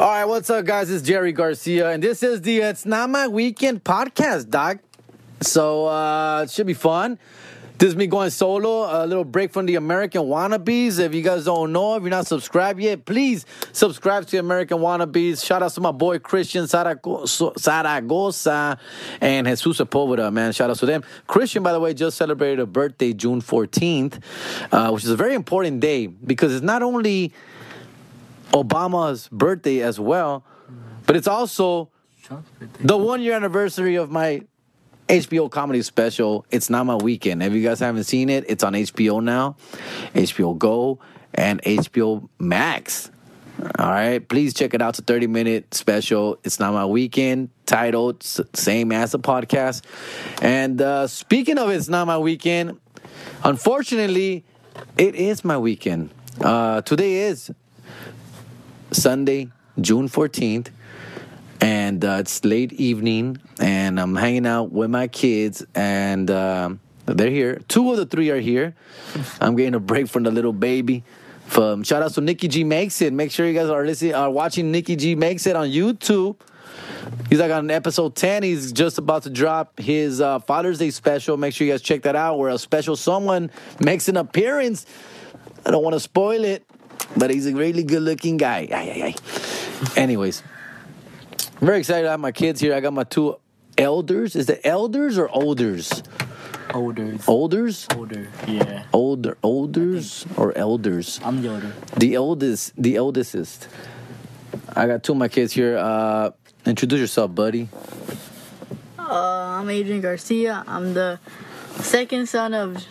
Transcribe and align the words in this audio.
All 0.00 0.08
right, 0.08 0.24
what's 0.24 0.48
up, 0.48 0.64
guys? 0.64 0.90
It's 0.90 1.06
Jerry 1.06 1.30
Garcia, 1.30 1.90
and 1.90 2.02
this 2.02 2.22
is 2.22 2.40
the 2.40 2.60
It's 2.60 2.86
Not 2.86 3.10
My 3.10 3.28
Weekend 3.28 3.84
podcast, 3.84 4.48
Doc. 4.48 4.78
So, 5.42 5.88
uh, 5.88 6.44
it 6.44 6.50
should 6.50 6.66
be 6.66 6.72
fun. 6.72 7.18
This 7.76 7.90
is 7.90 7.96
me 7.96 8.06
going 8.06 8.30
solo, 8.30 8.84
a 8.84 9.04
little 9.06 9.24
break 9.24 9.52
from 9.52 9.66
the 9.66 9.74
American 9.74 10.22
Wannabes. 10.22 10.98
If 10.98 11.14
you 11.14 11.20
guys 11.20 11.44
don't 11.44 11.72
know, 11.72 11.96
if 11.96 12.02
you're 12.02 12.08
not 12.08 12.26
subscribed 12.26 12.80
yet, 12.80 13.04
please 13.04 13.44
subscribe 13.72 14.24
to 14.24 14.30
the 14.30 14.38
American 14.38 14.78
Wannabes. 14.78 15.44
Shout 15.44 15.62
out 15.62 15.72
to 15.72 15.82
my 15.82 15.92
boy 15.92 16.18
Christian 16.18 16.66
Zaragoza 16.66 17.58
and 19.20 19.46
Jesus 19.46 19.78
Sepulveda, 19.78 20.32
man. 20.32 20.52
Shout 20.52 20.70
out 20.70 20.78
to 20.78 20.86
them. 20.86 21.04
Christian, 21.26 21.62
by 21.62 21.72
the 21.72 21.80
way, 21.80 21.92
just 21.92 22.16
celebrated 22.16 22.60
a 22.60 22.66
birthday 22.66 23.12
June 23.12 23.42
14th, 23.42 24.22
uh, 24.72 24.90
which 24.92 25.04
is 25.04 25.10
a 25.10 25.16
very 25.16 25.34
important 25.34 25.80
day 25.80 26.06
because 26.06 26.54
it's 26.54 26.64
not 26.64 26.82
only 26.82 27.34
Obama's 28.52 29.28
birthday 29.30 29.80
as 29.80 29.98
well, 30.00 30.44
but 31.06 31.16
it's 31.16 31.28
also 31.28 31.90
the 32.80 32.96
one 32.96 33.22
year 33.22 33.34
anniversary 33.34 33.96
of 33.96 34.10
my 34.10 34.42
HBO 35.08 35.50
comedy 35.50 35.82
special. 35.82 36.46
It's 36.50 36.70
not 36.70 36.86
my 36.86 36.94
weekend. 36.96 37.42
If 37.42 37.52
you 37.52 37.62
guys 37.62 37.80
haven't 37.80 38.04
seen 38.04 38.28
it, 38.28 38.44
it's 38.48 38.62
on 38.62 38.74
HBO 38.74 39.22
now, 39.22 39.56
HBO 40.14 40.56
Go, 40.56 41.00
and 41.34 41.60
HBO 41.62 42.28
Max. 42.38 43.10
All 43.78 43.90
right, 43.90 44.26
please 44.26 44.54
check 44.54 44.72
it 44.72 44.80
out. 44.80 44.90
It's 44.90 45.00
a 45.00 45.02
30 45.02 45.26
minute 45.26 45.74
special. 45.74 46.38
It's 46.44 46.58
not 46.58 46.72
my 46.72 46.86
weekend, 46.86 47.50
titled 47.66 48.22
same 48.22 48.92
as 48.92 49.12
the 49.12 49.18
podcast. 49.18 49.82
And 50.40 50.80
uh, 50.80 51.06
speaking 51.08 51.58
of 51.58 51.68
it's 51.70 51.88
not 51.88 52.06
my 52.06 52.16
weekend, 52.16 52.78
unfortunately, 53.44 54.44
it 54.96 55.14
is 55.14 55.44
my 55.44 55.58
weekend. 55.58 56.10
Uh, 56.40 56.80
today 56.82 57.16
is 57.16 57.50
Sunday, 58.92 59.48
June 59.80 60.08
14th, 60.08 60.68
and 61.60 62.04
uh, 62.04 62.18
it's 62.20 62.44
late 62.44 62.72
evening, 62.74 63.38
and 63.60 64.00
I'm 64.00 64.14
hanging 64.14 64.46
out 64.46 64.72
with 64.72 64.90
my 64.90 65.08
kids, 65.08 65.64
and 65.74 66.30
um 66.30 66.80
they're 67.16 67.30
here. 67.30 67.60
Two 67.68 67.90
of 67.90 67.96
the 67.96 68.06
three 68.06 68.30
are 68.30 68.40
here. 68.40 68.74
I'm 69.40 69.56
getting 69.56 69.74
a 69.74 69.80
break 69.80 70.08
from 70.08 70.22
the 70.22 70.30
little 70.30 70.52
baby. 70.52 71.04
From 71.46 71.82
shout 71.82 72.02
out 72.02 72.12
to 72.14 72.20
Nikki 72.20 72.46
G 72.46 72.62
Makes 72.62 73.02
It. 73.02 73.12
Make 73.12 73.32
sure 73.32 73.46
you 73.46 73.54
guys 73.54 73.68
are 73.68 73.84
listening, 73.84 74.14
are 74.14 74.30
watching 74.30 74.70
Nikki 74.70 74.94
G 74.94 75.16
Makes 75.16 75.46
It 75.46 75.56
on 75.56 75.68
YouTube. 75.68 76.36
He's 77.28 77.40
like 77.40 77.50
on 77.50 77.70
episode 77.70 78.14
10. 78.14 78.44
He's 78.44 78.72
just 78.72 78.98
about 78.98 79.24
to 79.24 79.30
drop 79.30 79.78
his 79.80 80.20
uh, 80.20 80.38
Father's 80.38 80.78
Day 80.78 80.90
special. 80.90 81.36
Make 81.36 81.54
sure 81.54 81.66
you 81.66 81.72
guys 81.72 81.82
check 81.82 82.02
that 82.02 82.14
out, 82.14 82.38
where 82.38 82.50
a 82.50 82.58
special 82.58 82.94
someone 82.94 83.50
makes 83.80 84.08
an 84.08 84.16
appearance. 84.16 84.86
I 85.66 85.72
don't 85.72 85.82
want 85.82 85.94
to 85.94 86.00
spoil 86.00 86.44
it, 86.44 86.64
but 87.16 87.30
he's 87.30 87.46
a 87.46 87.54
really 87.54 87.82
good 87.82 88.02
looking 88.02 88.36
guy. 88.36 88.68
Ay, 88.70 88.92
ay, 88.94 89.02
ay. 89.06 89.14
Anyways, 89.96 90.42
I'm 91.60 91.66
very 91.66 91.78
excited 91.78 92.02
to 92.02 92.10
have 92.10 92.20
my 92.20 92.32
kids 92.32 92.60
here. 92.60 92.74
I 92.74 92.80
got 92.80 92.92
my 92.92 93.04
two 93.04 93.36
elders. 93.76 94.36
Is 94.36 94.48
it 94.48 94.60
elders 94.64 95.18
or 95.18 95.28
olders? 95.28 96.02
Older. 96.72 97.18
Olders? 97.26 97.88
Older. 97.96 98.28
Yeah. 98.46 98.84
Older, 98.92 99.36
olders 99.42 100.24
or 100.36 100.56
elders? 100.56 101.18
I'm 101.24 101.42
the 101.42 101.48
older. 101.48 101.72
The 101.96 102.14
eldest, 102.14 102.72
the 102.80 102.94
eldestest. 102.94 103.66
I 104.74 104.86
got 104.86 105.02
two 105.02 105.12
of 105.12 105.18
my 105.18 105.28
kids 105.28 105.52
here. 105.52 105.76
Uh, 105.76 106.30
introduce 106.64 107.00
yourself, 107.00 107.34
buddy. 107.34 107.68
Uh, 108.98 109.58
I'm 109.58 109.68
Adrian 109.68 110.00
Garcia. 110.00 110.62
I'm 110.66 110.94
the 110.94 111.18
second 111.80 112.28
son 112.28 112.54
of 112.54 112.84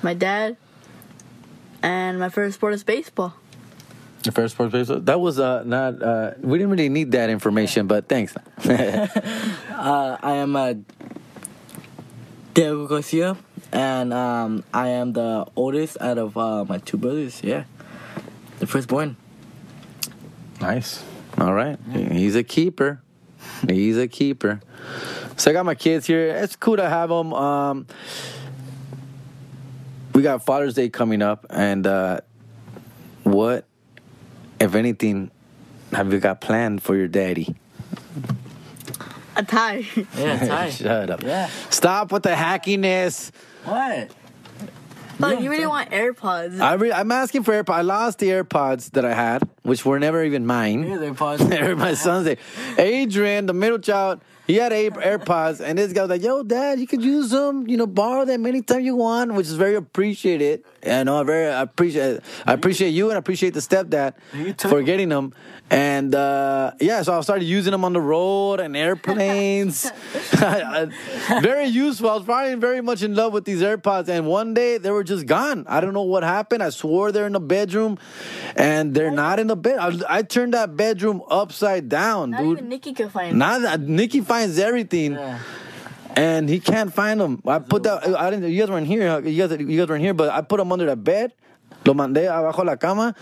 my 0.00 0.14
dad, 0.14 0.56
and 1.82 2.18
my 2.18 2.30
first 2.30 2.54
sport 2.54 2.72
is 2.72 2.82
baseball. 2.82 3.34
The 4.22 4.32
first 4.32 4.54
sports 4.54 4.72
baseball. 4.72 5.00
That 5.00 5.20
was 5.20 5.38
uh, 5.38 5.62
not. 5.64 6.02
Uh, 6.02 6.32
we 6.40 6.58
didn't 6.58 6.70
really 6.70 6.88
need 6.88 7.12
that 7.12 7.30
information, 7.30 7.86
but 7.86 8.08
thanks. 8.08 8.34
Uh, 9.78 10.18
I 10.20 10.32
am 10.32 10.56
uh, 10.56 10.74
Diego 12.52 12.88
Garcia, 12.88 13.36
and 13.70 14.12
um, 14.12 14.64
I 14.74 14.88
am 14.88 15.12
the 15.12 15.46
oldest 15.54 15.96
out 16.00 16.18
of 16.18 16.36
uh, 16.36 16.64
my 16.64 16.78
two 16.78 16.96
brothers. 16.96 17.40
Yeah, 17.44 17.62
the 18.58 18.66
firstborn. 18.66 19.16
Nice. 20.60 21.04
All 21.38 21.54
right. 21.54 21.78
He's 21.92 22.34
a 22.34 22.42
keeper. 22.42 23.00
He's 23.68 23.96
a 23.96 24.08
keeper. 24.08 24.60
So 25.36 25.52
I 25.52 25.54
got 25.54 25.64
my 25.64 25.76
kids 25.76 26.06
here. 26.06 26.26
It's 26.28 26.56
cool 26.56 26.76
to 26.76 26.88
have 26.88 27.08
them. 27.10 27.32
Um, 27.32 27.86
we 30.14 30.22
got 30.22 30.44
Father's 30.44 30.74
Day 30.74 30.88
coming 30.88 31.22
up, 31.22 31.46
and 31.48 31.86
uh, 31.86 32.20
what, 33.22 33.67
if 34.60 34.74
anything, 34.74 35.30
have 35.92 36.12
you 36.12 36.18
got 36.20 36.40
planned 36.40 36.82
for 36.82 36.96
your 36.96 37.08
daddy? 37.08 37.54
A 39.36 39.42
tie. 39.44 39.84
Yeah, 40.16 40.46
Ty. 40.46 40.70
Shut 40.70 41.10
up. 41.10 41.22
Yeah. 41.22 41.48
Stop 41.70 42.10
with 42.12 42.24
the 42.24 42.30
hackiness. 42.30 43.30
What? 43.64 44.10
Oh, 45.20 45.30
you 45.32 45.50
really 45.50 45.66
want 45.66 45.90
AirPods? 45.90 46.60
I 46.60 46.74
re- 46.74 46.92
I'm 46.92 47.10
asking 47.10 47.42
for 47.42 47.52
AirPods. 47.52 47.74
I 47.74 47.80
lost 47.82 48.18
the 48.20 48.28
AirPods 48.28 48.92
that 48.92 49.04
I 49.04 49.14
had, 49.14 49.48
which 49.62 49.84
were 49.84 49.98
never 49.98 50.22
even 50.22 50.46
mine. 50.46 50.84
Here 50.84 50.98
they 51.00 51.10
pause. 51.12 51.40
They're 51.46 51.74
my 51.74 51.94
son's 51.94 52.26
day. 52.26 52.36
Adrian, 52.78 53.46
the 53.46 53.52
middle 53.52 53.80
child, 53.80 54.20
he 54.46 54.54
had 54.56 54.72
Air- 54.72 54.90
AirPods, 54.92 55.60
and 55.60 55.76
this 55.76 55.92
guy 55.92 56.02
was 56.02 56.10
like, 56.10 56.22
"Yo, 56.22 56.44
Dad, 56.44 56.78
you 56.78 56.86
could 56.86 57.02
use 57.02 57.30
them. 57.30 57.66
You 57.68 57.76
know, 57.76 57.86
borrow 57.86 58.24
them 58.24 58.46
anytime 58.46 58.80
you 58.82 58.94
want," 58.94 59.34
which 59.34 59.46
is 59.48 59.54
very 59.54 59.74
appreciated. 59.74 60.62
And 60.88 61.08
I 61.10 61.22
very 61.22 61.52
I 61.52 61.62
appreciate 61.62 62.20
I 62.46 62.52
appreciate 62.52 62.90
you 62.90 63.08
and 63.10 63.16
I 63.16 63.18
appreciate 63.18 63.54
the 63.54 63.60
stepdad 63.60 64.14
for 64.58 64.82
getting 64.82 65.08
them. 65.08 65.32
And 65.70 66.14
uh, 66.14 66.72
yeah, 66.80 67.02
so 67.02 67.18
I 67.18 67.20
started 67.20 67.44
using 67.44 67.72
them 67.72 67.84
on 67.84 67.92
the 67.92 68.00
road 68.00 68.58
and 68.58 68.74
airplanes. 68.74 69.90
very 70.32 71.66
useful. 71.66 72.08
I 72.08 72.14
was 72.14 72.24
probably 72.24 72.54
very 72.54 72.80
much 72.80 73.02
in 73.02 73.14
love 73.14 73.34
with 73.34 73.44
these 73.44 73.60
AirPods, 73.60 74.08
and 74.08 74.26
one 74.26 74.54
day 74.54 74.78
they 74.78 74.90
were 74.90 75.04
just 75.04 75.26
gone. 75.26 75.66
I 75.68 75.80
don't 75.80 75.92
know 75.92 76.02
what 76.02 76.22
happened. 76.22 76.62
I 76.62 76.70
swore 76.70 77.12
they're 77.12 77.26
in 77.26 77.34
the 77.34 77.40
bedroom, 77.40 77.98
and 78.56 78.94
they're 78.94 79.10
not 79.10 79.38
in 79.38 79.46
the 79.46 79.56
bed. 79.56 79.78
I, 79.78 80.18
I 80.18 80.22
turned 80.22 80.54
that 80.54 80.74
bedroom 80.76 81.22
upside 81.28 81.88
down, 81.88 82.30
Not 82.30 82.40
dude. 82.40 82.58
even 82.58 82.68
Nikki 82.70 82.94
could 82.94 83.12
find 83.12 83.40
that 83.40 83.80
Nikki 83.80 84.20
finds 84.20 84.58
everything, 84.58 85.12
Yeah. 85.12 85.38
And 86.18 86.48
he 86.48 86.58
can't 86.58 86.92
find 86.92 87.20
them. 87.20 87.40
I 87.46 87.58
put 87.60 87.82
that. 87.84 88.02
I 88.18 88.30
didn't. 88.30 88.50
You 88.50 88.60
guys 88.60 88.70
weren't 88.70 88.86
here. 88.86 89.20
You 89.20 89.46
guys, 89.46 89.58
you 89.60 89.78
guys 89.78 89.88
weren't 89.88 90.02
here. 90.02 90.14
But 90.14 90.30
I 90.30 90.40
put 90.42 90.58
them 90.58 90.72
under 90.72 90.86
the 90.86 90.96
bed. 90.96 91.32
Lo 91.86 91.94
mandé 91.94 92.26
abajo 92.28 92.64
la 92.64 92.74
cama. 92.76 93.14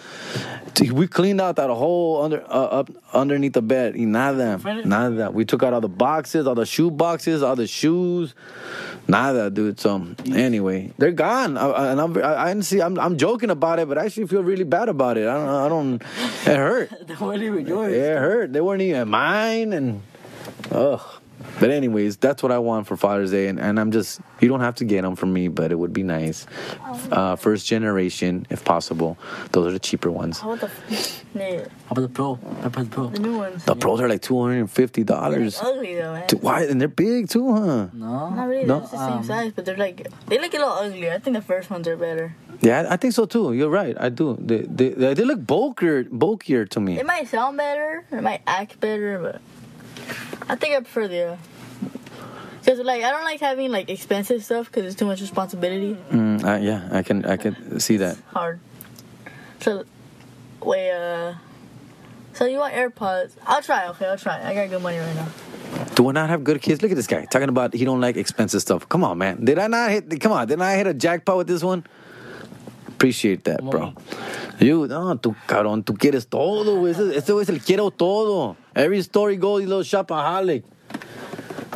We 0.93 1.07
cleaned 1.07 1.41
out 1.41 1.57
that 1.57 1.69
whole 1.71 2.23
under 2.25 2.43
uh, 2.49 2.81
up 2.81 2.91
underneath 3.13 3.53
the 3.53 3.63
bed. 3.63 3.95
Y 3.97 4.05
nada, 4.05 4.59
nada. 4.85 5.31
We 5.31 5.45
took 5.45 5.63
out 5.63 5.73
all 5.75 5.81
the 5.81 5.89
boxes, 5.93 6.47
all 6.47 6.55
the 6.55 6.65
shoe 6.67 6.91
boxes, 6.91 7.43
all 7.43 7.55
the 7.57 7.67
shoes. 7.67 8.35
Nada, 9.09 9.51
dude. 9.51 9.79
So 9.79 10.03
anyway, 10.33 10.93
they're 10.99 11.13
gone. 11.13 11.57
I, 11.59 11.67
I- 11.69 11.91
and 11.93 12.01
I'm, 12.01 12.17
I, 12.19 12.45
I 12.45 12.49
didn't 12.49 12.65
see. 12.65 12.81
I'm, 12.81 12.99
I'm 12.99 13.17
joking 13.19 13.51
about 13.51 13.79
it, 13.79 13.89
but 13.89 13.99
I 13.99 14.07
actually 14.07 14.27
feel 14.27 14.43
really 14.43 14.65
bad 14.65 14.89
about 14.89 15.17
it. 15.19 15.27
I 15.29 15.35
don't. 15.35 15.49
I 15.49 15.69
don't. 15.69 16.03
It 16.47 16.57
hurt. 16.57 16.91
They 17.07 17.15
weren't 17.15 17.43
even 17.43 17.67
yours. 17.67 17.93
It 17.93 18.17
hurt. 18.19 18.53
They 18.53 18.61
weren't 18.61 18.83
even 18.83 19.09
mine, 19.09 19.73
and 19.73 20.03
ugh. 20.73 21.01
But 21.61 21.71
anyways, 21.71 22.17
that's 22.19 22.43
what 22.43 22.53
I 22.53 22.59
want 22.59 22.87
for 22.87 22.97
Father's 22.97 23.31
Day, 23.31 23.49
and, 23.49 23.59
and 23.61 23.79
I'm 23.81 23.91
just 23.93 24.21
you 24.41 24.49
don't 24.49 24.61
have 24.61 24.75
to 24.77 24.85
get 24.85 25.03
them 25.03 25.17
from 25.17 25.33
me, 25.33 25.49
but 25.49 25.73
it 25.73 25.75
would 25.77 25.93
be 25.93 26.03
nice. 26.03 26.47
Uh, 27.11 27.37
first 27.37 27.67
generation, 27.67 28.47
if 28.51 28.65
possible. 28.65 29.17
Those 29.53 29.69
are 29.69 29.73
the 29.73 29.79
cheaper 29.79 30.11
ones. 30.11 30.41
How 30.41 30.53
about 30.53 30.71
the, 30.89 30.95
f- 30.95 31.25
How 31.87 31.93
about 31.93 32.01
the 32.03 32.09
pro? 32.09 32.35
How 32.35 32.67
about 32.67 32.85
the 32.85 32.91
pro? 32.91 33.07
the 33.09 33.19
new 33.21 33.39
ones? 33.39 33.65
The 33.65 33.75
pros 33.77 34.01
are 34.01 34.09
like 34.09 34.23
two 34.23 34.41
hundred 34.41 34.59
and 34.61 34.71
fifty 34.71 35.03
They're 35.03 35.17
dollars. 35.17 35.59
ugly 35.61 35.95
though, 35.95 36.13
man. 36.15 36.29
Why? 36.41 36.63
And 36.65 36.81
they're 36.81 36.89
big 36.89 37.29
too, 37.29 37.53
huh? 37.53 37.89
No. 37.93 38.31
Not 38.31 38.49
really. 38.49 38.65
No, 38.67 38.75
They're 38.75 38.81
just 38.81 38.93
the 38.93 38.99
same 39.07 39.13
um, 39.19 39.25
size, 39.25 39.53
but 39.55 39.65
they're 39.65 39.77
like 39.77 40.07
they 40.27 40.39
look 40.39 40.53
a 40.55 40.59
little 40.59 40.73
uglier. 40.73 41.13
I 41.13 41.19
think 41.19 41.37
the 41.37 41.43
first 41.43 41.71
ones 41.71 41.87
are 41.89 41.97
better. 41.97 42.35
Yeah, 42.61 42.87
I 42.89 42.97
think 42.97 43.13
so 43.13 43.27
too. 43.27 43.53
You're 43.53 43.69
right. 43.71 43.97
I 44.01 44.09
do. 44.09 44.37
They 44.41 44.63
they, 44.63 44.89
they 44.91 45.15
they 45.15 45.25
look 45.25 45.45
bulkier 45.47 46.05
bulkier 46.05 46.65
to 46.67 46.81
me. 46.81 46.99
It 46.99 47.07
might 47.07 47.29
sound 47.29 47.57
better, 47.57 48.05
it 48.11 48.23
might 48.23 48.43
act 48.47 48.81
better, 48.81 49.19
but 49.19 49.41
I 50.49 50.57
think 50.57 50.75
I 50.77 50.81
prefer 50.81 51.09
the. 51.09 51.33
Uh, 51.33 51.37
Cause 52.65 52.81
like 52.81 53.05
I 53.05 53.11
don't 53.11 53.25
like 53.25 53.39
having 53.39 53.71
like 53.71 53.89
expensive 53.89 54.45
stuff 54.45 54.67
because 54.67 54.87
it's 54.87 54.97
too 54.97 55.07
much 55.07 55.21
responsibility. 55.21 55.97
Mm, 56.11 56.45
uh, 56.45 56.57
yeah, 56.61 56.89
I 56.91 57.03
can 57.03 57.25
I 57.25 57.37
can 57.37 57.79
see 57.79 57.99
that. 57.99 58.17
Hard. 58.33 58.59
So, 59.61 59.85
wait. 60.61 60.91
Uh, 60.91 61.35
so 62.33 62.45
you 62.45 62.59
want 62.59 62.75
AirPods? 62.75 63.37
I'll 63.47 63.63
try. 63.63 63.87
Okay, 63.91 64.07
I'll 64.07 64.19
try. 64.19 64.43
I 64.45 64.53
got 64.53 64.69
good 64.69 64.83
money 64.83 64.99
right 64.99 65.15
now. 65.15 65.29
Do 65.95 66.09
I 66.09 66.13
not 66.13 66.29
have 66.29 66.43
good 66.43 66.61
kids? 66.61 66.83
Look 66.83 66.91
at 66.91 66.97
this 66.97 67.07
guy 67.07 67.25
talking 67.27 67.49
about 67.49 67.73
he 67.73 67.85
don't 67.85 68.01
like 68.01 68.17
expensive 68.17 68.61
stuff. 68.61 68.89
Come 68.89 69.05
on, 69.05 69.17
man. 69.17 69.45
Did 69.45 69.61
I 69.61 69.69
not 69.69 69.91
hit? 69.91 70.21
Come 70.21 70.33
on, 70.33 70.49
didn't 70.49 70.63
I 70.63 70.75
hit 70.77 70.89
a 70.89 70.95
jackpot 70.95 71.37
with 71.37 71.47
this 71.47 71.63
one? 71.63 71.85
Appreciate 72.89 73.45
that, 73.45 73.63
bro. 73.63 73.95
You, 74.59 74.89
no, 74.89 75.15
tú, 75.17 75.37
cabrón, 75.47 75.85
tú 75.85 75.97
quieres 75.97 76.29
todo. 76.29 76.81
güey. 76.81 76.91
Ese, 76.91 77.17
ese 77.17 77.33
güey 77.33 77.43
es 77.43 77.49
el 77.49 77.61
quiero 77.61 77.91
todo. 77.91 78.57
Every 78.77 79.03
story 79.03 79.37
goes, 79.37 79.63
you 79.63 79.69
little 79.69 79.83
shopaholic. 79.83 80.63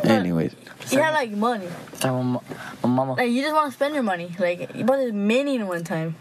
Anyways, 0.03 0.55
You 0.91 0.99
have 0.99 1.13
like 1.13 1.31
money. 1.31 1.67
Tell 1.99 2.23
my, 2.23 2.39
my 2.83 2.89
mama. 2.89 3.13
Like 3.15 3.31
you 3.31 3.41
just 3.41 3.53
want 3.53 3.71
to 3.71 3.75
spend 3.75 3.93
your 3.93 4.03
money. 4.03 4.33
Like 4.39 4.73
you 4.75 4.85
bought 4.85 4.97
this 4.97 5.11
mini 5.11 5.55
in 5.55 5.67
one 5.67 5.83
time. 5.83 6.15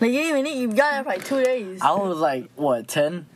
Like 0.00 0.10
you 0.10 0.18
didn't 0.18 0.38
even 0.38 0.46
eat. 0.46 0.60
You 0.60 0.72
got 0.72 1.00
it 1.00 1.02
for 1.04 1.08
like 1.10 1.24
two 1.24 1.42
days. 1.42 1.80
I 1.80 1.92
was 1.92 2.18
like, 2.18 2.50
what, 2.56 2.88
10? 2.88 3.26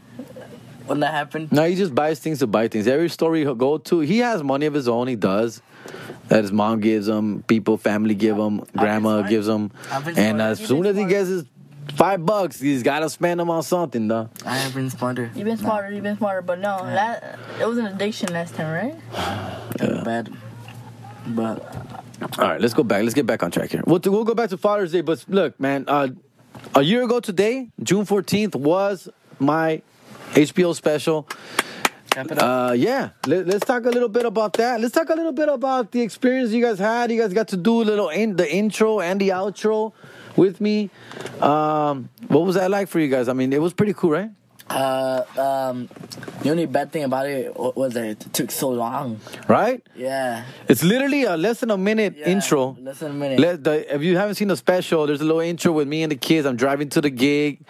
when 0.91 1.01
that 1.01 1.15
happened. 1.15 1.53
No, 1.53 1.65
he 1.65 1.77
just 1.77 1.95
buys 1.95 2.19
things 2.19 2.41
to 2.41 2.49
buy 2.49 2.67
things. 2.67 2.89
Every 2.89 3.09
story 3.09 3.41
he'll 3.41 3.55
go 3.55 3.79
to, 3.79 4.01
he 4.01 4.19
has 4.19 4.43
money 4.43 4.67
of 4.67 4.75
his 4.75 4.89
own. 4.89 5.07
He 5.07 5.15
does. 5.15 5.63
That 6.27 6.43
his 6.43 6.53
mom 6.53 6.81
gives 6.81 7.09
him, 7.09 7.43
people, 7.45 7.77
family 7.77 8.15
give 8.15 8.37
him, 8.37 8.65
grandma 8.77 9.23
gives 9.23 9.49
him, 9.49 9.73
and 10.17 10.41
as 10.41 10.65
soon 10.65 10.87
as 10.87 10.97
he 10.97 11.05
gets 11.05 11.29
his 11.29 11.45
five 11.95 12.25
bucks, 12.25 12.61
he's 12.61 12.83
got 12.83 13.01
to 13.01 13.11
spend 13.11 13.41
them 13.41 13.51
on 13.51 13.63
something, 13.63 14.09
though. 14.09 14.29
I 14.45 14.57
have 14.57 14.75
been 14.75 14.91
smarter. 14.91 15.31
You've 15.35 15.45
been 15.45 15.57
smarter. 15.57 15.91
You've 15.93 16.03
been 16.03 16.17
smarter. 16.17 16.43
But 16.43 16.59
no, 16.59 16.79
that 16.85 17.39
it 17.61 17.67
was 17.67 17.79
an 17.79 17.87
addiction 17.87 18.33
last 18.33 18.55
time, 18.55 18.73
right? 18.73 18.95
Yeah. 19.81 20.03
Bad. 20.05 20.33
But 21.27 21.77
All 22.39 22.49
right, 22.49 22.61
let's 22.61 22.75
go 22.75 22.83
back. 22.83 23.03
Let's 23.03 23.15
get 23.15 23.27
back 23.27 23.43
on 23.43 23.51
track 23.51 23.71
here. 23.71 23.83
We'll, 23.87 24.01
we'll 24.05 24.25
go 24.25 24.35
back 24.35 24.51
to 24.51 24.57
Father's 24.57 24.93
Day, 24.93 25.01
but 25.01 25.25
look, 25.29 25.59
man, 25.61 25.85
uh, 25.87 26.09
a 26.75 26.83
year 26.83 27.03
ago 27.03 27.21
today, 27.21 27.71
June 27.83 28.05
14th, 28.05 28.55
was 28.57 29.09
my 29.39 29.83
HBO 30.33 30.75
special. 30.75 31.29
Wrap 32.17 32.31
it 32.31 32.39
up. 32.43 32.71
Uh, 32.71 32.73
yeah, 32.73 33.11
Let, 33.27 33.47
let's 33.47 33.65
talk 33.65 33.85
a 33.85 33.91
little 33.91 34.09
bit 34.09 34.27
about 34.27 34.55
that. 34.55 34.81
Let's 34.81 34.95
talk 34.95 35.11
a 35.11 35.15
little 35.15 35.33
bit 35.33 35.49
about 35.49 35.93
the 35.93 36.01
experience 36.01 36.51
you 36.51 36.65
guys 36.65 36.79
had. 36.79 37.11
You 37.13 37.21
guys 37.21 37.33
got 37.33 37.49
to 37.49 37.57
do 37.57 37.83
a 37.83 37.85
little 37.85 38.09
in 38.09 38.35
the 38.37 38.53
intro 38.53 39.01
and 39.01 39.21
the 39.21 39.29
outro 39.29 39.93
with 40.37 40.61
me. 40.61 40.91
Um, 41.41 42.09
what 42.29 42.45
was 42.45 42.55
that 42.57 42.71
like 42.71 42.89
for 42.89 43.01
you 43.01 43.09
guys? 43.09 43.29
I 43.29 43.33
mean, 43.33 43.53
it 43.53 43.61
was 43.61 43.73
pretty 43.73 43.95
cool, 43.95 44.11
right? 44.11 44.31
Uh, 44.71 45.25
um, 45.37 45.89
the 46.43 46.51
only 46.51 46.65
bad 46.67 46.93
thing 46.93 47.03
about 47.03 47.27
it 47.27 47.55
was 47.57 47.95
that 47.95 48.05
it 48.05 48.21
took 48.33 48.53
so 48.53 48.69
long. 48.71 49.21
Right? 49.49 49.83
Yeah. 49.97 50.45
It's 50.69 50.85
literally 50.85 51.25
a 51.25 51.37
less 51.37 51.61
than 51.61 51.71
a 51.71 51.77
minute 51.77 52.15
yeah. 52.17 52.29
intro. 52.29 52.77
Less 52.81 53.01
than 53.01 53.11
a 53.11 53.15
minute. 53.15 53.41
Let 53.41 53.65
the, 53.65 53.95
if 53.95 54.03
you 54.03 54.17
haven't 54.17 54.37
seen 54.37 54.49
the 54.49 54.57
special, 54.57 55.07
there's 55.07 55.21
a 55.21 55.25
little 55.25 55.41
intro 55.41 55.73
with 55.73 55.89
me 55.89 56.05
and 56.05 56.13
the 56.13 56.17
kids. 56.17 56.47
I'm 56.47 56.57
driving 56.57 56.89
to 56.91 57.01
the 57.01 57.11
gig, 57.11 57.67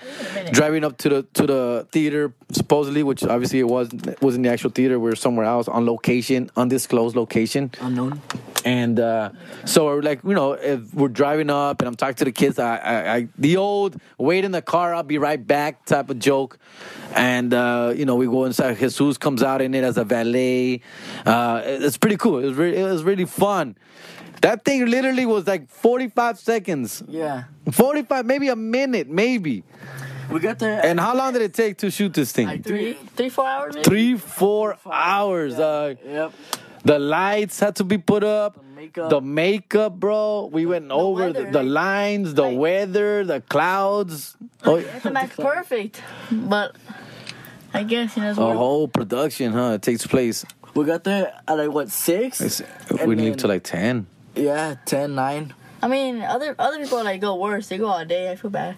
driving 0.53 0.85
up 0.85 0.99
to 0.99 1.09
the 1.09 1.23
to 1.35 1.47
the 1.47 1.89
theater, 1.91 2.35
supposedly, 2.53 3.03
which 3.03 3.25
obviously 3.25 3.61
it 3.61 3.69
wasn't 3.69 4.07
it 4.07 4.21
wasn't 4.21 4.45
the 4.45 4.51
actual 4.51 4.71
theater. 4.71 5.01
We 5.01 5.11
are 5.11 5.17
somewhere 5.17 5.47
else 5.47 5.69
on 5.69 5.87
location, 5.87 6.51
undisclosed 6.55 7.17
location. 7.17 7.71
Unknown. 7.81 8.21
And 8.65 9.01
uh, 9.01 9.31
so 9.65 9.87
we're 9.87 10.03
like, 10.03 10.23
you 10.23 10.35
know, 10.35 10.53
if 10.53 10.93
we're 10.93 11.09
driving 11.09 11.49
up 11.49 11.81
and 11.81 11.89
I'm 11.89 11.97
talking 11.97 12.17
to 12.17 12.27
the 12.27 12.33
kids, 12.33 12.59
I, 12.59 12.77
I, 12.77 13.15
I 13.15 13.29
the 13.39 13.57
old 13.57 13.99
wait 14.19 14.45
in 14.45 14.53
the 14.53 14.61
car, 14.61 14.95
I'll 14.95 15.03
be 15.03 15.17
right 15.17 15.45
back 15.45 15.87
type 15.87 16.11
of 16.11 16.19
joke. 16.19 16.59
And 17.15 17.53
uh, 17.53 17.93
you 17.97 18.05
know, 18.05 18.15
we 18.17 18.27
go 18.27 18.45
inside. 18.45 18.79
Jesus 18.79 19.19
comes 19.19 19.43
out 19.43 19.61
in 19.63 19.75
it 19.75 19.83
as 19.85 19.97
a 19.99 20.05
valet. 20.05 20.81
Uh, 21.27 21.61
it's 21.65 21.99
pretty 21.99 22.17
cool. 22.17 22.39
It 22.39 22.47
was 22.47 22.55
really, 22.57 22.77
it 22.77 22.85
was 22.85 23.03
really 23.03 23.25
fun. 23.27 23.77
That 24.43 24.65
thing 24.65 24.87
literally 24.87 25.27
was 25.27 25.47
like 25.47 25.69
45 25.71 26.39
seconds, 26.39 27.03
Yeah. 27.07 27.45
45, 27.73 28.25
maybe 28.25 28.49
a 28.49 28.57
minute, 28.57 29.09
maybe. 29.09 29.65
We 30.31 30.41
got 30.41 30.59
there. 30.61 30.81
And 30.85 30.99
how 30.99 31.15
long 31.15 31.33
did 31.35 31.43
it 31.43 31.53
take 31.53 31.77
to 31.79 31.91
shoot 31.91 32.15
this 32.15 32.33
thing? 32.33 32.47
Like 32.47 32.65
Three, 32.65 32.95
three, 33.17 33.29
four 33.29 33.47
hours. 33.47 33.75
Maybe? 33.75 33.85
Three, 33.85 34.17
four 34.17 34.79
hours. 34.91 35.59
Uh, 35.59 35.95
Yep. 36.07 36.33
the 36.85 36.99
lights 36.99 37.61
had 37.61 37.77
to 37.77 37.85
be 37.85 37.99
put 37.99 38.25
up. 38.25 38.65
The 38.81 38.87
makeup. 38.87 39.11
The 39.11 39.21
makeup, 39.21 40.01
bro. 40.01 40.49
We 40.53 40.65
went 40.65 40.91
over 40.91 41.25
weather, 41.27 41.45
the, 41.45 41.51
the 41.51 41.63
lines, 41.63 42.35
the 42.35 42.43
like- 42.43 42.57
weather, 42.59 43.25
the 43.25 43.41
clouds. 43.43 44.37
Oh, 44.65 44.77
It's 44.77 45.05
a 45.05 45.11
perfect, 45.37 46.03
but 46.31 46.77
I 47.75 47.83
guess 47.83 48.17
you 48.17 48.23
know. 48.23 48.31
It's 48.31 48.39
a 48.39 48.43
whole 48.57 48.89
production, 48.89 49.53
huh? 49.53 49.73
It 49.75 49.83
takes 49.83 50.07
place. 50.07 50.45
We 50.75 50.85
got 50.85 51.05
there 51.05 51.33
at 51.47 51.59
like 51.59 51.71
what 51.71 51.91
six? 51.91 52.41
It's, 52.41 52.61
And 52.89 53.01
we 53.09 53.17
leave 53.17 53.33
then- 53.33 53.39
till 53.39 53.49
like 53.51 53.65
10. 53.65 54.07
Yeah, 54.37 54.77
10, 54.87 55.15
9. 55.15 55.55
I 55.83 55.89
mean, 55.89 56.23
other 56.23 56.55
other 56.59 56.79
people 56.79 57.03
like 57.05 57.21
go 57.21 57.35
worse. 57.37 57.69
They 57.69 57.79
go 57.79 57.87
all 57.89 58.05
day. 58.05 58.31
I 58.31 58.37
feel 58.37 58.51
bad. 58.51 58.77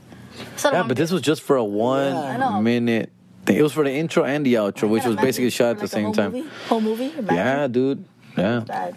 It's 0.55 0.65
not 0.65 0.73
a 0.73 0.77
Yeah, 0.79 0.83
but 0.89 0.97
this 0.97 1.11
was 1.13 1.21
just 1.21 1.43
for 1.43 1.57
a 1.57 1.65
one 1.65 2.15
I 2.17 2.37
know. 2.39 2.61
minute 2.63 3.11
thing. 3.45 3.57
It 3.59 3.63
was 3.63 3.73
for 3.73 3.85
the 3.85 3.93
intro 3.93 4.25
and 4.25 4.47
the 4.47 4.55
outro, 4.55 4.89
which 4.89 5.05
was 5.05 5.17
basically 5.17 5.51
shot 5.51 5.67
at 5.67 5.71
like 5.71 5.79
the 5.81 5.85
a 5.85 5.89
same 5.89 6.05
whole 6.05 6.15
time. 6.15 6.33
Movie? 6.33 6.49
Whole 6.69 6.81
movie? 6.81 7.13
Imagine. 7.19 7.37
Yeah, 7.37 7.67
dude. 7.69 8.05
Yeah. 8.37 8.93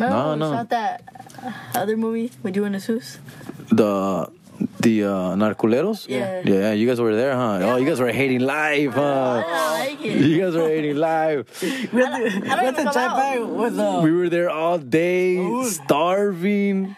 Bad. 0.00 0.06
Remember 0.08 0.24
No, 0.24 0.30
when 0.30 0.38
no. 0.40 0.50
we 0.50 0.56
shot 0.56 0.68
that 0.70 1.02
uh, 1.44 1.78
other 1.78 1.96
movie 1.96 2.30
with 2.42 2.56
you 2.56 2.64
in 2.64 2.72
the 2.72 2.80
Zeus? 2.80 3.18
The 3.70 4.28
the 4.80 5.04
uh, 5.04 5.08
Narcoleros? 5.40 6.06
Yeah. 6.08 6.42
Yeah, 6.44 6.72
you 6.72 6.86
guys 6.86 7.00
were 7.00 7.16
there, 7.16 7.34
huh? 7.34 7.60
Oh, 7.62 7.76
you 7.76 7.86
guys 7.88 7.98
were 8.00 8.12
hating 8.12 8.40
live, 8.40 8.92
huh? 8.92 9.40
don't 9.40 9.72
like 9.80 10.04
it. 10.04 10.20
You 10.20 10.36
guys 10.38 10.54
were 10.54 10.68
hating 10.68 10.96
live. 10.96 11.48
We 11.62 11.68
had 11.68 11.88
to, 11.90 11.96
I 11.96 12.28
don't 12.28 12.42
we 12.42 12.48
had 12.48 12.62
even 12.62 12.74
to 12.74 12.82
come 12.84 12.92
drive 12.92 13.48
with 13.48 13.78
uh, 13.78 14.00
We 14.04 14.12
were 14.12 14.28
there 14.28 14.50
all 14.50 14.76
day, 14.78 15.40
starving. 15.64 16.94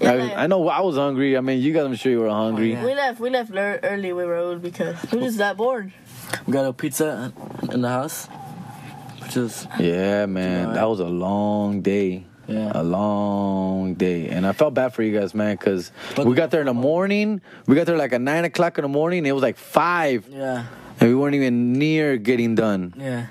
Yeah, 0.00 0.10
I, 0.12 0.14
like- 0.16 0.36
I 0.36 0.46
know 0.48 0.66
I 0.68 0.80
was 0.80 0.96
hungry. 0.96 1.36
I 1.36 1.40
mean, 1.40 1.60
you 1.62 1.72
guys, 1.72 1.84
I'm 1.86 1.94
sure 1.94 2.10
you 2.10 2.20
were 2.20 2.28
hungry. 2.30 2.72
yeah. 2.72 2.84
We 2.84 2.94
left. 2.94 3.20
We 3.20 3.30
left 3.30 3.54
ear- 3.54 3.80
early 3.84 4.12
with 4.12 4.26
Raul 4.26 4.60
because 4.60 4.96
we 5.12 5.18
were 5.18 5.24
just 5.26 5.38
that 5.38 5.56
bored. 5.56 5.92
we 6.46 6.52
got 6.52 6.66
a 6.66 6.72
pizza 6.72 7.32
in 7.70 7.82
the 7.82 7.88
house. 7.88 8.26
Which 9.22 9.36
is 9.36 9.66
yeah. 9.78 10.26
man, 10.26 10.74
that 10.74 10.88
was 10.88 10.98
a 11.00 11.04
long 11.06 11.82
day. 11.82 12.25
Yeah. 12.48 12.72
A 12.74 12.82
long 12.82 13.94
day. 13.94 14.28
And 14.28 14.46
I 14.46 14.52
felt 14.52 14.74
bad 14.74 14.94
for 14.94 15.02
you 15.02 15.18
guys, 15.18 15.34
man, 15.34 15.56
because 15.56 15.90
we 16.16 16.34
got 16.34 16.50
there 16.50 16.60
in 16.60 16.66
the 16.66 16.74
morning. 16.74 17.40
We 17.66 17.74
got 17.74 17.86
there 17.86 17.96
like 17.96 18.12
at 18.12 18.20
9 18.20 18.44
o'clock 18.44 18.78
in 18.78 18.82
the 18.82 18.88
morning. 18.88 19.26
It 19.26 19.32
was 19.32 19.42
like 19.42 19.56
5, 19.56 20.28
yeah. 20.28 20.66
and 21.00 21.08
we 21.08 21.14
weren't 21.14 21.34
even 21.34 21.72
near 21.72 22.16
getting 22.16 22.54
done. 22.54 22.94
Yeah. 22.96 23.26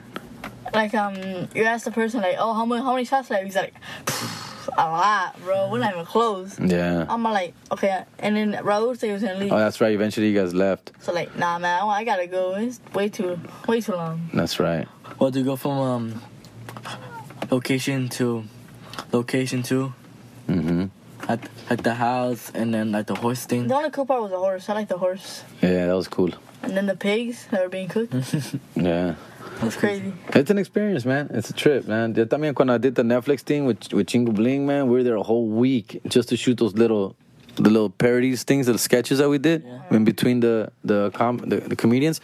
Like 0.73 0.93
um, 0.93 1.15
you 1.55 1.63
ask 1.63 1.85
the 1.85 1.91
person 1.91 2.21
like, 2.21 2.35
oh, 2.37 2.53
how 2.53 2.65
many 2.65 2.81
how 2.81 2.91
many 2.91 3.05
shots 3.05 3.29
left? 3.29 3.45
He's 3.45 3.55
like, 3.55 3.73
a 4.77 4.89
lot, 4.89 5.39
bro. 5.41 5.69
We're 5.71 5.79
not 5.79 5.93
even 5.93 6.05
close. 6.05 6.59
Yeah. 6.59 7.05
I'm 7.07 7.23
like, 7.23 7.53
okay. 7.71 8.03
And 8.19 8.35
then 8.35 8.53
Raul 8.53 8.97
said 8.97 9.07
he 9.07 9.13
was 9.13 9.21
gonna 9.21 9.39
leave. 9.39 9.51
Oh, 9.51 9.57
that's 9.57 9.79
right. 9.79 9.93
Eventually, 9.93 10.29
you 10.29 10.39
guys 10.39 10.53
left. 10.53 10.91
So 10.99 11.13
like, 11.13 11.35
nah, 11.37 11.59
man, 11.59 11.83
I 11.83 12.03
gotta 12.03 12.27
go. 12.27 12.55
It's 12.55 12.79
way 12.93 13.09
too, 13.09 13.39
way 13.67 13.81
too 13.81 13.93
long. 13.93 14.29
That's 14.33 14.59
right. 14.59 14.87
Well, 15.19 15.31
to 15.31 15.43
go 15.43 15.55
from 15.55 15.71
um 15.71 16.21
location 17.51 18.09
to 18.09 18.43
location 19.11 19.63
to 19.63 19.93
hmm 20.47 20.85
at 21.27 21.39
at 21.69 21.83
the 21.83 21.95
house 21.95 22.51
and 22.53 22.73
then 22.73 22.91
like 22.91 23.07
the 23.07 23.15
horse 23.15 23.45
thing. 23.45 23.67
The 23.67 23.75
only 23.75 23.89
cool 23.89 24.05
part 24.05 24.21
was 24.21 24.31
the 24.31 24.37
horse. 24.37 24.69
I 24.69 24.73
like 24.73 24.87
the 24.87 24.97
horse. 24.97 25.43
Yeah, 25.61 25.87
that 25.87 25.95
was 25.95 26.07
cool. 26.07 26.31
And 26.61 26.75
then 26.77 26.85
the 26.85 26.95
pigs 26.95 27.47
that 27.51 27.61
were 27.63 27.69
being 27.69 27.87
cooked. 27.87 28.13
Yeah. 28.75 29.15
That's 29.61 29.77
crazy. 29.77 30.11
It's 30.33 30.51
an 30.51 30.57
experience, 30.57 31.05
man. 31.05 31.29
It's 31.33 31.49
a 31.49 31.53
trip, 31.53 31.87
man. 31.87 32.13
Yo 32.13 32.25
también 32.25 32.53
cuando 32.53 32.73
I 32.73 32.77
did 32.77 32.95
the 32.95 33.03
Netflix 33.03 33.39
thing 33.41 33.65
with 33.65 33.93
with 33.93 34.07
Chingo 34.07 34.33
Bling, 34.33 34.65
man, 34.65 34.87
we 34.87 34.97
were 34.97 35.03
there 35.03 35.15
a 35.15 35.23
whole 35.23 35.47
week 35.47 36.01
just 36.07 36.29
to 36.29 36.37
shoot 36.37 36.57
those 36.57 36.73
little 36.73 37.15
the 37.55 37.69
little 37.69 37.89
parodies 37.89 38.43
things, 38.43 38.65
the 38.67 38.77
sketches 38.77 39.19
that 39.19 39.29
we 39.29 39.37
did 39.37 39.63
in 39.91 40.03
between 40.03 40.41
the 40.41 40.71
the, 40.83 41.09
com- 41.11 41.37
the 41.37 41.61
the 41.61 41.75
comedians. 41.75 42.19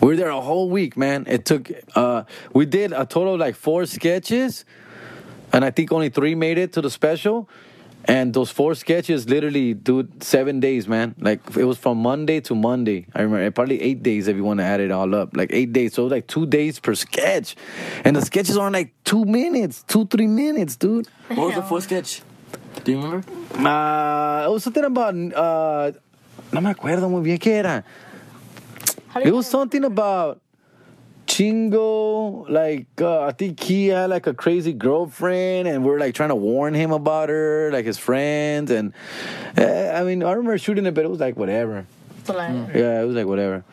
We 0.00 0.08
were 0.08 0.16
there 0.16 0.30
a 0.30 0.40
whole 0.40 0.70
week, 0.70 0.96
man. 0.96 1.26
It 1.26 1.44
took 1.44 1.70
uh 1.96 2.22
we 2.54 2.64
did 2.64 2.92
a 2.92 3.04
total 3.06 3.34
of 3.34 3.40
like 3.40 3.56
four 3.56 3.84
sketches 3.86 4.64
and 5.52 5.64
I 5.64 5.70
think 5.70 5.92
only 5.92 6.08
three 6.08 6.34
made 6.34 6.58
it 6.58 6.72
to 6.74 6.80
the 6.80 6.90
special. 6.90 7.48
And 8.04 8.34
those 8.34 8.50
four 8.50 8.74
sketches 8.74 9.28
literally, 9.28 9.74
dude, 9.74 10.24
seven 10.24 10.58
days, 10.58 10.88
man. 10.88 11.14
Like 11.20 11.40
it 11.56 11.64
was 11.64 11.78
from 11.78 11.98
Monday 11.98 12.40
to 12.40 12.54
Monday. 12.54 13.06
I 13.14 13.22
remember 13.22 13.48
probably 13.52 13.80
eight 13.80 14.02
days 14.02 14.26
if 14.26 14.34
you 14.36 14.42
want 14.42 14.58
to 14.58 14.64
add 14.64 14.80
it 14.80 14.90
all 14.90 15.14
up. 15.14 15.36
Like 15.36 15.50
eight 15.52 15.72
days, 15.72 15.94
so 15.94 16.02
it 16.02 16.04
was 16.06 16.10
like 16.10 16.26
two 16.26 16.44
days 16.44 16.80
per 16.80 16.96
sketch, 16.96 17.54
and 18.04 18.16
the 18.16 18.22
sketches 18.22 18.56
are 18.56 18.72
like 18.72 18.92
two 19.04 19.24
minutes, 19.24 19.84
two 19.86 20.06
three 20.06 20.26
minutes, 20.26 20.74
dude. 20.74 21.06
What 21.28 21.46
was 21.46 21.54
the 21.54 21.62
fourth 21.62 21.84
sketch? 21.84 22.22
Do 22.82 22.90
you 22.90 23.00
remember? 23.00 23.24
Uh, 23.54 24.46
it 24.46 24.50
was 24.50 24.64
something 24.64 24.84
about 24.84 25.14
uh, 25.14 25.92
no 26.52 26.60
me 26.60 26.70
acuerdo 26.74 27.08
muy 27.08 27.22
bien 27.22 27.38
qué 27.38 27.58
era. 27.58 27.84
It 29.24 29.32
was 29.32 29.46
something 29.46 29.84
about 29.84 30.40
Chingo, 31.32 32.46
like 32.50 32.86
uh, 33.00 33.22
I 33.22 33.32
think 33.32 33.58
he 33.58 33.86
had 33.88 34.10
like 34.10 34.26
a 34.26 34.34
crazy 34.34 34.74
girlfriend, 34.74 35.66
and 35.66 35.82
we 35.82 35.90
are 35.90 35.98
like 35.98 36.14
trying 36.14 36.28
to 36.28 36.34
warn 36.34 36.74
him 36.74 36.90
about 36.92 37.30
her, 37.30 37.70
like 37.72 37.86
his 37.86 37.96
friends, 37.96 38.70
and 38.70 38.92
uh, 39.56 39.62
I 39.94 40.04
mean 40.04 40.22
I 40.22 40.32
remember 40.32 40.58
shooting 40.58 40.84
it, 40.84 40.92
but 40.92 41.06
it 41.06 41.10
was 41.10 41.20
like 41.20 41.38
whatever. 41.38 41.86
So, 42.24 42.36
like, 42.36 42.74
Yeah, 42.74 43.00
it 43.00 43.06
was 43.06 43.16
like 43.16 43.26
whatever. 43.26 43.64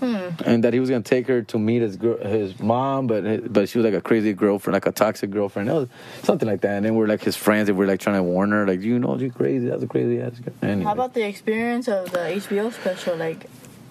And 0.00 0.62
that 0.64 0.72
he 0.72 0.80
was 0.80 0.90
gonna 0.90 1.02
take 1.02 1.28
her 1.28 1.42
to 1.42 1.58
meet 1.58 1.82
his 1.82 1.96
girl, 1.96 2.18
his 2.18 2.58
mom, 2.58 3.06
but 3.06 3.52
but 3.52 3.68
she 3.68 3.78
was 3.78 3.84
like 3.84 3.94
a 3.94 4.00
crazy 4.00 4.32
girlfriend, 4.32 4.74
like 4.74 4.86
a 4.86 4.92
toxic 4.92 5.30
girlfriend, 5.30 5.68
it 5.68 5.74
was 5.74 5.88
something 6.24 6.48
like 6.48 6.62
that. 6.62 6.76
And 6.76 6.84
then 6.84 6.96
we're 6.96 7.06
like 7.06 7.22
his 7.22 7.36
friends, 7.36 7.68
and 7.68 7.78
we're 7.78 7.86
like 7.86 8.00
trying 8.00 8.16
to 8.16 8.24
warn 8.24 8.50
her, 8.50 8.66
like 8.66 8.80
you 8.80 8.98
know 8.98 9.16
you're 9.16 9.30
crazy, 9.30 9.66
that's 9.66 9.84
a 9.84 9.86
crazy 9.86 10.20
ass. 10.20 10.32
Anyway. 10.62 10.84
How 10.84 10.92
about 10.92 11.14
the 11.14 11.24
experience 11.26 11.86
of 11.86 12.10
the 12.10 12.18
HBO 12.18 12.72
special? 12.72 13.16
Like, 13.16 13.46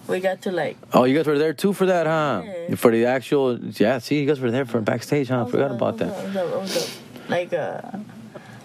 we 0.08 0.20
got 0.20 0.42
to 0.42 0.50
like. 0.52 0.76
Oh, 0.92 1.04
you 1.04 1.16
guys 1.16 1.26
were 1.26 1.38
there 1.38 1.52
too 1.52 1.72
for 1.72 1.86
that, 1.86 2.06
huh? 2.06 2.42
Yeah. 2.44 2.74
For 2.76 2.90
the 2.90 3.06
actual, 3.06 3.58
yeah. 3.58 3.98
See, 3.98 4.20
you 4.20 4.26
guys 4.26 4.40
were 4.40 4.50
there 4.50 4.64
for 4.64 4.80
backstage, 4.80 5.28
huh? 5.28 5.44
I 5.46 5.50
forgot 5.50 5.70
about 5.70 5.98
that. 5.98 6.10
Up, 6.36 6.62
up? 6.62 6.68
Like 7.28 7.52
uh, 7.52 7.80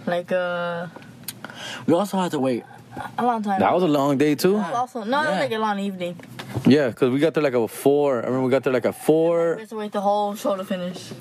like 0.06 0.32
uh, 0.32 0.88
We 1.88 1.94
also 1.94 2.18
had 2.18 2.32
to 2.32 2.40
wait. 2.40 2.64
a 3.18 3.26
long 3.26 3.42
time. 3.44 3.60
That 3.60 3.74
was 3.74 3.84
a 3.84 3.88
long 3.88 4.18
day 4.18 4.36
too. 4.36 4.58
also 4.58 5.04
no, 5.04 5.22
it 5.22 5.26
was 5.26 5.34
Yeah. 5.36 5.40
like 5.42 5.52
a 5.52 5.58
long 5.60 5.80
evening. 5.80 6.16
Yeah, 6.68 6.90
because 6.90 7.10
we 7.12 7.20
got 7.20 7.34
there 7.34 7.44
like 7.44 7.56
a 7.56 7.68
four. 7.68 8.22
I 8.22 8.26
remember 8.28 8.46
we 8.46 8.52
got 8.52 8.64
there 8.64 8.72
like 8.74 8.86
a 8.86 8.94
four. 8.94 9.38
We 9.38 9.44
four. 9.54 9.60
had 9.60 9.70
to 9.70 9.76
wait 9.76 9.92
the 9.92 10.02
whole 10.02 10.36
show 10.36 10.56
to 10.56 10.64
finish. 10.64 11.12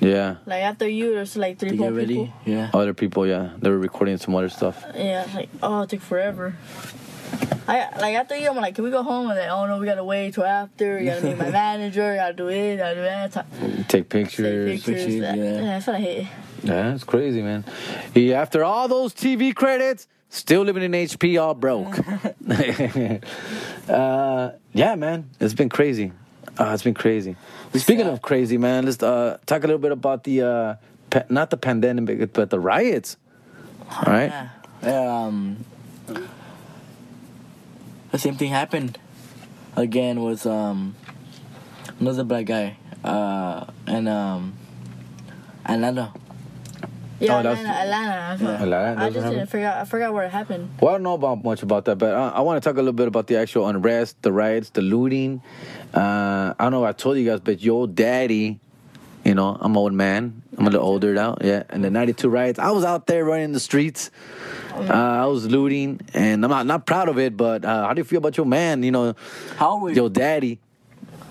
Yeah. 0.00 0.36
Like 0.46 0.62
after 0.62 0.88
you, 0.88 1.14
there's 1.14 1.36
like 1.36 1.58
three 1.58 1.70
To 1.70 1.76
more 1.76 1.90
get 1.90 1.96
ready. 1.96 2.14
people. 2.14 2.32
Yeah. 2.46 2.70
Other 2.72 2.94
people, 2.94 3.26
yeah, 3.26 3.50
they 3.60 3.68
were 3.68 3.78
recording 3.78 4.16
some 4.16 4.34
other 4.34 4.48
stuff. 4.48 4.82
Yeah, 4.96 5.26
like 5.34 5.50
oh, 5.62 5.82
it 5.82 5.90
took 5.90 6.00
forever. 6.00 6.54
I 7.68 7.88
like 8.00 8.16
after 8.16 8.36
you, 8.36 8.48
I'm 8.50 8.56
like, 8.56 8.74
can 8.74 8.82
we 8.84 8.90
go 8.90 9.02
home? 9.02 9.28
And 9.30 9.38
then, 9.38 9.48
oh 9.50 9.64
no, 9.66 9.78
we 9.78 9.86
gotta 9.86 10.02
wait 10.02 10.34
till 10.34 10.44
after. 10.44 10.98
You 10.98 11.06
gotta 11.10 11.22
meet 11.24 11.38
my 11.38 11.50
manager. 11.62 12.10
You 12.10 12.16
gotta 12.18 12.34
do 12.34 12.48
it. 12.48 12.72
You 12.72 12.76
gotta 12.78 12.94
do 12.96 13.00
that. 13.02 13.32
Talk, 13.32 13.46
Take 13.60 13.88
take 13.88 14.08
pictures. 14.08 14.80
pictures. 14.82 15.04
pictures, 15.04 15.20
that- 15.20 15.36
yeah. 15.38 15.60
that's 15.60 15.86
what 15.86 15.96
I 15.96 16.00
hate. 16.00 16.28
Yeah, 16.64 16.94
it's 16.94 17.04
crazy, 17.04 17.42
man. 17.42 17.64
He, 18.12 18.34
after 18.34 18.64
all 18.64 18.88
those 18.88 19.14
TV 19.14 19.54
credits, 19.54 20.08
still 20.30 20.62
living 20.62 20.82
in 20.82 20.92
HP, 20.92 21.40
all 21.40 21.54
broke. 21.54 21.96
uh, 23.88 24.50
yeah, 24.72 24.94
man, 24.94 25.30
it's 25.38 25.54
been 25.54 25.68
crazy. 25.68 26.12
Uh, 26.58 26.72
it's 26.74 26.82
been 26.82 26.94
crazy. 26.94 27.36
Speaking 27.74 28.06
of 28.06 28.20
crazy, 28.20 28.58
man, 28.58 28.84
let's 28.84 29.02
uh, 29.02 29.38
talk 29.46 29.62
a 29.64 29.66
little 29.66 29.78
bit 29.80 29.92
about 29.92 30.24
the 30.24 30.42
uh, 30.42 30.74
pa- 31.08 31.22
not 31.28 31.50
the 31.50 31.56
pandemic, 31.56 32.32
but 32.32 32.50
the 32.50 32.58
riots. 32.60 33.16
All 33.90 34.12
right. 34.12 34.48
Yeah. 34.82 35.24
Um, 35.24 35.64
the 38.12 38.18
same 38.18 38.36
thing 38.36 38.50
happened 38.50 38.98
again 39.76 40.22
with 40.22 40.46
um 40.46 40.94
another 42.00 42.24
black 42.24 42.46
guy 42.46 42.76
uh 43.04 43.66
and 43.86 44.08
um 44.08 44.54
Atlanta. 45.66 46.12
Yeah, 47.20 47.38
Oh, 47.38 47.42
that's- 47.42 47.58
Atlanta, 47.58 47.80
Atlanta. 47.82 48.10
that's 48.30 48.42
what- 48.42 48.50
Yeah. 48.50 48.62
Atlanta, 48.62 49.00
I 49.02 49.04
just 49.10 49.16
happened? 49.16 49.34
didn't 49.40 49.50
forget. 49.50 49.76
I 49.76 49.84
forgot 49.84 50.14
where 50.14 50.24
it 50.24 50.30
happened. 50.30 50.70
Well, 50.80 50.88
I 50.88 50.94
don't 50.94 51.02
know 51.02 51.12
about 51.14 51.44
much 51.44 51.62
about 51.62 51.84
that, 51.84 51.96
but 51.98 52.14
uh, 52.14 52.32
I 52.34 52.40
want 52.40 52.62
to 52.62 52.66
talk 52.66 52.76
a 52.76 52.80
little 52.80 52.94
bit 52.94 53.08
about 53.08 53.26
the 53.26 53.36
actual 53.36 53.68
unrest, 53.68 54.16
the 54.22 54.32
riots, 54.32 54.70
the 54.70 54.80
looting. 54.80 55.42
Uh, 55.92 56.54
I 56.58 56.64
don't 56.64 56.72
know. 56.72 56.84
I 56.84 56.92
told 56.92 57.18
you 57.18 57.26
guys, 57.28 57.40
but 57.40 57.60
your 57.62 57.86
daddy, 57.86 58.58
you 59.30 59.34
know, 59.36 59.56
I'm 59.60 59.70
an 59.72 59.76
old 59.76 59.92
man. 59.92 60.42
I'm 60.58 60.66
a 60.66 60.70
little 60.70 60.84
older 60.86 61.14
now. 61.14 61.36
Yeah, 61.40 61.62
and 61.70 61.84
the 61.84 61.90
'92 61.90 62.28
riots. 62.28 62.58
I 62.58 62.72
was 62.72 62.84
out 62.84 63.06
there 63.06 63.24
running 63.24 63.52
the 63.52 63.60
streets. 63.60 64.10
Uh, 64.74 64.92
I 64.92 65.26
was 65.26 65.46
looting, 65.46 66.00
and 66.14 66.44
I'm 66.44 66.50
not 66.50 66.66
not 66.66 66.84
proud 66.84 67.08
of 67.08 67.16
it. 67.16 67.36
But 67.36 67.64
uh, 67.64 67.86
how 67.86 67.94
do 67.94 68.00
you 68.00 68.04
feel 68.04 68.18
about 68.18 68.36
your 68.36 68.46
man? 68.46 68.82
You 68.82 68.90
know, 68.90 69.14
How 69.56 69.70
old 69.78 69.94
your 69.94 70.10
daddy, 70.10 70.58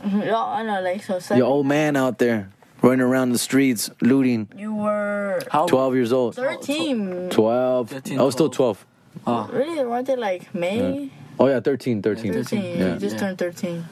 Yeah, 0.05 0.37
I 0.37 0.63
know, 0.63 0.79
like 0.81 1.03
so. 1.03 1.19
Seven, 1.19 1.37
your 1.39 1.47
old 1.47 1.65
man 1.67 1.97
out 1.97 2.19
there 2.19 2.49
running 2.81 3.01
around 3.01 3.33
the 3.33 3.37
streets 3.37 3.89
looting. 3.99 4.47
You 4.55 4.73
were 4.75 5.41
How 5.51 5.65
12 5.67 5.95
years 5.95 6.13
old. 6.13 6.35
thirteen. 6.35 7.29
12. 7.29 7.89
13, 7.89 8.17
I 8.19 8.23
was 8.23 8.33
still 8.33 8.49
12. 8.49 8.85
Oh, 9.27 9.49
Really? 9.51 9.83
Weren't 9.85 10.07
they 10.07 10.15
like 10.15 10.55
May? 10.55 11.11
Oh 11.37 11.47
yeah, 11.47 11.59
13, 11.59 12.01
13. 12.01 12.31
13. 12.31 12.63
Yeah. 12.63 12.93
You 12.93 12.99
just 12.99 13.15
Yeah. 13.15 13.19
turned 13.19 13.37
13. 13.37 13.83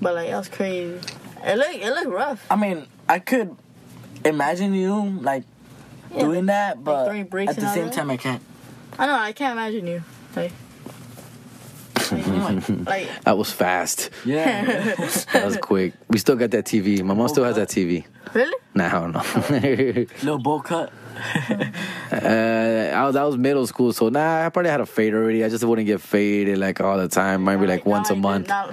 But 0.00 0.14
like, 0.16 0.30
that 0.30 0.38
was 0.38 0.48
crazy. 0.48 0.98
It 1.44 1.56
looked, 1.58 1.74
it 1.86 1.90
looked 1.94 2.10
rough. 2.10 2.40
I 2.50 2.56
mean, 2.56 2.86
I 3.08 3.18
could 3.18 3.56
imagine 4.24 4.74
you 4.74 5.18
like 5.22 5.44
Yeah, 6.14 6.20
doing 6.20 6.46
that, 6.46 6.82
but 6.82 7.06
throwing 7.06 7.24
bricks 7.26 7.50
at 7.50 7.60
the 7.60 7.72
same 7.72 7.84
that? 7.86 7.92
time, 7.92 8.10
I 8.10 8.16
can't. 8.16 8.42
I 8.98 9.06
know, 9.06 9.14
I 9.14 9.32
can't 9.32 9.52
imagine 9.52 9.86
you. 9.86 10.02
Like, 10.36 10.52
like 12.86 13.08
That 13.24 13.36
was 13.38 13.50
fast. 13.52 14.10
Yeah. 14.24 14.94
That 15.32 15.44
was 15.46 15.56
quick. 15.56 15.94
We 16.08 16.18
still 16.18 16.36
got 16.36 16.50
that 16.52 16.64
TV. 16.66 17.02
My 17.02 17.14
mom 17.14 17.28
still 17.28 17.44
has 17.44 17.56
that 17.56 17.68
TV. 17.68 18.04
really? 18.34 18.54
Nah, 18.74 18.86
I 18.86 18.90
don't 18.90 19.12
know. 19.12 19.22
Little 20.22 20.38
bowl 20.38 20.60
cut. 20.60 20.92
uh, 22.10 22.14
I 22.94 23.04
was, 23.04 23.14
that 23.14 23.22
was 23.22 23.36
middle 23.36 23.66
school, 23.66 23.92
so 23.92 24.08
nah, 24.08 24.46
I 24.46 24.48
probably 24.48 24.70
had 24.70 24.80
a 24.80 24.86
fade 24.86 25.14
already. 25.14 25.44
I 25.44 25.48
just 25.48 25.62
wouldn't 25.64 25.86
get 25.86 26.00
faded 26.00 26.58
like 26.58 26.80
all 26.80 26.96
the 26.96 27.08
time. 27.08 27.44
Maybe 27.44 27.66
like 27.66 27.84
now 27.84 27.90
once 27.92 28.10
a 28.10 28.16
month. 28.16 28.48
Now, 28.48 28.70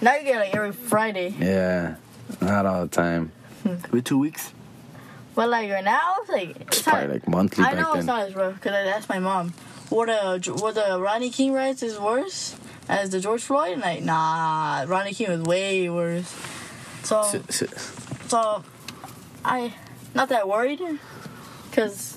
now 0.00 0.14
you 0.16 0.24
get 0.24 0.36
like 0.40 0.54
every 0.54 0.72
Friday. 0.72 1.34
Yeah, 1.38 1.96
not 2.40 2.66
all 2.66 2.82
the 2.82 2.88
time. 2.88 3.32
With 3.90 4.04
two 4.04 4.18
weeks. 4.18 4.52
But 5.34 5.48
like 5.48 5.70
right 5.70 5.82
now, 5.84 6.14
it's 6.20 6.30
like 6.30 6.56
it's 6.60 6.82
Probably 6.82 7.02
not- 7.06 7.12
like 7.14 7.28
monthly 7.28 7.64
I 7.64 7.74
know 7.74 7.94
it's 7.94 8.06
not 8.06 8.28
as 8.28 8.34
rough 8.36 8.54
because 8.54 8.72
I 8.72 8.82
asked 8.90 9.08
my 9.08 9.18
mom. 9.18 9.52
What 9.90 10.06
the 10.06 10.52
what 10.52 10.74
the 10.76 10.98
Rodney 11.00 11.30
King 11.30 11.52
riots 11.52 11.82
is 11.82 11.98
worse 11.98 12.56
as 12.88 13.10
the 13.10 13.20
George 13.20 13.42
Floyd? 13.42 13.72
And 13.72 13.82
like 13.82 14.02
nah, 14.02 14.84
Rodney 14.86 15.12
King 15.12 15.30
was 15.30 15.42
way 15.42 15.88
worse. 15.90 16.32
So 17.02 17.20
S- 17.20 17.62
s- 17.62 17.96
so 18.28 18.62
I 19.44 19.74
not 20.14 20.28
that 20.30 20.48
worried 20.48 20.80
because 21.70 22.16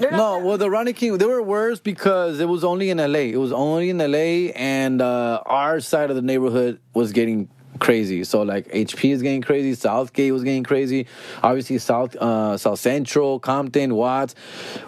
No, 0.00 0.38
well, 0.38 0.56
the 0.58 0.70
Rodney 0.70 0.92
King, 0.92 1.18
they 1.18 1.26
were 1.26 1.42
worse 1.42 1.80
because 1.80 2.38
it 2.38 2.46
was 2.48 2.62
only 2.62 2.88
in 2.90 2.98
LA. 2.98 3.30
It 3.34 3.36
was 3.36 3.50
only 3.52 3.90
in 3.90 3.98
LA, 3.98 4.52
and 4.54 5.02
uh, 5.02 5.42
our 5.44 5.80
side 5.80 6.08
of 6.10 6.14
the 6.16 6.22
neighborhood 6.22 6.78
was 6.94 7.10
getting 7.12 7.48
crazy. 7.78 8.24
So, 8.24 8.42
like, 8.42 8.68
HP 8.68 9.12
is 9.12 9.22
getting 9.22 9.42
crazy, 9.42 9.74
Southgate 9.74 10.32
was 10.32 10.44
getting 10.44 10.64
crazy. 10.64 11.06
Obviously, 11.42 11.78
South 11.78 12.14
uh, 12.16 12.56
South 12.58 12.78
Central, 12.78 13.38
Compton, 13.40 13.94
Watts. 13.94 14.34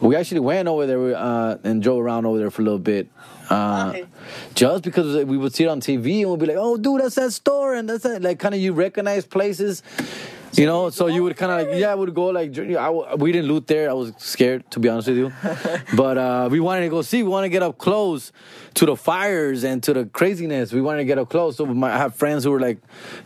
We 0.01 0.17
actually 0.17 0.41
went 0.41 0.69
over 0.69 0.87
there 0.87 1.17
uh, 1.17 1.59
and 1.65 1.83
drove 1.83 2.01
around 2.01 2.27
over 2.27 2.39
there 2.39 2.51
for 2.51 2.63
a 2.63 2.65
little 2.65 2.79
bit. 2.79 3.09
Uh, 3.49 3.89
Okay. 3.91 4.07
just 4.55 4.85
because 4.85 5.25
we 5.25 5.37
would 5.37 5.53
see 5.53 5.65
it 5.65 5.69
on 5.69 5.81
TV 5.81 6.21
and 6.23 6.31
we'd 6.31 6.39
be 6.39 6.47
like, 6.47 6.57
"Oh, 6.57 6.77
dude, 6.77 7.01
that's 7.01 7.17
that 7.17 7.33
store," 7.33 7.75
and 7.75 7.89
that's 7.89 8.05
that. 8.05 8.23
Like, 8.23 8.39
kind 8.39 8.55
of 8.55 8.61
you 8.61 8.73
recognize 8.73 9.27
places, 9.27 9.83
you 10.53 10.67
know. 10.67 10.91
So 10.91 11.07
you 11.07 11.23
would 11.23 11.37
kind 11.37 11.53
of 11.53 11.69
like, 11.69 11.79
yeah, 11.79 11.93
I 11.93 11.95
would 11.95 12.15
go 12.15 12.27
like, 12.27 12.51
I 12.59 12.65
w- 12.75 13.07
we 13.17 13.33
didn't 13.33 13.49
loot 13.49 13.67
there. 13.67 13.91
I 13.91 13.93
was 13.93 14.13
scared 14.19 14.71
to 14.73 14.81
be 14.81 14.89
honest 14.89 15.09
with 15.09 15.19
you, 15.19 15.33
but 15.97 16.19
uh, 16.19 16.49
we 16.51 16.61
wanted 16.61 16.83
to 16.83 16.89
go 16.89 17.03
see. 17.03 17.23
We 17.23 17.29
want 17.29 17.45
to 17.45 17.49
get 17.49 17.63
up 17.63 17.79
close 17.79 18.33
to 18.75 18.87
the 18.87 18.97
fires 18.97 19.65
and 19.65 19.83
to 19.83 19.93
the 19.93 20.05
craziness. 20.07 20.73
We 20.73 20.81
wanted 20.81 20.99
to 20.99 21.05
get 21.05 21.19
up 21.19 21.29
close. 21.29 21.57
So 21.57 21.65
we 21.65 21.75
might 21.75 21.97
have 21.97 22.15
friends 22.15 22.45
who 22.45 22.51
were 22.51 22.61
like, 22.61 22.79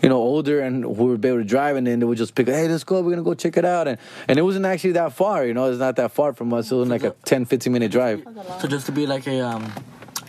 you 0.02 0.09
know, 0.09 0.16
older 0.16 0.61
and 0.61 0.85
who 0.85 0.90
would 1.07 1.21
be 1.21 1.28
able 1.28 1.38
to 1.38 1.45
drive, 1.45 1.76
and 1.76 1.87
then 1.87 1.99
they 2.00 2.07
would 2.07 2.19
just 2.19 2.35
pick, 2.35 2.47
hey, 2.47 2.69
let's 2.69 2.85
go. 2.85 3.00
We're 3.00 3.11
gonna 3.11 3.23
go 3.23 3.35
check 3.35 3.57
it 3.57 3.64
out, 3.64 3.88
and 3.88 3.99
and 4.28 4.38
it 4.38 4.43
wasn't 4.43 4.66
actually 4.66 4.93
that 4.93 5.12
far. 5.12 5.45
You 5.47 5.54
know, 5.54 5.71
it's 5.71 5.78
not 5.78 5.97
that 5.97 6.12
far 6.12 6.33
from 6.33 6.52
us. 6.54 6.71
It 6.71 6.75
was 6.76 6.88
like 6.88 7.04
a 7.04 7.14
10, 7.25 7.45
15 7.47 7.73
minute 7.73 7.90
drive. 7.90 8.23
So 8.61 8.69
just 8.69 8.87
to 8.87 8.93
be 8.93 9.07
like 9.07 9.26
a 9.26 9.40
um, 9.40 9.73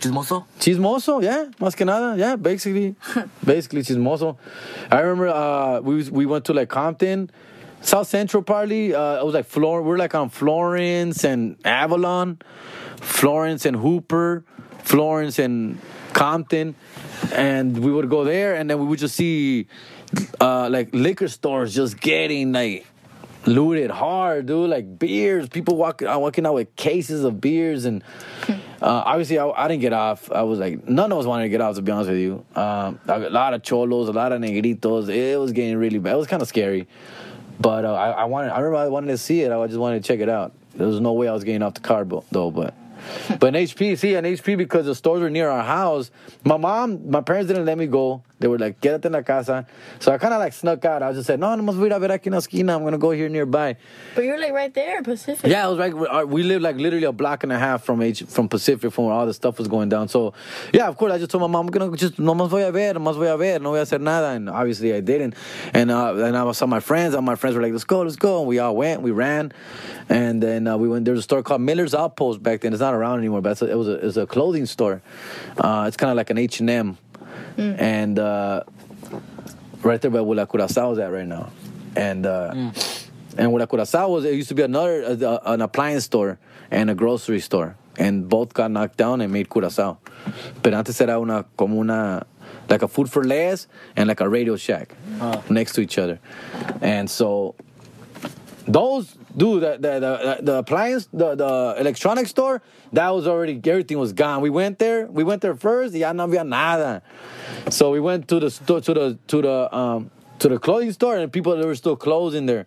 chismoso. 0.00 0.44
Chismoso, 0.58 1.22
yeah, 1.22 1.46
más 1.60 1.76
que 1.76 1.84
nada, 1.84 2.16
yeah, 2.16 2.36
basically, 2.36 2.94
basically 3.44 3.82
chismoso. 3.82 4.36
I 4.90 5.00
remember 5.00 5.28
uh, 5.28 5.80
we 5.80 5.94
was, 5.94 6.10
we 6.10 6.26
went 6.26 6.44
to 6.46 6.52
like 6.52 6.68
Compton, 6.68 7.30
South 7.80 8.06
Central, 8.06 8.42
partly. 8.42 8.94
Uh, 8.94 9.20
it 9.20 9.24
was 9.24 9.34
like 9.34 9.46
Flor. 9.46 9.82
We're 9.82 9.98
like 9.98 10.14
on 10.14 10.30
Florence 10.30 11.24
and 11.24 11.56
Avalon, 11.64 12.38
Florence 13.00 13.64
and 13.64 13.76
Hooper, 13.76 14.44
Florence 14.82 15.38
and 15.38 15.80
Compton, 16.12 16.74
and 17.32 17.78
we 17.78 17.92
would 17.92 18.08
go 18.08 18.24
there, 18.24 18.54
and 18.54 18.70
then 18.70 18.78
we 18.78 18.86
would 18.86 18.98
just 18.98 19.16
see 19.16 19.66
uh, 20.40 20.68
like 20.70 20.90
liquor 20.92 21.28
stores 21.28 21.74
just 21.74 22.00
getting 22.00 22.52
like 22.52 22.86
looted 23.46 23.90
hard, 23.90 24.46
dude. 24.46 24.70
Like 24.70 24.98
beers, 24.98 25.48
people 25.48 25.76
walking 25.76 26.08
out, 26.08 26.20
walking 26.20 26.46
out 26.46 26.54
with 26.54 26.74
cases 26.76 27.24
of 27.24 27.40
beers, 27.40 27.84
and 27.84 28.02
uh, 28.48 28.54
obviously 28.80 29.38
I, 29.38 29.48
I 29.48 29.68
didn't 29.68 29.82
get 29.82 29.92
off. 29.92 30.30
I 30.30 30.42
was 30.42 30.58
like, 30.58 30.88
none 30.88 31.12
of 31.12 31.18
us 31.18 31.26
wanted 31.26 31.44
to 31.44 31.48
get 31.48 31.60
off, 31.60 31.76
to 31.76 31.82
be 31.82 31.92
honest 31.92 32.10
with 32.10 32.18
you. 32.18 32.44
Um, 32.54 33.00
a 33.08 33.30
lot 33.30 33.54
of 33.54 33.62
cholos, 33.62 34.08
a 34.08 34.12
lot 34.12 34.32
of 34.32 34.40
negritos. 34.40 35.08
It 35.08 35.38
was 35.38 35.52
getting 35.52 35.76
really 35.76 35.98
bad. 35.98 36.14
It 36.14 36.18
was 36.18 36.26
kind 36.26 36.42
of 36.42 36.48
scary, 36.48 36.86
but 37.60 37.84
uh, 37.84 37.94
I, 37.94 38.10
I 38.10 38.24
wanted. 38.24 38.50
I 38.50 38.58
remember 38.58 38.76
I 38.76 38.88
wanted 38.88 39.08
to 39.08 39.18
see 39.18 39.42
it. 39.42 39.52
I 39.52 39.66
just 39.66 39.78
wanted 39.78 40.02
to 40.02 40.06
check 40.06 40.20
it 40.20 40.28
out. 40.28 40.52
There 40.74 40.86
was 40.86 41.00
no 41.00 41.12
way 41.12 41.28
I 41.28 41.32
was 41.32 41.44
getting 41.44 41.62
off 41.62 41.74
the 41.74 41.80
car, 41.80 42.06
though, 42.30 42.50
but. 42.50 42.74
But 43.38 43.54
in 43.54 43.64
HP, 43.66 43.96
see, 43.98 44.14
in 44.14 44.24
HP, 44.24 44.56
because 44.56 44.86
the 44.86 44.94
stores 44.94 45.20
were 45.20 45.30
near 45.30 45.48
our 45.48 45.62
house, 45.62 46.10
my 46.44 46.56
mom, 46.56 47.10
my 47.10 47.20
parents 47.20 47.46
didn't 47.48 47.64
let 47.64 47.78
me 47.78 47.86
go. 47.86 48.22
They 48.38 48.48
were 48.48 48.58
like, 48.58 48.80
quédate 48.80 49.06
en 49.06 49.12
la 49.12 49.22
casa. 49.22 49.66
So 49.98 50.12
I 50.12 50.18
kind 50.18 50.34
of 50.34 50.40
like 50.40 50.52
snuck 50.52 50.84
out. 50.84 51.02
I 51.02 51.12
just 51.12 51.26
said, 51.26 51.40
no, 51.40 51.54
no 51.54 51.62
más 51.62 51.76
voy 51.78 51.90
a 51.90 51.98
ver 51.98 52.08
aquí 52.08 52.26
en 52.26 52.32
la 52.32 52.38
esquina. 52.38 52.74
I'm 52.74 52.82
going 52.82 52.92
to 52.92 52.98
go 52.98 53.10
here 53.10 53.28
nearby. 53.30 53.76
But 54.14 54.24
you're 54.24 54.38
like 54.38 54.52
right 54.52 54.72
there, 54.74 55.02
Pacific. 55.02 55.50
Yeah, 55.50 55.64
I 55.66 55.68
was 55.68 55.78
like 55.78 55.94
we- 55.94 56.24
we 56.24 56.42
lived 56.42 56.62
like 56.62 56.76
literally 56.76 57.06
a 57.06 57.12
block 57.12 57.44
and 57.44 57.52
a 57.52 57.58
half 57.58 57.84
from 57.84 58.02
H 58.02 58.24
from 58.28 58.48
Pacific 58.48 58.92
from 58.92 59.06
where 59.06 59.14
all 59.14 59.24
the 59.26 59.32
stuff 59.34 59.58
was 59.58 59.68
going 59.68 59.88
down. 59.88 60.08
So 60.08 60.34
yeah, 60.72 60.86
of 60.88 60.96
course 60.96 61.12
I 61.12 61.18
just 61.18 61.30
told 61.30 61.40
my 61.42 61.46
mom 61.46 61.66
I'm 61.66 61.70
gonna 61.72 61.96
just 61.96 62.18
no 62.18 62.34
más 62.34 62.48
voy 62.50 62.66
a 62.66 62.70
ver, 62.72 62.92
no 62.92 63.00
más 63.00 63.16
voy 63.16 63.32
a 63.32 63.36
ver, 63.38 63.58
no 63.58 63.70
voy 63.70 63.78
a 63.78 63.82
hacer 63.82 64.00
nada, 64.00 64.28
and 64.30 64.50
obviously 64.50 64.92
I 64.92 65.00
didn't. 65.00 65.34
And 65.72 65.90
uh, 65.90 66.14
and 66.16 66.36
I 66.36 66.52
saw 66.52 66.66
my 66.66 66.80
friends, 66.80 67.14
and 67.14 67.24
my 67.24 67.36
friends 67.36 67.56
were 67.56 67.62
like, 67.62 67.72
let's 67.72 67.84
go, 67.84 68.02
let's 68.02 68.16
go, 68.16 68.40
and 68.40 68.48
we 68.48 68.58
all 68.58 68.76
went, 68.76 69.00
we 69.00 69.12
ran, 69.12 69.52
and 70.10 70.42
then 70.42 70.66
uh, 70.66 70.76
we 70.76 70.88
went. 70.88 71.04
There's 71.06 71.20
a 71.20 71.22
store 71.22 71.42
called 71.42 71.62
Miller's 71.62 71.94
Outpost 71.94 72.42
back 72.42 72.60
then. 72.60 72.72
It's 72.74 72.80
not 72.80 72.92
around 72.92 73.20
anymore, 73.20 73.40
but 73.40 73.52
it's 73.52 73.62
a, 73.62 73.70
it 73.70 73.76
was 73.76 74.16
a, 74.18 74.26
clothing 74.26 74.66
store. 74.66 75.00
Uh, 75.56 75.84
it's 75.86 75.96
kind 75.96 76.10
of 76.10 76.16
like 76.16 76.30
an 76.30 76.38
H 76.38 76.60
and 77.56 77.80
and 77.80 78.18
uh, 78.18 78.62
right 79.82 80.00
there 80.00 80.10
by 80.10 80.20
where 80.20 80.36
La 80.36 80.46
Curacao 80.46 80.92
is 80.92 80.98
at 80.98 81.10
right 81.12 81.26
now, 81.26 81.50
and. 81.94 82.26
Uh, 82.26 82.70
and 83.38 83.52
where 83.52 83.60
La 83.60 83.66
Curacao 83.66 84.08
was, 84.08 84.24
it 84.24 84.32
used 84.34 84.48
to 84.48 84.54
be 84.54 84.62
another 84.62 85.04
uh, 85.04 85.38
an 85.52 85.60
appliance 85.60 86.04
store 86.04 86.38
and 86.70 86.88
a 86.88 86.94
grocery 86.94 87.38
store, 87.38 87.76
and 87.98 88.26
both 88.30 88.54
got 88.54 88.70
knocked 88.70 88.96
down 88.96 89.20
and 89.20 89.30
made 89.30 89.50
Curacao. 89.50 89.98
Pero 90.62 90.74
antes 90.78 90.98
era 91.02 91.20
una 91.20 91.44
como 91.54 91.78
una 91.80 92.24
like 92.70 92.80
a 92.82 92.88
Food 92.88 93.10
4 93.10 93.24
Less 93.24 93.66
and 93.94 94.08
like 94.08 94.22
a 94.22 94.28
Radio 94.28 94.56
Shack 94.56 94.94
Ah. 95.20 95.42
next 95.50 95.74
to 95.74 95.82
each 95.82 95.98
other, 95.98 96.18
and 96.80 97.10
so 97.10 97.54
those 98.66 99.16
dude 99.36 99.62
the 99.62 99.78
the 99.78 100.00
the, 100.00 100.38
the 100.42 100.54
appliance 100.58 101.08
the 101.12 101.34
the 101.34 101.76
electronic 101.78 102.26
store 102.26 102.62
that 102.92 103.10
was 103.10 103.26
already 103.26 103.60
everything 103.64 103.98
was 103.98 104.12
gone. 104.12 104.40
We 104.40 104.50
went 104.50 104.78
there, 104.78 105.06
we 105.06 105.24
went 105.24 105.42
there 105.42 105.54
first, 105.54 105.94
ya 105.94 106.12
no 106.12 106.26
había 106.26 106.46
nada. 106.46 107.02
So 107.70 107.90
we 107.90 108.00
went 108.00 108.28
to 108.28 108.40
the 108.40 108.50
store 108.50 108.80
to 108.80 108.94
the 108.94 109.18
to 109.28 109.42
the 109.42 109.76
um 109.76 110.10
to 110.38 110.48
the 110.48 110.58
clothing 110.58 110.92
store 110.92 111.16
and 111.16 111.32
people 111.32 111.56
were 111.56 111.74
still 111.74 111.96
closing 111.96 112.46
there. 112.46 112.66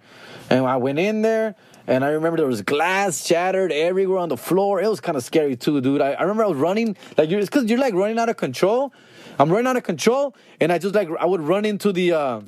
And 0.50 0.66
I 0.66 0.78
went 0.78 1.00
in 1.00 1.22
there 1.22 1.56
and 1.88 2.06
I 2.06 2.10
remember 2.10 2.38
there 2.38 2.48
was 2.48 2.62
glass 2.62 3.26
shattered 3.26 3.72
everywhere 3.72 4.20
on 4.20 4.30
the 4.30 4.38
floor. 4.38 4.82
It 4.82 4.88
was 4.88 5.00
kind 5.00 5.18
of 5.18 5.24
scary 5.24 5.56
too, 5.56 5.82
dude. 5.82 6.02
I, 6.02 6.12
I 6.12 6.22
remember 6.22 6.44
I 6.44 6.48
was 6.48 6.58
running 6.58 6.96
like 7.18 7.30
you're, 7.30 7.40
it's 7.40 7.50
because 7.50 7.70
you're 7.70 7.80
like 7.80 7.96
running 7.96 8.20
out 8.20 8.30
of 8.30 8.38
control. 8.38 8.94
I'm 9.40 9.50
running 9.50 9.68
out 9.68 9.78
of 9.78 9.84
control, 9.84 10.36
and 10.60 10.72
I 10.72 10.78
just 10.78 10.94
like 10.94 11.08
I 11.20 11.26
would 11.26 11.42
run 11.42 11.66
into 11.66 11.92
the. 11.92 12.12
Uh, 12.12 12.42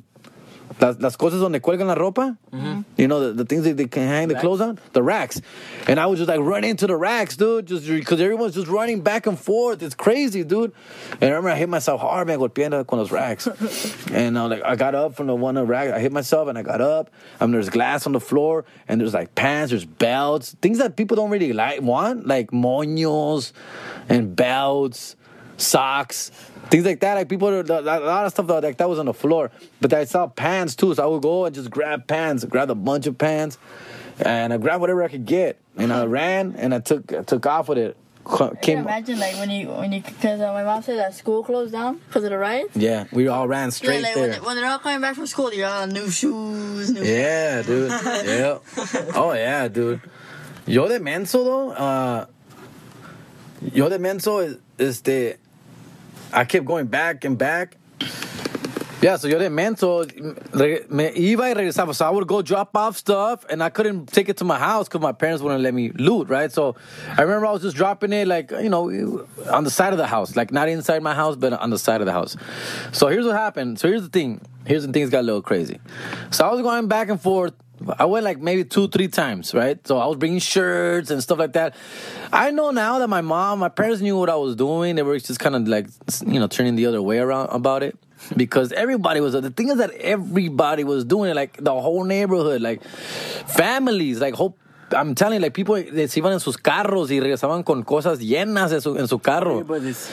las, 0.82 1.00
las 1.00 1.16
cosas 1.16 1.40
donde 1.40 1.60
cuelgan 1.60 1.86
la 1.86 1.94
ropa, 1.94 2.36
you 2.96 3.08
know, 3.08 3.20
the, 3.20 3.32
the 3.32 3.44
things 3.44 3.64
that 3.64 3.76
they 3.76 3.86
can 3.86 4.06
hang 4.06 4.28
the 4.28 4.34
clothes 4.34 4.60
on, 4.60 4.78
the 4.92 5.02
racks. 5.02 5.40
And 5.86 5.98
I 5.98 6.06
would 6.06 6.18
just 6.18 6.28
like 6.28 6.40
run 6.40 6.64
into 6.64 6.86
the 6.86 6.96
racks, 6.96 7.36
dude, 7.36 7.66
just 7.66 7.86
because 7.86 8.20
everyone's 8.20 8.54
just 8.54 8.68
running 8.68 9.00
back 9.00 9.26
and 9.26 9.38
forth. 9.38 9.82
It's 9.82 9.94
crazy, 9.94 10.44
dude. 10.44 10.72
And 11.12 11.22
I 11.22 11.28
remember 11.28 11.50
I 11.50 11.56
hit 11.56 11.68
myself 11.68 12.00
hard, 12.00 12.26
man, 12.26 12.38
golpeando 12.38 12.86
con 12.86 12.98
los 12.98 13.10
racks. 13.10 13.46
and 14.12 14.36
uh, 14.36 14.48
like 14.48 14.62
I 14.64 14.76
got 14.76 14.94
up 14.94 15.14
from 15.14 15.28
the 15.28 15.34
one 15.34 15.58
rack, 15.66 15.90
I 15.90 16.00
hit 16.00 16.12
myself 16.12 16.48
and 16.48 16.58
I 16.58 16.62
got 16.62 16.80
up. 16.80 17.10
I 17.40 17.46
mean, 17.46 17.52
there's 17.52 17.70
glass 17.70 18.06
on 18.06 18.12
the 18.12 18.20
floor, 18.20 18.64
and 18.88 19.00
there's 19.00 19.14
like 19.14 19.34
pants, 19.34 19.70
there's 19.70 19.84
belts, 19.84 20.56
things 20.60 20.78
that 20.78 20.96
people 20.96 21.16
don't 21.16 21.30
really 21.30 21.52
like 21.52 21.80
want, 21.80 22.26
like 22.26 22.50
moños 22.50 23.52
and 24.08 24.34
belts, 24.34 25.16
socks. 25.62 26.30
Things 26.70 26.84
like 26.84 27.00
that, 27.00 27.14
like 27.14 27.28
people, 27.28 27.48
a 27.48 27.62
lot 27.62 28.26
of 28.26 28.32
stuff 28.32 28.46
that, 28.46 28.62
like 28.62 28.76
that 28.78 28.88
was 28.88 28.98
on 28.98 29.06
the 29.06 29.14
floor. 29.14 29.50
But 29.80 29.92
I 29.92 30.04
saw 30.04 30.26
pants 30.26 30.74
too, 30.74 30.94
so 30.94 31.02
I 31.02 31.06
would 31.06 31.22
go 31.22 31.44
and 31.44 31.54
just 31.54 31.70
grab 31.70 32.06
pants, 32.06 32.44
grab 32.44 32.70
a 32.70 32.74
bunch 32.74 33.06
of 33.06 33.18
pants, 33.18 33.58
and 34.20 34.52
I 34.52 34.56
grabbed 34.58 34.80
whatever 34.80 35.02
I 35.02 35.08
could 35.08 35.26
get, 35.26 35.58
and 35.76 35.92
I 35.92 36.04
ran 36.20 36.54
and 36.56 36.74
I 36.74 36.80
took 36.80 37.12
I 37.12 37.22
took 37.22 37.44
off 37.46 37.68
with 37.68 37.78
it. 37.78 37.96
I 38.24 38.50
can 38.62 38.78
imagine 38.78 39.18
like 39.18 39.34
when 39.34 39.50
you 39.50 39.68
when 39.68 39.92
you 39.92 40.00
because 40.00 40.40
uh, 40.40 40.52
my 40.52 40.62
mom 40.62 40.82
said 40.82 40.98
that 40.98 41.14
school 41.14 41.42
closed 41.42 41.72
down 41.72 41.98
because 42.06 42.22
of 42.22 42.30
the 42.30 42.38
riots. 42.38 42.76
Yeah, 42.76 43.06
we 43.10 43.26
all 43.26 43.48
ran 43.48 43.72
straight 43.72 43.96
yeah, 43.96 44.06
like 44.06 44.14
there. 44.14 44.22
When, 44.22 44.30
they, 44.30 44.46
when 44.46 44.56
they're 44.56 44.70
all 44.70 44.78
coming 44.78 45.00
back 45.00 45.16
from 45.16 45.26
school, 45.26 45.50
they 45.50 45.58
got 45.58 45.88
new 45.88 46.08
shoes. 46.08 46.90
New 46.90 47.02
Yeah, 47.02 47.62
dude. 47.62 47.90
yeah. 48.24 48.58
Oh 49.14 49.32
yeah, 49.34 49.66
dude. 49.66 50.00
Yo 50.66 50.86
de 50.86 51.00
menso 51.00 51.44
though. 51.44 51.70
Uh, 51.72 52.26
yo 53.72 53.88
de 53.88 53.98
menso 53.98 54.38
is 54.38 54.58
este. 54.78 55.41
I 56.32 56.44
kept 56.44 56.64
going 56.64 56.86
back 56.86 57.24
and 57.24 57.36
back. 57.36 57.76
Yeah, 59.02 59.16
so 59.16 59.26
yo 59.26 59.36
de 59.36 59.50
menso 59.50 60.04
re- 60.52 60.84
me 60.88 61.10
iba 61.10 61.40
y 61.40 61.54
regresaba. 61.54 61.92
So 61.92 62.06
I 62.06 62.10
would 62.10 62.28
go 62.28 62.40
drop 62.40 62.76
off 62.76 62.96
stuff, 62.96 63.44
and 63.50 63.60
I 63.60 63.68
couldn't 63.68 64.06
take 64.06 64.28
it 64.28 64.36
to 64.36 64.44
my 64.44 64.60
house 64.60 64.86
because 64.86 65.00
my 65.00 65.10
parents 65.10 65.42
wouldn't 65.42 65.60
let 65.60 65.74
me 65.74 65.90
loot. 65.90 66.28
Right. 66.28 66.52
So 66.52 66.76
I 67.18 67.22
remember 67.22 67.46
I 67.46 67.50
was 67.50 67.62
just 67.62 67.76
dropping 67.76 68.12
it 68.12 68.28
like 68.28 68.52
you 68.52 68.68
know 68.68 69.26
on 69.50 69.64
the 69.64 69.70
side 69.70 69.92
of 69.92 69.98
the 69.98 70.06
house, 70.06 70.36
like 70.36 70.52
not 70.52 70.68
inside 70.68 71.02
my 71.02 71.14
house, 71.14 71.34
but 71.34 71.52
on 71.52 71.70
the 71.70 71.80
side 71.80 72.00
of 72.00 72.06
the 72.06 72.12
house. 72.12 72.36
So 72.92 73.08
here's 73.08 73.26
what 73.26 73.34
happened. 73.34 73.80
So 73.80 73.88
here's 73.88 74.02
the 74.02 74.08
thing. 74.08 74.40
Here's 74.66 74.84
when 74.84 74.92
things 74.92 75.10
got 75.10 75.22
a 75.22 75.26
little 75.26 75.42
crazy. 75.42 75.80
So 76.30 76.46
I 76.46 76.52
was 76.52 76.62
going 76.62 76.86
back 76.86 77.08
and 77.08 77.20
forth. 77.20 77.54
I 77.98 78.04
went 78.04 78.24
like 78.24 78.38
maybe 78.38 78.62
two, 78.62 78.86
three 78.86 79.08
times, 79.08 79.52
right? 79.52 79.84
So 79.84 79.98
I 79.98 80.06
was 80.06 80.16
bringing 80.16 80.38
shirts 80.38 81.10
and 81.10 81.20
stuff 81.20 81.40
like 81.40 81.54
that. 81.54 81.74
I 82.32 82.52
know 82.52 82.70
now 82.70 83.00
that 83.00 83.08
my 83.08 83.22
mom, 83.22 83.58
my 83.58 83.68
parents 83.68 84.00
knew 84.00 84.16
what 84.16 84.30
I 84.30 84.36
was 84.36 84.54
doing. 84.54 84.94
They 84.94 85.02
were 85.02 85.18
just 85.18 85.40
kind 85.40 85.56
of 85.56 85.66
like, 85.66 85.88
you 86.24 86.38
know, 86.38 86.46
turning 86.46 86.76
the 86.76 86.86
other 86.86 87.02
way 87.02 87.18
around 87.18 87.48
about 87.48 87.82
it 87.82 87.98
because 88.36 88.72
everybody 88.72 89.20
was. 89.20 89.32
The 89.34 89.50
thing 89.50 89.68
is 89.70 89.78
that 89.78 89.90
everybody 89.92 90.84
was 90.84 91.04
doing 91.04 91.30
it, 91.30 91.36
like 91.36 91.56
the 91.62 91.72
whole 91.72 92.04
neighborhood, 92.04 92.60
like 92.62 92.82
families, 93.46 94.20
like 94.20 94.34
whole. 94.34 94.56
I'm 94.94 95.14
telling 95.14 95.36
you, 95.36 95.40
like 95.40 95.54
people 95.54 95.74
they 95.76 96.06
se 96.06 96.20
iban 96.20 96.32
en 96.32 96.40
sus 96.40 96.56
carros 96.58 97.08
y 97.10 97.18
regresaban 97.20 97.64
con 97.64 97.82
cosas 97.82 98.18
llenas 98.18 98.72
en 98.72 98.80
su, 98.82 98.96
en 98.98 99.08
su 99.08 99.18
carro. 99.18 99.60
Everybody's. 99.60 100.10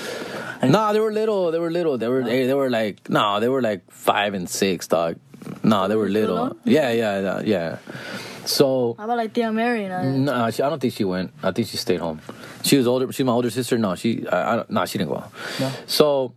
No, 0.63 0.93
they 0.93 0.99
were 0.99 1.11
little. 1.11 1.51
They 1.51 1.59
were 1.59 1.69
little. 1.71 1.97
They 1.97 2.07
were 2.07 2.23
they, 2.23 2.45
they 2.47 2.53
were 2.53 2.69
like 2.69 3.09
no, 3.09 3.39
they 3.41 3.49
were 3.49 3.61
like 3.61 3.81
five 3.91 4.33
and 4.33 4.49
six, 4.49 4.87
dog. 4.87 5.17
No, 5.63 5.87
they 5.87 5.95
were 5.95 6.07
little. 6.09 6.35
little? 6.35 6.57
Yeah, 6.63 6.91
yeah, 6.91 7.19
yeah, 7.19 7.41
yeah. 7.41 7.77
So 8.45 8.95
How 8.97 9.03
about 9.05 9.17
like 9.17 9.33
Tia 9.33 9.51
Mary? 9.51 9.85
And 9.85 10.29
all 10.29 10.35
no, 10.45 10.51
she, 10.51 10.63
I 10.63 10.69
don't 10.69 10.79
think 10.79 10.93
she 10.93 11.03
went. 11.03 11.31
I 11.43 11.51
think 11.51 11.67
she 11.67 11.77
stayed 11.77 11.99
home. 11.99 12.21
She 12.63 12.77
was 12.77 12.87
older. 12.87 13.11
She's 13.11 13.25
my 13.25 13.31
older 13.33 13.49
sister. 13.49 13.77
No, 13.77 13.95
she. 13.95 14.25
I, 14.27 14.53
I, 14.53 14.55
don't- 14.57 14.69
no, 14.69 14.85
she 14.85 14.97
didn't 14.97 15.11
go. 15.11 15.23
No. 15.59 15.71
So 15.87 16.33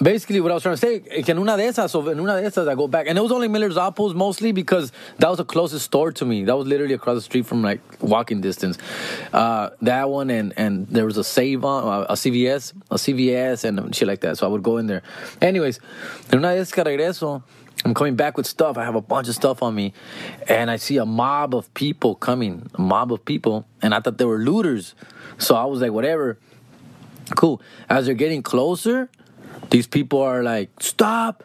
basically, 0.00 0.40
what 0.40 0.50
I 0.50 0.54
was 0.54 0.62
trying 0.62 0.74
to 0.74 0.80
say, 0.80 1.02
eh, 1.10 1.22
en 1.26 1.38
una 1.38 1.56
de 1.56 1.64
esas, 1.64 1.90
so 1.90 2.00
una 2.00 2.40
de 2.40 2.48
esas, 2.48 2.68
I 2.68 2.74
go 2.74 2.88
back, 2.88 3.06
and 3.08 3.18
it 3.18 3.20
was 3.20 3.32
only 3.32 3.48
Miller's 3.48 3.76
Outpost 3.76 4.14
mostly 4.14 4.52
because 4.52 4.92
that 5.18 5.28
was 5.28 5.38
the 5.38 5.44
closest 5.44 5.84
store 5.84 6.12
to 6.12 6.24
me. 6.24 6.44
That 6.44 6.56
was 6.56 6.66
literally 6.66 6.94
across 6.94 7.16
the 7.16 7.22
street 7.22 7.46
from 7.46 7.62
like 7.62 7.80
walking 8.00 8.40
distance. 8.40 8.78
Uh, 9.32 9.70
that 9.82 10.08
one, 10.08 10.30
and 10.30 10.52
and 10.56 10.86
there 10.88 11.04
was 11.04 11.16
a 11.16 11.24
Sav-On 11.24 11.84
uh, 11.84 12.06
a 12.08 12.14
CVS, 12.14 12.72
a 12.90 12.94
CVS, 12.94 13.64
and 13.64 13.94
shit 13.94 14.08
like 14.08 14.20
that. 14.20 14.38
So 14.38 14.46
I 14.46 14.50
would 14.50 14.62
go 14.62 14.78
in 14.78 14.86
there. 14.86 15.02
Anyways, 15.40 15.80
en 16.32 16.38
una 16.38 16.54
de 16.54 16.60
esas 16.60 16.72
que 16.72 16.84
regreso. 16.84 17.42
I'm 17.84 17.94
coming 17.94 18.16
back 18.16 18.36
with 18.36 18.46
stuff. 18.46 18.76
I 18.76 18.84
have 18.84 18.96
a 18.96 19.00
bunch 19.00 19.28
of 19.28 19.36
stuff 19.36 19.62
on 19.62 19.72
me. 19.72 19.92
And 20.48 20.68
I 20.68 20.76
see 20.76 20.96
a 20.96 21.06
mob 21.06 21.54
of 21.54 21.72
people 21.74 22.16
coming, 22.16 22.68
a 22.74 22.80
mob 22.80 23.12
of 23.12 23.24
people. 23.24 23.66
And 23.80 23.94
I 23.94 24.00
thought 24.00 24.18
they 24.18 24.24
were 24.24 24.38
looters. 24.38 24.96
So 25.38 25.54
I 25.54 25.64
was 25.64 25.80
like, 25.80 25.92
whatever. 25.92 26.38
Cool. 27.36 27.62
As 27.88 28.06
they're 28.06 28.14
getting 28.14 28.42
closer, 28.42 29.08
these 29.70 29.86
people 29.86 30.20
are 30.20 30.42
like, 30.42 30.70
stop, 30.80 31.44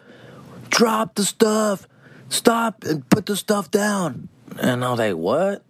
drop 0.69 1.15
the 1.15 1.23
stuff, 1.23 1.87
stop 2.29 2.83
and 2.83 3.07
put 3.09 3.25
the 3.25 3.35
stuff 3.35 3.69
down. 3.71 4.29
And 4.59 4.83
I 4.83 4.89
was 4.89 4.99
like, 4.99 5.15
what? 5.15 5.63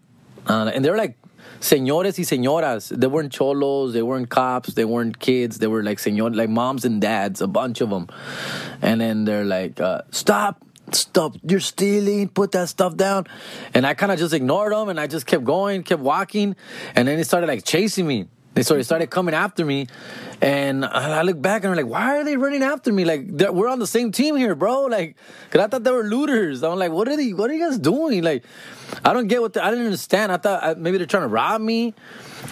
Uh, 0.47 0.71
and 0.73 0.83
they're 0.83 0.97
like, 0.97 1.17
señores 1.59 2.17
y 2.17 2.23
señoras. 2.23 2.89
They 2.89 3.07
weren't 3.07 3.31
cholos, 3.31 3.93
they 3.93 4.03
weren't 4.03 4.29
cops, 4.29 4.73
they 4.73 4.85
weren't 4.85 5.19
kids. 5.19 5.59
They 5.59 5.67
were 5.67 5.83
like 5.83 5.97
señor, 5.97 6.35
like 6.35 6.49
moms 6.49 6.85
and 6.85 7.01
dads, 7.01 7.41
a 7.41 7.47
bunch 7.47 7.81
of 7.81 7.89
them. 7.89 8.07
And 8.81 9.01
then 9.01 9.25
they're 9.25 9.45
like, 9.45 9.79
uh, 9.79 10.01
stop, 10.11 10.61
stop, 10.91 11.35
you're 11.43 11.59
stealing, 11.59 12.27
put 12.27 12.51
that 12.51 12.69
stuff 12.69 12.95
down. 12.97 13.27
And 13.73 13.87
I 13.87 13.93
kind 13.93 14.11
of 14.11 14.19
just 14.19 14.33
ignored 14.33 14.73
them 14.73 14.89
and 14.89 14.99
I 14.99 15.07
just 15.07 15.25
kept 15.25 15.43
going, 15.43 15.83
kept 15.83 16.01
walking. 16.01 16.55
And 16.95 17.07
then 17.07 17.17
they 17.17 17.23
started 17.23 17.47
like 17.47 17.63
chasing 17.63 18.07
me. 18.07 18.27
They 18.53 18.61
sort 18.61 18.79
of 18.79 18.85
started 18.85 19.09
coming 19.09 19.33
after 19.33 19.65
me, 19.65 19.87
and 20.41 20.85
I 20.85 21.23
look 21.23 21.41
back 21.41 21.63
and 21.63 21.71
I'm 21.71 21.77
like, 21.77 21.91
why 21.91 22.19
are 22.19 22.23
they 22.23 22.37
running 22.37 22.61
after 22.61 22.93
me? 22.93 23.03
Like 23.03 23.25
we're 23.51 23.67
on 23.67 23.79
the 23.79 23.87
same 23.87 24.11
team 24.11 24.35
here, 24.35 24.53
bro. 24.53 24.83
Like, 24.83 25.15
cause 25.49 25.61
I 25.61 25.67
thought 25.67 25.83
they 25.83 25.91
were 25.91 26.03
looters. 26.03 26.63
I'm 26.63 26.77
like, 26.77 26.91
what 26.91 27.07
are 27.07 27.17
they? 27.17 27.33
What 27.33 27.49
are 27.49 27.53
you 27.53 27.67
guys 27.67 27.79
doing? 27.79 28.23
Like, 28.23 28.43
I 29.03 29.13
don't 29.13 29.27
get 29.27 29.41
what 29.41 29.53
the, 29.53 29.65
I 29.65 29.71
didn't 29.71 29.85
understand. 29.85 30.31
I 30.31 30.37
thought 30.37 30.63
uh, 30.63 30.75
maybe 30.77 30.97
they're 30.97 31.07
trying 31.07 31.23
to 31.23 31.29
rob 31.29 31.61
me. 31.61 31.95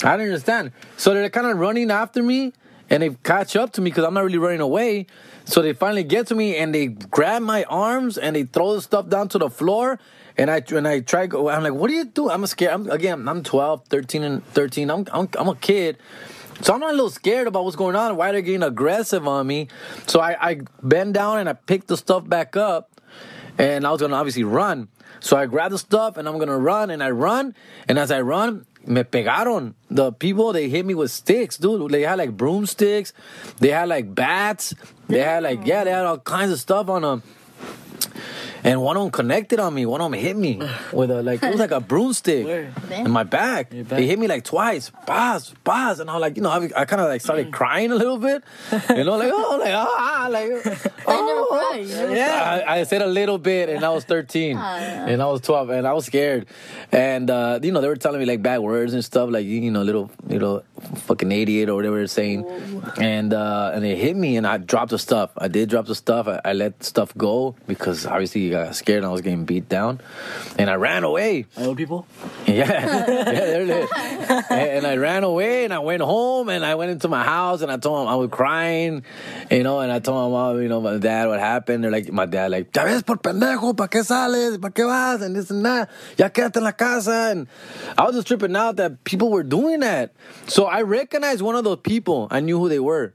I 0.03 0.17
didn't 0.17 0.31
understand. 0.33 0.71
So 0.97 1.13
they're 1.13 1.29
kind 1.29 1.47
of 1.47 1.59
running 1.59 1.91
after 1.91 2.23
me, 2.23 2.53
and 2.89 3.03
they 3.03 3.11
catch 3.23 3.55
up 3.55 3.73
to 3.73 3.81
me 3.81 3.91
because 3.91 4.03
I'm 4.03 4.15
not 4.15 4.23
really 4.23 4.39
running 4.39 4.61
away. 4.61 5.05
So 5.45 5.61
they 5.61 5.73
finally 5.73 6.03
get 6.03 6.27
to 6.27 6.35
me 6.35 6.55
and 6.55 6.73
they 6.73 6.87
grab 6.87 7.41
my 7.41 7.63
arms 7.65 8.17
and 8.17 8.35
they 8.35 8.43
throw 8.43 8.75
the 8.75 8.81
stuff 8.81 9.07
down 9.09 9.27
to 9.29 9.37
the 9.37 9.49
floor. 9.49 9.99
And 10.37 10.49
I 10.49 10.63
and 10.73 10.87
I 10.87 11.01
try 11.01 11.27
go. 11.27 11.49
I'm 11.49 11.63
like, 11.63 11.73
what 11.73 11.89
do 11.89 11.93
you 11.93 12.05
do? 12.05 12.29
I'm 12.29 12.45
scared. 12.45 12.73
I'm, 12.73 12.89
again, 12.89 13.27
I'm 13.27 13.43
12, 13.43 13.87
13, 13.87 14.23
and 14.23 14.45
13. 14.47 14.89
I'm, 14.89 15.05
I'm 15.11 15.29
I'm 15.37 15.47
a 15.49 15.55
kid. 15.55 15.97
So 16.61 16.73
I'm 16.73 16.79
not 16.79 16.89
a 16.89 16.93
little 16.93 17.09
scared 17.09 17.47
about 17.47 17.63
what's 17.63 17.75
going 17.75 17.95
on. 17.95 18.15
Why 18.15 18.31
they're 18.31 18.41
getting 18.41 18.63
aggressive 18.63 19.27
on 19.27 19.47
me? 19.47 19.67
So 20.05 20.19
I, 20.19 20.49
I 20.49 20.61
bend 20.83 21.15
down 21.15 21.39
and 21.39 21.49
I 21.49 21.53
pick 21.53 21.87
the 21.87 21.97
stuff 21.97 22.27
back 22.27 22.55
up, 22.55 23.01
and 23.57 23.85
I 23.85 23.91
was 23.91 24.01
gonna 24.01 24.15
obviously 24.15 24.43
run. 24.43 24.87
So 25.19 25.37
I 25.37 25.45
grab 25.45 25.71
the 25.71 25.77
stuff 25.77 26.17
and 26.17 26.27
I'm 26.27 26.37
gonna 26.37 26.57
run, 26.57 26.89
and 26.89 27.03
I 27.03 27.11
run, 27.11 27.55
and 27.87 27.99
as 27.99 28.11
I 28.11 28.21
run, 28.21 28.65
me 28.85 29.03
pegaron. 29.03 29.73
The 29.89 30.11
people 30.11 30.53
they 30.53 30.69
hit 30.69 30.85
me 30.85 30.93
with 30.93 31.11
sticks, 31.11 31.57
dude. 31.57 31.91
They 31.91 32.01
had 32.01 32.17
like 32.17 32.35
broomsticks, 32.35 33.13
they 33.59 33.69
had 33.69 33.89
like 33.89 34.13
bats, 34.13 34.73
they 35.07 35.19
had 35.19 35.43
like 35.43 35.65
yeah, 35.65 35.83
they 35.83 35.91
had 35.91 36.05
all 36.05 36.17
kinds 36.17 36.51
of 36.51 36.59
stuff 36.59 36.89
on 36.89 37.01
them. 37.01 37.23
And 38.63 38.81
one 38.81 38.95
of 38.97 39.03
them 39.03 39.11
connected 39.11 39.59
on 39.59 39.73
me. 39.73 39.85
One 39.85 40.01
of 40.01 40.11
them 40.11 40.19
hit 40.19 40.35
me 40.35 40.61
with 40.93 41.09
a 41.11 41.21
like 41.23 41.41
it 41.41 41.49
was 41.51 41.59
like 41.59 41.71
a 41.71 41.79
broomstick 41.79 42.45
Where? 42.45 42.73
in 42.91 43.11
my 43.11 43.23
back. 43.23 43.71
Back? 43.71 43.99
He 43.99 44.07
hit 44.07 44.19
me 44.19 44.27
like 44.27 44.43
twice, 44.43 44.91
buzz, 45.05 45.53
buzz, 45.63 45.99
and 45.99 46.09
I 46.09 46.13
was 46.13 46.21
like, 46.21 46.35
you 46.37 46.43
know, 46.43 46.49
I, 46.49 46.69
I 46.75 46.85
kind 46.85 47.01
of 47.01 47.07
like 47.07 47.21
started 47.21 47.51
crying 47.51 47.91
a 47.91 47.95
little 47.95 48.17
bit, 48.17 48.43
you 48.89 49.03
know, 49.03 49.17
like 49.17 49.31
oh, 49.33 49.57
like 49.59 49.73
ah, 49.73 50.27
like 50.31 50.51
oh, 51.07 51.73
you 51.75 51.87
never 51.87 52.15
yeah. 52.15 52.63
I, 52.67 52.79
I 52.79 52.83
said 52.83 53.01
a 53.01 53.07
little 53.07 53.37
bit, 53.37 53.69
and 53.69 53.83
I 53.83 53.89
was 53.89 54.03
thirteen, 54.03 54.57
Ah, 54.57 54.77
yeah. 54.77 55.07
and 55.07 55.21
I 55.21 55.25
was 55.25 55.41
twelve, 55.41 55.69
and 55.69 55.87
I 55.87 55.93
was 55.93 56.05
scared, 56.05 56.45
and 56.91 57.29
uh, 57.29 57.59
you 57.61 57.71
know, 57.71 57.81
they 57.81 57.87
were 57.87 57.95
telling 57.95 58.19
me 58.19 58.25
like 58.25 58.41
bad 58.41 58.59
words 58.59 58.93
and 58.93 59.03
stuff, 59.03 59.29
like 59.29 59.45
you 59.45 59.71
know, 59.71 59.81
little, 59.83 60.11
little 60.27 60.63
fucking 61.07 61.31
idiot 61.31 61.69
or 61.69 61.75
whatever 61.75 61.97
they're 61.97 62.07
saying, 62.07 62.45
and 62.97 63.33
uh, 63.33 63.71
and 63.73 63.83
they 63.83 63.95
hit 63.95 64.15
me, 64.15 64.37
and 64.37 64.45
I 64.45 64.57
dropped 64.57 64.91
the 64.91 64.99
stuff. 64.99 65.31
I 65.37 65.47
did 65.47 65.69
drop 65.69 65.87
the 65.87 65.95
stuff. 65.95 66.27
I, 66.27 66.41
I 66.45 66.53
let 66.53 66.83
stuff 66.83 67.15
go 67.17 67.55
because 67.67 68.05
obviously 68.05 68.50
got 68.51 68.75
scared 68.75 68.99
and 68.99 69.07
I 69.07 69.09
was 69.09 69.21
getting 69.21 69.45
beat 69.45 69.67
down, 69.67 70.01
and 70.57 70.69
I 70.69 70.75
ran 70.75 71.03
away. 71.03 71.45
I 71.57 71.65
Old 71.65 71.77
people? 71.77 72.05
Yeah, 72.47 72.67
yeah, 72.67 73.05
they're 73.05 73.65
lit. 73.65 73.89
and, 74.49 74.51
and 74.51 74.87
I 74.87 74.97
ran 74.97 75.23
away 75.23 75.63
and 75.63 75.73
I 75.73 75.79
went 75.79 76.01
home 76.01 76.49
and 76.49 76.65
I 76.65 76.75
went 76.75 76.91
into 76.91 77.07
my 77.07 77.23
house 77.23 77.61
and 77.61 77.71
I 77.71 77.77
told 77.77 78.01
them 78.01 78.07
I 78.07 78.15
was 78.15 78.29
crying, 78.29 79.03
you 79.49 79.63
know, 79.63 79.79
and 79.79 79.91
I 79.91 79.99
told 79.99 80.31
my 80.31 80.37
mom, 80.37 80.61
you 80.61 80.67
know, 80.67 80.81
my 80.81 80.97
dad 80.97 81.27
what 81.29 81.39
happened. 81.39 81.83
They're 81.83 81.91
like, 81.91 82.11
my 82.11 82.25
dad, 82.25 82.51
like, 82.51 82.75
ya 82.75 82.83
ves 82.83 83.03
por 83.03 83.17
pendejo, 83.17 83.77
¿pa 83.77 83.87
qué 83.87 84.03
sales? 84.03 84.57
¿Pa 84.57 84.69
qué 84.69 84.85
vas? 84.85 85.21
And 85.21 85.35
this 85.35 85.49
and 85.51 85.63
that. 85.65 85.89
Ya 86.17 86.29
quédate 86.29 86.57
en 86.57 86.63
la 86.63 86.71
casa. 86.71 87.29
And 87.31 87.47
I 87.97 88.03
was 88.03 88.15
just 88.15 88.27
tripping 88.27 88.55
out 88.55 88.75
that 88.77 89.03
people 89.03 89.29
were 89.29 89.43
doing 89.43 89.79
that. 89.81 90.13
So 90.47 90.65
I 90.65 90.81
recognized 90.81 91.41
one 91.41 91.55
of 91.55 91.63
those 91.63 91.79
people. 91.83 92.27
I 92.31 92.41
knew 92.41 92.59
who 92.59 92.67
they 92.67 92.79
were. 92.79 93.13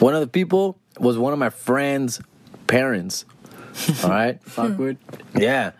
One 0.00 0.14
of 0.14 0.20
the 0.20 0.26
people 0.26 0.78
was 0.98 1.18
one 1.18 1.32
of 1.32 1.38
my 1.38 1.50
friend's 1.50 2.20
parents. 2.66 3.24
All 4.04 4.10
right. 4.10 4.38
Awkward. 4.56 4.96
Yeah. 5.36 5.72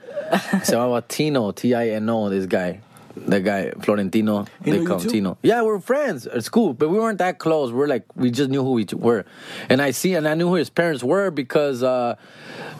Se 0.62 0.74
llamaba 0.74 1.06
Tino, 1.06 1.52
T 1.52 1.74
I 1.74 1.88
N 1.90 2.08
O, 2.10 2.28
this 2.28 2.46
guy. 2.46 2.80
That 3.26 3.40
guy, 3.42 3.72
Florentino, 3.82 4.44
He 4.64 4.70
they 4.70 4.78
knew 4.78 4.86
call 4.86 4.98
you 4.98 5.02
him 5.02 5.08
too? 5.08 5.10
Tino. 5.10 5.38
Yeah, 5.42 5.62
we're 5.62 5.80
friends 5.80 6.26
at 6.28 6.44
school, 6.44 6.72
but 6.72 6.88
we 6.88 6.98
weren't 6.98 7.18
that 7.18 7.38
close. 7.38 7.72
We're 7.72 7.88
like, 7.88 8.04
we 8.14 8.30
just 8.30 8.48
knew 8.48 8.62
who 8.62 8.72
we 8.72 8.86
were. 8.92 9.24
And 9.68 9.82
I 9.82 9.90
see, 9.90 10.14
and 10.14 10.28
I 10.28 10.34
knew 10.34 10.48
who 10.48 10.54
his 10.54 10.70
parents 10.70 11.02
were 11.02 11.32
because, 11.32 11.82
uh, 11.82 12.14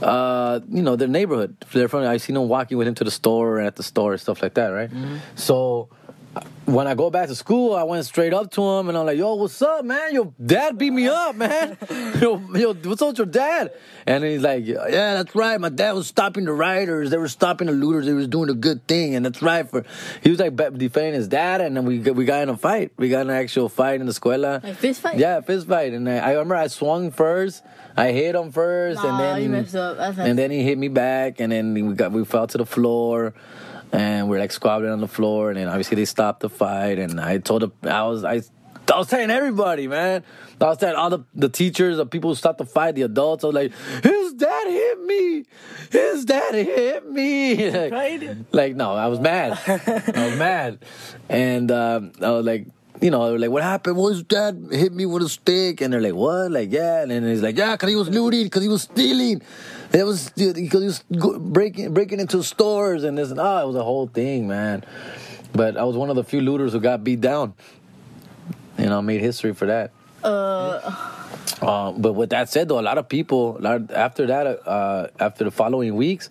uh, 0.00 0.60
you 0.70 0.82
know, 0.82 0.94
their 0.94 1.08
neighborhood. 1.08 1.56
They're 1.72 1.88
from, 1.88 2.04
I 2.04 2.18
seen 2.18 2.36
him 2.36 2.48
walking 2.48 2.78
with 2.78 2.86
him 2.86 2.94
to 2.96 3.04
the 3.04 3.10
store 3.10 3.58
and 3.58 3.66
at 3.66 3.74
the 3.76 3.82
store 3.82 4.12
and 4.12 4.20
stuff 4.20 4.40
like 4.40 4.54
that, 4.54 4.68
right? 4.68 4.90
So 5.34 5.88
when 6.66 6.86
I 6.86 6.94
go 6.94 7.08
back 7.08 7.28
to 7.28 7.34
school, 7.34 7.74
I 7.74 7.82
went 7.84 8.04
straight 8.04 8.34
up 8.34 8.50
to 8.52 8.62
him 8.62 8.88
and 8.90 8.98
I'm 8.98 9.06
like, 9.06 9.16
"Yo, 9.16 9.34
what's 9.34 9.60
up, 9.62 9.84
man? 9.84 10.12
Your 10.12 10.32
dad 10.44 10.76
beat 10.76 10.90
me 10.92 11.08
up, 11.08 11.34
man. 11.34 11.78
yo, 12.20 12.38
yo, 12.54 12.74
what's 12.74 13.00
up 13.00 13.08
with 13.08 13.18
your 13.18 13.26
dad?" 13.26 13.72
And 14.06 14.22
he's 14.22 14.42
like, 14.42 14.66
"Yeah, 14.66 15.14
that's 15.14 15.34
right. 15.34 15.58
My 15.58 15.70
dad 15.70 15.92
was 15.92 16.06
stopping 16.06 16.44
the 16.44 16.52
rioters. 16.52 17.08
They 17.10 17.16
were 17.16 17.28
stopping 17.28 17.66
the 17.68 17.72
looters. 17.72 18.06
He 18.06 18.12
was 18.12 18.28
doing 18.28 18.50
a 18.50 18.54
good 18.54 18.86
thing, 18.86 19.14
and 19.14 19.24
that's 19.24 19.40
right." 19.40 19.68
For 19.68 19.84
he 20.22 20.28
was 20.30 20.38
like 20.38 20.54
defending 20.76 21.14
his 21.14 21.28
dad, 21.28 21.62
and 21.62 21.74
then 21.76 21.86
we 21.86 21.98
got- 21.98 22.14
we 22.16 22.26
got 22.26 22.42
in 22.42 22.50
a 22.50 22.56
fight. 22.56 22.92
We 22.98 23.08
got 23.08 23.22
an 23.22 23.30
actual 23.30 23.70
fight 23.70 24.00
in 24.00 24.06
the 24.06 24.12
escuela. 24.12 24.62
Like 24.62 24.76
fist 24.76 25.00
fight? 25.00 25.16
Yeah, 25.18 25.40
fist 25.40 25.66
fight. 25.68 25.94
And 25.94 26.08
I, 26.08 26.18
I 26.18 26.30
remember 26.32 26.56
I 26.56 26.66
swung 26.66 27.10
first. 27.10 27.62
I 27.96 28.12
hit 28.12 28.34
him 28.36 28.52
first, 28.52 29.02
and 29.02 29.18
then 29.18 29.42
you 29.42 29.48
messed 29.48 29.74
up. 29.74 29.96
That's 29.96 30.18
and 30.18 30.38
then 30.38 30.50
he 30.50 30.62
hit 30.62 30.76
me 30.78 30.88
back, 30.88 31.40
and 31.40 31.50
then 31.50 31.72
we 31.74 31.94
got 31.94 32.12
we 32.12 32.24
fell 32.24 32.46
to 32.46 32.58
the 32.58 32.66
floor, 32.66 33.32
and 33.92 34.28
we're 34.28 34.38
like 34.38 34.52
squabbling 34.52 34.90
on 34.90 35.00
the 35.00 35.08
floor, 35.08 35.50
and 35.50 35.58
then 35.58 35.68
obviously 35.68 35.96
they 35.96 36.04
stopped 36.04 36.40
the 36.40 36.50
fight, 36.50 36.98
and 36.98 37.20
I 37.20 37.38
told 37.38 37.62
him 37.62 37.72
I 37.82 38.04
was 38.04 38.24
I. 38.24 38.42
I 38.90 38.96
was 38.96 39.08
telling 39.08 39.30
everybody, 39.30 39.86
man. 39.86 40.24
I 40.62 40.64
was 40.64 40.78
telling 40.78 40.96
all 40.96 41.10
the, 41.10 41.18
the 41.34 41.50
teachers, 41.50 41.98
the 41.98 42.06
people 42.06 42.30
who 42.30 42.34
stopped 42.34 42.56
the 42.56 42.64
fight, 42.64 42.94
the 42.94 43.02
adults. 43.02 43.44
I 43.44 43.48
was 43.48 43.54
like, 43.54 43.72
his 44.02 44.32
dad 44.32 44.66
hit 44.66 45.00
me. 45.04 45.44
His 45.92 46.24
dad 46.24 46.54
hit 46.54 47.06
me. 47.06 47.70
like, 47.70 47.90
Cried? 47.90 48.46
like, 48.50 48.76
no, 48.76 48.94
I 48.94 49.08
was 49.08 49.20
mad. 49.20 49.58
I 49.66 50.26
was 50.30 50.38
mad. 50.38 50.78
And 51.28 51.70
um, 51.70 52.12
I 52.22 52.30
was 52.30 52.46
like, 52.46 52.66
you 53.00 53.10
know, 53.10 53.34
like, 53.34 53.50
what 53.50 53.62
happened? 53.62 53.96
Well, 53.96 54.08
his 54.08 54.22
dad 54.22 54.68
hit 54.70 54.92
me 54.92 55.06
with 55.06 55.22
a 55.22 55.28
stick. 55.28 55.80
And 55.80 55.92
they're 55.92 56.00
like, 56.00 56.14
what? 56.14 56.50
Like, 56.50 56.72
yeah. 56.72 57.02
And 57.02 57.10
then 57.10 57.24
he's 57.24 57.42
like, 57.42 57.56
yeah, 57.56 57.72
because 57.72 57.90
he 57.90 57.96
was 57.96 58.08
looting, 58.08 58.44
because 58.44 58.62
he 58.62 58.68
was 58.68 58.82
stealing. 58.82 59.42
It 59.92 60.04
was 60.04 60.30
because 60.30 60.52
he 60.52 60.68
was 60.86 61.02
breaking 61.08 61.94
breaking 61.94 62.20
into 62.20 62.42
stores 62.42 63.04
and 63.04 63.16
this 63.16 63.30
and 63.30 63.40
oh, 63.40 63.62
it 63.62 63.66
was 63.66 63.76
a 63.76 63.82
whole 63.84 64.06
thing, 64.06 64.46
man. 64.46 64.84
But 65.52 65.76
I 65.76 65.84
was 65.84 65.96
one 65.96 66.10
of 66.10 66.16
the 66.16 66.24
few 66.24 66.40
looters 66.42 66.72
who 66.72 66.80
got 66.80 67.02
beat 67.02 67.20
down. 67.20 67.54
You 68.78 68.86
know, 68.86 69.02
made 69.02 69.20
history 69.20 69.54
for 69.54 69.66
that. 69.66 69.90
uh, 70.22 71.14
Uh, 71.60 71.90
but 71.92 72.12
with 72.12 72.30
that 72.30 72.48
said, 72.48 72.68
though, 72.68 72.78
a 72.78 72.82
lot 72.82 72.98
of 72.98 73.08
people 73.08 73.58
after 73.92 74.26
that, 74.26 74.46
uh, 74.68 75.08
after 75.18 75.42
the 75.42 75.50
following 75.50 75.96
weeks, 75.96 76.28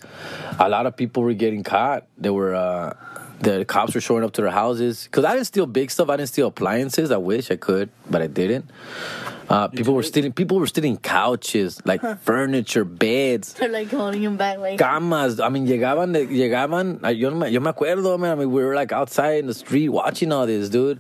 a 0.60 0.70
lot 0.70 0.86
of 0.86 0.96
people 0.96 1.24
were 1.24 1.34
getting 1.34 1.64
caught. 1.64 2.06
They 2.18 2.30
were 2.30 2.56
uh, 2.56 2.94
the 3.42 3.66
cops 3.66 3.94
were 3.96 4.02
showing 4.02 4.24
up 4.24 4.32
to 4.34 4.42
their 4.42 4.52
houses 4.52 5.04
because 5.04 5.26
I 5.26 5.34
didn't 5.34 5.48
steal 5.48 5.66
big 5.66 5.92
stuff. 5.92 6.10
I 6.10 6.16
didn't 6.18 6.30
steal 6.30 6.48
appliances. 6.48 7.12
I 7.12 7.18
wish 7.18 7.52
I 7.52 7.58
could, 7.58 7.90
but 8.10 8.22
I 8.22 8.28
didn't. 8.28 8.70
Uh, 9.50 9.68
people 9.70 9.94
were 9.94 10.04
stealing. 10.04 10.34
People 10.34 10.60
were 10.60 10.68
stealing 10.68 10.98
couches, 10.98 11.82
like 11.86 12.02
furniture, 12.22 12.84
beds. 12.84 13.54
they're 13.54 13.70
like 13.80 13.90
holding 13.90 14.22
him 14.24 14.36
back, 14.36 14.58
like 14.60 14.78
camas. 14.78 15.40
I 15.40 15.50
mean, 15.50 15.66
llegaban, 15.68 16.14
llegaban. 16.28 17.18
Yo, 17.18 17.32
me, 17.32 17.50
yo 17.50 17.60
me 17.62 17.72
acuerdo, 17.72 18.20
man. 18.20 18.32
I 18.32 18.36
mean, 18.36 18.52
we 18.52 18.64
were 18.64 18.76
like 18.76 18.92
outside 18.92 19.40
in 19.40 19.48
the 19.48 19.54
street 19.54 19.90
watching 19.90 20.32
all 20.32 20.46
this, 20.46 20.70
dude. 20.70 21.00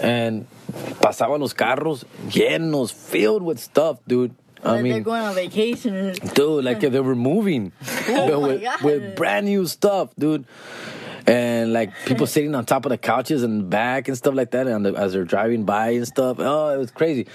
And 0.00 0.46
pasaban 1.00 1.40
los 1.40 1.54
carros 1.54 2.04
llenos, 2.28 2.92
filled 2.92 3.42
with 3.42 3.58
stuff, 3.60 3.98
dude. 4.06 4.34
I 4.64 4.72
like 4.72 4.82
they're 4.82 4.92
mean, 4.94 5.02
going 5.04 5.22
on 5.22 5.34
vacation. 5.36 6.14
dude, 6.34 6.64
like 6.64 6.80
they 6.80 7.00
were 7.00 7.14
moving 7.14 7.70
Oh 8.08 8.40
with, 8.40 8.82
with 8.82 9.16
brand 9.16 9.46
new 9.46 9.66
stuff, 9.66 10.10
dude. 10.18 10.44
And 11.28 11.72
like 11.72 11.92
people 12.06 12.26
sitting 12.36 12.54
on 12.54 12.64
top 12.64 12.86
of 12.86 12.90
the 12.90 12.98
couches 12.98 13.42
and 13.42 13.68
back 13.68 14.08
and 14.08 14.16
stuff 14.16 14.34
like 14.34 14.50
that, 14.52 14.66
and 14.66 14.86
the, 14.86 14.94
as 14.94 15.12
they're 15.12 15.24
driving 15.24 15.64
by 15.64 15.90
and 15.90 16.06
stuff. 16.06 16.38
Oh, 16.40 16.70
it 16.70 16.78
was 16.78 16.90
crazy. 16.90 17.26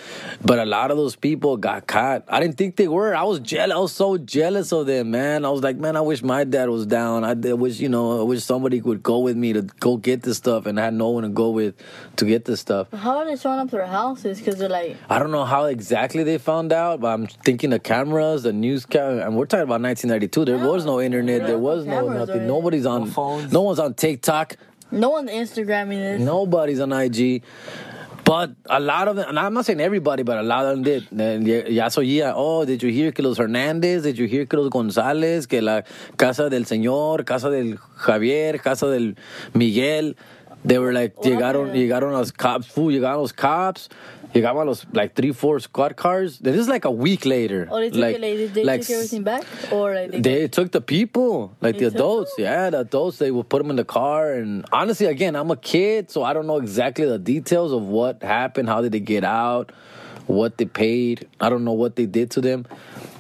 But 0.44 0.58
a 0.60 0.66
lot 0.66 0.90
of 0.92 0.98
those 0.98 1.16
people 1.16 1.58
got 1.58 1.86
caught. 1.86 2.24
I 2.28 2.40
didn't 2.40 2.58
think 2.58 2.76
they 2.76 2.88
were. 2.88 3.16
I 3.16 3.24
was 3.24 3.40
jealous. 3.40 3.76
I 3.76 3.80
was 3.80 3.92
so 3.94 4.18
jealous 4.18 4.72
of 4.72 4.88
them, 4.88 5.12
man. 5.12 5.46
I 5.46 5.50
was 5.50 5.62
like, 5.62 5.78
man, 5.78 5.96
I 5.96 6.02
wish 6.02 6.24
my 6.24 6.44
dad 6.44 6.70
was 6.70 6.86
down. 6.86 7.24
I 7.24 7.34
did- 7.36 7.54
wish, 7.54 7.80
you 7.80 7.88
know, 7.88 8.20
I 8.22 8.24
wish 8.24 8.44
somebody 8.44 8.82
would 8.82 9.04
go 9.04 9.20
with 9.20 9.38
me 9.38 9.54
to 9.54 9.62
go 9.62 9.98
get 9.98 10.24
this 10.24 10.38
stuff, 10.38 10.66
and 10.66 10.80
I 10.80 10.86
had 10.86 10.94
no 10.96 11.10
one 11.10 11.24
to 11.24 11.30
go 11.30 11.52
with 11.52 11.76
to 12.16 12.26
get 12.26 12.46
this 12.46 12.60
stuff. 12.60 12.88
How 12.92 13.20
are 13.20 13.26
they 13.26 13.36
showing 13.36 13.60
up 13.60 13.70
to 13.70 13.76
their 13.76 13.86
houses? 13.86 14.40
Because 14.40 14.56
they're 14.58 14.70
like, 14.70 14.98
I 15.08 15.20
don't 15.20 15.32
know 15.32 15.46
how 15.46 15.66
exactly 15.66 16.24
they 16.24 16.40
found 16.40 16.74
out, 16.74 17.00
but 17.02 17.10
I'm 17.10 17.28
thinking 17.28 17.70
the 17.70 17.80
cameras, 17.80 18.42
the 18.44 18.54
news 18.54 18.86
camera, 18.88 19.24
and 19.26 19.38
we're 19.38 19.46
talking 19.46 19.64
about 19.64 19.82
1992. 19.82 20.46
There 20.46 20.68
was 20.68 20.84
no 20.86 21.00
internet. 21.00 21.46
There 21.46 21.60
was 21.60 21.86
no 21.86 22.10
nothing. 22.10 22.48
Nobody's 22.48 22.88
on. 22.88 23.04
Phones. 23.12 23.52
No 23.52 23.62
one's 23.62 23.80
on 23.84 23.94
TikTok. 23.94 24.58
no 24.92 25.10
one's 25.10 25.32
Instagramming 25.32 26.00
this. 26.00 26.22
Nobody's 26.22 26.80
on 26.80 26.92
IG. 26.94 27.44
But 28.26 28.52
a 28.70 28.80
lot 28.80 29.10
of 29.10 29.18
them, 29.18 29.38
I'm 29.38 29.54
not 29.54 29.66
saying 29.66 29.82
everybody, 29.82 30.24
but 30.24 30.38
a 30.38 30.44
lot 30.44 30.66
of 30.66 30.72
them 30.72 30.84
did. 30.84 31.12
And 31.12 31.46
Ya 31.46 31.64
ya 31.68 31.88
se 31.90 32.00
oía, 32.02 32.34
oh, 32.36 32.64
did 32.64 32.82
you 32.82 32.90
hear 32.90 33.12
que 33.12 33.22
los 33.22 33.38
Hernández, 33.38 34.04
did 34.04 34.18
you 34.18 34.28
hear 34.28 34.46
que 34.46 34.58
los 34.58 34.70
González, 34.70 35.46
que 35.46 35.62
la 35.62 35.84
casa 36.16 36.50
del 36.50 36.66
señor, 36.66 37.26
casa 37.26 37.50
del 37.50 37.78
Javier, 37.98 38.62
casa 38.62 38.88
del 38.88 39.18
Miguel, 39.54 40.16
they 40.66 40.78
were 40.80 40.94
like, 40.94 41.18
What 41.18 41.26
llegaron, 41.26 41.68
happened? 41.68 41.76
llegaron 41.76 42.12
los 42.14 42.32
cops, 42.32 42.68
fool, 42.68 42.92
llegaron 42.92 43.18
los 43.18 43.32
cops, 43.32 43.90
llegaban 44.34 44.66
los, 44.66 44.86
like, 44.94 45.16
three, 45.16 45.32
four 45.32 45.60
squad 45.60 45.96
cars. 45.96 46.40
This 46.40 46.56
is 46.56 46.68
like 46.68 46.86
a 46.86 46.92
week 46.92 47.26
later. 47.26 47.68
Oh, 47.70 47.80
they 47.80 47.90
took 47.90 48.00
like, 48.00 48.22
they 48.22 48.64
like 48.64 48.82
took 48.82 48.90
everything 48.92 49.24
back, 49.24 49.44
or 49.72 49.94
like 49.94 50.12
they, 50.12 50.20
they 50.22 50.48
took 50.48 50.72
the 50.72 50.82
people, 50.82 51.56
like 51.62 51.78
the 51.78 51.86
adults. 51.86 52.34
Yeah, 52.38 52.70
the 52.70 52.80
adults. 52.82 53.18
They 53.18 53.32
would 53.32 53.50
put 53.50 53.60
them 53.60 53.70
in 53.70 53.76
the 53.76 53.86
car, 53.86 54.34
and 54.34 54.66
honestly, 54.72 55.08
again, 55.08 55.36
I'm 55.36 55.52
a 55.52 55.58
kid, 55.58 56.10
so 56.10 56.24
I 56.24 56.34
don't 56.34 56.48
know 56.48 56.58
exactly 56.58 57.06
the 57.06 57.20
details 57.20 57.72
of 57.72 57.84
what 57.84 58.24
happened. 58.24 58.70
How 58.70 58.82
did 58.82 58.92
they 58.92 59.00
get 59.00 59.24
out? 59.24 59.72
What 60.28 60.58
they 60.58 60.66
paid? 60.66 61.28
I 61.42 61.50
don't 61.50 61.66
know 61.66 61.74
what 61.74 61.98
they 61.98 62.06
did 62.06 62.32
to 62.32 62.42
them, 62.42 62.66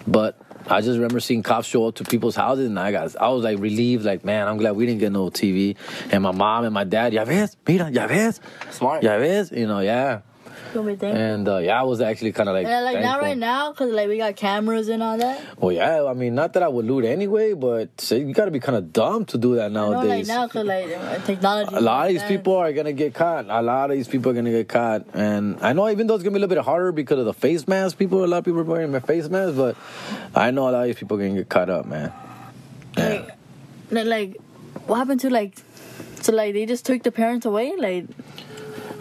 but 0.07 0.37
I 0.67 0.81
just 0.81 0.95
remember 0.95 1.19
seeing 1.19 1.43
cops 1.43 1.67
show 1.67 1.87
up 1.87 1.95
to 1.95 2.03
people's 2.03 2.35
houses, 2.35 2.67
and 2.67 2.79
I 2.79 2.91
got, 2.91 3.15
I 3.19 3.29
was 3.29 3.43
like 3.43 3.59
relieved, 3.59 4.05
like 4.05 4.23
man, 4.23 4.47
I'm 4.47 4.57
glad 4.57 4.75
we 4.75 4.85
didn't 4.85 4.99
get 4.99 5.11
no 5.11 5.29
TV. 5.29 5.75
And 6.11 6.23
my 6.23 6.31
mom 6.31 6.63
and 6.65 6.73
my 6.73 6.83
dad, 6.83 7.13
ya 7.13 7.25
ves, 7.25 7.57
mira, 7.67 7.89
ya 7.91 8.07
ves, 8.07 8.39
Smart. 8.71 9.03
ya 9.03 9.17
ves, 9.19 9.51
you 9.51 9.67
know, 9.67 9.79
yeah. 9.79 10.21
Be 10.81 10.95
thankful. 10.95 11.09
And 11.21 11.47
uh, 11.47 11.57
yeah, 11.57 11.79
I 11.79 11.83
was 11.83 12.01
actually 12.01 12.31
kind 12.31 12.49
of 12.49 12.55
like, 12.55 12.65
And 12.65 12.83
like 12.85 13.01
not 13.03 13.21
right 13.21 13.37
now, 13.37 13.71
cause 13.73 13.91
like 13.91 14.07
we 14.07 14.17
got 14.17 14.35
cameras 14.35 14.87
and 14.89 15.03
all 15.03 15.17
that. 15.17 15.39
Well, 15.59 15.71
yeah, 15.71 16.05
I 16.05 16.13
mean, 16.13 16.33
not 16.33 16.53
that 16.53 16.63
I 16.63 16.67
would 16.67 16.85
loot 16.85 17.05
anyway, 17.05 17.53
but 17.53 18.01
say, 18.01 18.19
you 18.19 18.33
got 18.33 18.45
to 18.45 18.51
be 18.51 18.59
kind 18.59 18.77
of 18.77 18.91
dumb 18.91 19.25
to 19.25 19.37
do 19.37 19.55
that 19.55 19.71
No, 19.71 19.89
like 19.89 20.05
nowadays. 20.07 20.27
now, 20.27 20.47
cause 20.47 20.65
like 20.65 20.89
uh, 20.91 21.19
technology. 21.19 21.75
a 21.75 21.81
lot 21.81 22.07
of 22.07 22.13
these 22.13 22.23
people 22.23 22.55
are 22.55 22.73
gonna 22.73 22.93
get 22.93 23.13
caught. 23.13 23.45
A 23.49 23.61
lot 23.61 23.91
of 23.91 23.97
these 23.97 24.07
people 24.07 24.31
are 24.31 24.35
gonna 24.35 24.51
get 24.51 24.67
caught, 24.67 25.05
and 25.13 25.57
I 25.61 25.73
know 25.73 25.87
even 25.89 26.07
though 26.07 26.15
it's 26.15 26.23
gonna 26.23 26.31
be 26.33 26.39
a 26.39 26.41
little 26.47 26.55
bit 26.55 26.65
harder 26.65 26.91
because 26.91 27.19
of 27.19 27.25
the 27.25 27.33
face 27.33 27.67
mask, 27.67 27.97
people, 27.97 28.23
a 28.23 28.27
lot 28.27 28.37
of 28.39 28.45
people 28.45 28.61
are 28.61 28.63
wearing 28.63 28.91
their 28.91 29.01
face 29.01 29.29
masks, 29.29 29.55
but 29.55 29.75
I 30.33 30.51
know 30.51 30.63
a 30.69 30.71
lot 30.71 30.81
of 30.81 30.85
these 30.87 30.95
people 30.95 31.17
are 31.17 31.21
gonna 31.27 31.35
get 31.39 31.49
caught 31.49 31.69
up, 31.69 31.85
man. 31.85 32.11
Like, 32.97 33.29
like, 33.91 34.05
like, 34.05 34.37
what 34.87 34.97
happened 34.97 35.19
to 35.21 35.29
like? 35.29 35.57
So 36.21 36.31
like 36.31 36.53
they 36.53 36.65
just 36.65 36.85
took 36.85 37.03
the 37.03 37.11
parents 37.11 37.45
away. 37.45 37.73
Like 37.77 38.05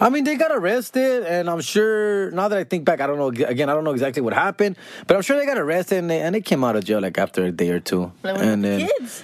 I 0.01 0.09
mean, 0.09 0.23
they 0.23 0.35
got 0.35 0.51
arrested, 0.51 1.23
and 1.23 1.49
I'm 1.49 1.61
sure. 1.61 2.29
Now 2.31 2.47
that 2.47 2.57
I 2.57 2.63
think 2.63 2.83
back, 2.85 2.99
I 2.99 3.07
don't 3.07 3.17
know. 3.17 3.27
Again, 3.45 3.69
I 3.69 3.73
don't 3.73 3.83
know 3.83 3.91
exactly 3.91 4.21
what 4.21 4.33
happened, 4.33 4.75
but 5.07 5.15
I'm 5.15 5.21
sure 5.21 5.37
they 5.37 5.45
got 5.45 5.57
arrested, 5.57 5.99
and 5.99 6.09
they, 6.09 6.19
and 6.21 6.35
they 6.35 6.41
came 6.41 6.63
out 6.63 6.75
of 6.75 6.83
jail 6.83 6.99
like 6.99 7.17
after 7.17 7.45
a 7.45 7.51
day 7.51 7.69
or 7.69 7.79
two. 7.79 8.11
like 8.23 8.37
and 8.39 8.63
then, 8.63 8.87
kids. 8.99 9.23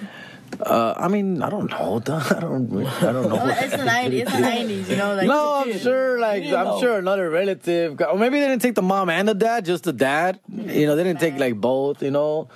uh, 0.60 0.94
I 0.96 1.08
mean, 1.08 1.42
I 1.42 1.50
don't 1.50 1.70
know. 1.70 1.96
I 2.06 2.40
don't. 2.40 2.86
I 2.86 3.12
don't 3.12 3.28
know. 3.28 3.46
It's 3.58 3.76
the 3.76 3.84
nineties. 3.84 4.22
It's 4.22 4.32
the 4.32 4.40
nineties. 4.52 4.88
You 4.88 4.96
know, 4.96 5.14
like 5.14 5.26
no, 5.26 5.54
I'm 5.64 5.78
sure. 5.78 6.18
Like 6.18 6.44
I'm 6.44 6.50
know. 6.50 6.80
sure 6.80 6.98
another 6.98 7.28
relative, 7.30 7.96
got- 7.96 8.12
or 8.12 8.18
maybe 8.18 8.40
they 8.40 8.46
didn't 8.48 8.62
take 8.62 8.74
the 8.74 8.82
mom 8.82 9.10
and 9.10 9.28
the 9.28 9.34
dad, 9.34 9.64
just 9.66 9.84
the 9.84 9.92
dad. 9.92 10.40
You 10.48 10.86
know, 10.86 10.96
they 10.96 11.04
didn't 11.04 11.20
take 11.20 11.38
like 11.38 11.56
both. 11.60 12.02
You 12.02 12.10
know, 12.12 12.48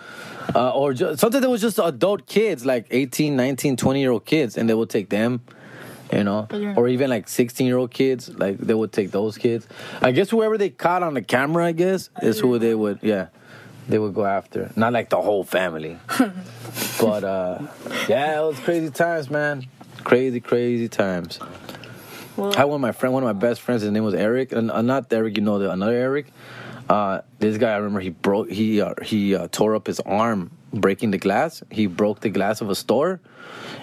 uh, 0.54 0.70
or 0.70 0.94
just, 0.94 1.20
sometimes 1.20 1.44
it 1.44 1.50
was 1.50 1.60
just 1.60 1.78
adult 1.78 2.26
kids, 2.26 2.64
like 2.64 2.86
18, 2.90 3.36
19, 3.36 3.76
20 3.76 4.00
year 4.00 4.12
old 4.12 4.24
kids, 4.24 4.56
and 4.56 4.68
they 4.68 4.74
would 4.74 4.88
take 4.90 5.10
them. 5.10 5.42
You 6.14 6.24
know, 6.24 6.46
or 6.76 6.88
even 6.88 7.10
like 7.10 7.28
16 7.28 7.66
year 7.66 7.76
old 7.76 7.90
kids, 7.90 8.28
like 8.28 8.58
they 8.58 8.74
would 8.74 8.92
take 8.92 9.10
those 9.10 9.36
kids. 9.36 9.66
I 10.00 10.12
guess 10.12 10.30
whoever 10.30 10.56
they 10.56 10.70
caught 10.70 11.02
on 11.02 11.14
the 11.14 11.22
camera, 11.22 11.66
I 11.66 11.72
guess, 11.72 12.10
is 12.22 12.38
who 12.38 12.58
they 12.58 12.74
would, 12.74 13.00
yeah, 13.02 13.28
they 13.88 13.98
would 13.98 14.14
go 14.14 14.24
after. 14.24 14.70
Not 14.76 14.92
like 14.92 15.10
the 15.10 15.20
whole 15.20 15.44
family. 15.44 15.98
but 17.00 17.24
uh 17.24 17.66
yeah, 18.08 18.40
it 18.40 18.46
was 18.46 18.58
crazy 18.60 18.90
times, 18.90 19.30
man. 19.30 19.66
Crazy, 20.04 20.40
crazy 20.40 20.88
times. 20.88 21.40
Well, 22.36 22.54
I 22.56 22.64
one 22.64 22.80
my 22.80 22.92
friend, 22.92 23.12
one 23.12 23.22
of 23.22 23.26
my 23.26 23.40
best 23.40 23.60
friends. 23.60 23.82
His 23.82 23.90
name 23.90 24.04
was 24.04 24.14
Eric, 24.14 24.52
and 24.52 24.70
uh, 24.70 24.82
not 24.82 25.12
Eric, 25.12 25.36
you 25.36 25.42
know, 25.42 25.58
the 25.58 25.70
another 25.70 25.96
Eric. 25.96 26.26
Uh, 26.88 27.22
this 27.38 27.56
guy, 27.56 27.72
I 27.72 27.76
remember 27.76 28.00
he 28.00 28.10
broke, 28.10 28.50
he 28.50 28.80
uh, 28.80 28.94
he 29.02 29.34
uh, 29.34 29.48
tore 29.50 29.74
up 29.74 29.86
his 29.86 30.00
arm 30.00 30.50
breaking 30.74 31.10
the 31.12 31.18
glass. 31.18 31.62
He 31.70 31.86
broke 31.86 32.20
the 32.20 32.30
glass 32.30 32.60
of 32.60 32.68
a 32.70 32.74
store. 32.74 33.20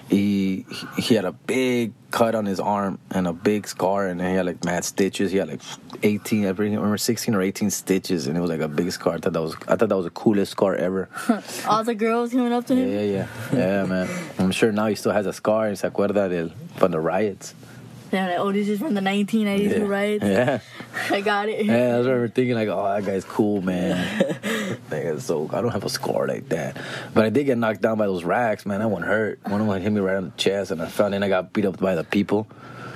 He 0.08 0.66
he 0.98 1.14
had 1.14 1.24
a 1.24 1.32
big 1.32 1.92
cut 2.10 2.34
on 2.34 2.44
his 2.44 2.60
arm 2.60 2.98
and 3.10 3.26
a 3.26 3.32
big 3.32 3.66
scar, 3.66 4.06
and 4.06 4.20
he 4.20 4.26
had 4.34 4.44
like 4.46 4.64
mad 4.64 4.84
stitches. 4.84 5.32
He 5.32 5.38
had 5.38 5.48
like 5.48 5.60
eighteen, 6.02 6.44
I 6.46 6.50
remember 6.50 6.98
sixteen 6.98 7.34
or 7.34 7.40
eighteen 7.42 7.70
stitches, 7.70 8.26
and 8.26 8.36
it 8.36 8.40
was 8.40 8.50
like 8.50 8.60
a 8.60 8.68
big 8.68 8.90
scar. 8.92 9.14
I 9.14 9.18
thought 9.18 9.32
that 9.32 9.40
was 9.42 9.54
I 9.68 9.76
thought 9.76 9.88
that 9.88 9.96
was 9.96 10.04
the 10.04 10.10
coolest 10.10 10.52
scar 10.52 10.74
ever. 10.74 11.08
All 11.68 11.84
the 11.84 11.94
girls 11.94 12.32
coming 12.32 12.52
up 12.52 12.66
to 12.66 12.74
Yeah, 12.74 12.82
him. 12.84 12.90
yeah, 12.90 13.26
yeah, 13.52 13.58
yeah, 13.58 13.84
man. 13.86 14.08
I'm 14.38 14.50
sure 14.52 14.70
now 14.72 14.86
he 14.86 14.94
still 14.96 15.12
has 15.12 15.26
a 15.26 15.32
scar 15.32 15.68
and 15.68 15.78
se 15.78 15.88
acuerda 15.88 16.28
del, 16.28 16.50
from 16.76 16.90
the 16.90 17.00
riots. 17.00 17.54
They're 18.12 18.28
like, 18.28 18.38
oh, 18.38 18.52
this 18.52 18.68
is 18.68 18.78
from 18.78 18.92
the 18.94 19.00
1992 19.00 19.80
Yeah. 19.80 19.86
riots. 19.88 20.24
Yeah. 20.24 20.60
I 21.16 21.20
got 21.22 21.48
it. 21.48 21.64
Yeah, 21.64 21.94
I 21.94 21.98
was 21.98 22.06
remember 22.06 22.28
thinking 22.28 22.54
like, 22.54 22.68
oh, 22.68 22.84
that 22.84 23.04
guy's 23.04 23.24
cool, 23.24 23.62
man. 23.62 23.96
Nigga, 24.90 25.18
so 25.20 25.48
I 25.52 25.62
don't 25.62 25.72
have 25.72 25.84
a 25.84 25.88
scar 25.88 26.26
like 26.28 26.48
that, 26.50 26.76
but 27.14 27.24
I 27.24 27.30
did 27.30 27.44
get 27.44 27.56
knocked 27.56 27.80
down 27.80 27.96
by 27.96 28.04
those 28.06 28.22
racks, 28.24 28.66
man. 28.66 28.80
That 28.80 28.88
one 28.90 29.02
hurt. 29.02 29.40
One 29.48 29.60
of 29.62 29.66
them 29.66 29.80
hit 29.80 29.90
me 29.92 30.00
right 30.00 30.16
on 30.16 30.24
the 30.26 30.30
chest, 30.36 30.70
and 30.70 30.82
I 30.82 30.86
fell 30.88 31.12
in. 31.12 31.22
I 31.22 31.28
got 31.28 31.52
beat 31.54 31.64
up 31.64 31.78
by 31.78 31.94
the 31.94 32.04
people. 32.04 32.46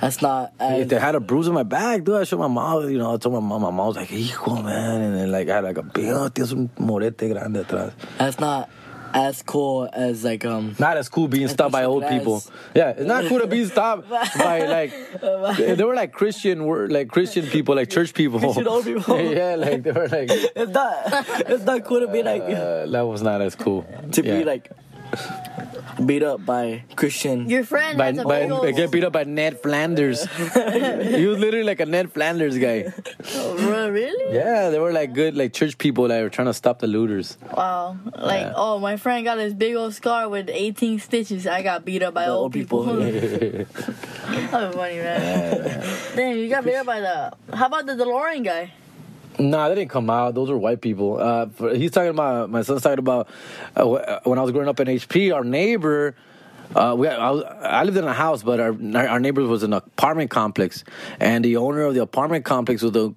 That's 0.01 0.21
not 0.21 0.53
as 0.59 0.81
If 0.81 0.89
they 0.89 0.99
had 0.99 1.15
a 1.15 1.19
bruise 1.19 1.47
on 1.47 1.55
my 1.55 1.63
back, 1.63 2.03
dude, 2.03 2.15
I 2.15 2.23
showed 2.23 2.37
my 2.37 2.47
mom. 2.47 2.87
You 2.87 2.99
know, 2.99 3.15
I 3.15 3.17
told 3.17 3.33
my 3.33 3.41
mom. 3.41 3.63
My 3.63 3.71
mom 3.71 3.87
was 3.87 3.95
like, 3.95 4.09
"Hijo, 4.09 4.61
man," 4.61 5.01
and 5.01 5.15
then 5.15 5.31
like 5.31 5.49
I 5.49 5.55
had 5.55 5.63
like 5.63 5.77
a 5.79 5.83
big, 5.83 6.09
oh, 6.09 6.29
tienes 6.29 6.51
un 6.53 6.69
morete 6.77 7.27
grande 7.33 7.65
atrás. 7.65 7.93
that's 8.19 8.39
not 8.39 8.69
as 9.13 9.41
cool 9.43 9.89
as 9.93 10.23
like 10.23 10.45
um 10.45 10.75
Not 10.79 10.97
as 10.97 11.09
cool 11.09 11.27
being 11.27 11.47
stopped 11.47 11.71
by 11.71 11.83
old 11.85 12.07
people. 12.07 12.43
Yeah, 12.75 12.89
it's 12.91 13.05
not 13.05 13.25
cool 13.25 13.39
to 13.39 13.47
be 13.47 13.65
stopped 13.65 14.09
by 14.37 14.65
like 14.67 14.91
they 15.77 15.83
were 15.83 15.95
like 15.95 16.11
Christian, 16.13 16.65
were 16.65 16.87
like 16.89 17.09
Christian 17.09 17.45
people, 17.47 17.75
like 17.75 17.89
church 17.89 18.13
people. 18.13 18.39
Christian 18.39 18.67
old 18.67 18.85
people. 18.91 19.19
yeah, 19.19 19.55
like 19.55 19.83
they 19.83 19.91
were 19.91 20.07
like. 20.07 20.29
it's 20.31 20.71
not 20.71 20.95
it's 21.49 21.63
not 21.65 21.83
cool 21.85 21.99
to 22.01 22.07
be 22.07 22.23
like 22.23 22.41
Uh, 22.43 22.85
that 22.87 23.01
was 23.01 23.21
not 23.21 23.41
as 23.41 23.55
cool. 23.55 23.85
to 24.11 24.23
Yeah. 24.25 24.39
be 24.39 24.43
like 24.43 24.71
beat 26.05 26.23
up 26.23 26.45
by 26.45 26.83
Christian. 26.95 27.49
Your 27.49 27.63
friend 27.63 27.97
by, 27.97 28.07
has 28.07 28.17
a 28.19 28.23
by 28.23 28.47
big 28.61 28.75
get 28.75 28.91
beat 28.91 29.03
up 29.03 29.13
by 29.13 29.23
Ned 29.23 29.59
Flanders. 29.61 30.23
he 30.53 31.25
was 31.25 31.39
literally 31.39 31.63
like 31.63 31.79
a 31.79 31.85
Ned 31.85 32.11
Flanders 32.11 32.57
guy. 32.57 32.93
Oh, 33.33 33.89
really? 33.91 34.13
Yeah, 34.37 34.69
they 34.69 34.79
were 34.79 34.91
like 34.91 35.13
good, 35.13 35.35
like 35.35 35.53
church 35.53 35.77
people 35.77 36.07
that 36.09 36.21
were 36.21 36.29
trying 36.29 36.47
to 36.47 36.53
stop 36.53 36.79
the 36.79 36.87
looters. 36.87 37.37
Wow. 37.55 37.97
Like, 38.15 38.41
Yeah. 38.41 38.53
oh, 38.55 38.77
my 38.79 38.97
friend 38.97 39.23
got 39.25 39.35
this 39.37 39.53
big 39.53 39.75
old 39.75 39.93
scar 39.93 40.27
with 40.29 40.49
18 40.49 40.99
stitches. 40.99 41.47
I 41.47 41.63
got 41.63 41.85
beat 41.85 42.03
up 42.03 42.13
by 42.13 42.25
By 42.25 42.31
old 42.31 42.43
old 42.43 42.53
people. 42.53 42.83
people, 42.83 42.99
That 43.01 44.51
was 44.51 44.75
funny, 44.75 44.97
man. 44.97 45.83
Damn, 46.15 46.37
you 46.37 46.49
got 46.49 46.65
beat 46.65 46.75
up 46.75 46.85
by 46.85 46.99
the... 46.99 47.31
How 47.55 47.67
about 47.67 47.85
the 47.85 47.93
DeLorean 47.93 48.43
guy? 48.43 48.73
Nah, 49.39 49.69
they 49.69 49.75
didn't 49.75 49.91
come 49.91 50.09
out. 50.09 50.33
Those 50.33 50.49
were 50.49 50.57
white 50.57 50.81
people. 50.81 51.19
Uh, 51.19 51.47
he's 51.73 51.91
talking 51.91 52.09
about 52.09 52.49
my 52.49 52.63
son's 52.63 52.81
talking 52.81 52.99
about 52.99 53.29
uh, 53.75 54.19
when 54.23 54.39
I 54.39 54.41
was 54.41 54.51
growing 54.51 54.67
up 54.67 54.79
in 54.79 54.87
HP. 54.87 55.33
Our 55.33 55.43
neighbor, 55.43 56.15
uh, 56.75 56.95
we 56.97 57.07
I, 57.07 57.29
was, 57.29 57.43
I 57.43 57.83
lived 57.83 57.97
in 57.97 58.03
a 58.03 58.13
house, 58.13 58.41
but 58.41 58.59
our 58.59 58.75
our 58.95 59.19
neighbor 59.19 59.43
was 59.43 59.61
in 59.61 59.73
an 59.73 59.77
apartment 59.77 60.31
complex, 60.31 60.83
and 61.19 61.45
the 61.45 61.57
owner 61.57 61.83
of 61.83 61.93
the 61.93 62.01
apartment 62.01 62.45
complex 62.45 62.81
was 62.81 62.95
a 62.95 63.13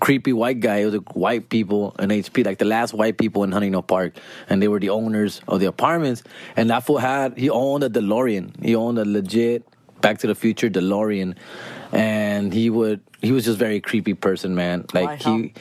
creepy 0.00 0.34
white 0.34 0.60
guy. 0.60 0.78
It 0.78 0.84
was 0.84 0.94
the 0.94 1.00
white 1.14 1.48
people 1.48 1.96
in 1.98 2.10
HP, 2.10 2.44
like 2.44 2.58
the 2.58 2.66
last 2.66 2.92
white 2.92 3.16
people 3.16 3.42
in 3.42 3.52
Huntington 3.52 3.82
Park, 3.84 4.16
and 4.50 4.60
they 4.60 4.68
were 4.68 4.80
the 4.80 4.90
owners 4.90 5.40
of 5.48 5.60
the 5.60 5.66
apartments. 5.66 6.22
And 6.56 6.68
that 6.68 6.84
fool 6.84 6.98
had 6.98 7.38
he 7.38 7.48
owned 7.48 7.84
a 7.84 7.88
DeLorean. 7.88 8.62
He 8.62 8.76
owned 8.76 8.98
a 8.98 9.04
legit 9.06 9.66
Back 10.04 10.18
to 10.18 10.26
the 10.26 10.34
Future 10.34 10.68
DeLorean, 10.68 11.34
and 11.94 12.52
he 12.52 12.70
would 12.70 13.00
he 13.22 13.32
was 13.32 13.44
just 13.44 13.58
very 13.58 13.80
creepy 13.80 14.14
person, 14.14 14.54
man. 14.54 14.84
Like 14.92 15.22
he, 15.22 15.54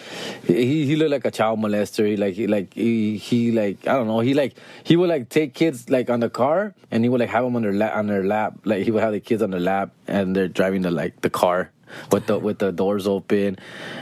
he 0.45 0.85
he 0.85 0.95
looked 0.95 1.11
like 1.11 1.25
a 1.25 1.31
child 1.31 1.59
molester. 1.59 2.05
He 2.07 2.17
like 2.17 2.33
he 2.33 2.47
like 2.47 2.73
he, 2.73 3.17
he 3.17 3.51
like 3.51 3.87
I 3.87 3.93
don't 3.93 4.07
know. 4.07 4.19
He 4.19 4.33
like 4.33 4.55
he 4.83 4.95
would 4.95 5.09
like 5.09 5.29
take 5.29 5.53
kids 5.53 5.89
like 5.89 6.09
on 6.09 6.19
the 6.19 6.29
car, 6.29 6.73
and 6.91 7.03
he 7.03 7.09
would 7.09 7.19
like 7.19 7.29
have 7.29 7.43
them 7.43 7.55
on 7.55 7.61
their 7.61 7.73
lap 7.73 7.95
on 7.95 8.07
their 8.07 8.23
lap. 8.25 8.59
Like 8.65 8.83
he 8.83 8.91
would 8.91 9.03
have 9.03 9.13
the 9.13 9.19
kids 9.19 9.41
on 9.41 9.51
their 9.51 9.59
lap, 9.59 9.91
and 10.07 10.35
they're 10.35 10.47
driving 10.47 10.81
the 10.81 10.91
like 10.91 11.21
the 11.21 11.29
car. 11.29 11.71
With 12.11 12.25
the 12.25 12.39
with 12.39 12.57
the 12.57 12.71
doors 12.71 13.05
open 13.05 13.59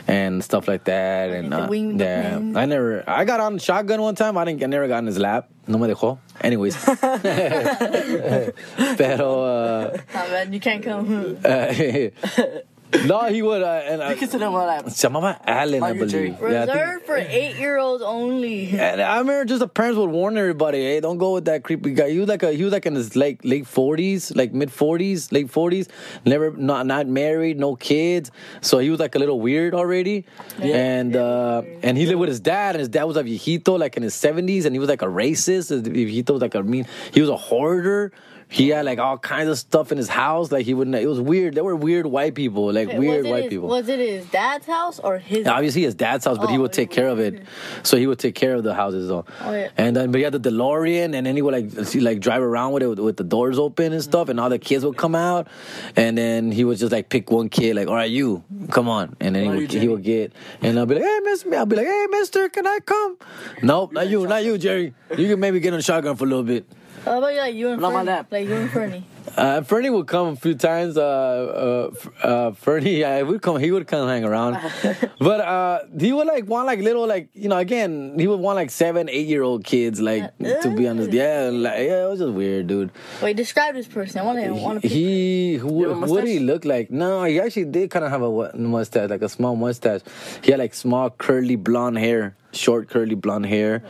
and 0.07 0.41
stuff 0.41 0.65
like 0.65 0.85
that 0.85 1.31
and 1.31 1.53
uh, 1.53 1.67
yeah. 1.73 2.39
I 2.55 2.65
never 2.65 3.03
I 3.05 3.25
got 3.25 3.41
on 3.41 3.57
shotgun 3.57 4.01
one 4.01 4.15
time 4.15 4.37
I 4.37 4.45
didn't 4.45 4.63
I 4.63 4.67
never 4.67 4.87
got 4.87 4.99
in 4.99 5.07
his 5.07 5.19
lap 5.19 5.49
no 5.67 5.77
me 5.77 5.89
dejó 5.89 6.17
anyways 6.43 6.75
pero 8.97 9.45
uh, 9.45 9.97
Oh, 10.13 10.27
man, 10.31 10.53
you 10.53 10.59
can't 10.59 10.83
come. 10.83 11.37
no, 13.05 13.25
he 13.25 13.41
would. 13.41 13.61
Uh, 13.61 13.81
and 13.85 14.01
I, 14.03 14.11
You 14.11 14.15
consider 14.17 14.45
him 14.45 14.53
like 14.53 14.89
se 14.89 15.07
llamaba 15.07 15.39
Allen, 15.45 15.81
I 15.83 15.91
Michael 15.93 16.07
J. 16.07 16.17
believe. 16.29 16.51
Yeah, 16.51 16.63
I 16.63 16.65
think- 16.65 16.75
Reserved 16.77 17.05
for 17.05 17.17
eight-year-olds 17.17 18.03
only. 18.03 18.71
and 18.71 19.01
I 19.01 19.17
remember 19.19 19.45
just 19.45 19.59
the 19.59 19.67
parents 19.67 19.97
would 19.97 20.09
warn 20.09 20.37
everybody, 20.37 20.79
"Hey, 20.79 20.99
don't 20.99 21.17
go 21.17 21.33
with 21.33 21.45
that 21.45 21.63
creepy 21.63 21.93
guy." 21.93 22.09
He 22.11 22.19
was 22.19 22.27
like 22.27 22.43
a 22.43 22.51
he 22.51 22.63
was 22.63 22.73
like 22.73 22.85
in 22.85 22.95
his 22.95 23.15
like 23.15 23.39
late 23.43 23.67
forties, 23.67 24.35
like 24.35 24.53
mid 24.53 24.71
forties, 24.71 25.31
late 25.31 25.49
forties. 25.49 25.87
Never 26.25 26.51
not 26.51 26.85
not 26.85 27.07
married, 27.07 27.59
no 27.59 27.75
kids. 27.75 28.31
So 28.61 28.79
he 28.79 28.89
was 28.89 28.99
like 28.99 29.15
a 29.15 29.19
little 29.19 29.39
weird 29.39 29.73
already. 29.73 30.25
And 30.61 31.15
uh, 31.15 31.63
and 31.83 31.97
he 31.97 32.05
lived 32.05 32.19
with 32.19 32.29
his 32.29 32.39
dad, 32.39 32.75
and 32.75 32.79
his 32.79 32.89
dad 32.89 33.03
was 33.05 33.17
a 33.17 33.23
viejito, 33.23 33.79
like 33.79 33.97
in 33.97 34.03
his 34.03 34.13
seventies, 34.15 34.65
and 34.65 34.75
he 34.75 34.79
was 34.79 34.89
like 34.89 35.01
a 35.01 35.05
racist. 35.07 35.69
His 35.69 35.81
viejito 35.83 36.31
was 36.31 36.41
like 36.41 36.55
a 36.55 36.63
mean. 36.63 36.85
He 37.13 37.21
was 37.21 37.29
a 37.29 37.37
hoarder. 37.37 38.11
He 38.51 38.67
had 38.67 38.83
like 38.83 38.99
all 38.99 39.17
kinds 39.17 39.49
of 39.49 39.57
stuff 39.57 39.93
in 39.93 39.97
his 39.97 40.09
house. 40.09 40.51
Like 40.51 40.65
he 40.65 40.73
wouldn't. 40.73 40.93
It 40.97 41.07
was 41.07 41.21
weird. 41.21 41.55
There 41.55 41.63
were 41.63 41.73
weird 41.75 42.05
white 42.05 42.35
people, 42.35 42.71
like 42.73 42.89
weird 42.91 43.25
white 43.25 43.43
his, 43.43 43.49
people. 43.49 43.69
Was 43.69 43.87
it 43.87 43.99
his 43.99 44.25
dad's 44.25 44.65
house 44.67 44.99
or 44.99 45.19
his? 45.19 45.47
Obviously, 45.47 45.83
his 45.83 45.95
dad's 45.95 46.25
house, 46.25 46.37
but 46.37 46.49
he 46.49 46.57
Oh, 46.57 46.61
would 46.63 46.73
take 46.73 46.91
care 46.91 47.07
of 47.07 47.17
it. 47.19 47.43
So 47.83 47.95
he 47.95 48.07
would 48.07 48.19
take 48.19 48.35
care 48.35 48.53
of 48.55 48.63
the 48.63 48.73
houses, 48.73 49.07
though. 49.07 49.23
Oh, 49.39 49.53
yeah. 49.53 49.69
And 49.77 49.95
then, 49.95 50.11
but 50.11 50.17
he 50.17 50.23
had 50.25 50.33
the 50.33 50.39
DeLorean, 50.51 51.15
and 51.15 51.25
then 51.25 51.37
he 51.37 51.41
would 51.41 51.53
like 51.53 51.85
see, 51.85 52.01
like 52.01 52.19
drive 52.19 52.41
around 52.41 52.73
with 52.73 52.83
it 52.83 52.87
with, 52.87 52.99
with 52.99 53.15
the 53.15 53.23
doors 53.23 53.57
open 53.57 53.93
and 53.93 54.03
stuff, 54.03 54.27
and 54.27 54.37
all 54.37 54.49
the 54.49 54.59
kids 54.59 54.83
would 54.83 54.97
come 54.97 55.15
out, 55.15 55.47
and 55.95 56.17
then 56.17 56.51
he 56.51 56.65
would 56.65 56.77
just 56.77 56.91
like 56.91 57.07
pick 57.07 57.31
one 57.31 57.47
kid, 57.47 57.77
like, 57.77 57.87
"All 57.87 57.95
right, 57.95 58.11
you, 58.11 58.43
come 58.69 58.89
on," 58.89 59.15
and 59.21 59.33
then 59.33 59.43
he 59.45 59.49
would 59.61 59.73
you, 59.73 59.79
he 59.79 59.87
would 59.87 60.03
get, 60.03 60.33
and 60.61 60.77
I'll 60.77 60.85
be 60.85 60.95
like, 60.95 61.05
"Hey, 61.05 61.19
Miss," 61.23 61.45
me, 61.45 61.55
I'll 61.55 61.65
be 61.65 61.77
like, 61.77 61.87
"Hey, 61.87 62.05
Mister, 62.11 62.49
can 62.49 62.67
I 62.67 62.79
come?" 62.85 63.17
Nope, 63.63 63.93
not 63.93 64.09
you, 64.09 64.27
not 64.27 64.43
you, 64.43 64.57
Jerry. 64.57 64.93
You 65.17 65.27
can 65.29 65.39
maybe 65.39 65.61
get 65.61 65.71
on 65.71 65.79
the 65.79 65.83
shotgun 65.83 66.17
for 66.17 66.25
a 66.25 66.27
little 66.27 66.43
bit. 66.43 66.65
How 67.05 67.17
about 67.17 67.33
you, 67.33 67.39
like 67.39 67.55
you 67.55 67.69
and 67.69 67.81
Not 67.81 67.93
my 67.93 67.99
Fernie? 67.99 68.07
lap. 68.11 68.27
Like 68.31 68.47
you 68.47 68.53
and 68.55 68.69
Fernie. 68.69 69.03
Uh, 69.37 69.61
Fernie 69.61 69.89
would 69.91 70.07
come 70.07 70.29
a 70.29 70.35
few 70.35 70.55
times. 70.55 70.97
Uh, 70.97 71.91
uh, 72.23 72.25
uh, 72.27 72.51
Fernie, 72.53 72.99
yeah, 73.01 73.21
would 73.21 73.41
come. 73.41 73.59
He 73.59 73.71
would 73.71 73.87
come 73.87 74.07
hang 74.07 74.23
around, 74.25 74.57
but 75.19 75.39
uh, 75.39 75.79
he 75.97 76.11
would 76.11 76.25
like 76.25 76.47
want 76.47 76.65
like 76.65 76.79
little 76.79 77.05
like 77.07 77.29
you 77.33 77.47
know 77.47 77.57
again 77.59 78.15
he 78.17 78.27
would 78.27 78.39
want 78.39 78.55
like 78.55 78.71
seven, 78.71 79.07
eight 79.09 79.27
year 79.27 79.43
old 79.43 79.63
kids 79.63 80.01
like 80.01 80.35
to 80.39 80.73
be 80.75 80.87
honest. 80.87 81.11
yeah 81.13 81.49
like 81.53 81.77
yeah 81.77 82.05
it 82.07 82.09
was 82.09 82.19
just 82.19 82.33
weird, 82.33 82.65
dude. 82.65 82.89
Wait, 83.21 83.37
describe 83.37 83.75
this 83.75 83.87
person. 83.87 84.19
I 84.21 84.25
want 84.25 84.39
to. 84.43 84.51
want 84.53 84.81
to. 84.81 84.87
He 84.87 85.55
who, 85.55 85.81
You 85.81 85.89
have 85.89 86.03
a 86.03 86.05
what 86.07 86.21
did 86.25 86.31
he 86.31 86.39
look 86.39 86.65
like? 86.65 86.89
No, 86.89 87.23
he 87.23 87.39
actually 87.39 87.65
did 87.65 87.91
kind 87.91 88.03
of 88.03 88.09
have 88.11 88.23
a 88.23 88.57
mustache, 88.57 89.11
like 89.11 89.21
a 89.21 89.29
small 89.29 89.55
mustache. 89.55 90.01
He 90.43 90.49
had 90.51 90.59
like 90.59 90.73
small 90.73 91.11
curly 91.11 91.55
blonde 91.57 91.99
hair, 91.99 92.35
short 92.53 92.89
curly 92.89 93.15
blonde 93.15 93.45
hair, 93.45 93.83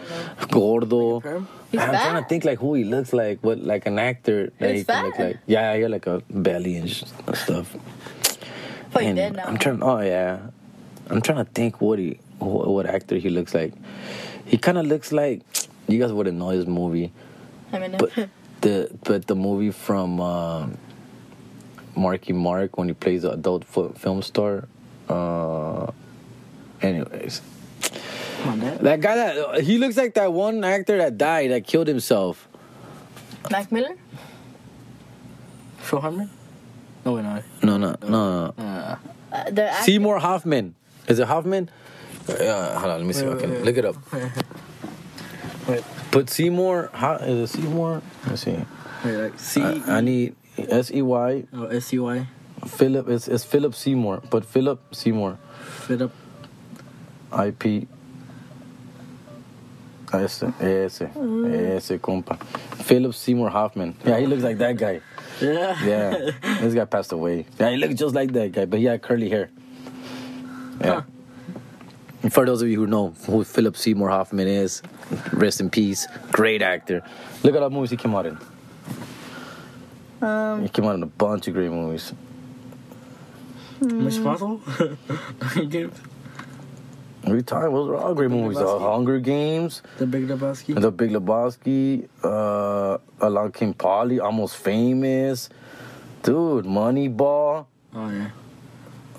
gordo. 0.51 1.21
perm? 1.21 1.47
He's 1.71 1.79
I'm 1.79 1.89
trying 1.91 2.21
to 2.21 2.27
think 2.27 2.43
like 2.45 2.59
who 2.59 2.73
he 2.73 2.83
looks 2.83 3.13
like, 3.13 3.39
what 3.43 3.59
like 3.63 3.85
an 3.85 3.97
actor 3.97 4.51
that 4.59 4.71
He's 4.71 4.81
he 4.81 4.85
can 4.85 5.05
look 5.05 5.19
like. 5.19 5.37
Yeah, 5.47 5.73
he 5.75 5.81
had 5.83 5.91
like 5.91 6.05
a 6.07 6.21
belly 6.29 6.75
and 6.75 6.89
sh- 6.89 7.03
stuff. 7.33 7.75
But 8.91 9.03
And 9.03 9.15
dead 9.15 9.35
now. 9.37 9.45
I'm 9.45 9.57
trying. 9.57 9.81
Oh 9.81 10.01
yeah, 10.01 10.39
I'm 11.09 11.21
trying 11.21 11.45
to 11.45 11.49
think 11.51 11.79
what 11.79 11.97
he 11.97 12.19
what, 12.39 12.67
what 12.67 12.85
actor 12.85 13.15
he 13.15 13.29
looks 13.29 13.53
like. 13.53 13.73
He 14.45 14.57
kind 14.57 14.77
of 14.77 14.85
looks 14.85 15.13
like 15.13 15.43
you 15.87 15.97
guys 15.97 16.11
wouldn't 16.11 16.37
know 16.37 16.49
his 16.49 16.67
movie, 16.67 17.11
I 17.71 17.79
mean, 17.79 17.95
but 17.97 18.11
the 18.61 18.89
but 19.05 19.27
the 19.27 19.35
movie 19.35 19.71
from 19.71 20.19
um, 20.19 20.77
Marky 21.95 22.33
Mark 22.33 22.77
when 22.77 22.89
he 22.89 22.93
plays 22.93 23.21
the 23.21 23.31
adult 23.31 23.63
fi- 23.63 23.93
film 23.95 24.21
star. 24.21 24.67
Uh, 25.07 25.91
anyways, 26.81 27.41
on, 28.45 28.59
that 28.59 29.01
guy 29.01 29.15
that 29.15 29.61
he 29.61 29.77
looks 29.77 29.97
like 29.97 30.13
that 30.15 30.31
one 30.33 30.63
actor 30.63 30.97
that 30.97 31.17
died 31.17 31.51
that 31.51 31.65
killed 31.67 31.87
himself. 31.87 32.47
Mac 33.51 33.71
Miller. 33.71 33.95
Phil 35.79 35.99
Hartman? 35.99 36.29
No, 37.05 37.13
wait, 37.13 37.23
no. 37.23 37.41
No, 37.63 37.77
no, 37.77 37.95
no. 38.01 38.07
no. 38.09 38.63
Uh, 38.63 38.95
Uh, 39.31 39.49
the 39.49 39.69
act- 39.71 39.83
Seymour 39.85 40.19
Hoffman. 40.19 40.75
Is 41.07 41.19
it 41.19 41.27
Hoffman? 41.27 41.69
Uh, 42.27 42.77
hold 42.79 42.91
on, 42.91 42.97
let 42.99 43.05
me 43.05 43.13
see 43.13 43.25
if 43.25 43.31
Wait, 43.33 43.39
can 43.41 43.49
wait, 43.49 43.57
wait. 43.57 43.65
look 43.65 43.77
it 43.77 43.85
up. 43.85 43.95
wait, 45.67 45.83
Put 46.11 46.29
Seymour. 46.29 46.89
How 46.93 47.15
is 47.15 47.49
it 47.49 47.53
Seymour? 47.61 48.01
Let's 48.27 48.41
see. 48.43 48.57
wait, 49.05 49.15
like 49.17 49.39
C. 49.39 49.61
I, 49.61 49.97
I 49.97 50.01
need 50.01 50.35
S 50.57 50.91
E 50.91 51.01
Y 51.01 51.43
Oh, 51.53 51.65
S 51.65 51.91
U 51.93 52.03
Y. 52.03 52.27
Philip. 52.67 53.09
It's, 53.09 53.27
it's 53.27 53.43
Philip 53.43 53.73
Seymour, 53.73 54.21
but 54.29 54.45
Philip 54.45 54.79
Seymour. 54.93 55.39
Fit 55.87 56.01
up. 57.31 57.39
I 57.39 57.51
P. 57.51 57.87
S 60.13 60.43
S 60.43 61.01
S 61.01 61.89
compa. 62.01 62.37
Philip 62.83 63.15
Seymour 63.15 63.49
Hoffman. 63.49 63.95
Yeah, 64.05 64.19
he 64.19 64.27
looks 64.27 64.43
like 64.43 64.57
that 64.57 64.77
guy. 64.77 64.99
Yeah. 65.39 65.85
Yeah, 65.85 66.31
this 66.59 66.73
guy 66.73 66.85
passed 66.85 67.11
away. 67.13 67.45
Yeah, 67.59 67.69
he 67.71 67.77
looks 67.77 67.95
just 67.95 68.13
like 68.13 68.31
that 68.33 68.51
guy, 68.51 68.65
but 68.65 68.79
he 68.79 68.85
had 68.85 69.01
curly 69.01 69.29
hair. 69.29 69.49
Yeah. 70.81 71.01
Huh. 72.21 72.29
For 72.29 72.45
those 72.45 72.61
of 72.61 72.67
you 72.67 72.77
who 72.77 72.87
know 72.87 73.09
who 73.25 73.43
Philip 73.43 73.75
Seymour 73.75 74.09
Hoffman 74.09 74.47
is, 74.47 74.83
rest 75.33 75.59
in 75.59 75.69
peace. 75.69 76.07
Great 76.31 76.61
actor. 76.61 77.01
Look 77.43 77.55
at 77.55 77.63
all 77.63 77.69
the 77.69 77.75
movies 77.75 77.91
he 77.91 77.97
came 77.97 78.13
out 78.13 78.27
in. 78.27 78.37
Um, 80.21 80.61
He 80.61 80.69
came 80.69 80.85
out 80.85 80.95
in 80.95 81.03
a 81.03 81.07
bunch 81.07 81.47
of 81.47 81.55
great 81.55 81.71
movies. 81.71 82.13
Hmm. 83.79 84.07
Mission 87.23 87.31
Impossible. 87.31 87.31
Every 87.31 87.43
time, 87.43 87.73
those 87.73 87.89
are 87.89 87.95
all 87.97 88.13
great 88.15 88.29
movies. 88.31 88.57
The 88.57 88.79
Hunger 88.79 89.19
Games, 89.19 89.81
the 89.97 90.05
Big 90.07 90.27
Lebowski. 90.27 90.79
The 90.79 90.91
Big 90.91 91.11
Lebowski, 91.11 92.07
uh, 92.23 92.97
Along 93.25 93.51
Came 93.51 93.73
Polly, 93.73 94.19
Almost 94.19 94.57
Famous, 94.57 95.49
dude, 96.23 96.65
Moneyball, 96.65 97.65
Oh 97.93 98.09
yeah. 98.09 98.29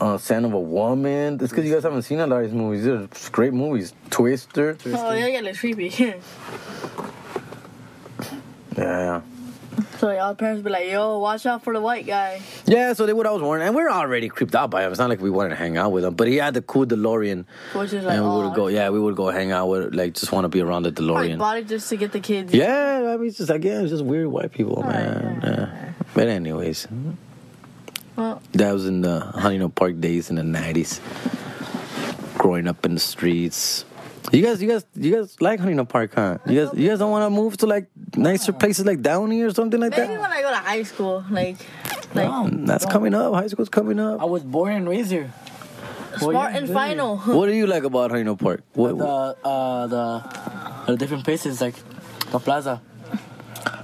uh, 0.01 0.19
Scent 0.19 0.47
of 0.47 0.53
a 0.53 0.61
Woman. 0.61 1.39
It's 1.41 1.51
because 1.53 1.65
you 1.65 1.73
guys 1.75 1.83
haven't 1.85 2.03
seen 2.03 2.21
a 2.21 2.27
lot 2.27 2.43
of 2.43 2.51
these 2.51 2.55
movies. 2.55 2.85
They're 2.85 3.09
great 3.31 3.53
movies. 3.53 3.95
Twister, 4.11 4.77
oh, 4.87 5.13
yeah, 5.13 5.27
yeah, 5.27 5.41
looks 5.41 5.61
creepy. 5.61 5.89
yeah. 8.77 9.21
So 9.99 10.07
like, 10.07 10.21
all 10.21 10.35
parents 10.35 10.63
be 10.63 10.71
like, 10.71 10.89
"Yo, 10.91 11.19
watch 11.19 11.47
out 11.47 11.63
for 11.63 11.73
the 11.73 11.81
white 11.81 12.07
guy." 12.07 12.41
Yeah, 12.67 12.93
so 12.93 13.07
they 13.07 13.13
would 13.13 13.27
always 13.27 13.43
warn, 13.43 13.63
and 13.63 13.75
we're 13.75 13.91
already 13.91 14.29
creeped 14.29 14.55
out 14.55 14.71
by 14.71 14.85
him. 14.85 14.91
It's 14.91 14.99
not 14.99 15.09
like 15.09 15.21
we 15.21 15.31
wanted 15.31 15.51
to 15.51 15.57
hang 15.57 15.77
out 15.77 15.93
with 15.93 16.05
him, 16.05 16.15
but 16.15 16.29
he 16.29 16.37
had 16.37 16.55
the 16.55 16.63
cool 16.63 16.87
DeLorean, 16.87 17.45
Which 17.75 17.93
is 17.93 18.05
like, 18.05 18.17
and 18.17 18.25
we 18.25 18.31
oh, 18.31 18.49
would 18.49 18.55
go. 18.55 18.67
Yeah, 18.69 18.91
we 18.91 18.99
would 19.01 19.17
go 19.17 19.31
hang 19.31 19.53
out 19.53 19.69
with, 19.69 19.95
like, 19.95 20.15
just 20.15 20.33
want 20.33 20.45
to 20.45 20.49
be 20.49 20.61
around 20.61 20.83
the 20.85 20.91
Like, 20.91 21.31
DeLorean. 21.31 21.39
bought 21.39 21.59
it 21.59 21.69
just 21.69 21.89
to 21.91 21.97
get 21.97 22.13
the 22.13 22.21
kids. 22.21 22.53
Yeah, 22.53 23.13
I 23.15 23.17
mean, 23.17 23.29
it's 23.29 23.39
just 23.39 23.51
again, 23.51 23.83
it's 23.83 23.91
just 23.91 24.05
weird 24.05 24.27
white 24.29 24.53
people, 24.53 24.83
man. 24.83 25.41
Yeah. 25.43 25.93
But 26.15 26.29
anyways, 26.29 26.89
Well, 28.17 28.43
that 28.53 28.73
was 28.73 28.87
in 28.87 29.01
the 29.01 29.21
Huntington 29.21 29.71
Park 29.71 30.01
days 30.01 30.29
in 30.31 30.37
the 30.37 30.43
nineties. 30.43 31.01
Growing 32.37 32.67
up 32.67 32.85
in 32.85 32.95
the 32.95 33.01
streets. 33.01 33.85
You 34.31 34.43
guys, 34.43 34.63
you 34.63 34.69
guys, 34.69 34.85
you 34.95 35.15
guys 35.17 35.41
like 35.41 35.59
Huntington 35.59 35.87
Park, 35.87 36.15
huh? 36.15 36.39
You 36.47 36.65
guys, 36.67 36.79
you 36.79 36.89
guys 36.89 36.99
don't 36.99 37.11
want 37.11 37.25
to 37.27 37.31
move 37.31 37.57
to 37.59 37.67
like 37.67 37.87
nicer 38.17 38.53
places 38.53 38.87
like 38.87 39.03
Downey 39.03 39.43
or 39.43 39.51
something 39.53 39.81
like 39.81 39.91
that. 39.93 40.09
maybe 40.09 40.15
that. 40.15 40.21
when 40.21 40.31
I 40.31 40.43
go 40.43 40.51
to 40.51 40.57
high 40.57 40.83
school, 40.85 41.25
like, 41.31 41.57
like 42.15 42.29
No. 42.29 42.49
That's 42.53 42.87
coming 42.87 43.15
up. 43.15 43.35
High 43.35 43.49
school's 43.49 43.69
coming 43.69 43.99
up. 43.99 44.21
I 44.21 44.25
was 44.25 44.43
born 44.45 44.73
and 44.73 44.89
raised 44.89 45.11
here. 45.11 45.33
smart 46.19 46.53
yeah, 46.53 46.59
and 46.59 46.69
final. 46.71 47.17
What 47.27 47.47
do 47.47 47.53
you 47.55 47.67
like 47.67 47.85
about 47.85 48.11
Huntington 48.11 48.37
Park? 48.37 48.63
What, 48.75 48.97
The 48.99 49.37
uh 49.45 49.87
the 49.89 50.87
the 50.87 50.97
different 50.97 51.25
places 51.25 51.61
like 51.61 51.75
the 52.31 52.39
Plaza, 52.39 52.81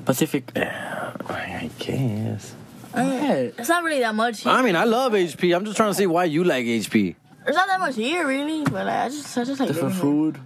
Pacific. 0.04 0.52
I 0.56 1.70
guess. 1.78 2.54
Yeah. 2.94 3.50
It's 3.58 3.68
not 3.68 3.84
really 3.84 4.00
that 4.00 4.14
much. 4.14 4.42
Here. 4.42 4.52
I 4.52 4.62
mean, 4.62 4.76
I 4.76 4.84
love 4.84 5.12
HP. 5.12 5.54
I'm 5.54 5.64
just 5.64 5.76
trying 5.76 5.90
to 5.90 5.94
see 5.94 6.06
why 6.06 6.24
you 6.24 6.44
like 6.44 6.64
HP. 6.64 7.16
There's 7.48 7.56
not 7.56 7.68
that 7.68 7.80
much 7.80 7.96
here, 7.96 8.26
really. 8.28 8.62
But 8.64 8.84
like, 8.84 9.06
I 9.06 9.08
just, 9.08 9.38
I 9.38 9.44
just 9.44 9.58
like 9.58 9.68
Different 9.68 9.94
living 9.94 10.00
food. 10.00 10.36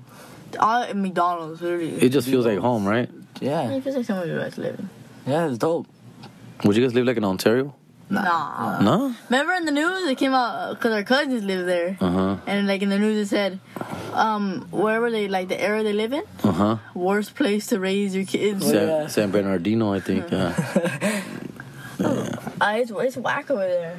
here. 0.53 0.61
All 0.61 0.83
at 0.85 0.95
McDonald's, 0.97 1.61
really. 1.61 1.91
It 2.01 2.11
just 2.11 2.29
feels 2.29 2.47
like 2.47 2.59
home, 2.61 2.87
right? 2.87 3.11
Yeah. 3.41 3.71
it 3.73 3.83
feels 3.83 3.97
like 3.97 4.05
somewhere 4.07 4.27
you 4.27 4.35
like 4.39 4.55
to 4.55 4.61
live. 4.61 4.81
Yeah, 5.27 5.49
it's 5.49 5.59
dope. 5.59 5.89
Would 6.63 6.77
you 6.77 6.83
guys 6.85 6.95
live 6.95 7.07
like 7.07 7.17
in 7.17 7.25
Ontario? 7.25 7.75
Nah. 8.09 8.79
No. 8.81 9.15
Remember 9.31 9.53
in 9.55 9.65
the 9.65 9.73
news 9.73 10.07
it 10.09 10.17
came 10.17 10.33
out 10.33 10.75
because 10.79 10.93
our 10.93 11.03
cousins 11.03 11.43
live 11.43 11.67
there, 11.67 11.97
Uh 12.01 12.11
huh. 12.11 12.37
and 12.47 12.69
like 12.69 12.83
in 12.83 12.89
the 12.91 12.99
news 13.01 13.17
it 13.27 13.31
said, 13.31 13.59
um, 14.13 14.69
wherever 14.71 15.11
they 15.11 15.27
like 15.27 15.49
the 15.49 15.61
area 15.61 15.83
they 15.83 15.93
live 15.95 16.13
in, 16.13 16.23
Uh 16.45 16.53
huh. 16.53 16.77
worst 16.95 17.35
place 17.35 17.67
to 17.69 17.81
raise 17.81 18.15
your 18.15 18.27
kids. 18.27 18.65
Yeah. 18.71 19.07
San, 19.07 19.09
San 19.09 19.31
Bernardino, 19.33 19.93
I 19.93 19.99
think. 20.01 20.31
Yeah. 20.31 20.55
Ah, 22.61 22.75
it's 22.77 22.91
it's 22.95 23.17
whack 23.17 23.51
over 23.51 23.67
there. 23.67 23.99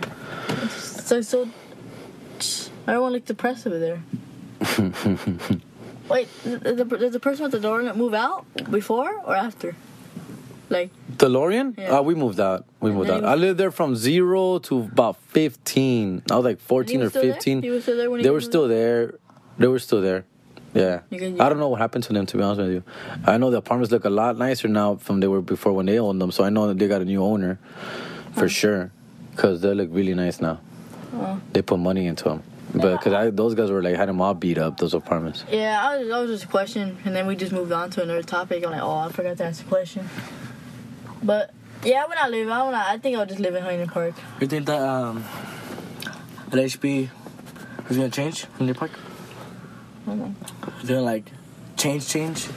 It's 0.63 1.03
so 1.05 1.21
so. 1.21 1.49
Everyone 2.87 3.13
look 3.13 3.25
depressed 3.25 3.65
over 3.67 3.79
there. 3.79 4.03
Wait, 6.09 6.27
did 6.43 6.77
the, 6.77 6.85
did 6.85 7.13
the 7.13 7.19
person 7.19 7.43
with 7.43 7.53
the 7.53 7.59
door 7.59 7.81
move 7.93 8.13
out 8.13 8.45
before 8.69 9.21
or 9.25 9.35
after? 9.35 9.75
Like, 10.69 10.91
DeLorean? 11.17 11.77
Yeah. 11.77 11.97
Uh, 11.97 12.01
we 12.01 12.15
moved 12.15 12.39
out. 12.39 12.65
We 12.81 12.91
moved 12.91 13.09
out. 13.09 13.21
he 13.21 13.27
I 13.27 13.35
lived 13.35 13.59
there 13.59 13.71
from 13.71 13.95
zero 13.95 14.59
to 14.59 14.81
about 14.81 15.17
15. 15.17 16.23
I 16.29 16.35
was 16.35 16.43
like 16.43 16.59
14 16.59 16.95
he 16.95 17.01
or 17.01 17.03
was 17.05 17.11
still 17.11 17.23
there? 17.23 17.33
15. 17.33 17.61
He 17.61 17.69
was 17.69 17.83
still 17.83 17.97
there 17.97 18.21
They 18.21 18.29
were 18.29 18.41
still 18.41 18.67
there. 18.67 19.15
They 19.57 19.67
were 19.67 19.79
still 19.79 20.01
there. 20.01 20.25
Yeah. 20.73 21.01
I 21.11 21.49
don't 21.49 21.59
know 21.59 21.69
what 21.69 21.79
happened 21.79 22.03
to 22.05 22.13
them, 22.13 22.25
to 22.25 22.37
be 22.37 22.43
honest 22.43 22.61
with 22.61 22.71
you. 22.71 22.83
I 23.25 23.37
know 23.37 23.51
the 23.51 23.57
apartments 23.57 23.91
look 23.91 24.05
a 24.05 24.09
lot 24.09 24.37
nicer 24.37 24.67
now 24.67 24.95
from 24.95 25.19
they 25.19 25.27
were 25.27 25.41
before 25.41 25.71
when 25.73 25.85
they 25.85 25.99
owned 25.99 26.19
them. 26.19 26.31
So 26.31 26.43
I 26.43 26.49
know 26.49 26.67
that 26.67 26.79
they 26.79 26.87
got 26.87 27.01
a 27.01 27.05
new 27.05 27.23
owner 27.23 27.59
for 28.33 28.49
sure. 28.49 28.91
Because 29.31 29.61
they 29.61 29.73
look 29.73 29.89
really 29.91 30.15
nice 30.15 30.41
now. 30.41 30.59
They 31.53 31.61
put 31.61 31.79
money 31.79 32.07
into 32.07 32.23
them. 32.25 32.43
But 32.73 32.97
because 32.97 33.35
those 33.35 33.53
guys 33.53 33.69
were 33.69 33.83
like, 33.83 33.95
had 33.95 34.09
them 34.09 34.19
all 34.19 34.33
beat 34.33 34.57
up, 34.57 34.77
those 34.77 34.93
apartments. 34.93 35.45
yeah, 35.51 35.79
I 35.87 35.97
was, 35.97 36.11
I 36.11 36.19
was 36.21 36.31
just 36.31 36.45
a 36.45 36.47
question, 36.47 36.97
and 37.05 37.15
then 37.15 37.27
we 37.27 37.35
just 37.35 37.51
moved 37.51 37.71
on 37.71 37.91
to 37.91 38.01
another 38.01 38.23
topic. 38.23 38.65
I'm 38.65 38.71
like, 38.71 38.81
oh, 38.81 38.97
I 38.97 39.09
forgot 39.11 39.37
to 39.37 39.45
ask 39.45 39.63
a 39.63 39.67
question. 39.67 40.09
But 41.21 41.51
yeah, 41.83 42.05
when 42.07 42.17
I 42.17 42.27
live, 42.29 42.49
I 42.49 42.63
wanna, 42.63 42.83
I 42.85 42.97
think 42.97 43.17
I'll 43.17 43.25
just 43.25 43.39
live 43.39 43.55
in 43.55 43.61
Huntington 43.61 43.89
Park. 43.89 44.15
You 44.41 44.47
think 44.47 44.65
that 44.65 44.81
um, 44.81 45.23
LHB 46.49 47.09
is 47.89 47.97
gonna 47.97 48.09
change 48.09 48.45
in 48.59 48.65
the 48.65 48.73
park? 48.73 48.91
Is 50.07 50.89
it 50.89 50.93
gonna 50.93 51.01
like 51.01 51.25
change, 51.77 52.07
change? 52.07 52.47